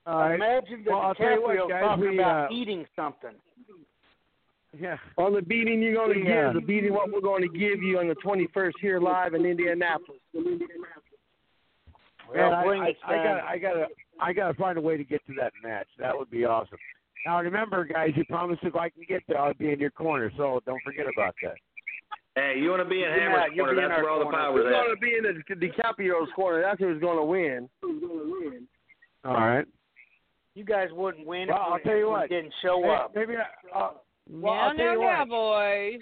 All 0.07 0.19
right. 0.21 0.35
Imagine 0.35 0.85
the 0.85 0.91
Well, 0.91 1.15
you 1.19 1.25
what, 1.43 1.57
DiCaprio 1.57 1.81
talking 1.81 2.09
we, 2.11 2.19
about 2.19 2.51
uh, 2.51 2.55
eating 2.55 2.87
something. 2.95 3.31
Yeah. 4.79 4.97
On 5.19 5.33
the 5.33 5.41
beating 5.43 5.81
you're 5.81 5.95
going 5.95 6.15
to 6.15 6.29
Yeah. 6.29 6.47
give, 6.53 6.55
the 6.55 6.67
beating 6.67 6.93
what 6.93 7.11
we're 7.13 7.21
going 7.21 7.43
to 7.43 7.59
give 7.59 7.83
you 7.83 7.99
on 8.01 8.09
the 8.09 8.17
21st 8.17 8.73
here 8.81 8.99
live 9.01 9.35
in 9.35 9.45
Indianapolis. 9.47 10.21
Man, 10.35 10.59
Well, 12.35 12.53
I, 12.53 12.65
I, 12.65 12.95
I 13.07 13.23
got 13.23 13.45
I 13.45 13.59
gotta 13.59 13.87
I 14.19 14.33
gotta 14.33 14.55
find 14.55 14.77
a 14.79 14.81
way 14.81 14.97
to 14.97 15.05
get 15.05 15.25
to 15.27 15.35
that 15.35 15.53
match. 15.63 15.87
That 15.99 16.17
would 16.19 16.31
be 16.31 16.45
awesome. 16.45 16.79
Now 17.27 17.41
remember, 17.41 17.85
guys, 17.85 18.11
you 18.17 18.25
promised 18.25 18.63
if 18.65 18.75
I 18.75 18.89
can 18.89 19.05
get 19.09 19.23
there, 19.29 19.39
I'll 19.39 19.55
be 19.55 19.71
in 19.73 19.79
your 19.79 19.91
corner. 19.91 20.33
So 20.37 20.61
don't 20.67 20.83
forget 20.85 21.07
about 21.17 21.35
that. 21.43 21.55
Hey, 22.37 22.55
you 22.59 22.71
want 22.71 22.83
to 22.83 22.89
be 22.89 22.97
in 23.05 23.11
Yeah, 23.11 23.21
Hammer's 23.21 23.53
you'll 23.55 23.67
corner? 23.67 23.81
be 23.81 23.85
in 23.85 23.89
That's 23.91 24.03
where 24.03 24.11
all 24.11 24.19
the 24.19 24.25
corner. 24.25 24.39
power's 24.39 24.65
We're 24.65 24.71
going 24.71 24.95
to 24.95 25.01
be 25.01 25.15
in 25.17 25.23
the 25.23 25.67
DiCaprio's 25.67 26.31
corner. 26.35 26.63
That's 26.63 26.81
who's 26.81 27.01
going 27.01 27.19
to 27.19 27.25
win. 27.25 27.69
All 29.25 29.35
right. 29.35 29.67
You 30.55 30.65
guys 30.65 30.89
wouldn't 30.93 31.27
win 31.27 31.49
Well, 31.49 31.59
if 31.59 31.63
I'll 31.67 31.75
we, 31.75 31.83
tell 31.83 31.97
you 31.97 32.07
if 32.07 32.07
we 32.07 32.13
what. 32.13 32.29
didn't 32.29 32.55
show 32.63 32.83
Hey, 32.83 32.89
up. 32.91 33.13
maybe 33.15 33.35
I, 33.37 33.79
uh, 33.79 33.91
Well, 34.31 34.55
now, 34.55 34.61
I'll 34.61 34.75
tell 34.75 34.85
now, 34.85 34.93
you 34.93 35.01
now, 35.01 35.19
what. 35.25 35.29
boys. 35.29 36.01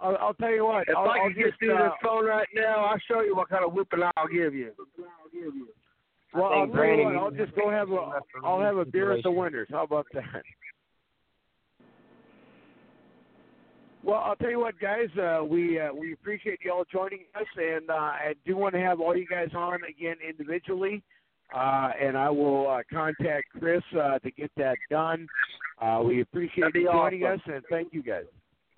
I'll, 0.00 0.16
I'll 0.16 0.34
tell 0.34 0.50
you 0.50 0.64
what. 0.64 0.88
If 0.88 0.96
I'll, 0.96 1.08
I 1.10 1.18
I'll 1.18 1.28
can 1.28 1.34
get 1.36 1.46
just, 1.46 1.58
through 1.58 1.76
uh, 1.76 1.82
this 1.84 1.92
phone 2.02 2.26
right 2.26 2.48
now, 2.54 2.84
I'll 2.84 2.98
show 3.08 3.20
you 3.20 3.36
what 3.36 3.48
kind 3.50 3.64
of 3.64 3.72
whipping 3.72 4.00
I'll 4.16 4.28
give 4.28 4.54
you. 4.54 4.72
Well, 6.34 6.44
I 6.44 6.56
I'll 6.56 6.66
tell 6.68 6.84
you 6.84 7.04
what. 7.04 7.16
I'll 7.16 7.30
just 7.30 7.54
go 7.54 7.70
have 7.70 7.90
a 7.90 8.20
I'll 8.44 8.60
have 8.60 8.78
a 8.78 8.84
beer 8.86 9.12
at 9.12 9.22
the 9.22 9.30
Winners. 9.30 9.68
How 9.70 9.84
about 9.84 10.06
that? 10.14 10.42
Well, 14.04 14.20
I'll 14.24 14.36
tell 14.36 14.50
you 14.50 14.58
what, 14.58 14.78
guys. 14.80 15.08
Uh, 15.16 15.44
we 15.44 15.78
uh, 15.78 15.92
we 15.92 16.12
appreciate 16.12 16.58
you 16.64 16.72
all 16.72 16.84
joining 16.90 17.20
us, 17.38 17.46
and 17.56 17.88
uh, 17.88 17.94
I 17.94 18.34
do 18.44 18.56
want 18.56 18.74
to 18.74 18.80
have 18.80 19.00
all 19.00 19.16
you 19.16 19.26
guys 19.26 19.48
on 19.56 19.80
again 19.88 20.16
individually. 20.28 21.02
Uh, 21.54 21.90
and 22.00 22.16
I 22.16 22.30
will 22.30 22.68
uh, 22.68 22.80
contact 22.90 23.44
Chris 23.58 23.82
uh, 24.00 24.18
to 24.20 24.30
get 24.30 24.50
that 24.56 24.76
done. 24.90 25.26
Uh, 25.80 26.00
we 26.04 26.22
appreciate 26.22 26.62
That'd 26.72 26.82
you 26.82 26.90
joining 26.90 27.24
awesome. 27.24 27.40
us, 27.40 27.40
and 27.46 27.62
thank 27.68 27.92
you 27.92 28.02
guys. 28.02 28.24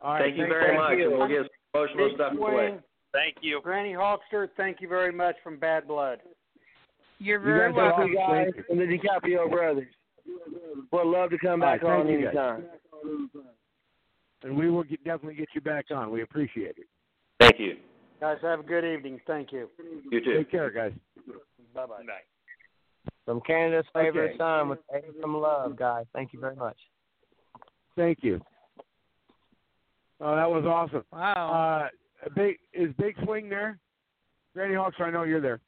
All 0.03 0.15
right, 0.15 0.23
Thank 0.25 0.37
you 0.37 0.47
very 0.49 0.77
guys. 0.77 0.91
much, 0.91 0.99
and 0.99 1.13
we'll 1.19 1.29
get 1.29 1.39
some 1.39 1.49
promotional 1.73 2.09
Big 2.09 2.17
stuff 2.17 2.33
away. 2.37 2.75
Thank 3.13 3.37
you. 3.43 3.61
Granny 3.63 3.93
Hulkster, 3.93 4.49
thank 4.57 4.81
you 4.81 4.89
very 4.89 5.13
much 5.13 5.37
from 5.45 5.57
Bad 5.59 5.87
Blood. 5.87 6.19
You're 7.21 7.39
You 7.39 7.45
very 7.45 7.73
guys 7.73 7.77
welcome. 7.77 8.09
You 8.09 8.17
guys 8.17 8.47
Thank 8.55 8.69
and 8.71 8.81
the 8.81 8.99
DiCaprio 8.99 9.51
brothers. 9.51 9.87
Would 10.93 11.07
love 11.07 11.31
to 11.31 11.39
come 11.39 11.61
back 11.61 11.83
right, 11.83 12.01
on 12.01 12.07
thank 12.07 12.21
you, 12.21 12.27
guys. 12.27 12.35
anytime. 12.35 13.51
And 14.45 14.57
we 14.57 14.71
will 14.71 14.85
get, 14.85 15.03
definitely 15.05 15.35
get 15.35 15.49
you 15.55 15.61
back 15.61 15.87
on. 15.91 16.11
We 16.13 16.23
appreciate 16.23 16.77
it. 16.79 16.87
Thank 17.41 17.59
you. 17.59 17.77
Guys, 18.21 18.37
have 18.43 18.61
a 18.61 18.63
good 18.63 18.85
evening. 18.85 19.21
Thank 19.27 19.51
you. 19.53 19.69
You 20.13 20.21
too. 20.23 20.35
Take 20.39 20.51
care, 20.51 20.71
guys. 20.71 20.93
Bye 21.75 21.87
bye. 21.87 22.03
Night. 22.05 22.23
From 23.25 23.41
Canada's 23.41 23.87
favorite 23.93 24.29
Okay. 24.35 24.39
son 24.39 24.69
with 24.69 24.79
some 25.21 25.35
love, 25.37 25.77
guys. 25.77 26.05
Thank 26.13 26.33
you 26.33 26.41
very 26.41 26.55
much. 26.57 26.77
Thank 27.97 28.19
you. 28.23 28.41
Oh, 30.21 30.37
that 30.37 30.49
was 30.51 30.65
awesome. 30.65 31.05
Wow. 31.13 31.89
Uh, 32.25 32.29
big 32.37 32.57
is 32.73 32.93
Big 32.99 33.17
Swing 33.25 33.49
there? 33.49 33.79
Granny 34.55 34.75
Hawks, 34.75 34.97
I 35.01 35.11
know 35.11 35.25
you're 35.25 35.41
there. 35.41 35.61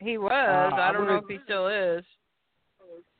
he 0.00 0.18
was. 0.18 0.32
uh, 0.32 0.74
I 0.76 0.90
don't 0.92 1.02
know 1.02 1.20
gonna- 1.20 1.22
if 1.22 1.28
he 1.28 1.38
still 1.44 1.68
is. 1.68 2.04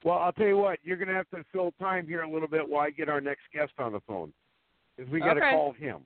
Well, 0.03 0.19
I'll 0.19 0.32
tell 0.32 0.47
you 0.49 0.59
what. 0.59 0.78
You're 0.82 0.99
going 0.99 1.09
to 1.09 1.15
have 1.15 1.28
to 1.31 1.43
fill 1.51 1.73
time 1.81 2.07
here 2.07 2.23
a 2.23 2.28
little 2.31 2.49
bit 2.49 2.69
while 2.69 2.82
I 2.86 2.91
get 2.91 3.09
our 3.09 3.23
next 3.23 3.43
guest 3.55 3.73
on 3.78 3.93
the 3.93 4.01
phone, 4.01 4.32
we 5.11 5.21
got 5.21 5.35
to 5.35 5.41
Okay. 5.41 5.51
call 5.51 5.73
him. 5.73 6.03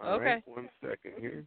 All 0.00 0.14
Okay. 0.14 0.24
right, 0.24 0.42
one 0.46 0.68
second 0.80 1.12
here. 1.18 1.44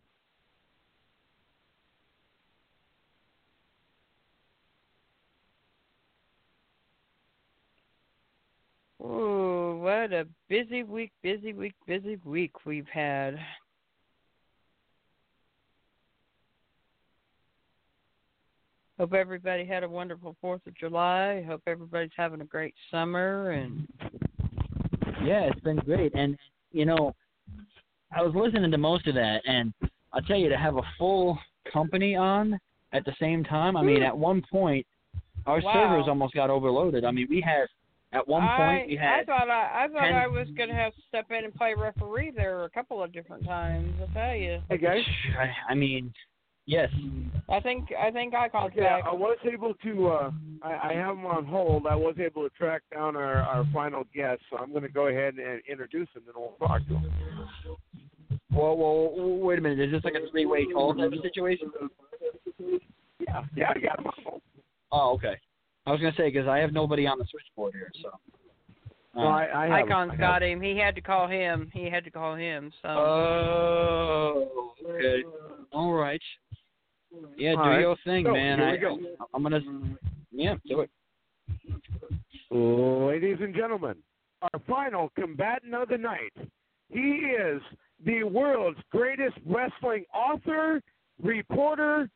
Ooh, 9.01 9.79
what 9.81 10.13
a 10.13 10.27
busy 10.47 10.83
week, 10.83 11.11
busy 11.23 11.53
week, 11.53 11.73
busy 11.87 12.17
week 12.23 12.65
we've 12.65 12.87
had. 12.87 13.39
Hope 18.99 19.13
everybody 19.13 19.65
had 19.65 19.83
a 19.83 19.89
wonderful 19.89 20.35
Fourth 20.39 20.67
of 20.67 20.75
July. 20.75 21.41
Hope 21.47 21.63
everybody's 21.65 22.11
having 22.15 22.41
a 22.41 22.45
great 22.45 22.75
summer 22.91 23.49
and 23.51 23.87
Yeah, 25.23 25.41
it's 25.43 25.59
been 25.61 25.77
great. 25.77 26.13
And 26.15 26.37
you 26.71 26.85
know, 26.85 27.13
I 28.15 28.21
was 28.21 28.33
listening 28.35 28.71
to 28.71 28.77
most 28.77 29.07
of 29.07 29.15
that, 29.15 29.41
and 29.45 29.73
I'll 30.13 30.21
tell 30.21 30.37
you 30.37 30.49
to 30.49 30.57
have 30.57 30.77
a 30.77 30.83
full 30.97 31.37
company 31.71 32.15
on 32.15 32.59
at 32.93 33.05
the 33.05 33.13
same 33.19 33.43
time. 33.43 33.77
I 33.77 33.83
mean, 33.83 34.03
at 34.03 34.17
one 34.17 34.41
point, 34.51 34.85
our 35.45 35.61
Wow. 35.61 35.73
servers 35.73 36.07
almost 36.07 36.33
got 36.33 36.49
overloaded. 36.49 37.05
I 37.05 37.11
mean, 37.11 37.27
we 37.29 37.41
had 37.41 37.67
at 38.13 38.27
one 38.27 38.43
I, 38.43 38.57
point 38.57 38.87
we 38.87 38.95
had 38.97 39.21
I 39.21 39.23
thought 39.23 39.49
I, 39.49 39.85
I 39.85 39.87
thought 39.87 40.05
10 40.05 40.15
I 40.15 40.27
was 40.27 40.47
gonna 40.57 40.73
have 40.73 40.93
to 40.93 41.01
step 41.07 41.31
in 41.31 41.45
and 41.45 41.55
play 41.55 41.73
referee 41.73 42.31
there 42.35 42.65
a 42.65 42.69
couple 42.69 43.01
of 43.01 43.13
different 43.13 43.45
times. 43.45 43.93
I 44.01 44.13
tell 44.13 44.35
you. 44.35 44.61
Hey 44.69 44.77
guys. 44.77 45.03
I, 45.39 45.71
I 45.71 45.75
mean, 45.75 46.13
yes, 46.65 46.89
I 47.49 47.59
think 47.59 47.89
I 47.99 48.11
think 48.11 48.33
Icon's 48.33 48.71
Okay, 48.71 48.81
back. 48.81 49.03
I 49.05 49.13
was 49.13 49.37
able 49.51 49.73
to. 49.83 50.07
Uh, 50.07 50.31
I, 50.63 50.89
I 50.89 50.93
have 50.93 51.17
him 51.17 51.25
on 51.25 51.45
hold. 51.45 51.87
I 51.87 51.95
was 51.95 52.15
able 52.19 52.47
to 52.47 52.55
track 52.55 52.83
down 52.93 53.15
our, 53.15 53.37
our 53.37 53.65
final 53.73 54.03
guest, 54.13 54.41
so 54.49 54.57
I'm 54.57 54.71
going 54.71 54.83
to 54.83 54.89
go 54.89 55.07
ahead 55.07 55.35
and 55.35 55.61
introduce 55.67 56.07
him, 56.13 56.23
and 56.27 56.35
we'll 56.35 56.55
talk 56.59 56.87
to 56.87 56.93
him. 56.97 57.11
Well, 58.53 58.77
well, 58.77 59.11
wait 59.39 59.59
a 59.59 59.61
minute. 59.61 59.79
Is 59.79 59.91
this 59.91 60.03
like 60.03 60.13
a 60.13 60.29
three-way 60.29 60.65
call 60.71 60.93
type 60.93 61.11
of 61.11 61.19
situation? 61.23 61.71
Yeah, 63.27 63.43
yeah, 63.55 63.71
I 63.75 63.79
got 63.79 63.99
him 63.99 64.07
on 64.07 64.13
hold. 64.23 64.41
Oh, 64.91 65.13
okay. 65.15 65.35
I 65.87 65.91
was 65.91 65.99
gonna 65.99 66.13
say 66.15 66.29
because 66.29 66.47
I 66.47 66.59
have 66.59 66.73
nobody 66.73 67.07
on 67.07 67.17
the 67.17 67.25
switchboard 67.29 67.73
here, 67.73 67.91
so. 68.03 68.09
No, 69.15 69.23
I, 69.23 69.65
I 69.65 69.67
have 69.67 69.87
him. 69.87 69.91
Icon's 69.91 70.09
I 70.09 70.13
have 70.13 70.19
got 70.19 70.43
him. 70.43 70.61
He 70.61 70.77
had 70.77 70.95
to 70.95 71.01
call 71.01 71.27
him. 71.27 71.69
He 71.73 71.89
had 71.89 72.03
to 72.03 72.11
call 72.11 72.35
him. 72.35 72.71
So. 72.81 72.87
Oh, 72.87 74.73
okay. 74.89 75.23
All 75.73 75.93
right. 75.93 76.21
Yeah, 77.37 77.51
All 77.51 77.63
do 77.63 77.69
right. 77.69 77.79
your 77.81 77.97
thing, 78.05 78.25
So, 78.25 78.33
man. 78.33 78.59
here 78.59 78.67
I, 78.67 78.71
we 78.71 78.77
go. 78.77 78.99
I'm 79.33 79.43
gonna. 79.43 79.61
Yeah, 80.31 80.55
do 80.67 80.81
it. 80.81 80.89
Ladies 82.51 83.37
and 83.41 83.55
gentlemen, 83.55 83.95
our 84.41 84.59
final 84.67 85.11
combatant 85.19 85.73
of 85.73 85.89
the 85.89 85.97
night. 85.97 86.33
He 86.89 86.99
is 87.39 87.61
the 88.05 88.23
world's 88.23 88.79
greatest 88.91 89.37
wrestling 89.45 90.03
author, 90.13 90.81
reporter, 91.21 92.09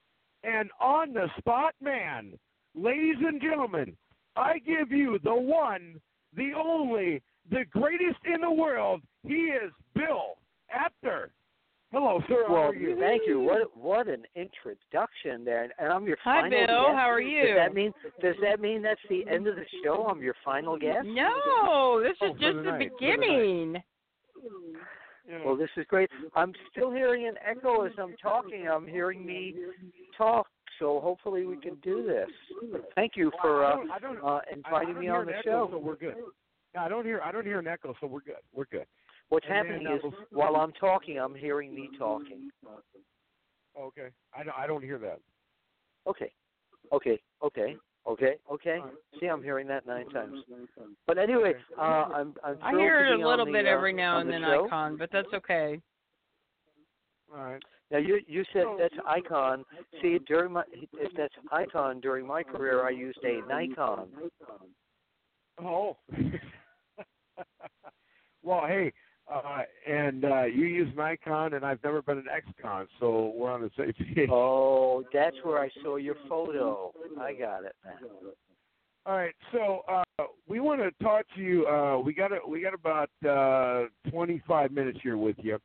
and 0.43 0.69
on 0.81 1.13
the 1.13 1.27
spot 1.37 1.73
man. 1.81 2.33
Ladies 2.75 3.15
and 3.25 3.41
gentlemen, 3.41 3.95
I 4.35 4.59
give 4.59 4.91
you 4.91 5.17
the 5.23 5.33
one, 5.33 6.01
the 6.35 6.51
only, 6.57 7.21
the 7.49 7.63
greatest 7.71 8.19
in 8.25 8.41
the 8.41 8.51
world. 8.51 9.01
He 9.23 9.33
is 9.33 9.71
Bill 9.93 10.35
Apter. 10.69 11.31
Hello, 11.95 12.19
sir. 12.27 12.43
How 12.45 12.53
Well, 12.53 12.63
are 12.63 12.75
you? 12.75 12.97
thank 12.99 13.21
you. 13.25 13.39
What 13.39 13.75
what 13.77 14.07
an 14.09 14.25
introduction 14.35 15.45
there, 15.45 15.69
and 15.79 15.93
I'm 15.93 16.05
your 16.05 16.17
Hi, 16.25 16.41
final 16.41 16.49
Bill. 16.49 16.59
guest. 16.67 16.95
How 16.97 17.09
are 17.09 17.21
you? 17.21 17.47
Does 17.47 17.55
that 17.55 17.73
mean 17.73 17.93
Does 18.21 18.35
that 18.41 18.59
mean 18.59 18.81
that's 18.81 18.99
the 19.09 19.25
end 19.29 19.47
of 19.47 19.55
the 19.55 19.63
show? 19.81 20.05
I'm 20.09 20.21
your 20.21 20.35
final 20.43 20.77
guest. 20.77 21.05
No, 21.05 22.01
this 22.03 22.17
Oh, 22.21 22.25
is 22.25 22.31
for 22.33 22.37
just 22.39 22.55
the 22.57 22.63
the 22.63 22.71
night, 22.71 22.89
for 22.91 22.99
beginning. 22.99 23.83
Well, 25.45 25.55
this 25.55 25.69
is 25.77 25.85
great. 25.87 26.09
I'm 26.35 26.51
still 26.69 26.91
hearing 26.91 27.27
an 27.29 27.35
echo 27.49 27.83
as 27.85 27.93
I'm 27.97 28.15
talking. 28.21 28.67
I'm 28.67 28.85
hearing 28.85 29.25
me 29.25 29.55
talk, 30.17 30.47
so 30.79 30.99
hopefully 30.99 31.45
we 31.45 31.55
can 31.55 31.75
do 31.75 32.05
this. 32.05 32.29
Thank 32.95 33.13
you 33.15 33.31
for 33.41 33.63
I 33.65 33.71
uh, 33.71 33.75
don't, 33.77 33.91
I 33.91 33.99
don't, 33.99 34.17
uh, 34.21 34.25
I- 34.27 34.29
I 34.39 34.41
inviting 34.53 34.87
don't 34.89 34.99
me 34.99 35.05
hear 35.05 35.15
on 35.15 35.21
an 35.21 35.27
the 35.27 35.37
echo, 35.37 35.43
show. 35.43 35.69
so 35.71 35.77
we're 35.77 35.95
good. 35.95 36.15
Yeah, 36.73 36.83
I 36.83 36.89
don't 36.89 37.05
hear. 37.05 37.21
I 37.23 37.31
don't 37.31 37.45
hear 37.45 37.59
an 37.59 37.67
echo, 37.67 37.95
so 38.01 38.07
we're 38.07 38.19
good. 38.19 38.35
We're 38.53 38.65
good. 38.65 38.85
What's 39.29 39.45
and 39.47 39.55
happening 39.55 39.83
then, 39.83 39.99
uh, 40.03 40.07
is 40.07 40.13
while 40.31 40.55
I'm 40.55 40.71
talking, 40.73 41.19
I'm 41.19 41.35
hearing 41.35 41.73
me 41.73 41.89
talking. 41.97 42.49
Okay. 43.79 44.07
I 44.37 44.43
don't, 44.43 44.55
I 44.57 44.67
don't 44.67 44.83
hear 44.83 44.97
that. 44.99 45.19
Okay, 46.07 46.31
okay, 46.93 47.19
okay, 47.43 47.75
okay, 48.07 48.35
okay. 48.51 48.79
See, 49.19 49.25
I'm 49.25 49.41
hearing 49.41 49.67
that 49.67 49.87
nine 49.87 50.07
times. 50.09 50.37
But 51.07 51.17
anyway, 51.17 51.53
uh, 51.77 51.81
I'm 51.81 52.35
I'm 52.43 52.57
I 52.61 52.71
hear 52.71 53.05
it 53.07 53.19
a 53.19 53.27
little 53.27 53.47
on 53.47 53.51
bit 53.51 53.63
the, 53.63 53.71
uh, 53.71 53.73
every 53.73 53.91
now 53.91 54.17
on 54.17 54.21
and 54.21 54.29
the 54.29 54.33
then, 54.33 54.41
show. 54.43 54.65
Icon, 54.67 54.97
but 54.97 55.09
that's 55.11 55.33
okay. 55.33 55.81
All 57.35 57.43
right. 57.43 57.61
Now 57.91 57.97
you 57.97 58.19
you 58.27 58.43
said 58.53 58.65
that's 58.79 58.93
icon. 59.07 59.65
See, 60.01 60.19
during 60.27 60.53
my 60.53 60.63
if 60.73 61.11
that's 61.17 61.33
icon 61.51 61.99
during 62.01 62.27
my 62.27 62.43
career, 62.43 62.85
I 62.85 62.91
used 62.91 63.19
a 63.23 63.41
Nikon. 63.47 64.09
Oh. 65.63 65.97
well, 68.43 68.63
hey, 68.67 68.91
uh, 69.31 69.61
and 69.87 70.25
uh, 70.25 70.43
you 70.43 70.65
use 70.65 70.93
Nikon, 70.95 71.53
and 71.53 71.65
I've 71.65 71.83
never 71.83 72.01
been 72.01 72.19
an 72.19 72.25
XCon, 72.25 72.87
so 72.99 73.33
we're 73.35 73.51
on 73.51 73.61
the 73.61 73.71
same 73.77 73.93
page. 74.15 74.29
Oh, 74.31 75.03
that's 75.13 75.35
where 75.43 75.59
I 75.59 75.69
saw 75.81 75.95
your 75.95 76.15
photo. 76.29 76.93
I 77.19 77.33
got 77.33 77.65
it 77.65 77.75
now. 77.83 78.07
All 79.07 79.15
right, 79.15 79.35
so 79.51 79.83
uh, 79.87 80.23
we 80.47 80.59
want 80.59 80.81
to 80.81 80.91
talk 81.03 81.25
to 81.35 81.41
you. 81.41 81.67
Uh, 81.67 81.99
we 81.99 82.13
got 82.13 82.31
a, 82.31 82.39
we 82.47 82.61
got 82.61 82.73
about 82.73 83.09
uh, 83.27 83.87
25 84.09 84.71
minutes 84.71 84.97
here 85.03 85.17
with 85.17 85.35
you. 85.39 85.59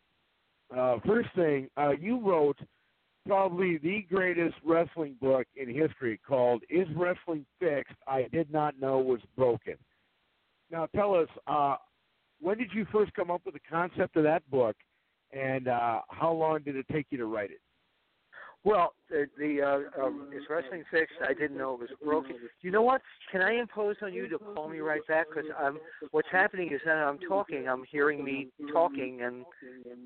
Uh, 0.76 0.98
first 1.06 1.30
thing, 1.34 1.68
uh, 1.78 1.92
you 1.98 2.20
wrote 2.20 2.58
probably 3.26 3.78
the 3.78 4.04
greatest 4.12 4.54
wrestling 4.64 5.16
book 5.20 5.46
in 5.56 5.74
history 5.74 6.20
called 6.26 6.62
"Is 6.68 6.86
Wrestling 6.94 7.46
Fixed?" 7.58 7.94
I 8.06 8.26
did 8.30 8.52
not 8.52 8.78
know 8.78 8.98
was 8.98 9.20
broken. 9.36 9.74
Now, 10.70 10.86
tell 10.94 11.14
us, 11.14 11.28
uh, 11.46 11.76
when 12.40 12.58
did 12.58 12.70
you 12.72 12.86
first 12.92 13.12
come 13.14 13.30
up 13.30 13.42
with 13.44 13.54
the 13.54 13.60
concept 13.70 14.16
of 14.16 14.24
that 14.24 14.48
book, 14.50 14.76
and 15.32 15.68
uh, 15.68 16.00
how 16.08 16.32
long 16.32 16.60
did 16.62 16.76
it 16.76 16.86
take 16.90 17.06
you 17.10 17.18
to 17.18 17.26
write 17.26 17.50
it? 17.50 17.60
Well, 18.62 18.92
the, 19.08 19.26
the 19.38 19.62
uh, 19.62 20.04
um, 20.04 20.28
is 20.36 20.42
wrestling 20.50 20.84
fixed? 20.90 21.14
I 21.26 21.32
didn't 21.32 21.56
know 21.56 21.74
it 21.74 21.80
was 21.80 21.88
broken. 22.04 22.36
You 22.60 22.70
know 22.70 22.82
what? 22.82 23.00
Can 23.32 23.40
I 23.40 23.54
impose 23.54 23.96
on 24.02 24.12
you 24.12 24.28
to 24.28 24.38
call 24.38 24.68
me 24.68 24.80
right 24.80 25.00
back? 25.08 25.26
Because 25.34 25.50
I'm. 25.58 25.78
What's 26.10 26.28
happening 26.30 26.70
is 26.72 26.80
that 26.84 26.96
I'm 26.96 27.18
talking. 27.20 27.68
I'm 27.68 27.84
hearing 27.90 28.22
me 28.22 28.48
talking, 28.70 29.22
and 29.22 29.46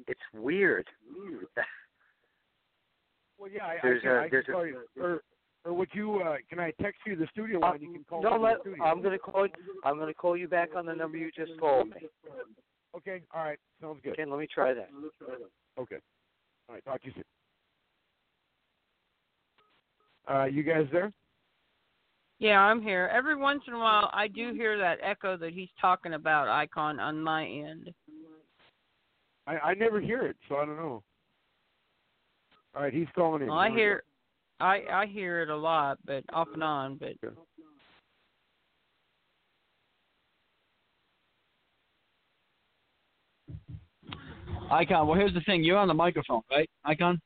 it's 0.06 0.20
weird. 0.32 0.86
Well, 3.38 3.50
yeah, 3.50 3.64
I, 3.64 3.76
There's 3.82 4.02
I 4.02 4.06
can, 4.06 4.10
a- 4.10 4.20
I 4.20 4.28
there's 4.28 4.48
a-. 5.00 5.18
Or, 5.64 5.70
or 5.70 5.74
would 5.74 5.88
you? 5.92 6.20
Uh, 6.20 6.36
can 6.48 6.58
I 6.58 6.72
text 6.80 7.00
you 7.06 7.16
the 7.16 7.26
studio 7.32 7.58
Uh, 7.58 7.70
line? 7.70 7.80
You 7.80 7.92
can 7.92 8.04
call 8.04 8.22
no, 8.22 8.36
me 8.36 8.44
let. 8.44 8.56
I'm 8.82 9.02
gonna 9.02 9.18
call. 9.18 9.46
I'm 9.84 9.98
gonna 9.98 10.14
call 10.14 10.36
you 10.36 10.48
back 10.48 10.70
on 10.76 10.86
the 10.86 10.94
number 10.94 11.16
you 11.18 11.30
just 11.32 11.52
called 11.58 11.88
me. 11.90 12.08
Okay, 12.96 13.22
all 13.34 13.44
right, 13.44 13.58
sounds 13.80 14.00
good. 14.04 14.12
Okay, 14.12 14.24
let 14.24 14.38
me 14.38 14.46
try 14.46 14.72
that. 14.72 14.88
Okay, 15.78 15.96
all 16.68 16.74
right, 16.74 16.84
talk 16.84 17.00
to 17.02 17.06
you 17.08 17.12
soon. 17.14 17.24
Uh, 20.28 20.44
you 20.44 20.62
guys 20.62 20.86
there? 20.92 21.12
Yeah, 22.38 22.60
I'm 22.60 22.82
here. 22.82 23.10
Every 23.12 23.36
once 23.36 23.62
in 23.66 23.74
a 23.74 23.78
while, 23.78 24.10
I 24.12 24.28
do 24.28 24.52
hear 24.54 24.78
that 24.78 24.98
echo 25.02 25.36
that 25.36 25.52
he's 25.52 25.68
talking 25.80 26.14
about, 26.14 26.48
Icon, 26.48 26.98
on 26.98 27.20
my 27.20 27.46
end. 27.46 27.92
I, 29.46 29.58
I 29.58 29.74
never 29.74 30.00
hear 30.00 30.26
it, 30.26 30.36
so 30.48 30.56
I 30.56 30.64
don't 30.64 30.76
know. 30.76 31.02
All 32.74 32.82
right, 32.82 32.92
he's 32.92 33.06
calling 33.14 33.42
in. 33.42 33.48
Well, 33.48 33.58
I 33.58 33.68
Here 33.68 33.74
we 33.74 33.80
hear, 33.80 34.02
I 34.60 34.82
I 34.92 35.06
hear 35.06 35.42
it 35.42 35.48
a 35.50 35.56
lot, 35.56 35.98
but 36.04 36.24
off 36.32 36.48
and 36.54 36.62
on. 36.62 36.96
But 36.96 37.12
Icon, 44.70 45.06
well, 45.06 45.18
here's 45.18 45.34
the 45.34 45.40
thing. 45.42 45.62
You're 45.62 45.76
on 45.78 45.88
the 45.88 45.94
microphone, 45.94 46.40
right, 46.50 46.68
Icon? 46.84 47.20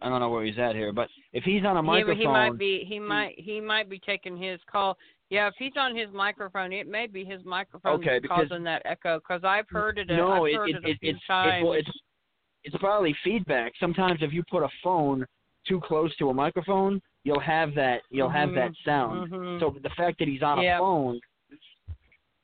I 0.00 0.10
don't 0.10 0.20
know 0.20 0.28
where 0.28 0.44
he's 0.44 0.58
at 0.58 0.74
here, 0.74 0.92
but 0.92 1.08
if 1.32 1.44
he's 1.44 1.64
on 1.64 1.78
a 1.78 1.82
microphone, 1.82 2.16
but 2.16 2.20
he 2.20 2.26
might 2.26 2.58
be 2.58 2.84
he 2.86 2.98
might 2.98 3.34
he 3.38 3.58
might 3.60 3.88
be 3.88 3.98
taking 3.98 4.36
his 4.36 4.60
call. 4.70 4.98
Yeah, 5.30 5.48
if 5.48 5.54
he's 5.58 5.72
on 5.78 5.96
his 5.96 6.08
microphone, 6.12 6.72
it 6.72 6.86
may 6.86 7.06
be 7.06 7.24
his 7.24 7.42
microphone 7.44 7.94
Okay, 7.94 8.06
that's 8.10 8.22
because- 8.22 8.48
causing 8.48 8.64
that 8.64 8.82
echo. 8.84 9.18
Because 9.18 9.42
I've 9.44 9.68
heard 9.70 9.98
it. 9.98 10.10
A, 10.10 10.16
no, 10.16 10.44
I've 10.44 10.54
heard 10.54 10.68
it, 10.68 10.76
it, 10.76 10.84
a 10.84 10.90
it, 10.90 10.98
few 11.00 11.10
it's 11.12 11.26
times. 11.26 11.62
It, 11.62 11.64
well, 11.64 11.72
it's 11.72 11.88
it's 12.64 12.76
probably 12.78 13.14
feedback. 13.22 13.72
Sometimes 13.78 14.18
if 14.22 14.32
you 14.32 14.42
put 14.50 14.62
a 14.62 14.68
phone 14.82 15.24
too 15.66 15.80
close 15.80 16.14
to 16.16 16.30
a 16.30 16.34
microphone, 16.34 17.00
you'll 17.24 17.40
have 17.40 17.74
that 17.74 18.02
you'll 18.10 18.28
have 18.28 18.52
that 18.54 18.70
Mhm, 18.72 18.84
sound. 18.84 19.30
mhm. 19.30 19.60
So 19.60 19.76
the 19.82 19.90
fact 19.90 20.18
that 20.18 20.28
he's 20.28 20.42
on 20.42 20.60
Yep. 20.60 20.80
a 20.80 20.82
phone, 20.82 21.20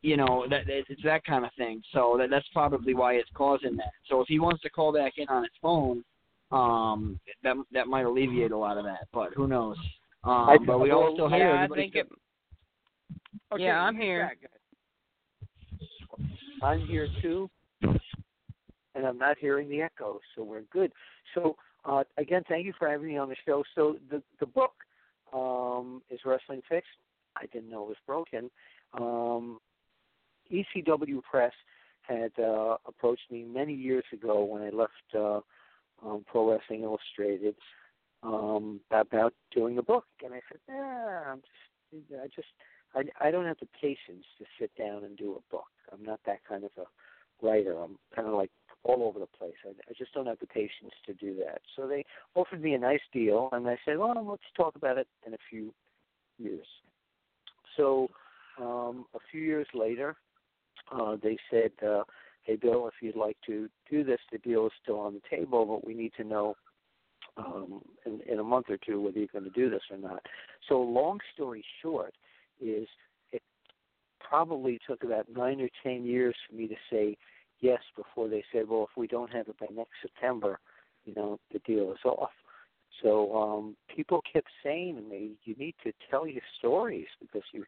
you 0.02 0.16
know, 0.16 0.46
that 0.48 0.66
that- 0.66 0.90
it's 0.90 1.02
that 1.02 1.24
kind 1.24 1.44
of 1.44 1.52
thing. 1.54 1.82
So 1.92 2.16
that 2.18 2.30
that's 2.30 2.48
probably 2.48 2.94
why 2.94 3.14
it's 3.14 3.30
causing 3.30 3.76
that. 3.76 3.92
So 4.04 4.20
if 4.20 4.28
he 4.28 4.38
wants 4.38 4.62
to 4.62 4.70
call 4.70 4.92
back 4.92 5.18
in 5.18 5.28
on 5.28 5.42
his 5.42 5.52
phone, 5.60 6.04
um, 6.50 7.20
that 7.42 7.56
that 7.72 7.86
might 7.88 8.06
alleviate 8.06 8.52
a 8.52 8.56
lot 8.56 8.78
of 8.78 8.84
that. 8.84 9.08
But 9.12 9.34
who 9.34 9.46
knows? 9.46 9.78
Um, 10.24 10.48
I- 10.50 10.58
but 10.58 10.78
we 10.78 10.90
all 10.90 11.04
well, 11.04 11.12
still 11.14 11.28
hear 11.28 11.54
yeah, 11.54 11.62
I 11.62 11.68
think 11.68 11.92
still... 11.92 12.02
it. 12.02 12.12
Okay, 13.52 13.64
yeah, 13.64 13.82
I'm 13.82 13.96
here. 13.96 14.36
I'm 16.62 16.80
here 16.80 17.08
too, 17.22 17.50
and 18.94 19.06
I'm 19.06 19.18
not 19.18 19.38
hearing 19.38 19.68
the 19.68 19.82
echo, 19.82 20.20
so 20.34 20.42
we're 20.42 20.62
good. 20.72 20.92
So 21.34 21.56
uh, 21.84 22.04
again, 22.18 22.42
thank 22.48 22.66
you 22.66 22.72
for 22.78 22.88
having 22.88 23.08
me 23.08 23.16
on 23.16 23.28
the 23.28 23.36
show. 23.46 23.62
So 23.74 23.96
the 24.10 24.22
the 24.38 24.46
book 24.46 24.72
um, 25.32 26.02
is 26.10 26.20
Wrestling 26.24 26.62
Fixed. 26.68 26.88
I 27.36 27.46
didn't 27.46 27.70
know 27.70 27.84
it 27.84 27.88
was 27.88 27.96
broken. 28.06 28.50
Um, 28.94 29.60
ECW 30.52 31.22
Press 31.22 31.52
had 32.02 32.32
uh, 32.38 32.76
approached 32.86 33.30
me 33.30 33.44
many 33.44 33.72
years 33.72 34.04
ago 34.12 34.44
when 34.44 34.62
I 34.62 34.70
left 34.70 34.92
uh, 35.14 35.40
um, 36.04 36.24
Pro 36.26 36.50
Wrestling 36.50 36.82
Illustrated 36.82 37.54
um, 38.22 38.80
about 38.90 39.32
doing 39.54 39.78
a 39.78 39.82
book, 39.82 40.04
and 40.24 40.34
I 40.34 40.40
said, 40.50 40.60
"Yeah, 40.68 41.22
I'm 41.32 41.40
just, 41.40 42.12
I 42.12 42.26
just, 42.34 42.48
I, 42.94 43.28
I 43.28 43.30
don't 43.30 43.46
have 43.46 43.58
the 43.60 43.68
patience 43.80 44.24
to 44.38 44.44
sit 44.58 44.70
down 44.76 45.04
and 45.04 45.16
do 45.16 45.32
a 45.32 45.54
book. 45.54 45.68
I'm 45.92 46.04
not 46.04 46.20
that 46.26 46.40
kind 46.48 46.64
of 46.64 46.70
a 46.76 47.46
writer. 47.46 47.78
I'm 47.78 47.96
kind 48.14 48.28
of 48.28 48.34
like 48.34 48.50
all 48.82 49.02
over 49.02 49.18
the 49.18 49.26
place. 49.26 49.54
I, 49.64 49.70
I 49.70 49.92
just 49.96 50.12
don't 50.14 50.26
have 50.26 50.38
the 50.40 50.46
patience 50.46 50.92
to 51.06 51.14
do 51.14 51.36
that." 51.44 51.60
So 51.76 51.86
they 51.86 52.04
offered 52.34 52.62
me 52.62 52.74
a 52.74 52.78
nice 52.78 53.00
deal, 53.12 53.48
and 53.52 53.68
I 53.68 53.78
said, 53.84 53.98
"Well, 53.98 54.14
let's 54.28 54.42
talk 54.56 54.76
about 54.76 54.98
it 54.98 55.08
in 55.26 55.34
a 55.34 55.38
few 55.48 55.72
years." 56.38 56.66
So 57.76 58.08
um, 58.58 59.06
a 59.14 59.18
few 59.30 59.40
years 59.40 59.66
later, 59.74 60.16
uh, 60.92 61.16
they 61.22 61.38
said, 61.50 61.72
uh, 61.86 62.04
"Hey, 62.42 62.56
Bill, 62.56 62.88
if 62.88 62.94
you'd 63.00 63.16
like 63.16 63.36
to 63.46 63.68
do 63.90 64.04
this, 64.04 64.20
the 64.30 64.38
deal 64.38 64.66
is 64.66 64.72
still 64.82 65.00
on 65.00 65.14
the 65.14 65.36
table, 65.36 65.64
but 65.66 65.86
we 65.86 65.94
need 65.94 66.12
to 66.16 66.24
know 66.24 66.56
um, 67.36 67.82
in, 68.06 68.20
in 68.26 68.38
a 68.38 68.44
month 68.44 68.66
or 68.68 68.76
two 68.76 69.00
whether 69.00 69.18
you're 69.18 69.28
going 69.28 69.44
to 69.44 69.50
do 69.50 69.70
this 69.70 69.82
or 69.90 69.98
not." 69.98 70.22
So, 70.68 70.80
long 70.80 71.20
story 71.34 71.64
short, 71.82 72.14
is 72.60 72.86
it 73.32 73.42
probably 74.20 74.78
took 74.86 75.02
about 75.02 75.26
nine 75.34 75.60
or 75.60 75.68
ten 75.82 76.04
years 76.04 76.34
for 76.48 76.56
me 76.56 76.68
to 76.68 76.76
say 76.90 77.16
yes 77.60 77.80
before 77.96 78.28
they 78.28 78.44
said, 78.52 78.68
"Well, 78.68 78.88
if 78.90 78.96
we 78.96 79.06
don't 79.06 79.32
have 79.32 79.48
it 79.48 79.58
by 79.58 79.66
next 79.70 79.92
September, 80.02 80.58
you 81.04 81.14
know, 81.14 81.38
the 81.52 81.60
deal 81.60 81.92
is 81.92 82.04
off." 82.04 82.30
So 83.02 83.34
um, 83.36 83.76
people 83.94 84.22
kept 84.30 84.48
saying 84.62 84.96
to 84.96 85.02
me, 85.02 85.32
"You 85.44 85.54
need 85.56 85.74
to 85.84 85.92
tell 86.10 86.26
your 86.26 86.42
stories 86.58 87.08
because 87.20 87.42
you 87.52 87.64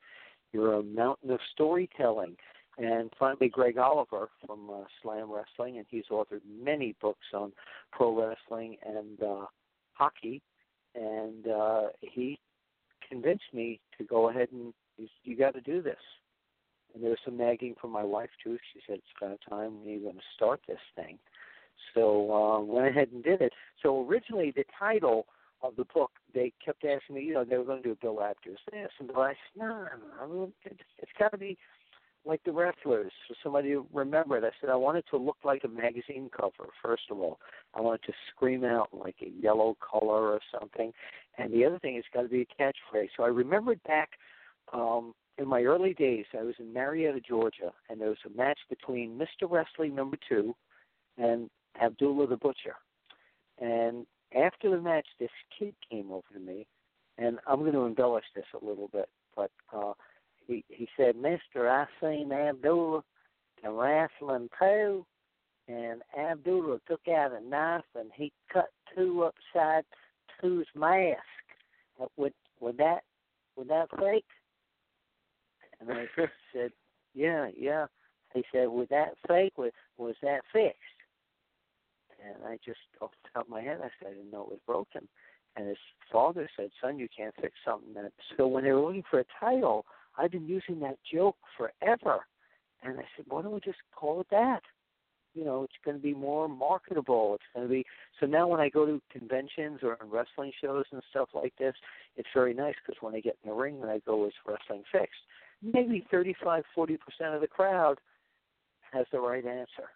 you're 0.53 0.75
a 0.75 0.83
mountain 0.83 1.31
of 1.31 1.41
storytelling." 1.53 2.37
And 2.79 3.13
finally, 3.19 3.49
Greg 3.49 3.77
Oliver 3.77 4.31
from 4.47 4.71
uh, 4.71 4.85
Slam 5.03 5.31
Wrestling, 5.31 5.77
and 5.77 5.87
he's 5.91 6.07
authored 6.11 6.41
many 6.49 6.95
books 7.03 7.27
on 7.35 7.53
pro 7.93 8.17
wrestling 8.17 8.79
and 8.85 9.23
uh, 9.23 9.47
hockey, 9.93 10.41
and 10.95 11.49
uh, 11.49 11.83
he 12.01 12.39
convinced 13.07 13.53
me 13.53 13.79
to 13.99 14.05
go 14.05 14.31
ahead 14.31 14.49
and 14.53 14.73
you, 14.97 15.07
you 15.25 15.37
got 15.37 15.55
to 15.55 15.61
do 15.61 15.83
this. 15.83 15.99
And 16.95 17.03
there 17.03 17.11
was 17.11 17.19
some 17.25 17.37
nagging 17.37 17.75
from 17.81 17.91
my 17.91 18.05
wife 18.05 18.31
too. 18.43 18.59
She 18.73 18.81
said 18.87 18.99
it's 18.99 19.33
of 19.33 19.51
time 19.51 19.79
you're 19.85 20.01
going 20.01 20.15
to 20.15 20.21
start 20.35 20.61
this 20.67 20.79
thing. 20.95 21.19
So 21.95 22.33
um, 22.33 22.69
went 22.69 22.89
ahead 22.89 23.09
and 23.13 23.23
did 23.25 23.41
it. 23.41 23.53
So 23.83 24.07
originally 24.07 24.53
the 24.55 24.65
title 24.79 25.27
of 25.63 25.77
the 25.77 25.85
book, 25.95 26.11
they 26.35 26.53
kept 26.65 26.85
asking 26.85 27.17
me, 27.17 27.23
you 27.23 27.35
know, 27.35 27.45
they 27.45 27.57
were 27.57 27.65
going 27.65 27.83
to 27.83 27.89
do 27.89 27.97
Bill 28.01 28.23
Apter's 28.23 28.59
this, 28.71 28.91
and 28.99 29.09
Bill, 29.09 29.21
I 29.21 29.31
said, 29.31 29.63
no, 29.63 29.87
I 30.21 30.27
mean, 30.27 30.53
it's, 30.65 30.81
it's 30.99 31.13
got 31.19 31.31
to 31.31 31.39
be 31.39 31.57
like 32.25 32.43
the 32.45 32.53
wrestlers, 32.53 33.13
for 33.27 33.35
somebody 33.43 33.71
to 33.71 33.87
remember 33.93 34.37
it. 34.37 34.45
I 34.45 34.51
said 34.61 34.71
I 34.71 34.77
want 34.77 34.99
it 34.99 35.05
to 35.11 35.17
look 35.17 35.39
like 35.45 35.65
a 35.65 35.69
magazine 35.69 36.31
cover. 36.37 36.71
First 36.81 37.05
of 37.11 37.19
all, 37.19 37.41
I 37.75 37.81
want 37.81 38.01
it 38.03 38.07
to 38.07 38.13
scream 38.31 38.65
out 38.65 38.91
like 38.93 39.17
a 39.23 39.31
yellow 39.43 39.77
color 39.81 40.31
or 40.31 40.41
something. 40.57 40.93
And 41.39 41.53
the 41.53 41.65
other 41.65 41.81
thing, 41.81 41.97
it's 41.97 42.07
got 42.15 42.23
to 42.23 42.29
be 42.29 42.43
a 42.43 42.63
catchphrase. 42.63 43.09
So 43.17 43.25
I 43.25 43.29
remembered 43.29 43.83
back 43.85 44.11
um, 44.73 45.15
in 45.39 45.49
my 45.49 45.63
early 45.63 45.95
days, 45.95 46.27
I 46.39 46.43
was 46.43 46.55
in 46.59 46.73
Marietta, 46.73 47.21
Georgia, 47.21 47.73
and 47.89 48.01
there 48.01 48.09
was 48.09 48.19
a 48.27 48.37
match 48.37 48.59
between 48.69 49.19
Mr. 49.19 49.51
Wrestling 49.51 49.95
Number 49.95 50.19
Two 50.29 50.55
and 51.17 51.49
Abdullah 51.81 52.27
the 52.27 52.37
Butcher. 52.37 52.77
And 53.61 54.07
after 54.37 54.71
the 54.71 54.81
match, 54.81 55.07
this 55.19 55.31
kid 55.59 55.75
came 55.91 56.11
over 56.11 56.27
to 56.35 56.41
me, 56.41 56.67
and 57.19 57.39
I'm 57.47 57.61
going 57.61 57.73
to 57.73 57.87
embellish 57.87 58.25
this 58.35 58.45
a 58.61 58.65
little 58.65 58.89
bit, 58.89 59.09
but 59.37 59.51
uh, 59.75 59.93
he 60.47 60.65
he 60.69 60.89
said, 60.97 61.17
"Mister, 61.17 61.69
I 61.69 61.87
seen 62.01 62.33
Abdullah 62.33 63.03
and 63.63 63.79
Wrestling 63.79 64.49
Two." 64.59 65.07
And 65.69 66.03
Abdullah 66.19 66.81
took 66.89 67.07
out 67.09 67.33
a 67.33 67.41
knife 67.49 67.85
and 67.95 68.11
he 68.15 68.33
cut 68.53 68.71
two 68.95 69.23
upside 69.23 69.85
two's 70.41 70.67
mask. 70.75 71.23
Would 72.17 72.35
would 72.61 72.77
that 72.79 73.05
would 73.57 73.69
that 73.69 73.89
fake? 73.99 74.25
And 75.83 75.99
I 75.99 76.07
said, 76.53 76.71
"Yeah, 77.15 77.49
yeah." 77.57 77.87
He 78.35 78.45
said, 78.53 78.69
"Was 78.69 78.89
that 78.91 79.15
fake? 79.29 79.59
Was 79.59 79.73
was 79.99 80.15
that 80.23 80.41
fixed?" 80.53 80.79
And 82.25 82.45
I 82.45 82.59
just 82.65 82.79
off 83.01 83.11
the 83.23 83.31
top 83.35 83.47
of 83.47 83.51
my 83.51 83.63
head, 83.63 83.81
I 83.81 83.91
said 83.99 84.09
I 84.09 84.15
didn't 84.15 84.31
know 84.31 84.43
it 84.43 84.51
was 84.51 84.61
broken. 84.67 85.09
And 85.57 85.69
his 85.69 85.79
father 86.11 86.49
said, 86.57 86.71
"Son, 86.81 86.99
you 86.99 87.09
can't 87.15 87.35
fix 87.41 87.55
something 87.65 87.95
that." 87.95 88.13
So 88.37 88.47
when 88.47 88.65
they 88.65 88.73
were 88.73 88.81
looking 88.81 89.05
for 89.11 89.21
a 89.21 89.25
title, 89.39 89.85
I've 90.17 90.31
been 90.31 90.47
using 90.47 90.81
that 90.81 90.99
joke 91.13 91.37
forever. 91.57 92.21
And 92.83 92.99
I 92.99 93.05
said, 93.17 93.27
"Why 93.29 93.43
don't 93.43 93.53
we 93.53 93.61
just 93.61 93.79
call 93.95 94.21
it 94.21 94.29
that?" 94.31 94.63
You 95.35 95.45
know, 95.47 95.63
it's 95.63 95.73
going 95.83 95.97
to 95.97 96.03
be 96.03 96.13
more 96.13 96.47
marketable. 96.47 97.35
It's 97.35 97.45
going 97.55 97.67
to 97.67 97.73
be 97.73 97.87
so 98.21 98.27
now 98.27 98.49
when 98.49 98.61
I 98.61 98.69
go 98.69 98.85
to 98.85 99.01
conventions 99.11 99.81
or 99.83 99.97
wrestling 100.05 100.53
shows 100.61 100.85
and 100.93 101.03
stuff 101.11 101.31
like 101.33 101.55
this, 101.59 101.75
it's 102.17 102.29
very 102.35 102.53
nice 102.53 102.75
because 102.85 103.01
when 103.01 103.15
I 103.15 103.21
get 103.21 103.39
in 103.43 103.49
the 103.49 103.57
ring 103.57 103.79
and 103.81 103.91
I 103.91 104.01
go 104.01 104.27
as 104.27 104.33
wrestling 104.47 104.83
fixed, 104.93 105.21
maybe 105.63 106.07
thirty-five, 106.11 106.65
forty 106.75 106.97
percent 106.97 107.35
of 107.35 107.41
the 107.41 107.47
crowd 107.47 107.99
has 108.93 109.07
the 109.13 109.21
right 109.21 109.45
answer. 109.45 109.91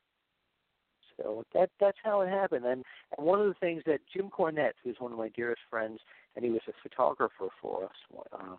So 1.17 1.45
that 1.55 1.71
that's 1.81 1.99
how 2.03 2.21
it 2.21 2.29
happened. 2.29 2.65
And 2.65 2.85
and 3.17 3.27
one 3.27 3.41
of 3.41 3.47
the 3.47 3.55
things 3.55 3.83
that 3.87 4.01
Jim 4.13 4.31
Cornette, 4.31 4.75
who's 4.85 4.97
one 4.99 5.13
of 5.13 5.19
my 5.19 5.29
dearest 5.31 5.63
friends, 5.71 6.01
and 6.35 6.45
he 6.45 6.51
was 6.51 6.61
a 6.69 6.73
photographer 6.83 7.49
for 7.61 7.85
us 7.85 8.25
uh, 8.33 8.57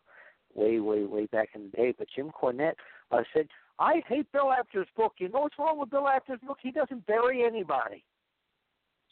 way 0.56 0.80
way 0.80 1.04
way 1.04 1.26
back 1.28 1.50
in 1.54 1.70
the 1.72 1.78
day. 1.78 1.94
But 1.98 2.08
Jim 2.16 2.32
Cornette 2.32 2.76
uh, 3.12 3.24
said, 3.34 3.48
"I 3.80 4.02
hate 4.08 4.32
Bill 4.32 4.52
Apter's 4.52 4.88
book. 4.96 5.14
You 5.18 5.30
know 5.30 5.42
what's 5.42 5.60
wrong 5.60 5.80
with 5.80 5.92
Bill 5.92 6.08
Apter's 6.08 6.40
book? 6.46 6.58
He 6.62 6.72
doesn't 6.72 7.06
bury 7.06 7.44
anybody." 7.44 8.04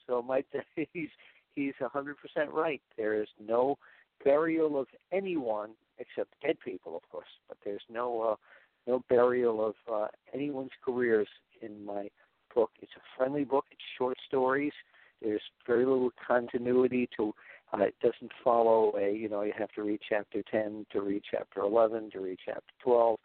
So 0.08 0.22
my 0.22 0.44
he's 0.94 1.10
he's 1.56 1.74
a 1.82 1.90
hundred 1.90 2.18
percent 2.18 2.52
right. 2.52 2.82
There 2.98 3.22
is 3.22 3.28
no 3.40 3.78
burial 4.24 4.80
of 4.80 4.88
anyone 5.12 5.72
except 6.00 6.34
dead 6.42 6.58
people, 6.64 6.96
of 6.96 7.02
course. 7.10 7.28
But 7.48 7.58
there's 7.64 7.84
no 7.90 8.22
uh, 8.22 8.36
no 8.88 9.04
burial 9.10 9.66
of 9.66 9.76
uh, 9.92 10.08
anyone's 10.34 10.72
careers 10.84 11.28
in 11.62 11.86
my 11.86 12.10
book. 12.54 12.72
It's 12.82 12.92
a 12.96 13.18
friendly 13.18 13.44
book. 13.44 13.66
It's 13.72 13.82
short 13.98 14.18
stories. 14.28 14.74
There's 15.22 15.42
very 15.66 15.86
little 15.86 16.12
continuity 16.26 17.10
to. 17.18 17.34
Uh, 17.74 17.84
it 17.84 17.96
doesn't 18.02 18.32
follow 18.44 18.94
a. 18.98 19.12
You 19.12 19.30
know, 19.30 19.42
you 19.42 19.54
have 19.58 19.72
to 19.72 19.84
read 19.84 20.00
chapter 20.08 20.44
10 20.52 20.86
to 20.92 21.02
read 21.02 21.24
chapter 21.30 21.62
11 21.62 22.12
to 22.12 22.20
read 22.20 22.38
chapter 22.46 22.74
12. 22.84 23.20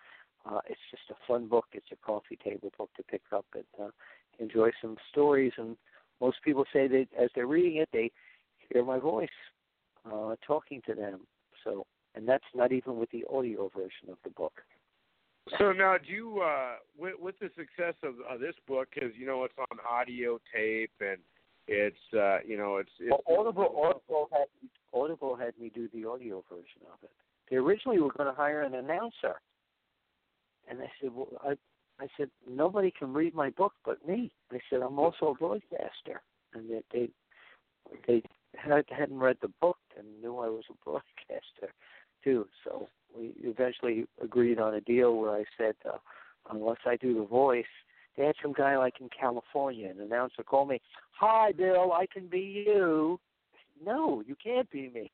Uh, 0.46 0.60
it's 0.68 0.80
just 0.90 1.02
a 1.10 1.14
fun 1.26 1.46
book. 1.46 1.66
It's 1.72 1.92
a 1.92 1.96
coffee 1.96 2.38
table 2.42 2.72
book 2.78 2.90
to 2.96 3.02
pick 3.02 3.22
up 3.32 3.44
and 3.54 3.64
uh, 3.80 3.90
enjoy 4.38 4.70
some 4.80 4.96
stories. 5.10 5.52
And 5.58 5.76
most 6.20 6.38
people 6.42 6.64
say 6.72 6.88
that 6.88 7.06
as 7.20 7.28
they're 7.34 7.46
reading 7.46 7.76
it, 7.76 7.88
they 7.92 8.10
hear 8.72 8.84
my 8.84 8.98
voice 8.98 9.28
uh, 10.10 10.36
talking 10.46 10.80
to 10.86 10.94
them. 10.94 11.20
So, 11.64 11.86
and 12.14 12.28
that's 12.28 12.44
not 12.54 12.72
even 12.72 12.96
with 12.96 13.10
the 13.10 13.24
audio 13.32 13.70
version 13.74 14.10
of 14.10 14.16
the 14.24 14.30
book. 14.30 14.62
So 15.58 15.72
now, 15.72 15.96
do 15.98 16.12
you, 16.12 16.40
uh, 16.40 16.74
with, 16.98 17.14
with 17.18 17.38
the 17.40 17.50
success 17.56 17.94
of, 18.02 18.14
of 18.28 18.40
this 18.40 18.54
book, 18.68 18.88
because 18.94 19.10
you 19.18 19.26
know 19.26 19.44
it's 19.44 19.54
on 19.58 19.78
audio 19.88 20.38
tape 20.54 20.92
and 21.00 21.18
it's, 21.66 21.96
uh, 22.16 22.38
you 22.46 22.56
know, 22.56 22.76
it's, 22.76 22.90
it's 22.98 23.10
well, 23.26 23.38
Audible. 23.38 23.74
Audible 23.84 24.28
had 24.32 24.46
Audible 24.92 25.36
had 25.36 25.58
me 25.58 25.70
do 25.74 25.88
the 25.92 26.08
audio 26.08 26.44
version 26.48 26.82
of 26.92 26.98
it. 27.02 27.10
They 27.48 27.56
originally 27.56 28.00
were 28.00 28.12
going 28.12 28.28
to 28.28 28.36
hire 28.36 28.62
an 28.62 28.74
announcer, 28.74 29.40
and 30.68 30.80
I 30.80 30.90
said, 31.00 31.10
well, 31.12 31.28
I, 31.42 31.54
I 32.02 32.06
said 32.16 32.30
nobody 32.48 32.92
can 32.96 33.12
read 33.12 33.34
my 33.34 33.50
book 33.50 33.72
but 33.84 34.06
me. 34.06 34.30
I 34.52 34.60
said 34.68 34.82
I'm 34.82 34.98
also 34.98 35.28
a 35.28 35.34
broadcaster, 35.34 36.22
and 36.54 36.70
they 36.70 36.82
they, 36.92 37.08
they 38.06 38.22
had, 38.56 38.84
hadn't 38.90 39.18
read 39.18 39.38
the 39.42 39.50
book 39.60 39.78
and 39.98 40.06
knew 40.20 40.38
I 40.38 40.48
was 40.48 40.64
a 40.70 40.84
broadcaster 40.84 41.72
too. 42.22 42.46
So 42.64 42.88
we 43.16 43.32
eventually 43.42 44.06
agreed 44.22 44.58
on 44.58 44.74
a 44.74 44.80
deal 44.80 45.16
where 45.16 45.30
I 45.30 45.44
said, 45.56 45.74
uh, 45.86 45.98
unless 46.50 46.78
I 46.86 46.96
do 46.96 47.14
the 47.14 47.24
voice, 47.24 47.64
they 48.16 48.24
had 48.24 48.34
some 48.42 48.52
guy 48.52 48.76
like 48.76 48.94
in 49.00 49.08
California, 49.08 49.88
an 49.88 50.00
announcer 50.00 50.42
called 50.42 50.68
me, 50.68 50.80
"Hi, 51.12 51.52
Bill, 51.52 51.92
I 51.92 52.06
can 52.06 52.26
be 52.26 52.64
you." 52.66 53.18
No, 53.82 54.22
you 54.26 54.36
can't 54.42 54.70
be 54.70 54.90
me. 54.90 55.10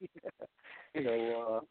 you 0.95 1.05
know, 1.05 1.59
uh, 1.59 1.65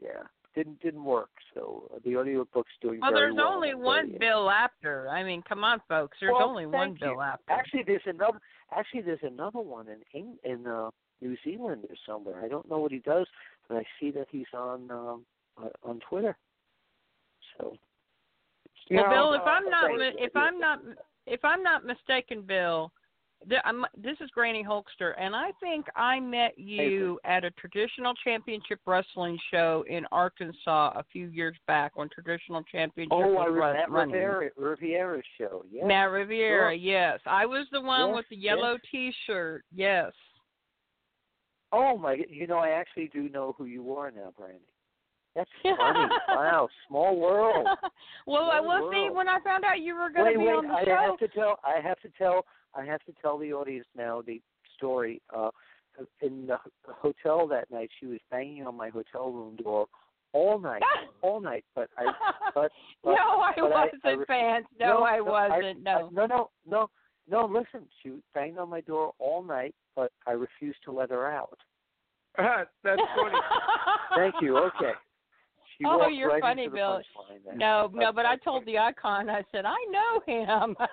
yeah, 0.00 0.22
didn't 0.54 0.80
didn't 0.80 1.04
work. 1.04 1.30
So 1.54 1.90
uh, 1.94 1.98
the 2.04 2.16
audio 2.16 2.46
book's 2.52 2.72
doing 2.80 3.00
well. 3.00 3.10
very 3.10 3.26
there's 3.26 3.36
well. 3.36 3.52
only 3.52 3.74
one 3.74 4.08
very, 4.08 4.18
Bill 4.18 4.50
Apter. 4.50 5.08
I 5.10 5.22
mean, 5.24 5.42
come 5.42 5.64
on, 5.64 5.80
folks. 5.88 6.16
There's 6.20 6.34
well, 6.36 6.48
only 6.48 6.66
one 6.66 6.92
you. 6.92 6.98
Bill 7.00 7.22
Apter. 7.22 7.52
Actually, 7.52 7.82
there's 7.86 8.02
another. 8.06 8.38
Actually, 8.74 9.02
there's 9.02 9.18
another 9.22 9.60
one 9.60 9.86
in 10.12 10.38
in 10.44 10.66
uh, 10.66 10.90
New 11.20 11.36
Zealand 11.44 11.84
or 11.88 11.96
somewhere. 12.06 12.42
I 12.44 12.48
don't 12.48 12.68
know 12.68 12.78
what 12.78 12.92
he 12.92 12.98
does, 12.98 13.26
but 13.68 13.78
I 13.78 13.84
see 14.00 14.10
that 14.12 14.26
he's 14.30 14.46
on 14.54 14.90
um, 14.90 15.24
uh, 15.62 15.68
on 15.82 16.00
Twitter. 16.08 16.36
So. 17.58 17.76
Well, 18.90 19.04
no, 19.04 19.10
Bill, 19.10 19.32
if 19.34 19.42
uh, 19.42 19.44
I'm 19.44 19.68
not 19.68 19.90
if 20.18 20.36
I'm 20.36 20.58
not 20.58 20.80
if 21.26 21.44
I'm 21.44 21.62
not 21.62 21.84
mistaken, 21.84 22.40
Bill, 22.40 22.90
th- 23.46 23.60
I'm, 23.64 23.84
this 24.02 24.16
is 24.20 24.30
Granny 24.30 24.64
Hulkster, 24.66 25.12
and 25.18 25.36
I 25.36 25.50
think 25.60 25.84
I 25.94 26.18
met 26.20 26.58
you 26.58 27.20
at 27.24 27.44
a 27.44 27.50
traditional 27.50 28.14
championship 28.24 28.80
wrestling 28.86 29.38
show 29.50 29.84
in 29.90 30.06
Arkansas 30.10 30.92
a 30.96 31.04
few 31.12 31.26
years 31.26 31.54
back 31.66 31.98
when 31.98 32.08
traditional 32.08 32.62
championship 32.62 33.12
Wrestling. 33.12 33.36
Oh, 33.36 33.52
was 33.52 33.62
I 33.62 33.72
Matt 33.80 33.90
running. 33.90 34.14
Riviera, 34.14 34.50
Riviera's 34.56 35.24
show. 35.36 35.64
Yeah. 35.70 35.84
Matt 35.86 36.10
Riviera, 36.10 36.70
Sure. 36.70 36.72
yes, 36.72 37.20
I 37.26 37.44
was 37.44 37.66
the 37.70 37.82
one 37.82 38.08
Yes, 38.08 38.16
with 38.16 38.26
the 38.30 38.36
yellow 38.36 38.78
T-shirt. 38.90 39.64
Yes. 39.74 40.12
Oh 41.72 41.98
my! 41.98 42.18
You 42.28 42.46
know, 42.46 42.58
I 42.58 42.70
actually 42.70 43.08
do 43.12 43.28
know 43.28 43.54
who 43.58 43.66
you 43.66 43.94
are 43.94 44.10
now, 44.10 44.32
Brandy. 44.36 44.60
That's 45.34 45.50
funny. 45.62 46.08
wow, 46.28 46.68
small 46.88 47.16
world. 47.18 47.66
well, 48.26 48.50
I 48.50 48.60
Small 48.60 48.80
will 48.82 48.90
see 48.92 49.08
when 49.14 49.28
I 49.28 49.38
found 49.40 49.64
out 49.64 49.80
you 49.80 49.94
were 49.94 50.10
going 50.10 50.32
to 50.32 50.38
be 50.38 50.44
wait. 50.44 50.54
on 50.54 50.66
the 50.66 50.74
I 50.74 50.84
show. 50.84 50.96
have 50.96 51.18
to 51.18 51.28
tell. 51.28 51.58
I 51.64 51.80
have 51.80 52.00
to 52.00 52.08
tell. 52.18 52.44
I 52.74 52.84
have 52.84 53.02
to 53.04 53.12
tell 53.20 53.38
the 53.38 53.52
audience 53.52 53.86
now 53.96 54.22
the 54.26 54.40
story. 54.76 55.20
Uh, 55.34 55.50
in 56.22 56.46
the 56.46 56.58
hotel 56.86 57.46
that 57.48 57.70
night, 57.70 57.90
she 57.98 58.06
was 58.06 58.18
banging 58.30 58.66
on 58.66 58.76
my 58.76 58.88
hotel 58.88 59.32
room 59.32 59.56
door 59.56 59.86
all 60.32 60.58
night, 60.58 60.82
all 61.22 61.40
night. 61.40 61.64
But 61.74 61.88
I, 61.96 62.04
but, 62.54 62.70
but 63.02 63.10
no, 63.12 63.40
I 63.40 63.52
but 63.56 63.70
wasn't, 63.70 64.04
I, 64.04 64.10
I, 64.10 64.16
Vance. 64.26 64.66
No, 64.78 65.02
I 65.02 65.20
wasn't. 65.20 65.88
I, 65.88 66.00
no. 66.00 66.08
no, 66.12 66.26
no, 66.26 66.50
no, 66.68 66.90
no. 67.28 67.46
Listen, 67.46 67.86
she 68.02 68.12
banged 68.34 68.58
on 68.58 68.68
my 68.70 68.80
door 68.80 69.12
all 69.18 69.42
night, 69.42 69.74
but 69.98 70.12
I 70.28 70.32
refuse 70.32 70.76
to 70.84 70.92
let 70.92 71.10
her 71.10 71.26
out. 71.26 71.58
That's 72.36 73.02
funny. 73.16 73.38
Thank 74.16 74.36
you. 74.40 74.56
Okay. 74.56 74.92
She 75.76 75.84
oh, 75.84 76.06
you're 76.06 76.28
right 76.28 76.40
funny, 76.40 76.68
Bill. 76.68 77.00
No, 77.56 77.90
no, 77.92 78.12
but 78.12 78.24
I 78.24 78.36
told 78.36 78.64
the 78.64 78.78
icon. 78.78 79.28
I 79.28 79.42
said 79.50 79.64
I 79.66 79.76
know 79.90 80.22
him. 80.24 80.76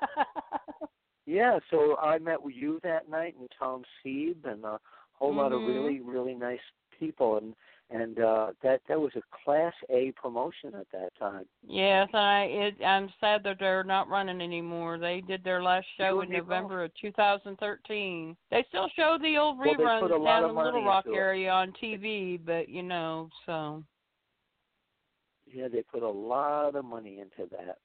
Yeah, 1.28 1.58
so 1.72 1.98
I 1.98 2.20
met 2.20 2.40
with 2.40 2.54
you 2.54 2.80
that 2.84 3.10
night 3.10 3.34
and 3.40 3.50
Tom 3.58 3.82
Sieb 4.06 4.46
and 4.46 4.64
a 4.64 4.80
whole 5.14 5.34
lot 5.34 5.54
of 5.54 5.62
Mhm. 5.62 5.68
really, 5.70 6.00
really 6.00 6.36
nice 6.36 6.60
people 7.00 7.38
and 7.38 7.56
and 7.92 8.20
uh 8.20 8.48
that 8.64 8.82
that 8.90 9.00
was 9.00 9.12
a 9.16 9.22
class 9.44 9.74
A 9.90 10.12
promotion 10.22 10.74
at 10.80 10.88
that 10.92 11.10
time. 11.20 11.46
yes, 11.68 12.10
I. 12.14 12.48
It, 12.50 12.84
I'm 12.84 13.10
sad 13.20 13.44
that 13.44 13.58
they're 13.60 13.84
not 13.84 14.10
running 14.10 14.42
anymore. 14.42 14.98
They 14.98 15.22
did 15.22 15.44
their 15.44 15.62
last 15.62 15.86
show 15.98 16.22
in 16.22 16.24
and 16.26 16.32
me 16.32 16.38
November 16.40 16.84
of 16.86 16.92
2013. 17.00 18.36
They 18.50 18.66
still 18.70 18.90
show 18.96 19.18
the 19.22 19.38
old 19.38 19.60
Well, 19.60 19.76
reruns 19.76 20.00
put 20.02 20.12
a 20.12 20.24
down 20.24 20.44
of 20.46 20.50
in 20.52 20.56
Little 20.56 20.84
Rock 20.86 21.06
into 21.06 21.18
it. 21.18 21.22
area 21.22 21.52
on 21.52 21.74
TV, 21.82 22.40
but 22.44 22.70
you 22.70 22.82
know, 22.84 23.30
so 23.46 23.84
Yeah, 25.52 25.68
they 25.68 25.84
put 25.84 26.02
a 26.04 26.10
lot 26.10 26.76
of 26.76 26.86
money 26.86 27.20
into 27.20 27.50
that 27.52 27.78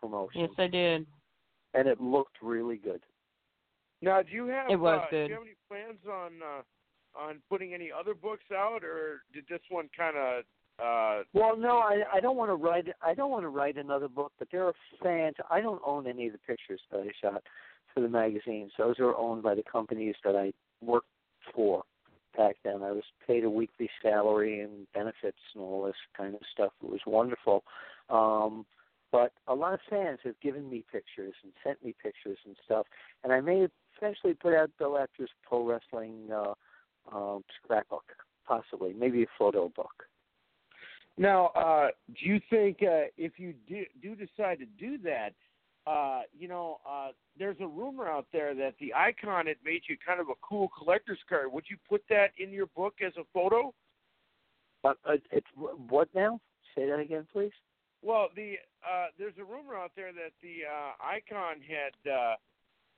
promotion. 0.00 0.42
yes, 0.42 0.50
they 0.56 0.68
did. 0.68 1.06
And 1.74 1.88
it 1.88 2.00
looked 2.00 2.36
really 2.42 2.76
good. 2.76 3.00
Now, 4.02 4.22
do 4.22 4.30
you 4.32 4.46
have 4.46 4.70
It 4.70 4.76
was 4.80 5.00
uh, 5.06 5.10
do 5.10 5.16
you 5.26 5.32
have 5.34 5.42
any 5.42 5.56
plans 5.68 5.98
on 6.08 6.32
uh, 6.42 6.62
on 7.18 7.40
putting 7.48 7.74
any 7.74 7.90
other 7.92 8.14
books 8.14 8.44
out, 8.54 8.84
or 8.84 9.22
did 9.32 9.44
this 9.48 9.60
one 9.68 9.88
kind 9.96 10.16
of? 10.16 10.44
Uh, 10.82 11.24
Well, 11.34 11.56
no, 11.56 11.78
I 11.78 12.02
I 12.12 12.20
don't 12.20 12.36
want 12.36 12.50
to 12.50 12.54
write 12.54 12.86
I 13.02 13.14
don't 13.14 13.30
want 13.30 13.44
to 13.44 13.48
write 13.48 13.76
another 13.76 14.08
book, 14.08 14.32
but 14.38 14.48
there 14.50 14.64
are 14.66 14.74
fans. 15.02 15.36
I 15.50 15.60
don't 15.60 15.82
own 15.84 16.06
any 16.06 16.26
of 16.26 16.32
the 16.32 16.38
pictures 16.38 16.80
that 16.90 17.00
I 17.00 17.10
shot 17.20 17.42
for 17.92 18.00
the 18.00 18.08
magazines. 18.08 18.72
Those 18.78 18.98
are 18.98 19.14
owned 19.16 19.42
by 19.42 19.54
the 19.54 19.62
companies 19.64 20.14
that 20.24 20.36
I 20.36 20.52
worked 20.80 21.08
for 21.54 21.82
back 22.36 22.56
then. 22.64 22.82
I 22.82 22.92
was 22.92 23.04
paid 23.26 23.44
a 23.44 23.50
weekly 23.50 23.90
salary 24.02 24.60
and 24.60 24.86
benefits 24.94 25.38
and 25.54 25.62
all 25.62 25.84
this 25.84 25.96
kind 26.16 26.34
of 26.34 26.40
stuff. 26.52 26.72
It 26.82 26.88
was 26.90 27.00
wonderful. 27.06 27.64
Um 28.08 28.64
but 29.12 29.32
a 29.48 29.54
lot 29.54 29.74
of 29.74 29.80
fans 29.90 30.20
have 30.22 30.38
given 30.40 30.70
me 30.70 30.84
pictures 30.90 31.34
and 31.42 31.52
sent 31.64 31.84
me 31.84 31.94
pictures 32.00 32.38
and 32.46 32.56
stuff, 32.64 32.86
and 33.24 33.32
I 33.32 33.40
may 33.40 33.66
eventually 34.00 34.34
put 34.34 34.54
out 34.54 34.70
Bill 34.78 34.96
Apter's 34.96 35.30
pro 35.46 35.66
wrestling 35.66 36.28
uh, 36.32 36.54
um, 37.14 37.44
scrapbook, 37.62 38.04
possibly, 38.46 38.92
maybe 38.92 39.22
a 39.22 39.26
photo 39.38 39.68
book. 39.68 40.04
now, 41.16 41.46
uh, 41.48 41.88
do 42.08 42.26
you 42.26 42.40
think 42.50 42.78
uh, 42.82 43.10
if 43.16 43.38
you 43.38 43.54
do, 43.68 43.84
do 44.02 44.14
decide 44.14 44.58
to 44.58 44.66
do 44.78 44.98
that, 44.98 45.34
uh, 45.86 46.22
you 46.38 46.46
know, 46.46 46.78
uh, 46.88 47.08
there's 47.38 47.56
a 47.60 47.66
rumor 47.66 48.06
out 48.06 48.26
there 48.32 48.54
that 48.54 48.74
the 48.80 48.92
icon 48.94 49.46
had 49.46 49.56
made 49.64 49.82
you 49.88 49.96
kind 50.04 50.20
of 50.20 50.28
a 50.28 50.34
cool 50.42 50.68
collector's 50.76 51.18
card. 51.28 51.52
Would 51.52 51.64
you 51.70 51.76
put 51.88 52.02
that 52.10 52.28
in 52.38 52.50
your 52.50 52.66
book 52.66 52.94
as 53.04 53.12
a 53.16 53.24
photo? 53.32 53.72
Uh, 54.84 54.92
uh, 55.08 55.16
it's 55.32 55.46
what 55.88 56.08
now? 56.14 56.40
Say 56.76 56.86
that 56.86 57.00
again, 57.00 57.26
please. 57.32 57.52
Well, 58.02 58.28
the 58.34 58.54
uh, 58.84 59.06
there's 59.18 59.34
a 59.38 59.44
rumor 59.44 59.76
out 59.76 59.92
there 59.96 60.12
that 60.12 60.32
the 60.42 60.64
uh, 60.64 60.92
icon 61.04 61.56
had 61.60 62.10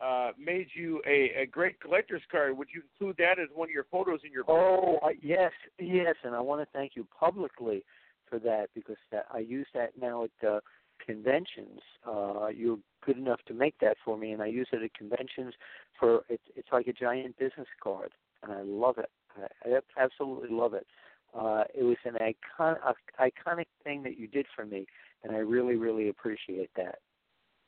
uh, 0.01 0.33
made 0.39 0.69
you 0.75 1.01
a, 1.07 1.43
a 1.43 1.47
great 1.47 1.81
collector's 1.81 2.23
card. 2.31 2.57
Would 2.57 2.69
you 2.75 2.83
include 2.93 3.17
that 3.19 3.39
as 3.39 3.49
one 3.55 3.69
of 3.69 3.73
your 3.73 3.87
photos 3.91 4.21
in 4.25 4.33
your 4.33 4.45
book? 4.45 4.57
Oh 4.59 5.11
yes, 5.21 5.53
yes, 5.79 6.15
and 6.25 6.35
I 6.35 6.41
want 6.41 6.61
to 6.61 6.67
thank 6.73 6.93
you 6.97 7.07
publicly 7.19 7.85
for 8.29 8.39
that 8.41 8.69
because 8.75 8.97
that, 9.11 9.27
I 9.33 9.39
use 9.39 9.67
that 9.75 9.91
now 10.01 10.25
at 10.25 10.49
uh, 10.49 10.61
conventions. 11.05 11.81
Uh, 12.07 12.49
you're 12.49 12.79
good 13.05 13.19
enough 13.19 13.41
to 13.47 13.55
make 13.55 13.75
that 13.81 13.97
for 14.05 14.17
me, 14.17 14.33
and 14.33 14.43
I 14.43 14.47
use 14.47 14.69
it 14.73 14.83
at 14.83 14.95
conventions 14.95 15.55
for 15.99 16.23
it's 16.29 16.43
it's 16.57 16.69
like 16.73 16.87
a 16.87 16.93
giant 16.93 17.39
business 17.39 17.69
card, 17.83 18.13
and 18.43 18.53
I 18.53 18.63
love 18.63 18.99
it. 18.99 19.11
I, 19.37 19.77
I 19.77 20.03
absolutely 20.03 20.51
love 20.51 20.75
it. 20.75 20.87
Uh, 21.35 21.65
it 21.75 21.83
was 21.83 21.97
an 22.05 22.17
icon, 22.17 22.77
a, 22.85 22.95
iconic 23.23 23.67
thing 23.85 24.03
that 24.03 24.19
you 24.19 24.27
did 24.27 24.47
for 24.55 24.67
me, 24.67 24.87
and 25.25 25.35
I 25.35 25.39
really, 25.39 25.77
really 25.77 26.09
appreciate 26.09 26.71
that. 26.77 26.99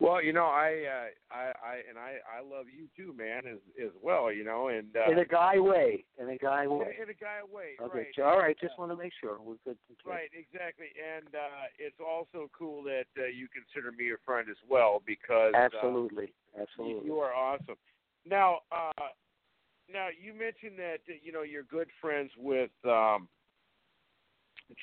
Well, 0.04 0.22
you 0.22 0.32
know, 0.32 0.44
I, 0.44 0.84
uh, 0.84 1.34
I, 1.34 1.44
I, 1.64 1.74
and 1.88 1.96
I, 1.98 2.20
I 2.28 2.44
love 2.44 2.66
you 2.68 2.88
too, 2.96 3.16
man, 3.16 3.42
as 3.50 3.58
as 3.82 3.90
well. 4.02 4.30
You 4.30 4.44
know, 4.44 4.68
and 4.68 4.94
uh, 4.94 5.10
in 5.10 5.18
a 5.18 5.24
guy 5.24 5.58
way, 5.58 6.04
in 6.20 6.28
a 6.28 6.36
guy 6.36 6.66
way, 6.66 6.94
in, 7.00 7.08
a 7.08 7.14
guy 7.14 7.40
way. 7.50 7.72
Okay, 7.80 8.08
right. 8.18 8.24
all 8.24 8.38
right. 8.38 8.56
Just 8.60 8.78
want 8.78 8.92
to 8.92 8.96
make 8.96 9.12
sure 9.18 9.38
we're 9.40 9.56
good. 9.64 9.78
To 9.88 10.10
right, 10.10 10.28
exactly, 10.36 10.88
and 11.00 11.34
uh, 11.34 11.72
it's 11.78 11.96
also 12.00 12.50
cool 12.56 12.82
that 12.84 13.08
uh, 13.18 13.26
you 13.26 13.48
consider 13.48 13.92
me 13.92 14.12
a 14.12 14.20
friend 14.26 14.48
as 14.50 14.60
well 14.68 15.02
because 15.06 15.54
absolutely, 15.54 16.32
uh, 16.56 16.62
absolutely, 16.62 17.06
you 17.06 17.18
are 17.20 17.32
awesome. 17.32 17.76
Now, 18.26 18.60
uh, 18.70 19.08
now 19.90 20.08
you 20.08 20.32
mentioned 20.32 20.78
that 20.78 21.00
uh, 21.08 21.16
you 21.22 21.32
know 21.32 21.42
you're 21.42 21.64
good 21.64 21.88
friends 22.00 22.30
with 22.38 22.70
um, 22.84 23.28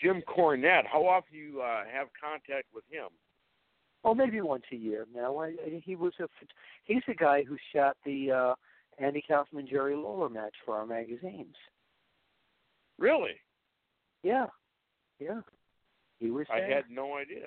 Jim 0.02 0.23
Cornette. 0.27 0.85
How 0.91 1.06
often 1.06 1.35
you 1.35 1.61
uh, 1.61 1.84
have 1.91 2.07
contact 2.19 2.68
with 2.73 2.84
him? 2.89 3.10
Oh, 4.03 4.15
maybe 4.15 4.41
once 4.41 4.63
a 4.71 4.75
year 4.75 5.05
now. 5.13 5.37
I, 5.37 5.53
he 5.83 5.95
was 5.95 6.13
a 6.19 6.27
he's 6.85 7.03
the 7.07 7.13
guy 7.13 7.43
who 7.43 7.55
shot 7.73 7.97
the 8.05 8.31
uh 8.31 8.55
Andy 8.97 9.23
Kaufman 9.27 9.67
Jerry 9.67 9.95
Lawler 9.95 10.29
match 10.29 10.53
for 10.65 10.75
our 10.75 10.85
magazines. 10.85 11.55
Really? 12.97 13.35
Yeah, 14.23 14.47
yeah. 15.19 15.41
He 16.19 16.29
was. 16.29 16.45
I 16.51 16.61
had 16.61 16.85
no 16.89 17.17
idea. 17.17 17.45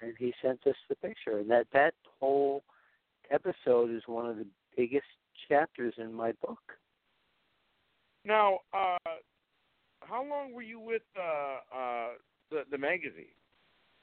And 0.00 0.14
he 0.18 0.34
sent 0.42 0.66
us 0.66 0.74
the 0.88 0.96
picture, 0.96 1.38
and 1.38 1.50
that 1.50 1.66
that 1.72 1.94
whole 2.20 2.64
episode 3.30 3.90
is 3.90 4.02
one 4.06 4.28
of 4.28 4.36
the 4.36 4.46
biggest 4.76 5.06
chapters 5.48 5.94
in 5.96 6.12
my 6.12 6.32
book. 6.46 6.58
Now, 8.24 8.58
uh, 8.74 8.98
how 10.00 10.24
long 10.24 10.52
were 10.52 10.62
you 10.62 10.80
with 10.80 11.02
uh, 11.16 11.76
uh, 11.76 12.08
the 12.50 12.62
the 12.70 12.78
magazine? 12.78 13.34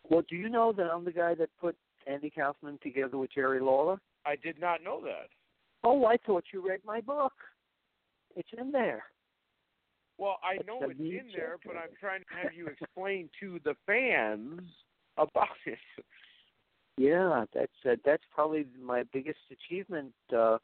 Well, 0.07 0.23
do 0.29 0.35
you 0.35 0.49
know 0.49 0.71
that 0.73 0.87
I'm 0.91 1.05
the 1.05 1.11
guy 1.11 1.35
that 1.35 1.49
put 1.59 1.75
Andy 2.07 2.29
Kaufman 2.29 2.79
together 2.81 3.17
with 3.17 3.31
Jerry 3.33 3.59
Lawler? 3.59 3.99
I 4.25 4.35
did 4.35 4.59
not 4.59 4.83
know 4.83 5.01
that. 5.03 5.29
Oh, 5.83 6.05
I 6.05 6.17
thought 6.17 6.43
you 6.53 6.67
read 6.67 6.81
my 6.85 7.01
book. 7.01 7.33
It's 8.35 8.49
in 8.57 8.71
there. 8.71 9.03
Well, 10.17 10.37
I 10.43 10.57
That's 10.57 10.67
know 10.67 10.79
it's 10.81 10.99
in 10.99 11.31
there, 11.35 11.57
but. 11.65 11.77
I'm 11.77 11.95
trying 11.99 12.21
to 12.21 12.43
have 12.43 12.53
you 12.53 12.67
explain 12.67 13.29
to 13.39 13.59
the 13.63 13.73
fans 13.85 14.61
about 15.17 15.47
it. 15.65 15.77
Yeah, 16.97 17.45
that's 17.53 17.71
uh, 17.89 17.95
that's 18.03 18.23
probably 18.35 18.65
my 18.81 19.03
biggest 19.13 19.39
achievement. 19.49 20.11
Uh, 20.35 20.57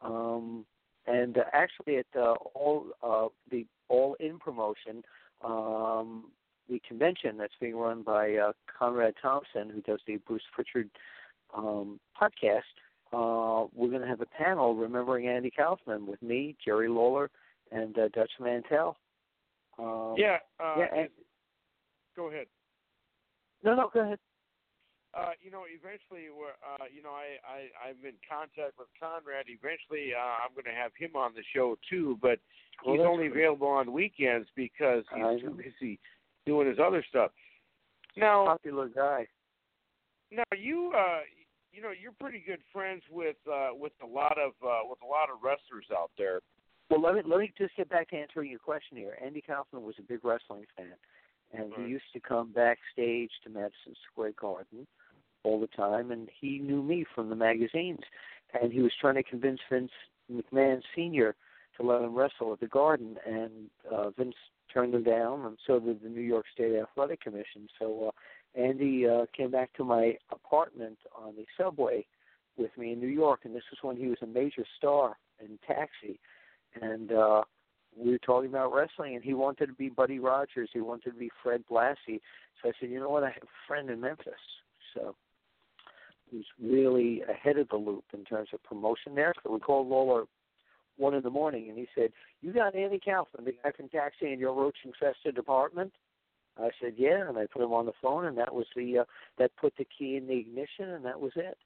um, 0.00 0.64
and 1.06 1.36
uh, 1.36 1.42
actually, 1.52 1.98
at 1.98 2.06
uh, 2.16 2.34
all 2.54 2.86
uh, 3.02 3.28
the 3.50 3.66
All 3.88 4.16
In 4.18 4.38
promotion, 4.38 5.02
um, 5.44 6.30
the 6.68 6.80
convention 6.86 7.36
that's 7.36 7.54
being 7.60 7.76
run 7.76 8.02
by 8.02 8.34
uh, 8.34 8.52
Conrad 8.78 9.14
Thompson, 9.20 9.70
who 9.70 9.80
does 9.82 10.00
the 10.06 10.16
Bruce 10.16 10.42
Pritchard 10.52 10.90
um, 11.56 12.00
podcast, 12.20 12.62
uh, 13.12 13.66
we're 13.74 13.90
going 13.90 14.02
to 14.02 14.08
have 14.08 14.20
a 14.20 14.26
panel 14.26 14.74
remembering 14.74 15.28
Andy 15.28 15.50
Kaufman 15.50 16.06
with 16.06 16.20
me, 16.22 16.56
Jerry 16.64 16.88
Lawler, 16.88 17.30
and 17.70 17.96
uh, 17.98 18.08
Dutch 18.14 18.30
Mantell. 18.40 18.96
Um, 19.78 20.14
yeah. 20.16 20.38
Uh, 20.58 20.74
yeah. 20.78 20.86
And, 20.96 21.08
go 22.16 22.28
ahead. 22.28 22.46
no, 23.62 23.74
no, 23.74 23.90
go 23.92 24.00
ahead. 24.00 24.18
Uh, 25.16 25.30
you 25.40 25.50
know, 25.50 25.62
eventually, 25.70 26.26
we're, 26.36 26.58
uh, 26.66 26.86
you 26.92 27.00
know, 27.00 27.10
I, 27.10 27.38
I 27.46 27.88
I'm 27.88 27.96
in 28.02 28.18
contact 28.28 28.74
with 28.78 28.88
Conrad. 28.98 29.46
Eventually, 29.46 30.10
uh, 30.10 30.42
I'm 30.42 30.50
going 30.54 30.64
to 30.64 30.74
have 30.74 30.90
him 30.98 31.14
on 31.14 31.34
the 31.34 31.42
show 31.54 31.78
too, 31.88 32.18
but 32.20 32.40
he's 32.82 32.98
that's 32.98 33.06
only 33.06 33.28
available 33.28 33.68
on 33.68 33.92
weekends 33.92 34.48
because 34.56 35.04
he's 35.14 35.40
too 35.40 35.54
busy 35.54 36.00
doing 36.46 36.68
his 36.68 36.78
other 36.78 37.04
stuff. 37.08 37.30
Now, 38.16 38.44
Popular 38.46 38.88
guy. 38.88 39.26
now 40.30 40.44
you, 40.56 40.92
uh, 40.96 41.20
you 41.72 41.82
know, 41.82 41.90
you're 41.90 42.12
pretty 42.20 42.42
good 42.46 42.60
friends 42.72 43.02
with 43.10 43.36
uh, 43.52 43.70
with 43.74 43.92
a 44.02 44.06
lot 44.06 44.38
of 44.38 44.52
uh, 44.64 44.80
with 44.88 44.98
a 45.02 45.06
lot 45.06 45.30
of 45.30 45.42
wrestlers 45.42 45.86
out 45.92 46.10
there. 46.16 46.40
Well, 46.90 47.00
let 47.00 47.14
me 47.14 47.22
let 47.26 47.40
me 47.40 47.52
just 47.58 47.76
get 47.76 47.88
back 47.88 48.10
to 48.10 48.16
answering 48.16 48.50
your 48.50 48.60
question 48.60 48.96
here. 48.96 49.16
Andy 49.24 49.40
Kaufman 49.40 49.82
was 49.82 49.96
a 49.98 50.02
big 50.02 50.24
wrestling 50.24 50.64
fan, 50.76 50.92
and 51.52 51.70
Right. 51.70 51.80
he 51.86 51.90
used 51.90 52.12
to 52.12 52.20
come 52.20 52.52
backstage 52.52 53.30
to 53.42 53.50
Madison 53.50 53.94
Square 54.12 54.32
Garden 54.40 54.86
all 55.42 55.60
the 55.60 55.66
time, 55.68 56.10
and 56.12 56.28
he 56.40 56.58
knew 56.58 56.82
me 56.82 57.04
from 57.14 57.28
the 57.30 57.36
magazines, 57.36 58.00
and 58.60 58.72
he 58.72 58.80
was 58.80 58.92
trying 59.00 59.14
to 59.16 59.22
convince 59.22 59.60
Vince 59.70 59.90
McMahon 60.32 60.82
Sr. 60.94 61.34
to 61.76 61.82
let 61.82 62.02
him 62.02 62.14
wrestle 62.14 62.52
at 62.52 62.60
the 62.60 62.66
Garden, 62.68 63.16
and 63.26 63.68
uh, 63.90 64.10
Vince 64.10 64.36
turned 64.74 64.94
him 64.94 65.04
down, 65.04 65.46
and 65.46 65.56
so 65.66 65.78
did 65.78 66.02
the 66.02 66.08
New 66.08 66.20
York 66.20 66.44
State 66.52 66.74
Athletic 66.74 67.22
Commission. 67.22 67.68
So 67.78 68.08
uh, 68.08 68.60
Andy 68.60 69.08
uh, 69.08 69.26
came 69.34 69.50
back 69.50 69.72
to 69.74 69.84
my 69.84 70.18
apartment 70.30 70.98
on 71.16 71.34
the 71.36 71.46
subway 71.56 72.04
with 72.56 72.76
me 72.76 72.92
in 72.92 73.00
New 73.00 73.08
York, 73.08 73.40
and 73.44 73.54
this 73.54 73.62
was 73.70 73.78
when 73.82 73.96
he 73.96 74.08
was 74.08 74.18
a 74.22 74.26
major 74.26 74.64
star 74.76 75.16
in 75.40 75.58
Taxi 75.66 76.18
and 76.80 77.12
uh 77.12 77.42
we 77.96 78.10
were 78.10 78.18
talking 78.18 78.50
about 78.50 78.74
wrestling 78.74 79.14
and 79.14 79.22
he 79.22 79.34
wanted 79.34 79.66
to 79.66 79.72
be 79.72 79.88
Buddy 79.88 80.18
Rogers, 80.18 80.68
he 80.72 80.80
wanted 80.80 81.12
to 81.12 81.16
be 81.16 81.30
Fred 81.44 81.62
Blassie. 81.70 82.20
So 82.60 82.68
I 82.68 82.72
said, 82.80 82.90
You 82.90 82.98
know 82.98 83.08
what, 83.08 83.22
I 83.22 83.28
have 83.28 83.44
a 83.44 83.66
friend 83.68 83.88
in 83.88 84.00
Memphis. 84.00 84.32
So 84.94 85.14
he 86.28 86.44
really 86.60 87.22
ahead 87.22 87.56
of 87.56 87.68
the 87.68 87.76
loop 87.76 88.04
in 88.12 88.24
terms 88.24 88.48
of 88.52 88.64
promotion 88.64 89.14
there. 89.14 89.32
So 89.44 89.52
we 89.52 89.60
called 89.60 89.86
Lawler 89.86 90.24
one 90.96 91.14
in 91.14 91.22
the 91.22 91.30
morning 91.30 91.68
and 91.68 91.78
he 91.78 91.86
said, 91.94 92.10
You 92.42 92.52
got 92.52 92.74
Andy 92.74 93.00
Kaufman, 93.04 93.44
the 93.44 93.52
guy 93.62 93.72
from 93.72 93.88
Taxi 93.88 94.32
in 94.32 94.38
your 94.38 94.54
roach 94.54 94.76
infested 94.84 95.38
apartment? 95.38 95.92
I 96.58 96.70
said, 96.80 96.94
Yeah, 96.96 97.28
and 97.28 97.38
I 97.38 97.46
put 97.46 97.62
him 97.62 97.72
on 97.72 97.86
the 97.86 97.92
phone 98.00 98.26
and 98.26 98.38
that 98.38 98.54
was 98.54 98.66
the 98.76 98.98
uh 99.00 99.04
that 99.38 99.50
put 99.60 99.74
the 99.76 99.86
key 99.96 100.16
in 100.16 100.26
the 100.26 100.38
ignition 100.38 100.90
and 100.90 101.04
that 101.04 101.20
was 101.20 101.32
it. 101.36 101.56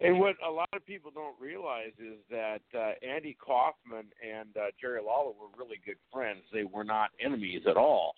And 0.00 0.20
what 0.20 0.36
a 0.46 0.50
lot 0.50 0.68
of 0.72 0.86
people 0.86 1.10
don't 1.12 1.34
realize 1.40 1.90
is 1.98 2.18
that 2.30 2.60
uh, 2.72 2.92
Andy 3.04 3.36
Kaufman 3.44 4.06
and 4.22 4.56
uh, 4.56 4.66
Jerry 4.80 5.00
Lawler 5.04 5.32
were 5.32 5.48
really 5.58 5.80
good 5.84 5.96
friends. 6.12 6.42
They 6.52 6.62
were 6.62 6.84
not 6.84 7.10
enemies 7.20 7.62
at 7.68 7.76
all. 7.76 8.14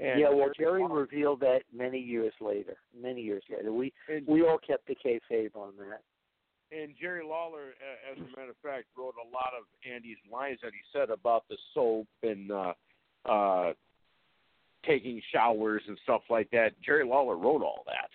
And 0.00 0.20
yeah, 0.20 0.30
well, 0.30 0.50
Jerry 0.56 0.86
revealed 0.88 1.40
that 1.40 1.62
many 1.74 1.98
years 1.98 2.32
later. 2.40 2.76
Many 2.98 3.20
years 3.20 3.42
later, 3.50 3.72
we 3.72 3.92
And- 4.08 4.26
we 4.26 4.42
all 4.42 4.58
kept 4.58 4.86
the 4.86 4.94
kayfabe 4.94 5.54
on 5.54 5.74
that. 5.78 6.02
And 6.70 6.94
Jerry 7.00 7.24
Lawler, 7.24 7.74
as 8.10 8.18
a 8.18 8.38
matter 8.38 8.50
of 8.50 8.56
fact, 8.62 8.86
wrote 8.96 9.14
a 9.14 9.28
lot 9.32 9.52
of 9.58 9.64
Andy's 9.90 10.18
lines 10.30 10.58
that 10.62 10.72
he 10.72 10.80
said 10.92 11.10
about 11.10 11.44
the 11.48 11.56
soap 11.72 12.06
and 12.22 12.50
uh, 12.50 12.72
uh, 13.24 13.72
taking 14.84 15.22
showers 15.32 15.82
and 15.88 15.98
stuff 16.02 16.22
like 16.28 16.50
that. 16.50 16.72
Jerry 16.84 17.06
Lawler 17.06 17.36
wrote 17.36 17.62
all 17.62 17.84
that. 17.86 18.10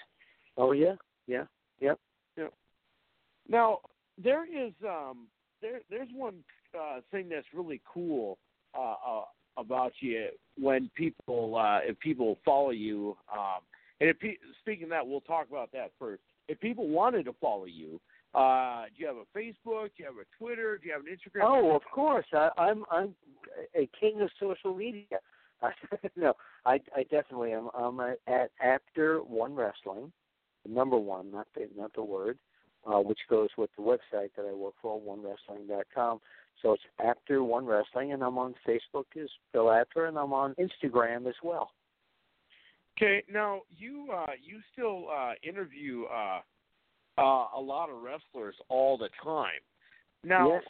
Oh 0.56 0.72
yeah, 0.72 0.96
yeah, 1.28 1.46
yep. 1.80 2.00
Now 3.48 3.80
there 4.22 4.46
is 4.46 4.74
um 4.88 5.28
there 5.62 5.82
there's 5.90 6.10
one 6.14 6.36
uh, 6.78 7.00
thing 7.12 7.30
that's 7.30 7.48
really 7.54 7.82
cool 7.92 8.38
uh, 8.78 8.96
uh, 9.08 9.24
about 9.58 9.94
you 10.00 10.28
when 10.58 10.90
people 10.96 11.56
uh, 11.56 11.80
if 11.84 12.00
people 12.00 12.38
follow 12.46 12.72
you 12.72 13.18
um, 13.32 13.62
and 14.00 14.10
if 14.10 14.20
pe- 14.20 14.38
speaking 14.62 14.86
of 14.86 14.90
that 14.92 15.06
we'll 15.06 15.22
talk 15.22 15.48
about 15.50 15.72
that 15.72 15.92
first. 16.00 16.22
If 16.50 16.60
people 16.60 16.90
wanted 16.90 17.24
to 17.26 17.34
follow 17.40 17.66
you, 17.66 18.02
uh, 18.34 18.86
do 18.86 19.04
you 19.04 19.08
have 19.08 19.18
a 19.18 19.38
Facebook? 19.38 19.90
Do 19.96 20.04
you 20.04 20.06
have 20.06 20.16
a 20.16 20.38
Twitter? 20.38 20.78
Do 20.78 20.88
you 20.88 20.94
have 20.94 21.02
an 21.02 21.08
Instagram? 21.08 21.44
Oh, 21.46 21.76
of 21.76 21.84
course. 21.94 22.26
I, 22.34 22.50
I'm 22.58 22.84
I'm 22.92 23.16
a 23.76 23.90
king 24.00 24.22
of 24.22 24.30
social 24.40 24.76
media. 24.76 25.20
no, 26.16 26.34
I 26.66 26.80
I 26.96 27.04
definitely 27.04 27.54
am. 27.54 27.70
I'm 27.74 28.00
at, 28.00 28.20
at 28.28 28.52
Apter 28.60 29.20
One 29.20 29.56
Wrestling, 29.56 30.12
the 30.66 30.72
number 30.72 30.98
one, 30.98 31.32
not 31.32 31.48
the 31.56 31.70
not 31.78 31.94
the 31.94 32.04
word, 32.04 32.38
uh, 32.86 33.00
which 33.00 33.20
goes 33.30 33.50
with 33.58 33.70
the 33.78 33.84
website 33.84 34.30
that 34.36 34.46
I 34.50 34.54
work 34.54 34.74
for, 34.82 35.00
OneWrestling.com. 35.00 36.20
So 36.62 36.74
it's 36.74 36.84
Apter 37.04 37.44
One 37.44 37.66
Wrestling, 37.66 38.14
and 38.14 38.24
I'm 38.24 38.38
on 38.38 38.56
Facebook 38.68 39.06
as 39.22 39.30
Bill 39.54 39.72
Apter, 39.72 40.06
and 40.06 40.18
I'm 40.18 40.34
on 40.34 40.56
Instagram 40.56 41.28
as 41.28 41.36
well. 41.44 41.72
Okay, 42.98 43.24
now 43.32 43.62
you 43.70 44.10
uh, 44.14 44.34
you 44.42 44.60
still 44.72 45.06
uh, 45.10 45.34
interview 45.44 46.04
uh, 46.06 46.42
uh, 47.18 47.46
a 47.56 47.62
lot 47.62 47.90
of 47.90 48.02
wrestlers 48.02 48.56
all 48.70 48.98
the 48.98 49.10
time. 49.24 49.62
Now, 50.24 50.54
yes. 50.54 50.64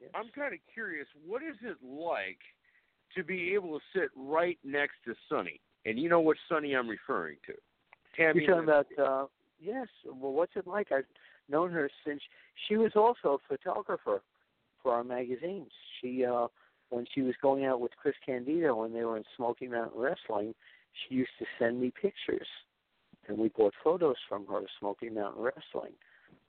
yes. 0.00 0.10
I'm 0.14 0.30
kind 0.34 0.54
of 0.54 0.60
curious. 0.72 1.06
What 1.26 1.42
is 1.42 1.56
it 1.62 1.76
like 1.82 2.38
to 3.16 3.24
be 3.24 3.54
able 3.54 3.78
to 3.78 3.84
sit 3.94 4.10
right 4.16 4.58
next 4.64 4.94
to 5.06 5.14
Sunny? 5.28 5.60
And 5.84 5.98
you 5.98 6.08
know 6.08 6.20
which 6.20 6.38
Sunny 6.48 6.74
I'm 6.74 6.88
referring 6.88 7.36
to. 7.46 7.54
Tammy 8.16 8.42
You're 8.42 8.54
talking 8.54 8.68
Lynn. 8.68 8.84
about 8.96 9.22
uh, 9.22 9.26
yes. 9.60 9.88
Well, 10.04 10.32
what's 10.32 10.52
it 10.54 10.66
like? 10.66 10.92
I've 10.92 11.04
known 11.48 11.70
her 11.72 11.90
since 12.06 12.20
she 12.68 12.76
was 12.76 12.92
also 12.94 13.40
a 13.40 13.56
photographer 13.56 14.22
for 14.82 14.92
our 14.92 15.04
magazines. 15.04 15.70
She, 16.00 16.24
uh, 16.24 16.48
when 16.90 17.06
she 17.14 17.22
was 17.22 17.34
going 17.40 17.64
out 17.64 17.80
with 17.80 17.92
Chris 18.00 18.14
Candido 18.24 18.76
when 18.76 18.92
they 18.92 19.04
were 19.04 19.16
in 19.16 19.24
Smoky 19.36 19.66
Mountain 19.66 20.00
Wrestling, 20.00 20.54
she 20.92 21.14
used 21.16 21.30
to 21.38 21.46
send 21.58 21.80
me 21.80 21.90
pictures, 21.90 22.46
and 23.28 23.38
we 23.38 23.48
bought 23.48 23.74
photos 23.82 24.16
from 24.28 24.46
her 24.46 24.62
Smoky 24.78 25.08
Mountain 25.08 25.42
Wrestling, 25.42 25.92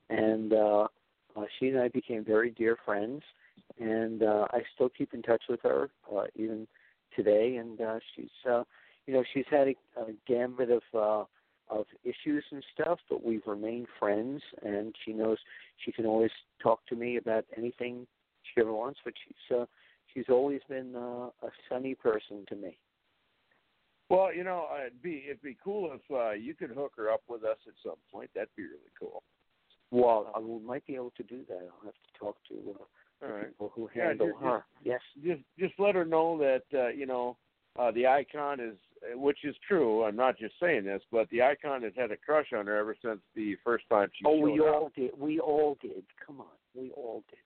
and 0.09 0.53
uh, 0.53 0.87
uh, 1.35 1.45
she 1.59 1.69
and 1.69 1.79
I 1.79 1.87
became 1.87 2.23
very 2.23 2.51
dear 2.51 2.77
friends, 2.85 3.21
and 3.79 4.23
uh, 4.23 4.47
I 4.51 4.61
still 4.75 4.89
keep 4.89 5.13
in 5.13 5.21
touch 5.21 5.43
with 5.49 5.61
her 5.63 5.89
uh, 6.15 6.25
even 6.35 6.67
today, 7.15 7.57
and 7.57 7.79
uh, 7.79 7.99
she's, 8.15 8.29
uh, 8.49 8.63
you 9.05 9.13
know, 9.13 9.23
she's 9.33 9.45
had 9.49 9.67
a, 9.67 10.01
a 10.01 10.13
gambit 10.27 10.69
of. 10.71 10.81
Uh, 10.93 11.25
of 11.69 11.85
issues 12.03 12.43
and 12.51 12.63
stuff, 12.73 12.99
but 13.09 13.23
we've 13.25 13.47
remained 13.47 13.87
friends, 13.97 14.41
and 14.63 14.93
she 15.03 15.13
knows 15.13 15.37
she 15.83 15.91
can 15.91 16.05
always 16.05 16.29
talk 16.61 16.85
to 16.87 16.95
me 16.95 17.17
about 17.17 17.45
anything 17.57 18.05
she 18.43 18.61
ever 18.61 18.71
wants. 18.73 18.99
But 19.03 19.13
she's 19.25 19.57
uh, 19.57 19.65
she's 20.13 20.25
always 20.29 20.61
been 20.69 20.95
uh, 20.95 21.29
a 21.41 21.51
sunny 21.69 21.95
person 21.95 22.45
to 22.49 22.55
me. 22.55 22.77
Well, 24.13 24.31
you 24.31 24.43
know, 24.43 24.67
it'd 24.85 25.01
be 25.01 25.23
it'd 25.25 25.41
be 25.41 25.57
cool 25.63 25.91
if 25.91 26.01
uh, 26.15 26.31
you 26.33 26.53
could 26.53 26.69
hook 26.69 26.91
her 26.97 27.09
up 27.09 27.21
with 27.27 27.43
us 27.43 27.57
at 27.67 27.73
some 27.83 27.95
point. 28.11 28.29
That'd 28.35 28.49
be 28.55 28.61
really 28.61 28.93
cool. 28.99 29.23
Well, 29.89 30.31
I 30.35 30.39
might 30.63 30.85
be 30.85 30.93
able 30.93 31.13
to 31.17 31.23
do 31.23 31.39
that. 31.49 31.57
I'll 31.57 31.85
have 31.85 31.93
to 31.93 32.19
talk 32.19 32.37
to 32.49 32.75
uh, 32.79 33.25
All 33.25 33.31
right. 33.35 33.47
people 33.47 33.71
who 33.75 33.89
Yeah, 33.95 34.09
handle 34.09 34.27
just- 34.27 34.43
her. 34.43 34.65
Yes. 34.83 35.01
Just 35.23 35.41
just 35.57 35.73
let 35.79 35.95
her 35.95 36.05
know 36.05 36.37
that 36.37 36.63
uh, 36.79 36.89
you 36.89 37.07
know 37.07 37.37
uh, 37.79 37.89
the 37.89 38.05
icon 38.05 38.59
is, 38.59 38.75
which 39.15 39.39
is 39.43 39.55
true. 39.67 40.03
I'm 40.03 40.15
not 40.15 40.37
just 40.37 40.53
saying 40.61 40.85
this, 40.85 41.01
but 41.11 41.27
the 41.31 41.41
icon 41.41 41.81
has 41.81 41.93
had 41.95 42.11
a 42.11 42.17
crush 42.17 42.53
on 42.55 42.67
her 42.67 42.77
ever 42.77 42.95
since 43.03 43.19
the 43.35 43.55
first 43.63 43.85
time 43.89 44.09
she 44.13 44.25
oh, 44.27 44.37
we 44.37 44.59
all 44.59 44.91
did. 44.95 45.09
We 45.17 45.39
all 45.39 45.75
did. 45.81 46.03
Come 46.23 46.39
on, 46.39 46.45
we 46.75 46.91
all 46.91 47.23
did. 47.31 47.39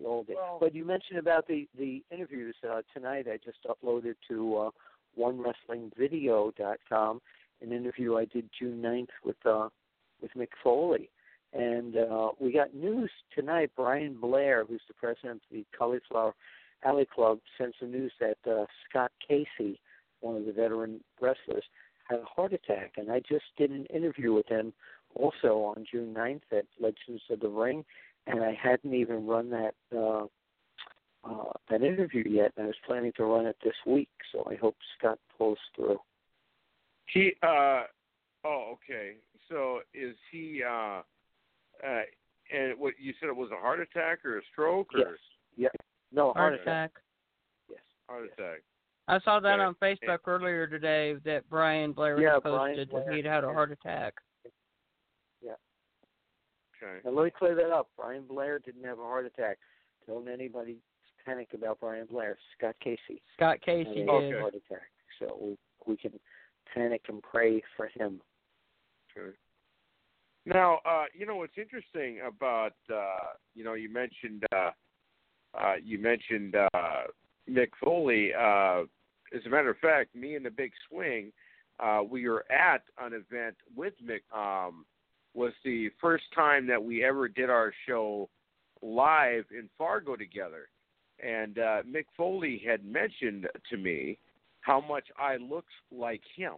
We 0.00 0.06
all 0.06 0.22
did. 0.24 0.36
Well- 0.36 0.56
but 0.60 0.74
you 0.74 0.86
mentioned 0.86 1.18
about 1.18 1.46
the 1.46 1.68
the 1.78 2.02
interviews 2.10 2.56
uh, 2.66 2.80
tonight. 2.94 3.26
I 3.30 3.36
just 3.44 3.58
uploaded 3.68 4.14
to 4.28 4.56
uh, 4.56 4.70
OneWrestlingVideo.com 5.18 7.20
an 7.62 7.72
interview 7.72 8.16
I 8.16 8.24
did 8.24 8.48
June 8.58 8.82
9th 8.82 9.08
with 9.24 9.36
uh, 9.44 9.68
with 10.20 10.30
Mick 10.36 10.48
Foley, 10.62 11.10
and 11.52 11.96
uh, 11.96 12.30
we 12.38 12.52
got 12.52 12.74
news 12.74 13.10
tonight. 13.34 13.70
Brian 13.76 14.16
Blair, 14.20 14.64
who's 14.64 14.82
the 14.88 14.94
president 14.94 15.42
of 15.50 15.56
the 15.56 15.64
Cauliflower 15.76 16.34
Alley 16.84 17.06
Club, 17.12 17.38
sent 17.58 17.74
the 17.80 17.86
news 17.86 18.12
that 18.20 18.38
uh, 18.50 18.66
Scott 18.88 19.12
Casey, 19.26 19.80
one 20.20 20.36
of 20.36 20.46
the 20.46 20.52
veteran 20.52 21.00
wrestlers, 21.20 21.64
had 22.08 22.20
a 22.20 22.24
heart 22.24 22.52
attack, 22.52 22.92
and 22.96 23.10
I 23.10 23.20
just 23.20 23.44
did 23.56 23.70
an 23.70 23.86
interview 23.86 24.32
with 24.32 24.48
him 24.48 24.72
also 25.14 25.74
on 25.76 25.86
June 25.90 26.14
9th 26.14 26.42
at 26.52 26.66
Legends 26.78 27.22
of 27.30 27.40
the 27.40 27.48
Ring, 27.48 27.84
and 28.26 28.42
I 28.42 28.56
hadn't 28.60 28.94
even 28.94 29.26
run 29.26 29.50
that 29.50 29.74
uh, 29.96 30.26
uh, 31.24 31.52
that 31.68 31.82
interview 31.82 32.24
yet, 32.28 32.52
and 32.56 32.64
I 32.64 32.66
was 32.68 32.76
planning 32.86 33.12
to 33.16 33.24
run 33.24 33.46
it 33.46 33.56
this 33.62 33.74
week, 33.86 34.08
so 34.32 34.46
I 34.50 34.54
hope 34.56 34.76
Scott 34.98 35.18
pulls 35.36 35.58
through. 35.76 35.98
He 37.12 37.32
uh 37.42 37.82
oh 38.44 38.74
okay. 38.76 39.16
So 39.48 39.80
is 39.92 40.14
he 40.30 40.62
uh 40.66 41.02
uh 41.86 42.02
and 42.52 42.78
what 42.78 42.94
you 42.98 43.12
said 43.20 43.28
it 43.28 43.36
was 43.36 43.50
a 43.52 43.60
heart 43.60 43.80
attack 43.80 44.24
or 44.24 44.38
a 44.38 44.42
stroke 44.52 44.88
or 44.94 44.98
Yes. 45.00 45.08
Yeah. 45.56 45.68
No, 46.12 46.26
Heart 46.32 46.36
heart 46.36 46.54
attack. 46.60 46.90
Yes. 47.68 47.80
heart 48.08 48.24
attack. 48.32 48.62
I 49.08 49.18
saw 49.20 49.40
that 49.40 49.58
Okay. 49.60 49.62
on 49.64 49.74
Facebook 49.76 50.18
earlier 50.26 50.66
today 50.68 51.14
that 51.24 51.48
Brian 51.50 51.92
Blair 51.92 52.20
Yeah, 52.20 52.34
had 52.34 52.42
Brian 52.44 52.76
posted 52.76 52.90
Blair. 52.90 53.04
that 53.06 53.14
he'd 53.14 53.24
had 53.24 53.42
a 53.44 53.52
heart 53.52 53.72
attack. 53.72 54.14
Yeah. 55.42 55.52
Okay. 56.82 57.00
Now 57.04 57.10
let 57.10 57.24
me 57.24 57.30
clear 57.36 57.54
that 57.56 57.70
up. 57.70 57.88
Brian 57.96 58.24
Blair 58.26 58.58
didn't 58.60 58.84
have 58.84 58.98
a 59.00 59.02
heart 59.02 59.26
attack. 59.26 59.58
Don't 60.06 60.28
anybody 60.28 60.78
panic 61.24 61.48
about 61.54 61.80
Brian 61.80 62.06
Blair. 62.10 62.36
Scott 62.56 62.76
Casey 62.82 63.22
Scott 63.36 63.58
had 63.58 63.62
Casey 63.62 64.02
a 64.02 64.20
did. 64.20 64.40
heart 64.40 64.54
attack, 64.54 64.90
so 65.18 65.36
we, 65.40 65.56
we 65.86 65.96
can 65.96 66.12
panic 66.74 67.02
and 67.08 67.22
pray 67.22 67.62
for 67.76 67.88
him. 67.88 68.20
Okay. 69.16 69.36
Now, 70.46 70.78
uh, 70.86 71.04
you 71.16 71.26
know 71.26 71.36
what's 71.36 71.58
interesting 71.58 72.20
about 72.26 72.74
uh, 72.92 73.34
you 73.54 73.64
know 73.64 73.74
you 73.74 73.92
mentioned 73.92 74.44
uh, 74.54 74.70
uh, 75.58 75.74
you 75.82 75.98
mentioned 75.98 76.56
uh, 76.56 77.04
Mick 77.48 77.70
Foley. 77.82 78.32
Uh, 78.34 78.82
as 79.36 79.44
a 79.46 79.48
matter 79.48 79.70
of 79.70 79.78
fact, 79.78 80.14
me 80.14 80.34
and 80.34 80.44
the 80.44 80.50
Big 80.50 80.72
Swing, 80.88 81.30
uh, 81.78 82.00
we 82.08 82.28
were 82.28 82.44
at 82.50 82.82
an 83.00 83.12
event 83.12 83.56
with 83.76 83.94
Mick. 84.04 84.22
Um, 84.36 84.84
was 85.34 85.52
the 85.64 85.90
first 86.00 86.24
time 86.34 86.66
that 86.66 86.82
we 86.82 87.04
ever 87.04 87.28
did 87.28 87.50
our 87.50 87.72
show 87.86 88.28
live 88.82 89.44
in 89.50 89.68
Fargo 89.78 90.16
together, 90.16 90.68
and 91.22 91.58
uh, 91.58 91.82
Mick 91.82 92.04
Foley 92.16 92.62
had 92.66 92.84
mentioned 92.84 93.46
to 93.70 93.76
me 93.76 94.18
how 94.60 94.80
much 94.80 95.04
I 95.18 95.36
looked 95.36 95.68
like 95.90 96.22
him. 96.36 96.54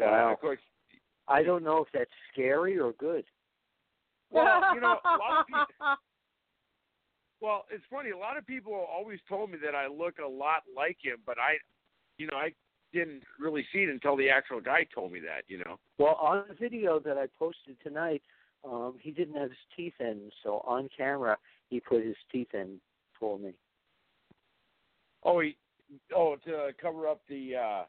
Uh, 0.00 0.32
of 0.32 0.40
course, 0.40 0.58
I 1.28 1.42
don't 1.42 1.62
know 1.62 1.78
if 1.78 1.88
that's 1.92 2.10
scary 2.32 2.78
or 2.78 2.92
good. 2.92 3.24
Well, 4.30 4.74
you 4.74 4.80
know, 4.80 4.98
a 5.04 5.08
lot 5.08 5.40
of 5.40 5.46
people. 5.46 5.66
Well, 7.40 7.64
it's 7.70 7.84
funny. 7.90 8.10
A 8.10 8.18
lot 8.18 8.36
of 8.36 8.46
people 8.46 8.72
always 8.72 9.20
told 9.28 9.50
me 9.50 9.58
that 9.64 9.74
I 9.74 9.86
look 9.86 10.14
a 10.18 10.28
lot 10.28 10.62
like 10.74 10.96
him, 11.02 11.18
but 11.26 11.36
I, 11.38 11.56
you 12.16 12.26
know, 12.26 12.36
I 12.36 12.52
didn't 12.92 13.22
really 13.38 13.66
see 13.72 13.80
it 13.80 13.90
until 13.90 14.16
the 14.16 14.30
actual 14.30 14.60
guy 14.60 14.86
told 14.94 15.12
me 15.12 15.20
that. 15.20 15.42
You 15.46 15.58
know. 15.58 15.78
Well, 15.98 16.18
on 16.20 16.44
the 16.48 16.54
video 16.54 16.98
that 17.00 17.18
I 17.18 17.26
posted 17.38 17.76
tonight, 17.82 18.22
um, 18.64 18.94
he 19.00 19.10
didn't 19.10 19.34
have 19.34 19.50
his 19.50 19.58
teeth 19.76 19.94
in, 20.00 20.30
so 20.42 20.62
on 20.66 20.88
camera 20.96 21.36
he 21.68 21.80
put 21.80 22.04
his 22.04 22.16
teeth 22.30 22.48
in 22.54 22.80
me. 23.38 23.52
Oh, 25.24 25.40
he, 25.40 25.56
oh, 26.14 26.36
to 26.44 26.70
cover 26.80 27.08
up 27.08 27.20
the 27.28 27.56
uh 27.56 27.84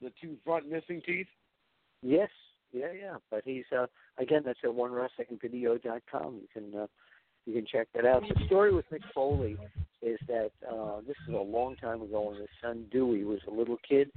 the 0.00 0.12
two 0.20 0.36
front 0.44 0.68
missing 0.68 1.02
teeth. 1.04 1.26
Yes, 2.02 2.30
yeah, 2.72 2.92
yeah. 2.98 3.16
But 3.30 3.42
he's 3.44 3.64
uh 3.76 3.86
again 4.18 4.42
that's 4.44 4.58
at 4.64 4.74
one 4.74 4.92
dot 4.92 6.02
com. 6.10 6.40
You 6.40 6.48
can 6.52 6.80
uh, 6.80 6.86
you 7.46 7.54
can 7.54 7.66
check 7.66 7.88
that 7.94 8.06
out. 8.06 8.22
The 8.22 8.46
story 8.46 8.72
with 8.72 8.88
Mick 8.90 9.02
Foley 9.14 9.56
is 10.02 10.18
that 10.28 10.50
uh 10.70 11.00
this 11.06 11.16
is 11.28 11.34
a 11.34 11.38
long 11.38 11.76
time 11.76 12.02
ago 12.02 12.30
when 12.30 12.40
his 12.40 12.48
son 12.62 12.86
Dewey 12.90 13.24
was 13.24 13.40
a 13.46 13.50
little 13.50 13.78
kid. 13.86 14.10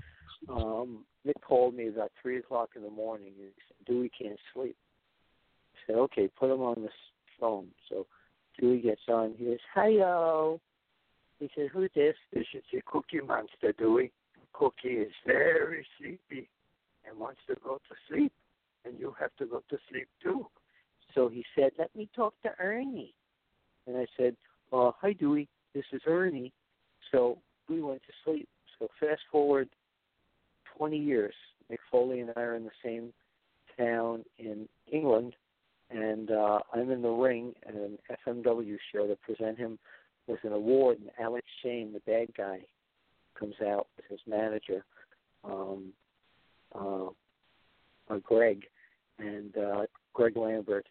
Um 0.49 1.05
Mick 1.27 1.41
called 1.41 1.75
me 1.75 1.87
about 1.87 2.11
three 2.21 2.37
o'clock 2.37 2.71
in 2.75 2.83
the 2.83 2.89
morning 2.89 3.33
and 3.37 3.47
he 3.47 3.63
said, 3.67 3.85
Dewey 3.85 4.11
can't 4.17 4.39
sleep. 4.53 4.75
I 5.75 5.79
said, 5.87 5.95
Okay, 5.97 6.29
put 6.39 6.51
him 6.51 6.61
on 6.61 6.81
the 6.81 6.89
phone. 7.39 7.67
So 7.89 8.07
Dewey 8.59 8.81
gets 8.81 9.01
on, 9.07 9.33
he 9.37 9.45
goes, 9.45 9.57
Hello 9.73 10.59
He 11.39 11.49
said, 11.55 11.69
Who's 11.73 11.89
this? 11.95 12.15
This 12.33 12.45
is 12.53 12.63
your 12.71 12.81
cookie 12.85 13.21
monster, 13.21 13.73
Dewey. 13.77 14.11
Cookie 14.53 14.89
is 14.89 15.11
very 15.25 15.85
sleepy 15.97 16.49
and 17.07 17.19
wants 17.19 17.39
to 17.47 17.55
go 17.63 17.75
to 17.75 17.95
sleep, 18.07 18.31
and 18.85 18.99
you 18.99 19.15
have 19.19 19.31
to 19.39 19.45
go 19.45 19.63
to 19.69 19.77
sleep 19.89 20.07
too. 20.21 20.45
So 21.15 21.27
he 21.27 21.43
said, 21.55 21.71
Let 21.77 21.95
me 21.95 22.09
talk 22.15 22.33
to 22.43 22.51
Ernie. 22.59 23.13
And 23.87 23.97
I 23.97 24.05
said, 24.17 24.35
uh, 24.71 24.91
Hi, 25.01 25.13
Dewey. 25.13 25.47
This 25.73 25.85
is 25.91 26.01
Ernie. 26.07 26.53
So 27.11 27.39
we 27.69 27.81
went 27.81 28.01
to 28.03 28.13
sleep. 28.23 28.47
So 28.79 28.87
fast 28.99 29.21
forward 29.31 29.69
20 30.77 30.97
years. 30.97 31.33
Mick 31.71 31.77
Foley 31.91 32.19
and 32.19 32.31
I 32.35 32.41
are 32.41 32.55
in 32.55 32.63
the 32.63 32.71
same 32.83 33.13
town 33.77 34.23
in 34.37 34.67
England, 34.91 35.33
and 35.89 36.31
uh, 36.31 36.59
I'm 36.73 36.91
in 36.91 37.01
the 37.01 37.09
ring 37.09 37.53
at 37.67 37.75
an 37.75 37.97
FMW 38.25 38.77
show 38.93 39.07
to 39.07 39.15
present 39.17 39.57
him 39.57 39.77
with 40.27 40.39
an 40.43 40.53
award, 40.53 40.97
and 40.99 41.09
Alex 41.19 41.45
Shane, 41.61 41.93
the 41.93 41.99
bad 41.99 42.29
guy, 42.35 42.59
comes 43.37 43.55
out 43.65 43.87
with 43.97 44.05
his 44.09 44.19
manager. 44.27 44.85
Um, 45.43 45.91
uh, 46.73 47.07
uh, 48.09 48.17
Greg 48.17 48.63
and 49.19 49.55
uh, 49.57 49.85
Greg 50.13 50.37
Lambert, 50.37 50.87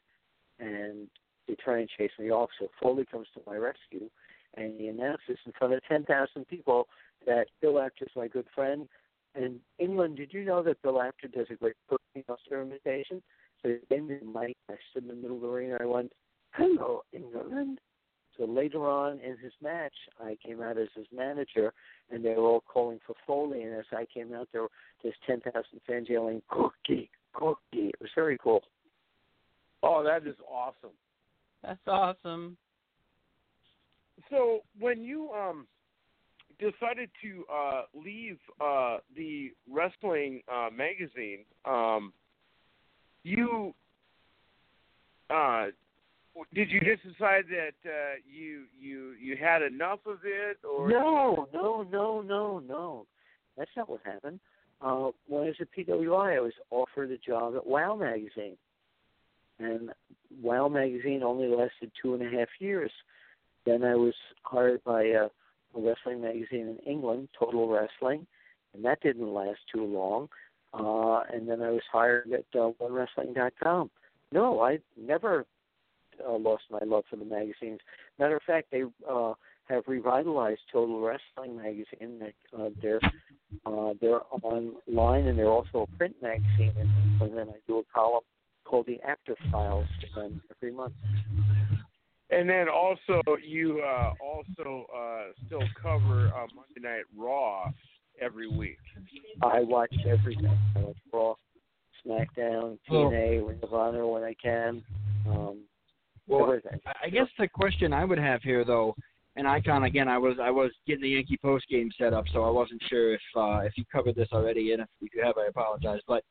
and 0.59 1.09
they 1.47 1.55
try 1.55 1.81
and 1.81 1.89
chase 1.99 2.11
me 2.19 2.31
off. 2.31 2.51
So 2.59 2.69
Foley 2.81 3.05
comes 3.11 3.27
to 3.35 3.41
my 3.47 3.57
rescue, 3.57 4.09
and 4.55 4.79
he 4.79 4.89
announces 4.89 5.39
in 5.45 5.53
front 5.59 5.75
of 5.75 5.81
10,000 5.89 6.47
people 6.47 6.89
that 7.27 7.47
Bill 7.61 7.81
Apter's 7.81 8.11
my 8.17 8.29
good 8.29 8.47
friend. 8.55 8.89
And 9.35 9.61
England, 9.79 10.17
did 10.17 10.33
you 10.33 10.45
know 10.45 10.63
that 10.63 10.83
Bill 10.83 11.01
Apter 11.01 11.29
does 11.29 11.47
a 11.51 11.55
great 11.55 11.77
cookie 11.89 12.25
monster 12.29 12.61
imitation? 12.61 13.23
So 13.63 13.71
he 13.71 13.77
gave 13.89 14.05
me 14.05 14.19
the 14.19 14.27
mic. 14.27 14.57
I 14.71 14.75
stood 14.91 15.05
in 15.05 15.09
the 15.09 15.15
middle 15.15 15.37
of 15.37 15.43
the 15.43 15.49
ring, 15.49 15.73
and 15.73 15.81
I 15.81 15.87
went, 15.87 16.13
"Hello, 16.53 17.05
England." 17.13 17.81
So 18.37 18.45
later 18.45 18.89
on 18.89 19.21
in 19.21 19.37
his 19.39 19.53
match, 19.61 19.95
I 20.19 20.37
came 20.45 20.63
out 20.63 20.79
as 20.79 20.89
his 20.95 21.07
manager, 21.13 21.73
and 22.11 22.25
they 22.25 22.35
were 22.35 22.45
all 22.45 22.63
calling 22.63 22.99
for 23.07 23.15
Foley. 23.27 23.63
And 23.63 23.75
as 23.75 23.85
I 23.93 24.07
came 24.07 24.33
out, 24.35 24.49
there 24.53 24.63
were 24.63 24.71
there's 25.03 25.15
10,000 25.27 25.81
fans 25.87 26.09
yelling, 26.09 26.43
"Cookie, 26.49 27.11
cookie!" 27.33 27.89
It 27.89 28.01
was 28.01 28.11
very 28.15 28.39
cool. 28.39 28.63
Oh, 29.83 30.03
that 30.03 30.27
is 30.27 30.37
awesome. 30.49 30.97
That's 31.63 31.87
awesome. 31.87 32.57
So 34.31 34.63
when 34.79 35.03
you 35.03 35.31
um 35.33 35.67
decided 36.59 37.11
to 37.23 37.45
uh 37.53 37.83
leave 37.95 38.39
uh 38.61 38.99
the 39.17 39.53
wrestling 39.69 40.43
uh 40.49 40.71
magazine, 40.71 41.45
um 41.65 42.13
you 43.25 43.75
uh, 45.31 45.67
did 46.55 46.71
you 46.71 46.81
just 46.81 47.03
decide 47.03 47.45
that 47.51 47.89
uh, 47.89 48.15
you 48.31 48.65
you 48.81 49.15
you 49.21 49.37
had 49.37 49.63
enough 49.63 50.01
of 50.07 50.19
it, 50.25 50.59
or 50.65 50.89
No, 50.89 51.49
no, 51.53 51.87
no, 51.91 52.21
no, 52.23 52.59
no. 52.59 53.07
That's 53.57 53.71
not 53.77 53.89
what 53.89 54.01
happened. 54.05 54.41
Uh, 54.81 55.11
when 55.29 55.45
I 55.45 55.47
was 55.47 55.57
at 55.61 55.69
PWI, 55.77 56.37
I 56.37 56.41
was 56.41 56.55
offered 56.71 57.11
a 57.11 57.19
job 57.19 57.55
at 57.57 57.67
Wow 57.67 57.97
Magazine, 57.97 58.57
and 59.59 59.91
Wow 60.43 60.69
Magazine 60.69 61.23
only 61.23 61.49
lasted 61.49 61.93
two 62.01 62.15
and 62.15 62.23
a 62.23 62.39
half 62.39 62.49
years. 62.59 62.91
Then 63.65 63.85
I 63.85 63.95
was 63.95 64.15
hired 64.43 64.83
by 64.85 65.05
a, 65.05 65.25
a 65.25 65.31
wrestling 65.77 66.23
magazine 66.23 66.77
in 66.77 66.79
England, 66.87 67.29
Total 67.39 67.69
Wrestling, 67.69 68.27
and 68.75 68.85
that 68.85 69.01
didn't 69.03 69.33
last 69.33 69.61
too 69.73 69.85
long. 69.85 70.29
Uh, 70.75 71.21
and 71.33 71.49
then 71.49 71.61
I 71.63 71.71
was 71.71 71.83
hired 71.93 72.33
at 72.33 72.45
uh, 72.55 72.71
OneWrestling.com. 72.81 73.91
No, 74.33 74.61
I 74.61 74.79
never 74.99 75.45
uh, 76.27 76.37
lost 76.39 76.65
my 76.71 76.81
love 76.85 77.05
for 77.11 77.17
the 77.17 77.25
magazines. 77.25 77.81
Matter 78.19 78.37
of 78.37 78.43
fact, 78.43 78.69
they 78.71 78.85
uh, 79.09 79.35
have 79.69 79.85
revitalized 79.87 80.61
Total 80.73 81.01
Wrestling 81.01 81.57
magazine. 81.57 82.33
Uh, 82.59 82.69
they're 82.81 83.01
uh, 83.67 83.93
they're 84.01 84.21
online 84.31 85.27
and 85.27 85.39
they're 85.39 85.51
also 85.51 85.87
a 85.93 85.97
print 85.97 86.17
magazine. 86.23 86.73
And 87.21 87.37
then 87.37 87.49
I 87.49 87.59
do 87.67 87.79
a 87.79 87.83
column 87.95 88.23
called 88.65 88.87
the 88.87 88.99
Apter 89.07 89.37
Files 89.51 89.87
to 90.01 90.21
them 90.21 90.43
every 90.51 90.75
month. 90.75 90.95
And 92.31 92.49
then 92.49 92.67
also 92.69 93.23
you 93.47 93.83
uh, 93.83 94.13
also 94.23 94.87
uh, 94.95 95.33
still 95.47 95.63
cover 95.81 96.29
uh, 96.29 96.47
Monday 96.55 96.81
Night 96.81 97.05
Raw 97.17 97.71
every 98.21 98.49
week. 98.49 98.79
I 99.43 99.61
watch 99.61 99.95
everything. 100.07 100.59
I 100.77 100.81
watch 100.81 100.97
Raw, 101.13 101.35
SmackDown, 102.07 102.79
TNA, 102.91 103.47
Ring 103.47 103.59
of 103.63 103.75
Honor 103.75 104.07
when 104.07 104.23
I 104.23 104.35
can. 104.43 104.83
Um, 105.29 105.61
Well, 106.27 106.45
everything. 106.45 106.81
I 107.03 107.09
guess 107.09 107.29
the 107.39 107.49
question 107.49 107.93
I 107.93 108.05
would 108.05 108.19
have 108.19 108.43
here, 108.43 108.65
though, 108.65 108.95
and 109.37 109.47
Icon 109.49 109.85
again, 109.85 110.09
I 110.09 110.19
was 110.19 110.37
I 110.41 110.51
was 110.51 110.71
getting 110.87 111.03
the 111.03 111.09
Yankee 111.11 111.39
post 111.39 111.67
game 111.69 111.91
set 111.99 112.13
up, 112.13 112.25
so 112.33 112.45
I 112.45 112.51
wasn't 112.51 112.83
sure 112.89 113.15
if 113.15 113.21
uh, 113.37 113.61
if 113.61 113.73
you 113.77 113.85
covered 113.91 114.15
this 114.15 114.29
already, 114.33 114.73
and 114.73 114.83
if, 114.83 114.89
if 115.01 115.15
you 115.15 115.23
have, 115.25 115.39
I 115.39 115.47
apologize. 115.47 116.01
But 116.07 116.23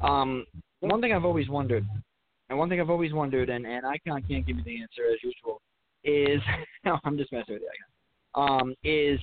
um, 0.00 0.46
one 0.80 1.00
thing 1.00 1.12
I've 1.12 1.24
always 1.24 1.48
wondered, 1.48 1.84
and 2.48 2.58
one 2.58 2.68
thing 2.68 2.80
I've 2.80 2.90
always 2.90 3.12
wondered, 3.12 3.48
and 3.50 3.66
and 3.66 3.84
Icon 3.84 4.22
can't 4.28 4.46
give 4.46 4.56
me 4.56 4.62
the 4.64 4.80
answer 4.80 5.02
as 5.12 5.18
usual, 5.22 5.60
is 6.04 6.40
no, 6.84 6.98
I'm 7.04 7.18
just 7.18 7.32
messing 7.32 7.54
with 7.54 7.62
you, 7.62 7.68
Icon. 7.68 8.60
Um, 8.60 8.74
is 8.84 9.18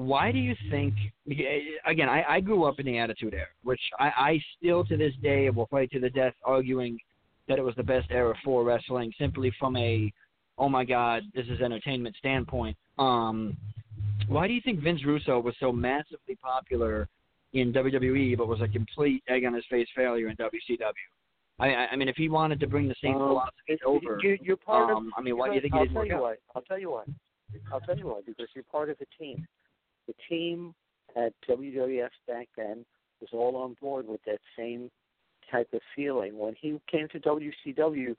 why 0.00 0.32
do 0.32 0.38
you 0.38 0.54
think? 0.70 0.94
Again, 1.86 2.08
I, 2.08 2.24
I 2.28 2.40
grew 2.40 2.64
up 2.64 2.80
in 2.80 2.86
the 2.86 2.96
Attitude 2.98 3.34
Era, 3.34 3.46
which 3.64 3.80
I, 3.98 4.06
I 4.16 4.42
still 4.56 4.84
to 4.86 4.96
this 4.96 5.12
day 5.22 5.50
will 5.50 5.66
fight 5.66 5.90
to 5.92 6.00
the 6.00 6.08
death, 6.10 6.32
arguing 6.44 6.98
that 7.48 7.58
it 7.58 7.62
was 7.62 7.74
the 7.76 7.82
best 7.82 8.10
era 8.10 8.34
for 8.42 8.64
wrestling, 8.64 9.12
simply 9.18 9.52
from 9.58 9.76
a 9.76 10.10
oh 10.58 10.68
my 10.68 10.84
god, 10.84 11.22
this 11.34 11.46
is 11.48 11.60
entertainment 11.60 12.16
standpoint. 12.16 12.76
Um, 12.98 13.56
why 14.28 14.46
do 14.46 14.54
you 14.54 14.60
think 14.62 14.80
Vince 14.80 15.04
Russo 15.04 15.38
was 15.40 15.54
so 15.60 15.70
massively 15.72 16.36
popular 16.42 17.08
in 17.52 17.72
WWE, 17.72 18.38
but 18.38 18.48
was 18.48 18.60
a 18.60 18.68
complete 18.68 19.22
egg 19.28 19.44
on 19.44 19.52
his 19.54 19.64
face 19.70 19.88
failure 19.94 20.28
in 20.28 20.36
WCW? 20.36 20.92
I, 21.58 21.68
I 21.74 21.86
I 21.92 21.96
mean, 21.96 22.08
if 22.08 22.16
he 22.16 22.28
wanted 22.28 22.58
to 22.60 22.66
bring 22.66 22.88
the 22.88 22.94
same 23.02 23.16
Um, 23.16 23.28
philosophy 23.28 23.78
over, 23.84 24.18
You, 24.22 24.38
you're 24.40 24.56
part 24.56 24.90
um, 24.90 25.08
of. 25.08 25.12
I 25.16 25.20
mean, 25.20 25.36
why 25.36 25.48
do 25.48 25.54
you 25.56 25.60
think 25.60 25.74
I'll 25.74 25.80
he 25.80 25.88
didn't 25.88 25.94
tell 25.94 26.02
work 26.02 26.08
you 26.08 26.16
out? 26.16 26.22
why. 26.22 26.34
I'll 26.54 26.62
tell 26.62 26.78
you 26.78 26.90
why. 26.90 27.04
I'll 27.72 27.80
tell 27.80 27.98
you 27.98 28.06
why. 28.06 28.20
Because 28.24 28.48
you're 28.54 28.64
part 28.64 28.88
of 28.90 28.96
the 28.98 29.06
team. 29.18 29.46
The 30.06 30.14
team 30.28 30.74
at 31.16 31.32
WWF 31.48 32.10
back 32.26 32.48
then 32.56 32.84
was 33.20 33.30
all 33.32 33.56
on 33.56 33.76
board 33.80 34.06
with 34.06 34.20
that 34.26 34.40
same 34.56 34.90
type 35.50 35.68
of 35.72 35.80
feeling. 35.94 36.38
When 36.38 36.54
he 36.60 36.78
came 36.90 37.08
to 37.08 37.20
WCW, 37.20 38.14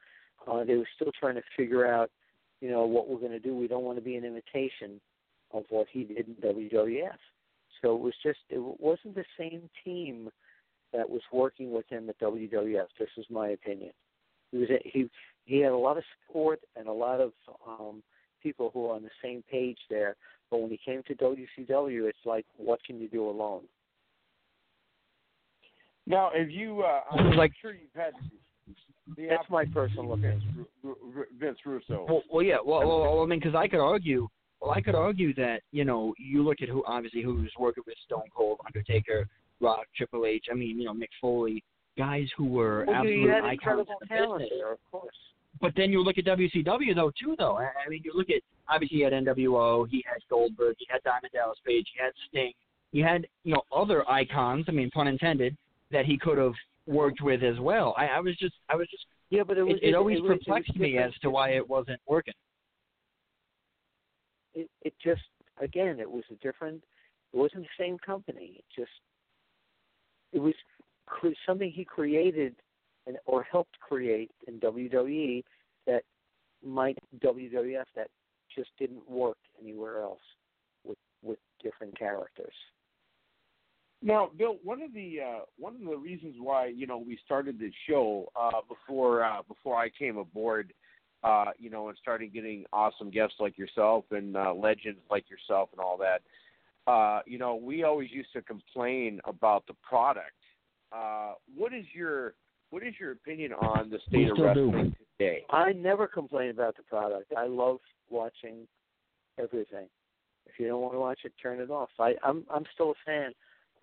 uh, 0.48 0.64
they 0.64 0.76
were 0.76 0.88
still 0.96 1.12
trying 1.20 1.36
to 1.36 1.44
figure 1.56 1.86
out, 1.86 2.12
you 2.60 2.70
know, 2.70 2.86
what 2.86 3.10
we're 3.10 3.20
going 3.20 3.32
to 3.32 3.40
do. 3.40 3.56
We 3.56 3.68
don't 3.68 3.84
want 3.84 3.98
to 3.98 4.04
be 4.04 4.16
an 4.16 4.26
imitation 4.26 5.00
of 5.54 5.64
what 5.70 5.88
he 5.92 6.04
did 6.04 6.28
in 6.28 6.36
WWF. 6.36 7.18
So 7.82 7.96
it 7.96 8.02
was 8.02 8.14
just, 8.24 8.40
it 8.50 8.62
wasn't 8.80 9.16
the 9.16 9.26
same 9.38 9.70
team 9.84 10.30
that 10.94 11.10
was 11.10 11.22
working 11.32 11.72
with 11.72 11.88
him 11.90 12.10
at 12.10 12.20
WWF. 12.20 12.88
This 13.00 13.10
is 13.18 13.26
my 13.30 13.50
opinion. 13.50 13.92
He 14.52 14.58
was 14.58 14.70
he 14.84 15.10
he 15.46 15.60
had 15.60 15.72
a 15.72 15.78
lot 15.78 15.98
of 15.98 16.04
support 16.28 16.60
and 16.76 16.88
a 16.88 16.94
lot 16.94 17.22
of 17.22 17.32
um 17.66 18.04
people 18.44 18.72
who 18.74 18.82
were 18.82 18.96
on 18.96 19.04
the 19.04 19.10
same 19.24 19.44
page 19.50 19.78
there. 19.90 20.16
But 20.52 20.60
when 20.60 20.70
he 20.70 20.78
came 20.84 21.02
to 21.08 21.16
WCW, 21.16 22.08
it's 22.10 22.20
like, 22.26 22.46
what 22.58 22.84
can 22.84 23.00
you 23.00 23.08
do 23.08 23.28
alone? 23.30 23.62
Now, 26.06 26.32
if 26.34 26.52
you, 26.52 26.82
uh, 26.82 27.02
I'm 27.12 27.38
like- 27.38 27.54
sure 27.62 27.72
you've 27.74 27.94
had 27.96 28.14
the 29.16 29.28
That's 29.28 29.50
my 29.50 29.66
personal 29.66 30.16
Vince, 30.18 30.44
opinion. 30.44 30.68
Ru- 30.84 30.98
Ru- 31.02 31.26
Vince 31.38 31.66
Russo. 31.66 32.06
Well, 32.08 32.24
well, 32.30 32.44
yeah. 32.44 32.58
Well, 32.64 32.80
well, 32.88 33.02
well, 33.02 33.24
I 33.24 33.26
mean, 33.26 33.40
because 33.40 33.56
I 33.56 33.68
could 33.68 33.80
argue. 33.80 34.28
Well, 34.62 34.72
I 34.72 34.82
could 34.82 34.94
argue 34.96 35.34
that 35.36 35.62
you 35.72 35.86
know 35.86 36.14
you 36.20 36.44
look 36.44 36.62
at 36.62 36.70
who 36.70 36.84
obviously 36.86 37.22
who's 37.24 37.52
working 37.58 37.84
with 37.88 37.98
Stone 38.06 38.30
Cold, 38.36 38.60
Undertaker, 38.66 39.28
Rock, 39.60 39.88
Triple 39.96 40.26
H. 40.26 40.46
I 40.52 40.54
mean, 40.54 40.78
you 40.80 40.86
know, 40.86 40.94
Mick 40.94 41.10
Foley, 41.20 41.64
guys 41.98 42.28
who 42.38 42.46
were 42.46 42.86
Well, 42.88 42.96
absolute 42.98 43.20
you 43.22 43.30
had 43.30 43.44
icons 43.44 43.54
incredible 43.54 43.94
in 44.02 44.08
the 44.08 44.38
business. 44.38 44.50
there, 44.60 44.72
of 44.74 44.80
course. 44.92 45.16
But 45.60 45.74
then 45.76 45.92
you 45.92 46.02
look 46.02 46.18
at 46.18 46.26
WCW 46.26 46.96
though 46.96 47.12
too 47.20 47.36
though. 47.38 47.58
I 47.58 47.90
mean, 47.90 48.02
you 48.04 48.14
look 48.16 48.30
at 48.30 48.42
obviously 48.70 48.98
he 48.98 49.04
had 49.04 49.14
NWO, 49.14 49.88
he 49.90 50.04
had 50.08 50.22
Goldberg, 50.30 50.76
he 50.80 50.88
had 50.90 51.04
Diamond 51.04 51.32
Dallas 51.34 51.60
Page, 51.66 51.88
he 51.94 52.02
had 52.02 52.14
Sting, 52.30 52.54
he 52.92 53.00
had 53.00 53.28
you 53.44 53.54
know 53.54 53.64
other 53.76 54.10
icons. 54.10 54.66
I 54.68 54.72
mean, 54.72 54.90
pun 54.92 55.08
intended, 55.08 55.56
that 55.92 56.06
he 56.06 56.18
could 56.18 56.38
have 56.38 56.54
worked 56.88 57.22
with 57.22 57.44
as 57.44 57.60
well. 57.60 57.94
I, 57.98 58.08
I 58.08 58.20
was 58.20 58.36
just, 58.38 58.56
I 58.70 58.76
was 58.76 58.88
just. 58.90 59.06
Yeah, 59.30 59.44
but 59.44 59.58
it 59.58 59.64
was. 59.64 59.76
It, 59.82 59.90
it 59.90 59.96
always 59.96 60.18
it 60.18 60.24
was 60.24 60.40
perplexed 60.40 60.76
me 60.76 60.98
as 60.98 61.12
to 61.22 61.30
why 61.30 61.52
it 61.52 61.70
wasn't 61.70 62.00
working. 62.08 62.34
it, 64.54 64.70
it 64.82 64.94
just 65.04 65.22
again 65.62 66.00
it 66.00 66.10
was 66.10 66.24
a 66.32 66.36
different 66.36 66.84
it 67.34 67.38
wasn't 67.38 67.62
the 67.62 67.84
same 67.84 67.98
company 68.00 68.56
it 68.58 68.66
just 68.76 68.92
it 70.34 70.40
was 70.40 70.54
something 71.46 71.72
he 71.72 71.86
created 71.86 72.56
and 73.08 73.18
or 73.26 73.44
helped 73.44 73.80
create 73.80 74.32
in 74.48 74.60
WWE 74.60 75.44
that 75.88 76.04
might 76.66 76.98
WWF 77.20 77.86
that 77.96 78.08
just 78.56 78.70
didn't 78.78 79.10
work 79.10 79.38
anywhere 79.62 80.02
else 80.02 80.22
with 80.84 80.98
with 81.24 81.40
different 81.64 81.98
characters 81.98 82.54
Now, 84.02 84.32
Bill, 84.38 84.58
one 84.64 84.82
of 84.82 84.94
the 84.94 85.20
uh, 85.22 85.40
one 85.58 85.76
of 85.76 85.82
the 85.82 85.98
reasons 85.98 86.36
why 86.40 86.68
you 86.68 86.88
know 86.88 86.98
we 86.98 87.18
started 87.26 87.60
this 87.60 87.74
show 87.88 88.28
uh, 88.36 88.62
before 88.68 89.24
uh, 89.24 89.42
before 89.48 89.78
I 89.78 89.90
came 89.90 90.18
aboard, 90.18 90.74
uh, 91.24 91.52
you 91.58 91.70
know, 91.70 91.90
and 91.90 91.98
started 92.02 92.34
getting 92.34 92.66
awesome 92.74 93.12
guests 93.12 93.36
like 93.40 93.58
yourself 93.58 94.06
and 94.12 94.36
uh, 94.36 94.54
legends 94.54 95.00
like 95.10 95.26
yourself 95.30 95.70
and 95.72 95.80
all 95.80 95.98
that. 95.98 96.22
Uh, 96.88 97.22
you 97.28 97.38
know, 97.38 97.56
we 97.56 97.84
always 97.84 98.10
used 98.12 98.34
to 98.34 98.42
complain 98.42 99.20
about 99.26 99.66
the 99.68 99.76
product. 99.88 100.32
Uh, 100.92 101.34
what 101.56 101.74
is 101.74 101.86
your 101.94 102.34
what 102.72 102.84
is 102.84 102.96
your 103.00 103.12
opinion 103.12 103.54
on 103.54 103.90
the 103.90 104.00
state 104.08 104.30
of 104.30 104.38
still 104.38 104.54
do. 104.54 104.66
wrestling 104.66 104.96
today? 105.18 105.46
I 105.50 105.74
never 105.74 106.08
complain 106.08 106.50
about 106.50 106.76
the 106.76 106.84
product 106.84 107.32
I 107.38 107.46
love 107.46 107.80
watching 108.10 108.68
everything 109.40 109.88
if 110.48 110.60
you 110.60 110.68
don't 110.68 110.82
want 110.82 110.94
to 110.94 111.00
watch 111.00 111.20
it 111.24 111.34
turn 111.42 111.60
it 111.60 111.70
off 111.70 111.90
I 112.00 112.16
I'm 112.24 112.44
I'm 112.54 112.66
still 112.74 112.92
a 112.92 113.06
fan 113.06 113.34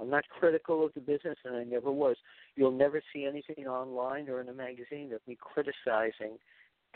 I'm 0.00 0.10
not 0.10 0.28
critical 0.28 0.84
of 0.84 0.94
the 0.94 1.00
business, 1.00 1.36
and 1.44 1.56
I 1.56 1.64
never 1.64 1.90
was. 1.90 2.16
You'll 2.54 2.70
never 2.70 3.02
see 3.12 3.24
anything 3.24 3.66
online 3.66 4.28
or 4.28 4.40
in 4.40 4.48
a 4.48 4.52
magazine 4.52 5.12
of 5.12 5.20
me 5.26 5.36
criticizing 5.40 6.38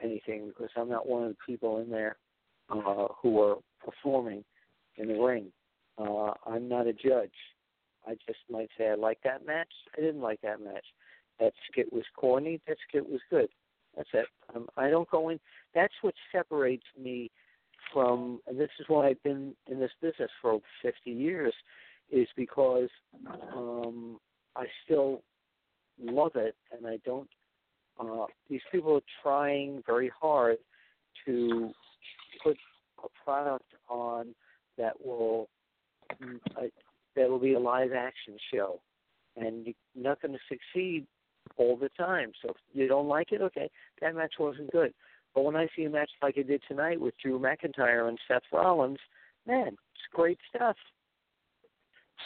anything 0.02 0.48
because 0.48 0.70
I'm 0.76 0.88
not 0.88 1.08
one 1.08 1.24
of 1.24 1.30
the 1.30 1.36
people 1.44 1.78
in 1.78 1.90
there 1.90 2.16
uh, 2.70 3.08
who 3.20 3.40
are 3.40 3.56
performing 3.84 4.44
in 4.96 5.08
the 5.08 5.20
ring. 5.20 5.46
Uh, 5.98 6.32
I'm 6.46 6.68
not 6.68 6.86
a 6.86 6.92
judge. 6.92 7.32
I 8.06 8.12
just 8.26 8.38
might 8.50 8.68
say 8.78 8.88
I 8.88 8.94
like 8.94 9.18
that 9.24 9.46
match. 9.46 9.72
I 9.96 10.00
didn't 10.00 10.20
like 10.20 10.40
that 10.42 10.60
match. 10.60 10.84
That 11.42 11.54
skit 11.68 11.92
was 11.92 12.04
corny. 12.16 12.60
That 12.68 12.76
skit 12.88 13.08
was 13.08 13.20
good. 13.28 13.48
That's 13.96 14.08
it. 14.14 14.26
Um, 14.54 14.68
I 14.76 14.90
don't 14.90 15.10
go 15.10 15.28
in. 15.28 15.40
That's 15.74 15.92
what 16.02 16.14
separates 16.30 16.86
me 16.96 17.32
from, 17.92 18.40
and 18.46 18.60
this 18.60 18.70
is 18.78 18.86
why 18.86 19.08
I've 19.08 19.22
been 19.24 19.52
in 19.68 19.80
this 19.80 19.90
business 20.00 20.30
for 20.40 20.60
50 20.82 21.10
years 21.10 21.52
is 22.12 22.28
because 22.36 22.88
um, 23.56 24.18
I 24.54 24.66
still 24.84 25.22
love 26.00 26.36
it, 26.36 26.54
and 26.70 26.86
I 26.86 26.98
don't. 27.04 27.28
Uh, 27.98 28.26
these 28.48 28.60
people 28.70 28.94
are 28.94 29.00
trying 29.20 29.82
very 29.84 30.12
hard 30.20 30.58
to 31.26 31.72
put 32.44 32.56
a 33.02 33.08
product 33.24 33.66
on 33.88 34.32
that 34.78 34.94
will 35.04 35.48
mm, 36.22 36.38
uh, 36.56 36.68
that 37.16 37.28
will 37.28 37.40
be 37.40 37.54
a 37.54 37.60
live 37.60 37.90
action 37.92 38.36
show, 38.54 38.80
and 39.36 39.66
you're 39.66 39.74
not 40.04 40.22
going 40.22 40.32
to 40.32 40.38
succeed 40.48 41.04
all 41.56 41.76
the 41.76 41.90
time. 41.90 42.32
So 42.42 42.50
if 42.50 42.56
you 42.72 42.88
don't 42.88 43.08
like 43.08 43.32
it, 43.32 43.40
okay, 43.42 43.70
that 44.00 44.14
match 44.14 44.34
wasn't 44.38 44.72
good. 44.72 44.92
But 45.34 45.44
when 45.44 45.56
I 45.56 45.68
see 45.74 45.84
a 45.84 45.90
match 45.90 46.10
like 46.22 46.36
I 46.38 46.42
did 46.42 46.62
tonight 46.68 47.00
with 47.00 47.14
Drew 47.22 47.38
McIntyre 47.38 48.08
and 48.08 48.18
Seth 48.28 48.42
Rollins, 48.52 48.98
man, 49.46 49.68
it's 49.68 50.12
great 50.12 50.38
stuff. 50.54 50.76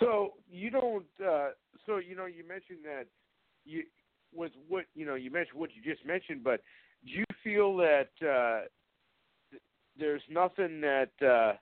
So 0.00 0.34
you 0.50 0.70
don't. 0.70 1.04
Uh, 1.24 1.50
so 1.86 1.98
you 1.98 2.16
know, 2.16 2.26
you 2.26 2.46
mentioned 2.46 2.80
that 2.84 3.06
you 3.64 3.84
with 4.34 4.52
what 4.68 4.84
you 4.94 5.06
know, 5.06 5.14
you 5.14 5.30
mentioned 5.30 5.58
what 5.58 5.70
you 5.74 5.82
just 5.82 6.04
mentioned, 6.04 6.42
but 6.44 6.60
do 7.04 7.12
you 7.12 7.24
feel 7.42 7.76
that 7.76 8.08
uh, 8.22 8.66
th- 9.50 9.62
there's 9.98 10.22
nothing 10.28 10.80
that 10.80 11.10
uh, 11.22 11.54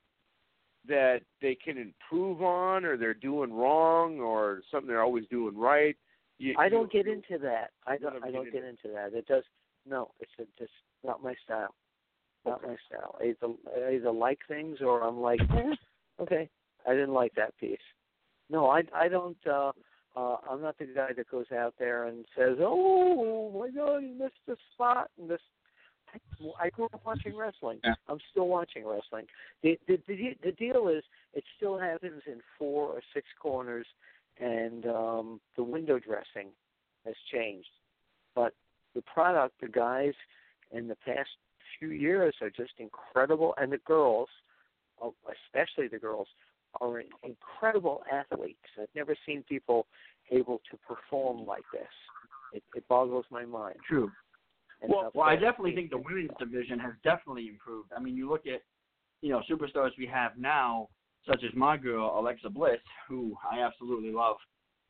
that 0.89 1.21
they 1.41 1.55
can 1.55 1.79
improve 1.79 2.43
on, 2.43 2.85
or 2.85 2.97
they're 2.97 3.15
doing 3.15 3.53
wrong, 3.53 4.19
or 4.19 4.63
something 4.71 4.89
they're 4.89 5.03
always 5.03 5.27
doing 5.31 5.57
right? 5.57 5.97
You, 6.39 6.55
I 6.59 6.69
don't 6.69 6.93
you, 6.93 7.03
get 7.03 7.13
into 7.13 7.39
that. 7.45 7.71
I 7.87 7.97
don't. 7.97 8.23
I 8.25 8.31
don't 8.31 8.53
get 8.53 8.65
into 8.65 8.89
that. 8.95 9.13
It 9.15 9.27
does. 9.27 9.45
No, 9.87 10.11
it's 10.21 10.33
a, 10.39 10.45
just 10.59 10.73
not 11.05 11.23
my 11.23 11.35
style. 11.45 11.75
Not 12.45 12.63
my 12.63 12.77
style. 12.87 13.17
I 13.21 13.29
either, 13.29 13.55
I 13.77 13.95
either 13.95 14.11
like 14.11 14.41
things 14.49 14.79
or 14.81 15.03
I'm 15.03 15.21
like, 15.21 15.41
eh, 15.57 15.75
okay, 16.21 16.49
I 16.87 16.93
didn't 16.93 17.15
like 17.15 17.35
that 17.37 17.57
piece. 17.59 17.79
No, 18.51 18.69
I 18.69 18.83
I 18.95 19.09
don't. 19.09 19.37
uh 19.47 19.73
uh 20.17 20.37
I'm 20.51 20.61
not 20.61 20.79
the 20.79 20.87
guy 20.87 21.13
that 21.17 21.31
goes 21.31 21.47
out 21.57 21.75
there 21.79 22.05
and 22.05 22.25
says, 22.37 22.59
"Oh 22.61 23.51
my 23.59 23.71
God, 23.71 23.99
you 23.99 24.15
missed 24.19 24.35
this 24.47 24.59
spot 24.73 25.11
and 25.19 25.31
this." 25.31 25.41
I, 26.13 26.67
I 26.67 26.71
grew 26.71 26.85
up 26.87 27.01
watching 27.05 27.37
wrestling. 27.37 27.81
Yeah. 27.83 27.95
I'm 28.09 28.21
still 28.31 28.47
watching 28.49 28.87
wrestling. 28.87 29.27
The, 29.63 29.79
the 29.89 29.99
the 30.07 30.37
the 30.43 30.53
deal 30.53 30.89
is, 30.89 31.03
it 31.33 31.45
still 31.57 31.79
happens 31.79 32.23
in 32.27 32.41
four 32.59 32.89
or 32.89 33.01
six 33.13 33.27
corners, 33.41 33.87
and 34.41 34.87
um 34.87 35.41
the 35.57 35.63
window 35.63 35.99
dressing 35.99 36.51
has 37.05 37.15
changed. 37.33 37.69
But 38.35 38.55
the 38.95 39.03
product, 39.03 39.61
the 39.61 39.69
guys 39.69 40.15
in 40.73 40.89
the 40.89 40.97
past 40.97 41.31
few 41.79 41.91
years 41.91 42.35
are 42.41 42.51
just 42.51 42.73
incredible, 42.79 43.55
and 43.59 43.73
the 43.73 43.79
girls, 43.79 44.29
oh, 45.01 45.15
especially 45.47 45.89
the 45.89 45.99
girls, 45.99 46.29
are 46.81 47.03
incredible 47.23 48.03
athletes. 48.11 48.59
I've 48.81 48.89
never 48.95 49.17
seen 49.27 49.45
people 49.49 49.87
able 50.31 50.61
to 50.71 50.79
perform 50.89 51.47
like 51.47 51.65
this. 51.73 51.83
It, 52.53 52.63
it 52.75 52.89
boggles 52.89 53.27
my 53.31 53.45
mind. 53.45 53.77
True. 53.87 54.11
And 54.81 54.91
Well, 54.91 55.11
well, 55.15 55.27
I 55.27 55.35
definitely 55.35 55.75
think 55.75 55.91
the 55.91 55.99
women's 55.99 56.31
division 56.39 56.79
has 56.81 56.93
definitely 57.03 57.49
improved. 57.49 57.91
I 57.97 58.01
mean, 58.01 58.17
you 58.17 58.29
look 58.29 58.47
at, 58.47 58.63
you 59.23 59.31
know, 59.31 59.43
superstars 59.51 59.91
we 59.99 60.07
have 60.07 60.37
now, 60.37 60.89
such 61.27 61.43
as 61.45 61.55
my 61.55 61.77
girl 61.77 62.15
Alexa 62.19 62.51
Bliss, 62.51 62.81
who 63.09 63.37
I 63.51 63.61
absolutely 63.61 64.13
love, 64.13 64.37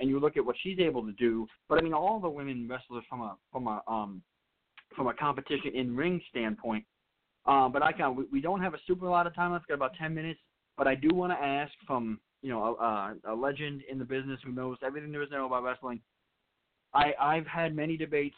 and 0.00 0.08
you 0.08 0.18
look 0.18 0.36
at 0.36 0.44
what 0.44 0.56
she's 0.62 0.78
able 0.78 1.04
to 1.04 1.12
do. 1.12 1.46
But 1.68 1.78
I 1.78 1.82
mean, 1.82 1.94
all 1.94 2.20
the 2.20 2.28
women 2.28 2.68
wrestlers 2.68 3.04
from 3.08 3.20
a 3.20 3.36
from 3.52 3.66
a 3.66 3.82
um 3.88 4.22
from 4.96 5.08
a 5.08 5.14
competition 5.14 5.72
in 5.74 5.96
ring 5.96 6.20
standpoint. 6.30 6.84
Um, 7.46 7.72
but 7.72 7.82
I 7.82 7.92
can 7.92 8.16
we, 8.16 8.24
we 8.32 8.40
don't 8.40 8.60
have 8.60 8.74
a 8.74 8.78
super 8.86 9.06
lot 9.06 9.26
of 9.26 9.34
time 9.34 9.52
left. 9.52 9.68
Got 9.68 9.74
about 9.74 9.94
ten 9.98 10.14
minutes. 10.14 10.40
But 10.76 10.88
I 10.88 10.94
do 10.94 11.08
want 11.14 11.32
to 11.32 11.38
ask 11.38 11.72
from 11.86 12.18
you 12.42 12.50
know 12.50 12.76
a, 12.76 13.14
a 13.32 13.34
legend 13.34 13.82
in 13.90 13.98
the 13.98 14.04
business 14.04 14.40
who 14.44 14.52
knows 14.52 14.76
everything 14.84 15.12
there 15.12 15.22
is 15.22 15.28
to 15.30 15.36
know 15.36 15.46
about 15.46 15.62
wrestling. 15.62 16.00
I 16.92 17.12
I've 17.20 17.46
had 17.46 17.74
many 17.76 17.96
debates 17.96 18.36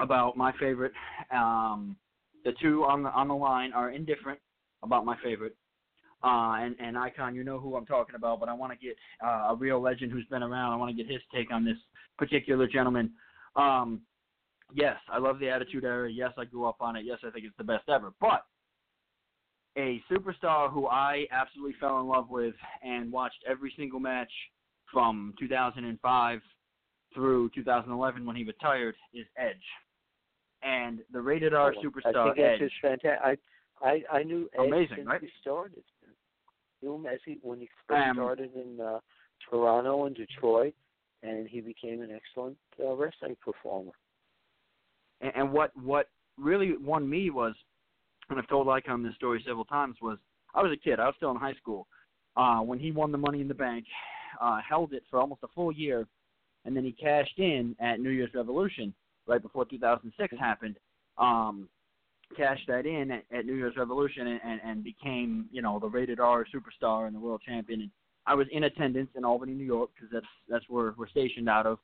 about 0.00 0.36
my 0.36 0.52
favorite. 0.60 0.92
Um, 1.32 1.96
the 2.44 2.52
two 2.60 2.84
on 2.84 3.02
the 3.02 3.10
on 3.10 3.28
the 3.28 3.34
line 3.34 3.72
are 3.72 3.90
indifferent 3.90 4.38
about 4.82 5.04
my 5.04 5.16
favorite. 5.22 5.56
Uh, 6.22 6.56
and 6.60 6.74
and 6.80 6.98
Icon, 6.98 7.34
you 7.34 7.44
know 7.44 7.60
who 7.60 7.76
I'm 7.76 7.86
talking 7.86 8.16
about, 8.16 8.40
but 8.40 8.48
I 8.48 8.52
want 8.52 8.72
to 8.72 8.78
get 8.78 8.96
uh, 9.24 9.50
a 9.50 9.56
real 9.56 9.80
legend 9.80 10.10
who's 10.10 10.26
been 10.26 10.42
around. 10.42 10.72
I 10.72 10.76
want 10.76 10.94
to 10.94 11.02
get 11.02 11.10
his 11.10 11.22
take 11.32 11.52
on 11.52 11.64
this 11.64 11.76
particular 12.16 12.66
gentleman. 12.66 13.12
Um, 13.54 14.00
yes, 14.74 14.96
I 15.12 15.18
love 15.18 15.38
the 15.38 15.48
Attitude 15.48 15.84
Era. 15.84 16.10
Yes, 16.10 16.32
I 16.36 16.44
grew 16.44 16.64
up 16.64 16.76
on 16.80 16.96
it. 16.96 17.04
Yes, 17.04 17.18
I 17.24 17.30
think 17.30 17.44
it's 17.46 17.56
the 17.56 17.64
best 17.64 17.88
ever. 17.88 18.12
But 18.20 18.44
a 19.76 20.02
superstar 20.10 20.72
who 20.72 20.88
I 20.88 21.26
absolutely 21.30 21.76
fell 21.80 22.00
in 22.00 22.08
love 22.08 22.30
with 22.30 22.54
and 22.82 23.12
watched 23.12 23.44
every 23.48 23.72
single 23.76 24.00
match 24.00 24.32
from 24.92 25.34
2005 25.38 26.40
through 27.14 27.50
2011 27.54 28.26
when 28.26 28.34
he 28.34 28.44
retired 28.44 28.96
is 29.14 29.26
Edge. 29.38 29.56
And 30.62 30.98
the 31.12 31.20
rated 31.20 31.54
R 31.54 31.72
I 31.72 31.84
superstar 31.84 32.32
I 32.32 32.34
think 32.34 32.38
Edge. 32.44 32.58
just 32.58 32.74
fantastic. 32.82 33.20
I, 33.22 33.88
I 33.88 34.18
I 34.18 34.22
knew 34.24 34.48
Edge 34.58 34.66
Amazing, 34.66 34.96
since 34.96 35.06
right? 35.06 35.20
he 35.20 35.28
started. 35.40 35.84
Him 36.80 37.06
as 37.06 37.18
he 37.24 37.38
when 37.42 37.60
he 37.60 37.68
first 37.86 38.08
Um, 38.08 38.16
started 38.16 38.54
in 38.54 38.80
uh, 38.80 39.00
Toronto 39.48 40.04
and 40.06 40.16
Detroit, 40.16 40.74
and 41.22 41.48
he 41.48 41.60
became 41.60 42.02
an 42.02 42.10
excellent 42.10 42.56
uh, 42.80 42.94
wrestling 42.94 43.36
performer. 43.44 43.92
and, 45.20 45.32
and 45.34 45.52
what 45.52 45.76
what 45.76 46.08
really 46.36 46.76
won 46.76 47.08
me 47.08 47.30
was, 47.30 47.54
and 48.30 48.38
I've 48.38 48.48
told 48.48 48.68
Icon 48.68 49.02
this 49.02 49.14
story 49.16 49.42
several 49.44 49.64
times, 49.64 49.96
was 50.00 50.18
I 50.54 50.62
was 50.62 50.72
a 50.72 50.76
kid. 50.76 51.00
I 51.00 51.06
was 51.06 51.14
still 51.16 51.30
in 51.30 51.36
high 51.36 51.54
school 51.54 51.86
uh, 52.36 52.60
when 52.60 52.78
he 52.78 52.92
won 52.92 53.12
the 53.12 53.18
Money 53.18 53.40
in 53.40 53.48
the 53.48 53.54
Bank, 53.54 53.84
uh, 54.40 54.60
held 54.66 54.92
it 54.92 55.02
for 55.10 55.18
almost 55.18 55.42
a 55.42 55.48
full 55.48 55.72
year, 55.72 56.06
and 56.64 56.76
then 56.76 56.84
he 56.84 56.92
cashed 56.92 57.38
in 57.38 57.74
at 57.80 58.00
New 58.00 58.10
Year's 58.10 58.34
Revolution 58.34 58.94
right 59.26 59.42
before 59.42 59.64
2006 59.64 60.34
happened. 60.38 60.76
Um, 61.18 61.68
cashed 62.36 62.66
that 62.68 62.86
in 62.86 63.10
at, 63.10 63.24
at 63.32 63.46
New 63.46 63.54
Year's 63.54 63.76
Revolution 63.76 64.26
and, 64.26 64.40
and, 64.44 64.60
and 64.64 64.84
became 64.84 65.46
you 65.50 65.62
know 65.62 65.78
the 65.78 65.88
rated 65.88 66.20
R 66.20 66.46
superstar 66.54 67.06
and 67.06 67.14
the 67.14 67.20
world 67.20 67.42
champion. 67.44 67.82
And 67.82 67.90
I 68.26 68.34
was 68.34 68.46
in 68.52 68.64
attendance 68.64 69.10
in 69.16 69.24
Albany, 69.24 69.54
New 69.54 69.64
York, 69.64 69.90
because 69.94 70.10
that's 70.12 70.26
that's 70.48 70.64
where 70.68 70.94
we're 70.96 71.08
stationed 71.08 71.48
out 71.48 71.66
of, 71.66 71.78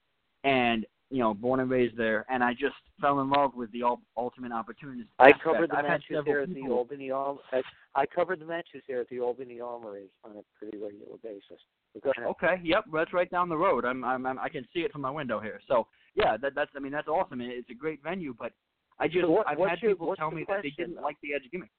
and 0.44 0.86
you 1.10 1.18
know 1.20 1.34
born 1.34 1.60
and 1.60 1.70
raised 1.70 1.96
there. 1.96 2.26
And 2.28 2.42
I 2.42 2.52
just 2.52 2.74
fell 3.00 3.20
in 3.20 3.30
love 3.30 3.52
with 3.54 3.72
the 3.72 3.82
ul- 3.82 4.02
ultimate 4.16 4.52
opportunity. 4.52 5.08
I 5.18 5.28
aspect. 5.28 5.44
covered 5.44 5.70
the 5.70 5.76
I've 5.76 5.84
matches 5.84 6.18
there 6.26 6.42
at 6.42 6.54
the 6.54 6.68
Albany 6.68 7.10
Arm. 7.10 7.38
I, 7.52 7.62
I 7.94 8.06
covered 8.06 8.40
the 8.40 8.46
matches 8.46 8.82
there 8.88 9.00
at 9.00 9.08
the 9.08 9.20
Albany 9.20 9.60
Armory 9.60 10.06
on 10.24 10.32
a 10.32 10.42
pretty 10.58 10.76
regular 10.76 11.16
basis. 11.22 11.60
But 11.94 12.02
go 12.02 12.10
ahead. 12.10 12.26
Okay, 12.26 12.60
yep, 12.62 12.84
that's 12.92 13.12
right 13.12 13.30
down 13.30 13.48
the 13.48 13.56
road. 13.56 13.84
I'm, 13.84 14.04
I'm, 14.04 14.26
I'm 14.26 14.38
I 14.38 14.48
can 14.48 14.66
see 14.74 14.80
it 14.80 14.92
from 14.92 15.02
my 15.02 15.10
window 15.10 15.40
here. 15.40 15.60
So 15.68 15.86
yeah, 16.14 16.36
that, 16.42 16.54
that's 16.54 16.70
I 16.76 16.80
mean 16.80 16.92
that's 16.92 17.08
awesome. 17.08 17.40
It's 17.40 17.70
a 17.70 17.74
great 17.74 18.02
venue, 18.02 18.34
but 18.38 18.52
I 18.98 19.08
just 19.08 19.22
So 19.24 19.30
what- 19.30 19.46
I've 19.48 19.58
had 19.58 19.82
your- 19.82 19.92
people 19.92 20.14
tell 20.16 20.30
the 20.30 20.36
me 20.36 20.44
that 20.44 20.62
they 20.62 20.70
didn't 20.70 21.00
like 21.00 21.20
the 21.20 21.34
edge 21.34 21.50
gimmick. 21.50 21.70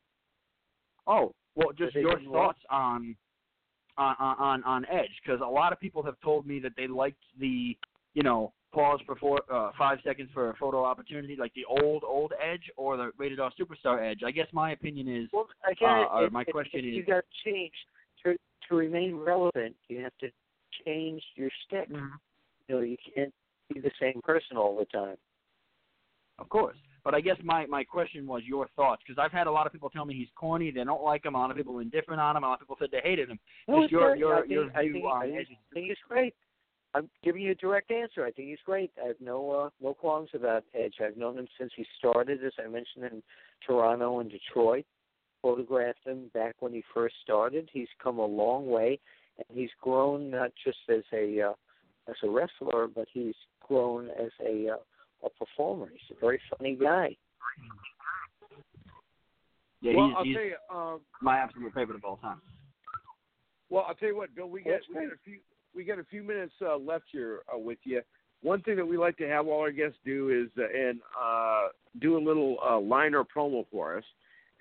Oh, 1.08 1.34
well, 1.56 1.72
just 1.72 1.96
your 1.96 2.16
didn't 2.16 2.30
what? 2.32 2.56
thoughts 2.58 2.66
on 2.70 3.16
on 3.98 4.16
on 4.20 4.64
on 4.64 4.86
Edge 4.88 5.22
because 5.24 5.40
a 5.40 5.46
lot 5.46 5.72
of 5.72 5.80
people 5.80 6.04
have 6.04 6.20
told 6.20 6.46
me 6.46 6.60
that 6.60 6.76
they 6.76 6.88
liked 6.88 7.24
the 7.40 7.78
you 8.14 8.24
know 8.24 8.52
pause 8.74 9.00
for 9.06 9.16
four, 9.16 9.42
uh, 9.50 9.72
five 9.78 10.02
seconds 10.02 10.30
for 10.34 10.50
a 10.50 10.56
photo 10.58 10.84
opportunity, 10.84 11.38
like 11.38 11.54
the 11.54 11.64
old 11.64 12.04
old 12.04 12.34
Edge 12.42 12.70
or 12.76 12.98
the 12.98 13.12
rated 13.18 13.40
R 13.40 13.50
superstar 13.58 14.02
Edge. 14.04 14.22
I 14.24 14.32
guess 14.32 14.52
my 14.52 14.72
opinion 14.72 15.08
is 15.08 15.30
Well, 15.32 15.48
again, 15.64 15.90
uh, 15.90 16.08
or 16.08 16.26
it, 16.26 16.32
my 16.34 16.42
it, 16.42 16.52
question 16.52 16.80
it, 16.84 16.86
is 16.90 16.96
you 16.96 17.04
got 17.04 17.24
to 17.24 17.44
change 17.50 17.74
to 18.24 18.38
to 18.68 18.76
remain 18.76 19.16
relevant. 19.16 19.78
You 19.88 20.02
have 20.02 20.18
to 20.18 20.30
change 20.84 21.24
your 21.36 21.50
stick. 21.66 21.88
Mhm. 21.88 22.12
You 22.68 22.76
know, 22.76 22.82
you 22.82 22.98
can't 22.98 23.34
be 23.74 23.80
the 23.80 23.92
same 24.00 24.22
person 24.24 24.58
all 24.58 24.76
the 24.76 24.86
time. 24.86 25.18
Of 26.38 26.50
course. 26.50 26.78
But 27.06 27.14
I 27.14 27.22
guess 27.22 27.38
my, 27.44 27.68
my 27.68 27.84
question 27.84 28.26
was 28.26 28.42
your 28.46 28.68
thoughts 28.76 29.04
because 29.06 29.22
I've 29.24 29.32
had 29.32 29.46
a 29.46 29.52
lot 29.52 29.68
of 29.68 29.72
people 29.72 29.92
tell 29.92 30.06
me 30.06 30.16
he's 30.16 30.28
corny. 30.36 30.72
They 30.72 30.84
don't 30.84 31.04
like 31.04 31.24
him. 31.24 31.36
A 31.36 31.38
lot 31.38 31.52
of 31.52 31.56
people 31.56 31.78
indifferent 31.78 32.20
on 32.20 32.36
him. 32.36 32.44
A 32.44 32.48
lot 32.48 32.54
of 32.56 32.62
people 32.62 32.78
said 32.80 32.90
they 32.92 33.08
hated 33.08 33.30
him. 33.30 33.40
No, 33.68 33.84
it's 33.84 33.92
your 33.92 34.16
your 34.16 34.38
I 34.38 34.40
think, 34.42 34.52
your 34.52 34.72
I 34.76 34.82
view 34.82 34.94
think, 34.94 35.06
I 35.06 35.26
think, 35.28 35.40
Edge. 35.40 35.48
I 35.52 35.74
think 35.74 35.86
he's 35.88 35.98
great. 36.10 36.34
I'm 36.96 37.08
giving 37.24 37.44
you 37.44 37.52
a 37.52 37.56
direct 37.56 37.92
answer. 37.92 38.26
I 38.26 38.32
think 38.32 38.50
he's 38.50 38.58
great. 38.66 38.92
I 39.04 39.08
have 39.08 39.22
no 39.22 39.52
uh, 39.52 39.70
no 39.80 39.94
qualms 39.94 40.30
about 40.34 40.64
Edge. 40.74 40.96
I've 41.00 41.16
known 41.16 41.38
him 41.38 41.48
since 41.60 41.72
he 41.76 41.86
started, 42.00 42.44
as 42.44 42.54
I 42.58 42.68
mentioned 42.68 43.06
in 43.06 43.22
Toronto 43.66 44.20
and 44.20 44.32
Detroit. 44.32 44.86
Photographed 45.44 46.08
him 46.08 46.32
back 46.34 46.56
when 46.60 46.74
he 46.74 46.84
first 46.92 47.14
started. 47.22 47.70
He's 47.72 47.88
come 48.02 48.18
a 48.18 48.26
long 48.26 48.68
way, 48.68 49.00
and 49.38 49.56
he's 49.56 49.70
grown 49.80 50.32
not 50.32 50.52
just 50.64 50.80
as 50.90 51.04
a 51.14 51.40
uh, 51.42 51.54
as 52.10 52.16
a 52.24 52.30
wrestler, 52.30 52.88
but 52.88 53.08
he's 53.14 53.36
grown 53.68 54.10
as 54.10 54.32
a 54.44 54.70
uh, 54.70 54.78
a 55.26 55.30
performer. 55.30 55.90
He's 55.92 56.16
a 56.16 56.20
very 56.20 56.40
funny 56.56 56.76
guy. 56.76 57.16
Yeah, 59.82 59.94
well, 59.96 60.08
he's, 60.08 60.16
I'll 60.18 60.24
he's 60.24 60.36
tell 60.36 60.44
you. 60.44 60.56
Um, 60.74 61.02
my 61.22 61.38
absolute 61.38 61.74
favorite 61.74 61.96
of 61.96 62.06
all 62.06 62.18
time. 62.18 62.42
Well, 63.70 63.86
I'll 63.88 63.96
tell 63.96 64.10
you 64.10 64.18
what, 64.18 64.34
Bill. 64.36 64.50
We 64.50 64.62
got 64.62 64.80
we 64.90 64.96
got 64.96 65.14
a 65.14 65.20
few 65.24 65.40
we 65.76 65.84
got 65.84 66.00
a 66.00 66.04
few 66.06 66.24
minutes 66.24 66.54
uh, 66.62 66.78
left 66.78 67.06
here 67.12 67.40
uh, 67.54 67.58
with 67.58 67.80
you. 67.84 68.02
One 68.42 68.62
thing 68.62 68.76
that 68.76 68.86
we 68.86 68.98
like 68.98 69.18
to 69.18 69.28
have 69.28 69.48
all 69.48 69.60
our 69.60 69.72
guests 69.72 69.98
do 70.06 70.30
is 70.30 70.50
uh, 70.58 70.68
and 70.68 71.00
uh, 71.20 71.68
do 72.00 72.18
a 72.18 72.22
little 72.22 72.58
uh, 72.68 72.80
line 72.80 73.16
or 73.16 73.26
promo 73.26 73.66
for 73.72 73.98
us. 73.98 74.04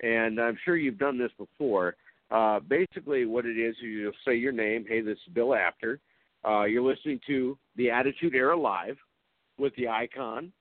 And 0.02 0.40
I'm 0.40 0.58
sure 0.64 0.76
you've 0.76 0.98
done 0.98 1.18
this 1.18 1.30
before. 1.38 1.96
Uh, 2.30 2.60
basically, 2.60 3.26
what 3.26 3.46
it 3.46 3.58
is, 3.58 3.76
you'll 3.80 4.12
say 4.26 4.34
your 4.34 4.52
name. 4.52 4.84
Hey, 4.88 5.02
this 5.02 5.18
is 5.26 5.32
Bill 5.34 5.54
Apter. 5.54 6.00
Uh, 6.46 6.64
you're 6.64 6.82
listening 6.82 7.20
to 7.26 7.56
the 7.76 7.90
Attitude 7.90 8.34
Era 8.34 8.58
live 8.58 8.96
with 9.58 9.74
the 9.76 9.88
icon, 9.88 10.52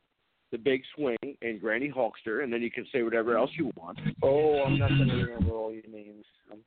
the 0.52 0.58
Big 0.58 0.82
Swing, 0.96 1.18
and 1.42 1.60
Granny 1.60 1.90
Hulkster, 1.96 2.44
and 2.44 2.52
then 2.54 2.62
you 2.62 2.70
can 2.72 2.86
say 2.92 3.02
whatever 3.04 3.38
else 3.38 3.50
you 3.58 3.72
want. 3.76 4.00
Oh, 4.22 4.62
I'm 4.64 4.78
not 4.78 4.90
going 4.90 5.08
to 5.10 5.16
remember 5.16 5.52
all 5.54 5.72
your 5.74 5.84
names. 5.92 6.26
I'm, 6.52 6.60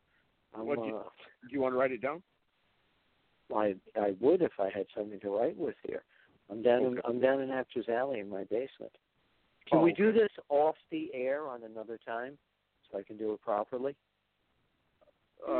I'm, 0.55 0.66
What 0.66 0.85
you- 0.86 0.97
uh, 0.97 1.03
you 1.51 1.61
want 1.61 1.74
to 1.74 1.78
write 1.78 1.93
it 1.93 2.03
down? 2.03 2.23
I 3.55 3.77
I 3.97 4.16
would 4.20 4.43
if 4.43 4.51
I 4.59 4.70
had 4.74 4.86
something 4.97 5.20
to 5.20 5.31
write 5.39 5.57
with 5.57 5.77
here. 5.86 6.03
I'm 6.51 6.62
down 6.62 6.81
in 6.82 6.86
Okay. 6.98 7.01
I'm 7.05 7.20
down 7.20 7.40
in 7.40 7.51
Actors 7.53 7.89
Alley 7.89 8.19
in 8.19 8.28
my 8.28 8.43
basement. 8.44 8.90
Can 9.69 9.78
Oh, 9.78 9.82
we 9.82 9.93
do 9.93 10.12
this 10.12 10.31
off 10.48 10.74
the 10.90 11.11
air 11.15 11.47
on 11.48 11.62
another 11.62 11.97
time 12.05 12.36
so 12.90 12.98
I 12.98 13.03
can 13.05 13.16
do 13.16 13.32
it 13.35 13.40
properly? 13.40 13.94
Uh, 15.47 15.53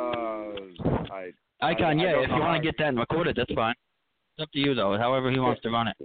I 1.13 1.31
Icon, 1.63 2.01
I 2.01 2.03
yeah. 2.03 2.13
don't 2.13 2.25
If 2.25 2.31
you 2.31 2.41
want 2.41 2.63
to 2.63 2.67
get 2.73 2.77
that 2.79 2.95
recorded, 2.97 3.37
that's 3.37 3.53
fine. 3.55 3.75
It's 4.37 4.43
up 4.43 4.51
to 4.53 4.59
you 4.59 4.75
though. 4.75 4.97
However 4.99 5.31
he 5.31 5.39
wants 5.39 5.63
to 5.63 5.71
run 5.71 5.87
it. 5.89 5.97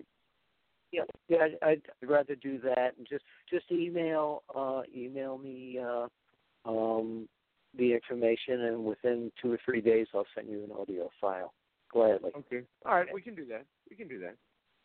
Yeah, 0.91 1.03
yeah, 1.30 1.38
I'd, 1.61 1.81
I'd 2.01 2.09
rather 2.09 2.35
do 2.35 2.59
that 2.59 2.93
and 2.97 3.07
just 3.07 3.23
just 3.49 3.65
email 3.72 4.43
uh 4.53 4.81
email 4.95 5.38
me 5.38 5.80
uh 5.80 6.07
um 6.69 7.27
the 7.77 7.93
information 7.93 8.61
and 8.65 8.84
within 8.84 9.31
two 9.41 9.53
or 9.53 9.59
three 9.63 9.80
days 9.80 10.07
I'll 10.13 10.26
send 10.35 10.49
you 10.49 10.63
an 10.63 10.72
audio 10.77 11.09
file. 11.19 11.53
Gladly. 11.91 12.31
Okay. 12.38 12.61
All 12.85 12.95
right, 12.95 13.07
we 13.13 13.22
can 13.22 13.35
do 13.35 13.45
that. 13.47 13.65
We 13.89 13.95
can 13.95 14.07
do 14.07 14.19
that. 14.19 14.35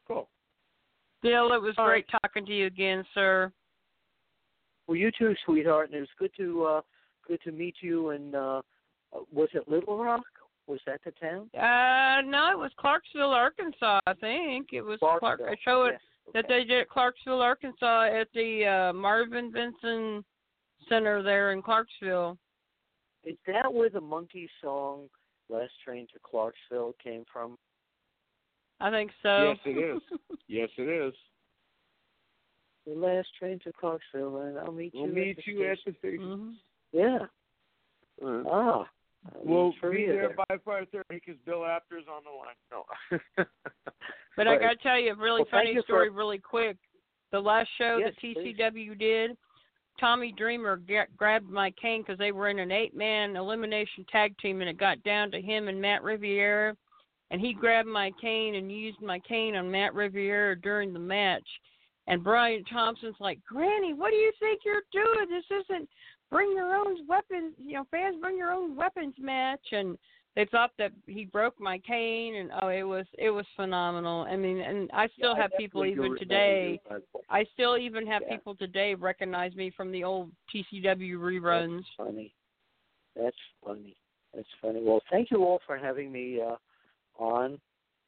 Cool. 0.08 0.28
Bill, 1.22 1.52
it 1.52 1.62
was 1.62 1.74
All 1.78 1.86
great 1.86 2.06
talking 2.22 2.46
to 2.46 2.52
you 2.52 2.66
again, 2.66 3.04
sir. 3.14 3.52
Well 4.86 4.96
you 4.96 5.10
too, 5.18 5.34
sweetheart, 5.44 5.88
and 5.88 5.96
it 5.96 6.00
was 6.00 6.08
good 6.18 6.32
to 6.36 6.64
uh 6.64 6.80
good 7.26 7.40
to 7.42 7.52
meet 7.52 7.76
you 7.80 8.10
and 8.10 8.34
uh 8.34 8.62
was 9.32 9.48
it 9.54 9.68
Little 9.68 9.98
Rock? 9.98 10.22
Was 10.66 10.80
that 10.86 11.01
the 11.05 11.12
town? 11.12 11.48
Uh, 11.55 12.22
no, 12.28 12.51
it 12.51 12.59
was 12.59 12.72
Clarksville, 12.78 13.30
Arkansas. 13.32 14.01
I 14.06 14.12
think 14.14 14.68
it 14.72 14.82
was 14.82 14.98
Clark. 14.98 15.20
Clarksville. 15.20 15.48
I 15.51 15.56
show 15.64 15.84
it 15.84 15.93
Yes, 15.93 16.01
that 16.34 16.44
okay. 16.47 16.59
they 16.59 16.64
did 16.64 16.80
at 16.80 16.88
Clarksville, 16.88 17.40
Arkansas, 17.40 18.06
at 18.06 18.28
the 18.34 18.64
uh, 18.66 18.93
Marvin 18.93 19.52
Vinson 19.52 20.24
Center 20.88 21.22
there 21.22 21.52
in 21.52 21.62
Clarksville. 21.62 22.36
Is 23.24 23.36
that 23.47 23.72
where 23.72 23.88
the 23.90 24.01
monkey 24.01 24.48
song 24.62 25.09
Last 25.48 25.72
Train 25.84 26.06
to 26.12 26.18
Clarksville 26.28 26.94
came 27.02 27.24
from? 27.32 27.56
I 28.80 28.90
think 28.90 29.10
so. 29.22 29.55
Yes, 29.55 29.59
it 29.64 29.70
is. 29.97 30.02
Yes, 30.48 30.68
it 30.78 30.82
is. 30.88 31.14
The 32.86 32.93
last 32.94 33.26
train 33.38 33.59
to 33.64 33.72
Clarksville 33.72 34.43
and 34.43 34.59
I'll 34.59 34.70
meet 34.70 34.93
We'll 34.94 35.09
you 35.09 35.12
meet 35.12 35.38
at 35.38 35.44
the 35.44 35.52
you 35.52 35.68
at 35.70 35.78
station. 35.78 35.97
the 36.02 36.09
station. 36.09 36.32
hmm 36.32 36.51
Yeah. 36.93 37.18
Uh, 38.24 38.43
Ah. 38.48 38.86
We'll 39.35 39.73
be 39.90 40.01
you 40.01 40.07
there 40.09 40.35
by 40.36 40.57
five 40.65 40.86
thirty 40.93 41.05
because 41.24 41.36
Bill 41.44 41.65
Apter's 41.65 42.05
on 42.11 42.23
the 42.24 42.31
line. 42.31 42.57
No. 42.70 43.44
But 44.36 44.47
I 44.47 44.59
got 44.59 44.73
to 44.73 44.77
tell 44.82 45.01
you 45.01 45.12
a 45.12 45.16
really 45.16 45.40
Well, 45.51 45.62
funny 45.62 45.78
story, 45.85 46.09
for- 46.11 46.15
really 46.15 46.39
quick. 46.39 46.77
The 47.32 47.40
last 47.40 47.69
show 47.78 47.97
Yes, 47.98 48.12
that 48.23 48.36
TCW 48.36 48.98
did, 48.98 49.36
Tommy 49.98 50.32
Dreamer 50.36 50.77
ga- 50.77 51.07
grabbed 51.16 51.48
my 51.48 51.70
cane 51.81 52.03
because 52.03 52.19
they 52.19 52.32
were 52.32 52.48
in 52.51 52.59
an 52.59 52.70
eight-man 52.70 53.35
elimination 53.35 54.05
tag 54.12 54.36
team, 54.39 54.61
and 54.61 54.69
it 54.69 54.77
got 54.78 55.03
down 55.05 55.31
to 55.31 55.40
him 55.40 55.69
and 55.69 55.81
Matt 55.81 56.03
Riviera, 56.03 56.77
and 57.31 57.40
he 57.40 57.55
grabbed 57.55 57.89
my 57.89 58.11
cane 58.20 58.57
and 58.57 58.70
used 58.70 59.01
my 59.01 59.19
cane 59.20 59.57
on 59.57 59.70
Matt 59.70 59.94
Riviera 59.94 60.61
during 60.61 60.93
the 60.93 60.98
match. 60.98 61.48
And 62.07 62.23
Brian 62.23 62.62
Thompson's 62.66 63.16
like, 63.19 63.40
Granny, 63.48 63.94
what 63.94 64.11
do 64.11 64.16
you 64.16 64.32
think 64.39 64.61
you're 64.66 64.82
doing? 64.93 65.28
This 65.31 65.65
isn't 65.65 65.89
bring 66.31 66.53
your 66.53 66.74
own 66.74 67.07
weapons, 67.07 67.55
you 67.59 67.74
know, 67.74 67.86
fans 67.90 68.16
bring 68.20 68.36
your 68.36 68.53
own 68.53 68.77
weapons 68.77 69.15
match. 69.19 69.73
And 69.73 69.97
they 70.35 70.44
thought 70.44 70.73
that 70.78 70.93
he 71.07 71.24
broke 71.24 71.59
my 71.59 71.78
cane, 71.78 72.36
and 72.36 72.51
oh, 72.62 72.69
it 72.69 72.82
was 72.82 73.07
it 73.19 73.31
was 73.31 73.47
phenomenal. 73.57 74.27
I 74.28 74.36
mean, 74.36 74.59
and 74.59 74.90
I 74.93 75.09
still 75.16 75.31
Yeah, 75.31 75.39
I 75.39 75.43
have 75.43 75.51
people 75.57 75.85
even 75.86 76.16
today. 76.19 76.78
I 77.31 77.44
still 77.55 77.77
even 77.78 78.07
have 78.07 78.23
Yeah. 78.23 78.36
people 78.36 78.55
today 78.55 78.94
recognize 78.94 79.55
me 79.55 79.70
from 79.70 79.90
the 79.90 80.05
old 80.05 80.31
TCW 80.55 81.19
reruns. 81.19 81.78
That's 81.78 81.97
funny. 81.97 82.35
That's 83.16 83.36
funny. 83.65 83.97
That's 84.35 84.48
funny. 84.61 84.82
Well, 84.82 85.01
thank 85.11 85.31
you 85.31 85.43
all 85.43 85.61
for 85.66 85.78
having 85.78 86.12
me 86.12 86.40
uh, 86.40 86.57
on. 87.19 87.59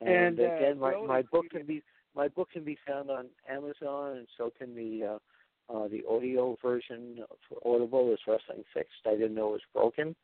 And, 0.00 0.10
And, 0.10 0.40
uh, 0.40 0.42
again, 0.54 0.78
my 0.78 0.94
my 1.06 1.22
book 1.22 1.46
can 1.50 1.64
be 1.64 1.82
my 2.14 2.28
book 2.28 2.50
can 2.52 2.62
be 2.62 2.76
found 2.86 3.10
on 3.10 3.26
Amazon, 3.48 4.18
and 4.18 4.28
so 4.36 4.50
can 4.56 4.74
the 4.74 5.14
uh, 5.14 5.18
uh, 5.72 5.88
the 5.88 6.02
audio 6.08 6.56
version 6.62 7.18
for 7.48 7.74
Audible 7.74 8.12
is 8.12 8.18
Wrestling 8.26 8.64
Fixed. 8.74 9.06
I 9.06 9.12
didn't 9.12 9.34
know 9.34 9.48
it 9.48 9.52
was 9.52 9.60
broken. 9.74 10.14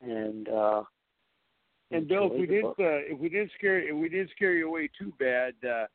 And 0.00 0.48
uh, 0.48 0.82
And 1.90 2.08
Bill, 2.08 2.26
if 2.32 2.32
we 2.40 2.46
didn't 2.46 2.70
uh, 2.78 3.04
if 3.12 3.18
we 3.18 3.28
didn't 3.28 3.52
scare 3.58 3.78
if 3.78 3.94
we 3.96 4.08
didn't 4.08 4.30
scare 4.30 4.54
you 4.54 4.68
away 4.68 4.88
too 4.98 5.12
bad, 5.18 5.54
uh, 5.64 5.86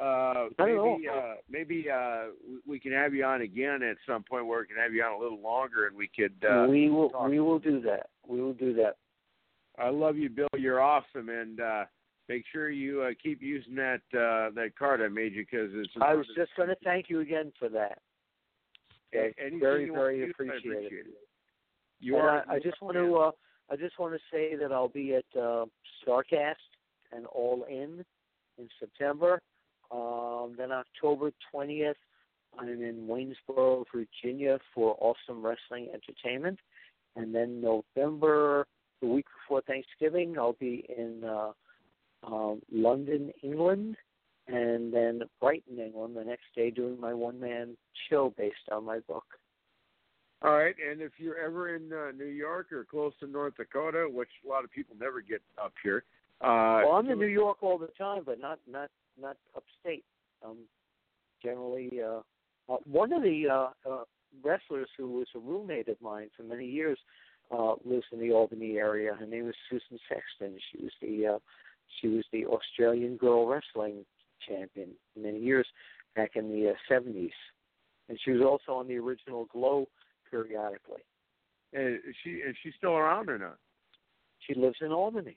uh, 0.00 0.48
Not 0.58 0.68
at 0.68 0.76
all. 0.76 0.96
maybe 0.98 1.08
uh, 1.08 1.34
maybe 1.50 1.90
uh, 1.90 2.24
we- 2.46 2.72
we 2.74 2.78
can 2.80 2.92
have 2.92 3.14
you 3.14 3.24
on 3.24 3.40
again 3.42 3.82
at 3.82 3.96
some 4.06 4.22
point 4.22 4.46
where 4.46 4.60
we 4.60 4.66
can 4.66 4.76
have 4.76 4.94
you 4.94 5.02
on 5.02 5.12
a 5.12 5.18
little 5.18 5.40
longer 5.40 5.86
and 5.86 5.96
we 5.96 6.08
could. 6.08 6.34
Uh, 6.44 6.66
we 6.68 6.88
will 6.90 7.10
talk. 7.10 7.28
we 7.28 7.40
will 7.40 7.58
do 7.58 7.80
that. 7.80 8.10
We 8.26 8.40
will 8.40 8.52
do 8.54 8.74
that. 8.74 8.96
I 9.78 9.88
love 9.90 10.16
you, 10.16 10.28
Bill. 10.28 10.48
You're 10.56 10.80
awesome, 10.80 11.28
and 11.28 11.60
uh, 11.60 11.84
make 12.28 12.44
sure 12.52 12.68
you 12.68 13.02
uh, 13.02 13.10
keep 13.20 13.40
using 13.42 13.74
that 13.76 14.02
uh, 14.12 14.50
that 14.54 14.72
card 14.78 15.00
I 15.00 15.08
made 15.08 15.34
you 15.34 15.42
because 15.50 15.70
it's. 15.74 15.90
I 16.00 16.14
was 16.14 16.26
just 16.36 16.50
going 16.56 16.68
to 16.68 16.76
thank 16.84 17.08
you 17.08 17.20
again 17.20 17.52
for 17.58 17.68
that. 17.70 17.98
Okay, 19.14 19.32
Anything 19.40 19.60
very 19.60 19.88
very 19.88 20.18
to 20.20 20.26
use, 20.26 20.34
I 20.38 20.42
appreciated. 20.42 20.76
appreciate 20.76 21.06
it. 21.06 21.14
You 22.00 22.16
and 22.16 22.24
are. 22.24 22.44
I, 22.48 22.54
I 22.56 22.58
just 22.58 22.80
want 22.82 22.96
to 22.96 23.16
uh, 23.16 23.30
I 23.70 23.76
just 23.76 23.98
want 23.98 24.14
to 24.14 24.20
say 24.32 24.54
that 24.56 24.72
I'll 24.72 24.88
be 24.88 25.14
at 25.14 25.24
uh, 25.38 25.64
Starcast 26.06 26.54
and 27.12 27.26
All 27.26 27.64
In 27.68 28.04
in 28.58 28.68
September. 28.78 29.40
Um, 29.90 30.54
then 30.58 30.70
October 30.72 31.32
twentieth, 31.50 31.96
I'm 32.58 32.68
in 32.68 33.06
Waynesboro, 33.06 33.84
Virginia 33.94 34.58
for 34.74 34.96
Awesome 35.00 35.44
Wrestling 35.44 35.88
Entertainment, 35.92 36.58
and 37.16 37.34
then 37.34 37.60
November, 37.60 38.66
the 39.00 39.08
week 39.08 39.26
before 39.42 39.62
Thanksgiving, 39.62 40.36
I'll 40.38 40.56
be 40.60 40.84
in 40.96 41.24
uh, 41.24 41.52
um, 42.26 42.60
London, 42.70 43.32
England, 43.42 43.96
and 44.48 44.92
then 44.92 45.22
Brighton, 45.40 45.78
England, 45.78 46.16
the 46.16 46.24
next 46.24 46.46
day 46.56 46.70
doing 46.70 46.98
my 47.00 47.14
one 47.14 47.38
man 47.38 47.76
show 48.10 48.32
based 48.36 48.56
on 48.72 48.84
my 48.84 48.98
book. 49.00 49.24
All 50.40 50.52
right, 50.52 50.74
and 50.88 51.00
if 51.00 51.12
you're 51.18 51.38
ever 51.38 51.74
in 51.74 51.92
uh, 51.92 52.12
New 52.16 52.26
York 52.26 52.72
or 52.72 52.84
close 52.84 53.12
to 53.20 53.26
North 53.26 53.56
Dakota, 53.56 54.06
which 54.10 54.28
a 54.44 54.48
lot 54.48 54.62
of 54.62 54.70
people 54.70 54.94
never 54.98 55.20
get 55.20 55.42
up 55.62 55.72
here, 55.82 56.04
uh, 56.40 56.86
well, 56.86 56.92
I'm 56.92 57.10
in 57.10 57.18
New 57.18 57.26
York 57.26 57.58
all 57.62 57.78
the 57.78 57.90
time, 57.98 58.22
but 58.24 58.40
not 58.40 58.60
not 58.70 58.90
not 59.20 59.36
upstate. 59.56 60.04
Um, 60.44 60.58
generally, 61.42 62.00
uh, 62.00 62.20
uh, 62.72 62.76
one 62.84 63.12
of 63.12 63.22
the 63.22 63.48
uh, 63.48 63.90
uh, 63.90 64.04
wrestlers 64.44 64.88
who 64.96 65.10
was 65.10 65.26
a 65.34 65.40
roommate 65.40 65.88
of 65.88 66.00
mine 66.00 66.28
for 66.36 66.44
many 66.44 66.66
years 66.66 66.98
uh, 67.50 67.74
lives 67.84 68.06
in 68.12 68.20
the 68.20 68.30
Albany 68.30 68.76
area. 68.76 69.14
Her 69.18 69.26
name 69.26 69.48
is 69.48 69.54
Susan 69.68 69.98
Sexton. 70.08 70.56
She 70.70 70.84
was 70.84 70.92
the 71.02 71.26
uh, 71.26 71.38
she 72.00 72.08
was 72.08 72.24
the 72.32 72.46
Australian 72.46 73.16
girl 73.16 73.46
wrestling 73.48 74.04
champion 74.46 74.90
for 75.12 75.20
many 75.20 75.38
years 75.38 75.66
back 76.16 76.32
in 76.34 76.48
the 76.48 76.70
uh, 76.70 76.74
70s, 76.92 77.30
and 78.08 78.18
she 78.24 78.32
was 78.32 78.42
also 78.42 78.78
on 78.78 78.88
the 78.88 78.96
original 78.96 79.46
Glow 79.46 79.88
periodically. 80.30 81.02
And 81.72 81.96
is 81.96 82.14
she 82.24 82.30
is 82.30 82.56
she 82.62 82.72
still 82.76 82.92
around 82.92 83.28
or 83.28 83.38
not? 83.38 83.58
She 84.46 84.54
lives 84.54 84.76
in 84.80 84.92
Albany. 84.92 85.36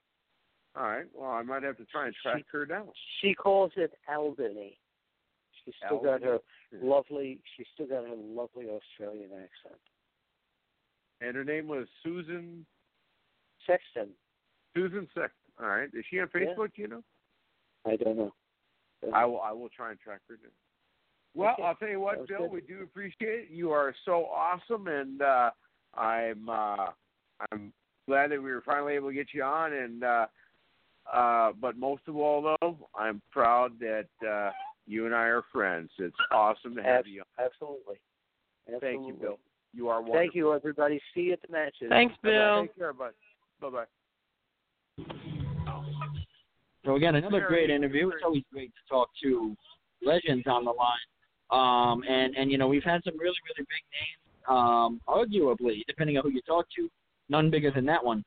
All 0.76 0.84
right. 0.84 1.06
Well, 1.14 1.32
I 1.32 1.42
might 1.42 1.64
have 1.64 1.78
to 1.78 1.86
try 1.86 2.06
and 2.06 2.16
track 2.22 2.46
her 2.52 2.66
down. 2.66 2.88
She 3.20 3.34
calls 3.34 3.72
it 3.76 3.92
Albany. 4.08 4.78
She's 5.66 5.74
still 5.86 6.00
got 6.00 6.24
her 6.24 6.40
lovely. 6.82 7.40
She's 7.56 7.68
still 7.74 7.88
got 7.88 8.08
her 8.08 8.16
lovely 8.16 8.68
Australian 8.68 9.32
accent. 9.32 9.80
And 11.20 11.36
her 11.36 11.44
name 11.44 11.68
was 11.68 11.88
Susan 12.04 12.66
Sexton. 13.68 14.10
Susan 14.76 15.08
Sexton. 15.14 15.52
All 15.62 15.68
right. 15.68 15.90
Is 15.94 16.06
she 16.10 16.20
on 16.20 16.30
Yeah. 16.34 16.40
Facebook? 16.40 16.70
You 16.76 16.88
know. 16.88 17.04
I 17.86 17.96
don't 17.98 18.18
know. 18.18 18.34
I 19.14 19.26
will. 19.26 19.42
I 19.42 19.52
will 19.52 19.70
try 19.70 19.92
and 19.92 20.00
track 20.00 20.22
her 20.30 20.36
down. 20.36 20.52
Well, 21.34 21.54
Okay. 21.54 21.64
I'll 21.64 21.76
tell 21.76 21.88
you 21.90 22.00
what, 22.00 22.28
Bill. 22.28 22.40
good. 22.40 22.52
We 22.52 22.62
do 22.62 22.84
appreciate 22.84 23.40
it. 23.46 23.50
You 23.50 23.72
are 23.72 23.96
so 24.06 24.26
awesome, 24.26 24.88
and 24.88 25.22
uh, 25.22 25.52
I'm 25.96 26.50
uh, 26.50 26.88
I'm 27.52 27.74
glad 28.08 28.32
that 28.32 28.42
we 28.42 28.52
were 28.52 28.62
finally 28.66 28.94
able 28.94 29.10
to 29.10 29.14
get 29.16 29.28
you 29.34 29.44
on. 29.44 29.74
And 29.74 30.04
uh, 30.04 30.26
uh, 31.12 31.54
but 31.60 31.78
most 31.78 32.04
of 32.08 32.16
all, 32.18 32.56
though, 32.62 32.90
I'm 32.96 33.22
proud 33.32 33.80
that 33.80 34.08
uh, 34.28 34.52
you 34.88 35.06
and 35.06 35.16
I 35.16 35.24
are 35.24 35.44
friends. 35.52 35.90
It's 36.00 36.16
awesome 36.32 36.76
to 36.76 36.84
have 36.84 37.00
Abs- 37.02 37.08
you. 37.10 37.24
Absolutely. 37.40 37.96
on. 38.72 38.80
Thank 38.82 39.08
you, 39.08 39.14
Bill. 39.14 39.40
You 39.74 39.88
are 39.88 40.02
wonderful. 40.02 40.20
Thank 40.20 40.36
you, 40.36 40.54
everybody. 40.54 41.00
See 41.16 41.22
you 41.22 41.34
at 41.34 41.42
the 41.42 41.52
matches. 41.52 41.88
Thanks, 41.90 42.14
Bye-bye. 42.22 42.30
Bill. 42.32 42.62
Take 42.64 42.78
care, 42.78 42.94
bud. 42.94 43.14
Bye 43.62 43.70
bye. 43.70 43.86
So 46.86 46.96
again, 46.96 47.16
another 47.16 47.46
great 47.48 47.70
interview. 47.70 48.10
It's 48.10 48.24
always 48.24 48.44
great 48.52 48.72
to 48.72 48.90
talk 48.90 49.10
to 49.24 49.56
legends 50.04 50.48
on 50.48 50.66
the 50.66 50.72
line. 50.72 50.98
Um, 51.52 52.04
and 52.08 52.36
and 52.36 52.52
you 52.52 52.58
know 52.58 52.68
we've 52.68 52.84
had 52.84 53.04
some 53.04 53.18
really 53.18 53.36
really 53.46 53.60
big 53.60 53.84
names. 53.92 54.22
Um, 54.48 55.02
arguably, 55.08 55.84
depending 55.88 56.18
on 56.18 56.24
who 56.24 56.30
you 56.32 56.42
talk 56.48 56.66
to, 56.78 56.90
none 57.30 57.52
bigger 57.52 57.72
than 57.72 57.86
that 57.86 58.04
one. 58.04 58.24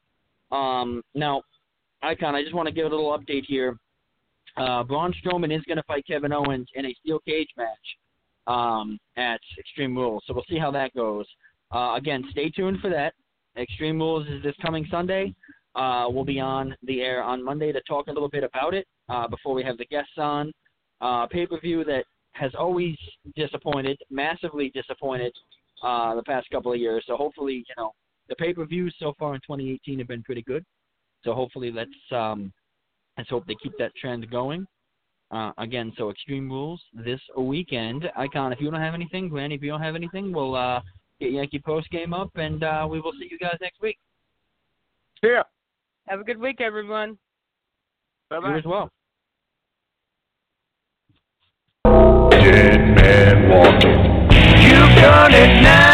Um, 0.53 1.03
now, 1.15 1.43
Icon, 2.03 2.35
I 2.35 2.43
just 2.43 2.55
want 2.55 2.69
to 2.69 2.75
give 2.75 2.87
a 2.87 2.89
little 2.89 3.19
update 3.19 3.45
here. 3.47 3.77
Uh, 4.57 4.85
Braun 4.85 5.13
Strowman 5.25 5.55
is 5.57 5.63
going 5.65 5.79
to 5.79 5.83
fight 5.85 6.07
Kevin 6.07 6.33
Owens 6.33 6.69
in 6.75 6.87
a 6.87 6.95
steel 7.01 7.19
cage 7.27 7.49
match 7.57 7.67
um, 8.47 8.99
at 9.17 9.41
Extreme 9.59 9.97
Rules. 9.97 10.23
So 10.27 10.35
we'll 10.35 10.45
see 10.49 10.59
how 10.59 10.71
that 10.71 10.95
goes. 10.95 11.27
Uh, 11.73 11.95
again, 11.97 12.25
stay 12.31 12.51
tuned 12.51 12.81
for 12.81 12.91
that. 12.91 13.15
Extreme 13.57 13.99
Rules 13.99 14.29
is 14.29 14.43
this 14.43 14.55
coming 14.63 14.87
Sunday. 14.91 15.35
Uh, 15.75 16.07
we'll 16.09 16.25
be 16.25 16.41
on 16.41 16.75
the 16.85 17.01
air 17.01 17.23
on 17.23 17.43
Monday 17.43 17.73
to 17.73 17.81
talk 17.83 18.07
a 18.07 18.13
little 18.13 18.29
bit 18.29 18.45
about 18.45 18.75
it 18.75 18.87
uh, 19.09 19.27
before 19.27 19.55
we 19.55 19.65
have 19.65 19.77
the 19.79 19.87
guests 19.87 20.19
on. 20.19 20.53
Uh, 21.01 21.27
Pay 21.27 21.47
per 21.47 21.59
view 21.61 21.85
that 21.85 22.05
has 22.35 22.53
always 22.59 22.97
disappointed, 23.37 23.99
massively 24.11 24.71
disappointed 24.71 25.33
uh, 25.83 26.15
the 26.15 26.23
past 26.23 26.49
couple 26.51 26.73
of 26.73 26.79
years. 26.79 27.05
So 27.07 27.17
hopefully, 27.17 27.65
you 27.69 27.75
know, 27.77 27.93
the 28.29 28.35
pay 28.37 28.53
per 28.53 28.65
views 28.65 28.95
so 28.99 29.15
far 29.19 29.35
in 29.35 29.41
2018 29.41 29.99
have 29.99 30.09
been 30.09 30.23
pretty 30.23 30.43
good. 30.43 30.65
So 31.25 31.33
hopefully, 31.33 31.71
let's 31.71 31.91
um, 32.13 32.53
let's 33.17 33.31
hope 33.31 33.47
they 33.47 33.57
keep 33.63 33.73
that 33.79 33.95
trend 33.97 34.31
going. 34.31 34.67
Uh, 35.31 35.53
again, 35.59 35.93
so 35.97 36.11
Extreme 36.11 36.51
Rules 36.51 36.81
this 36.93 37.21
weekend. 37.37 38.09
Icon, 38.17 38.53
if 38.53 38.61
you 38.61 38.71
don't 38.71 38.81
have 38.81 38.95
anything, 38.95 39.29
Granny, 39.29 39.55
if 39.55 39.63
you 39.63 39.71
don't 39.71 39.81
have 39.81 39.97
anything, 39.97 40.33
we'll 40.33 40.55
uh, 40.55 40.81
get 41.21 41.33
Yankee 41.33 41.59
post 41.59 41.91
game 41.91 42.13
up, 42.13 42.31
and 42.37 42.63
uh, 42.63 42.87
we 42.89 43.01
will 43.01 43.13
see 43.13 43.29
you 43.31 43.39
guys 43.39 43.57
next 43.61 43.81
week. 43.81 43.99
Yeah. 45.23 45.43
Have 46.07 46.21
a 46.21 46.25
good 46.25 46.39
week, 46.39 46.61
everyone. 46.61 47.19
Bye 48.29 48.41
You 48.41 48.59
as 48.59 48.65
well. 48.65 48.91
Dead 52.31 52.79
man 52.79 53.49
walking. 53.49 53.91
You've 54.63 55.03
done 55.03 55.33
it 55.33 55.63
now. 55.63 55.94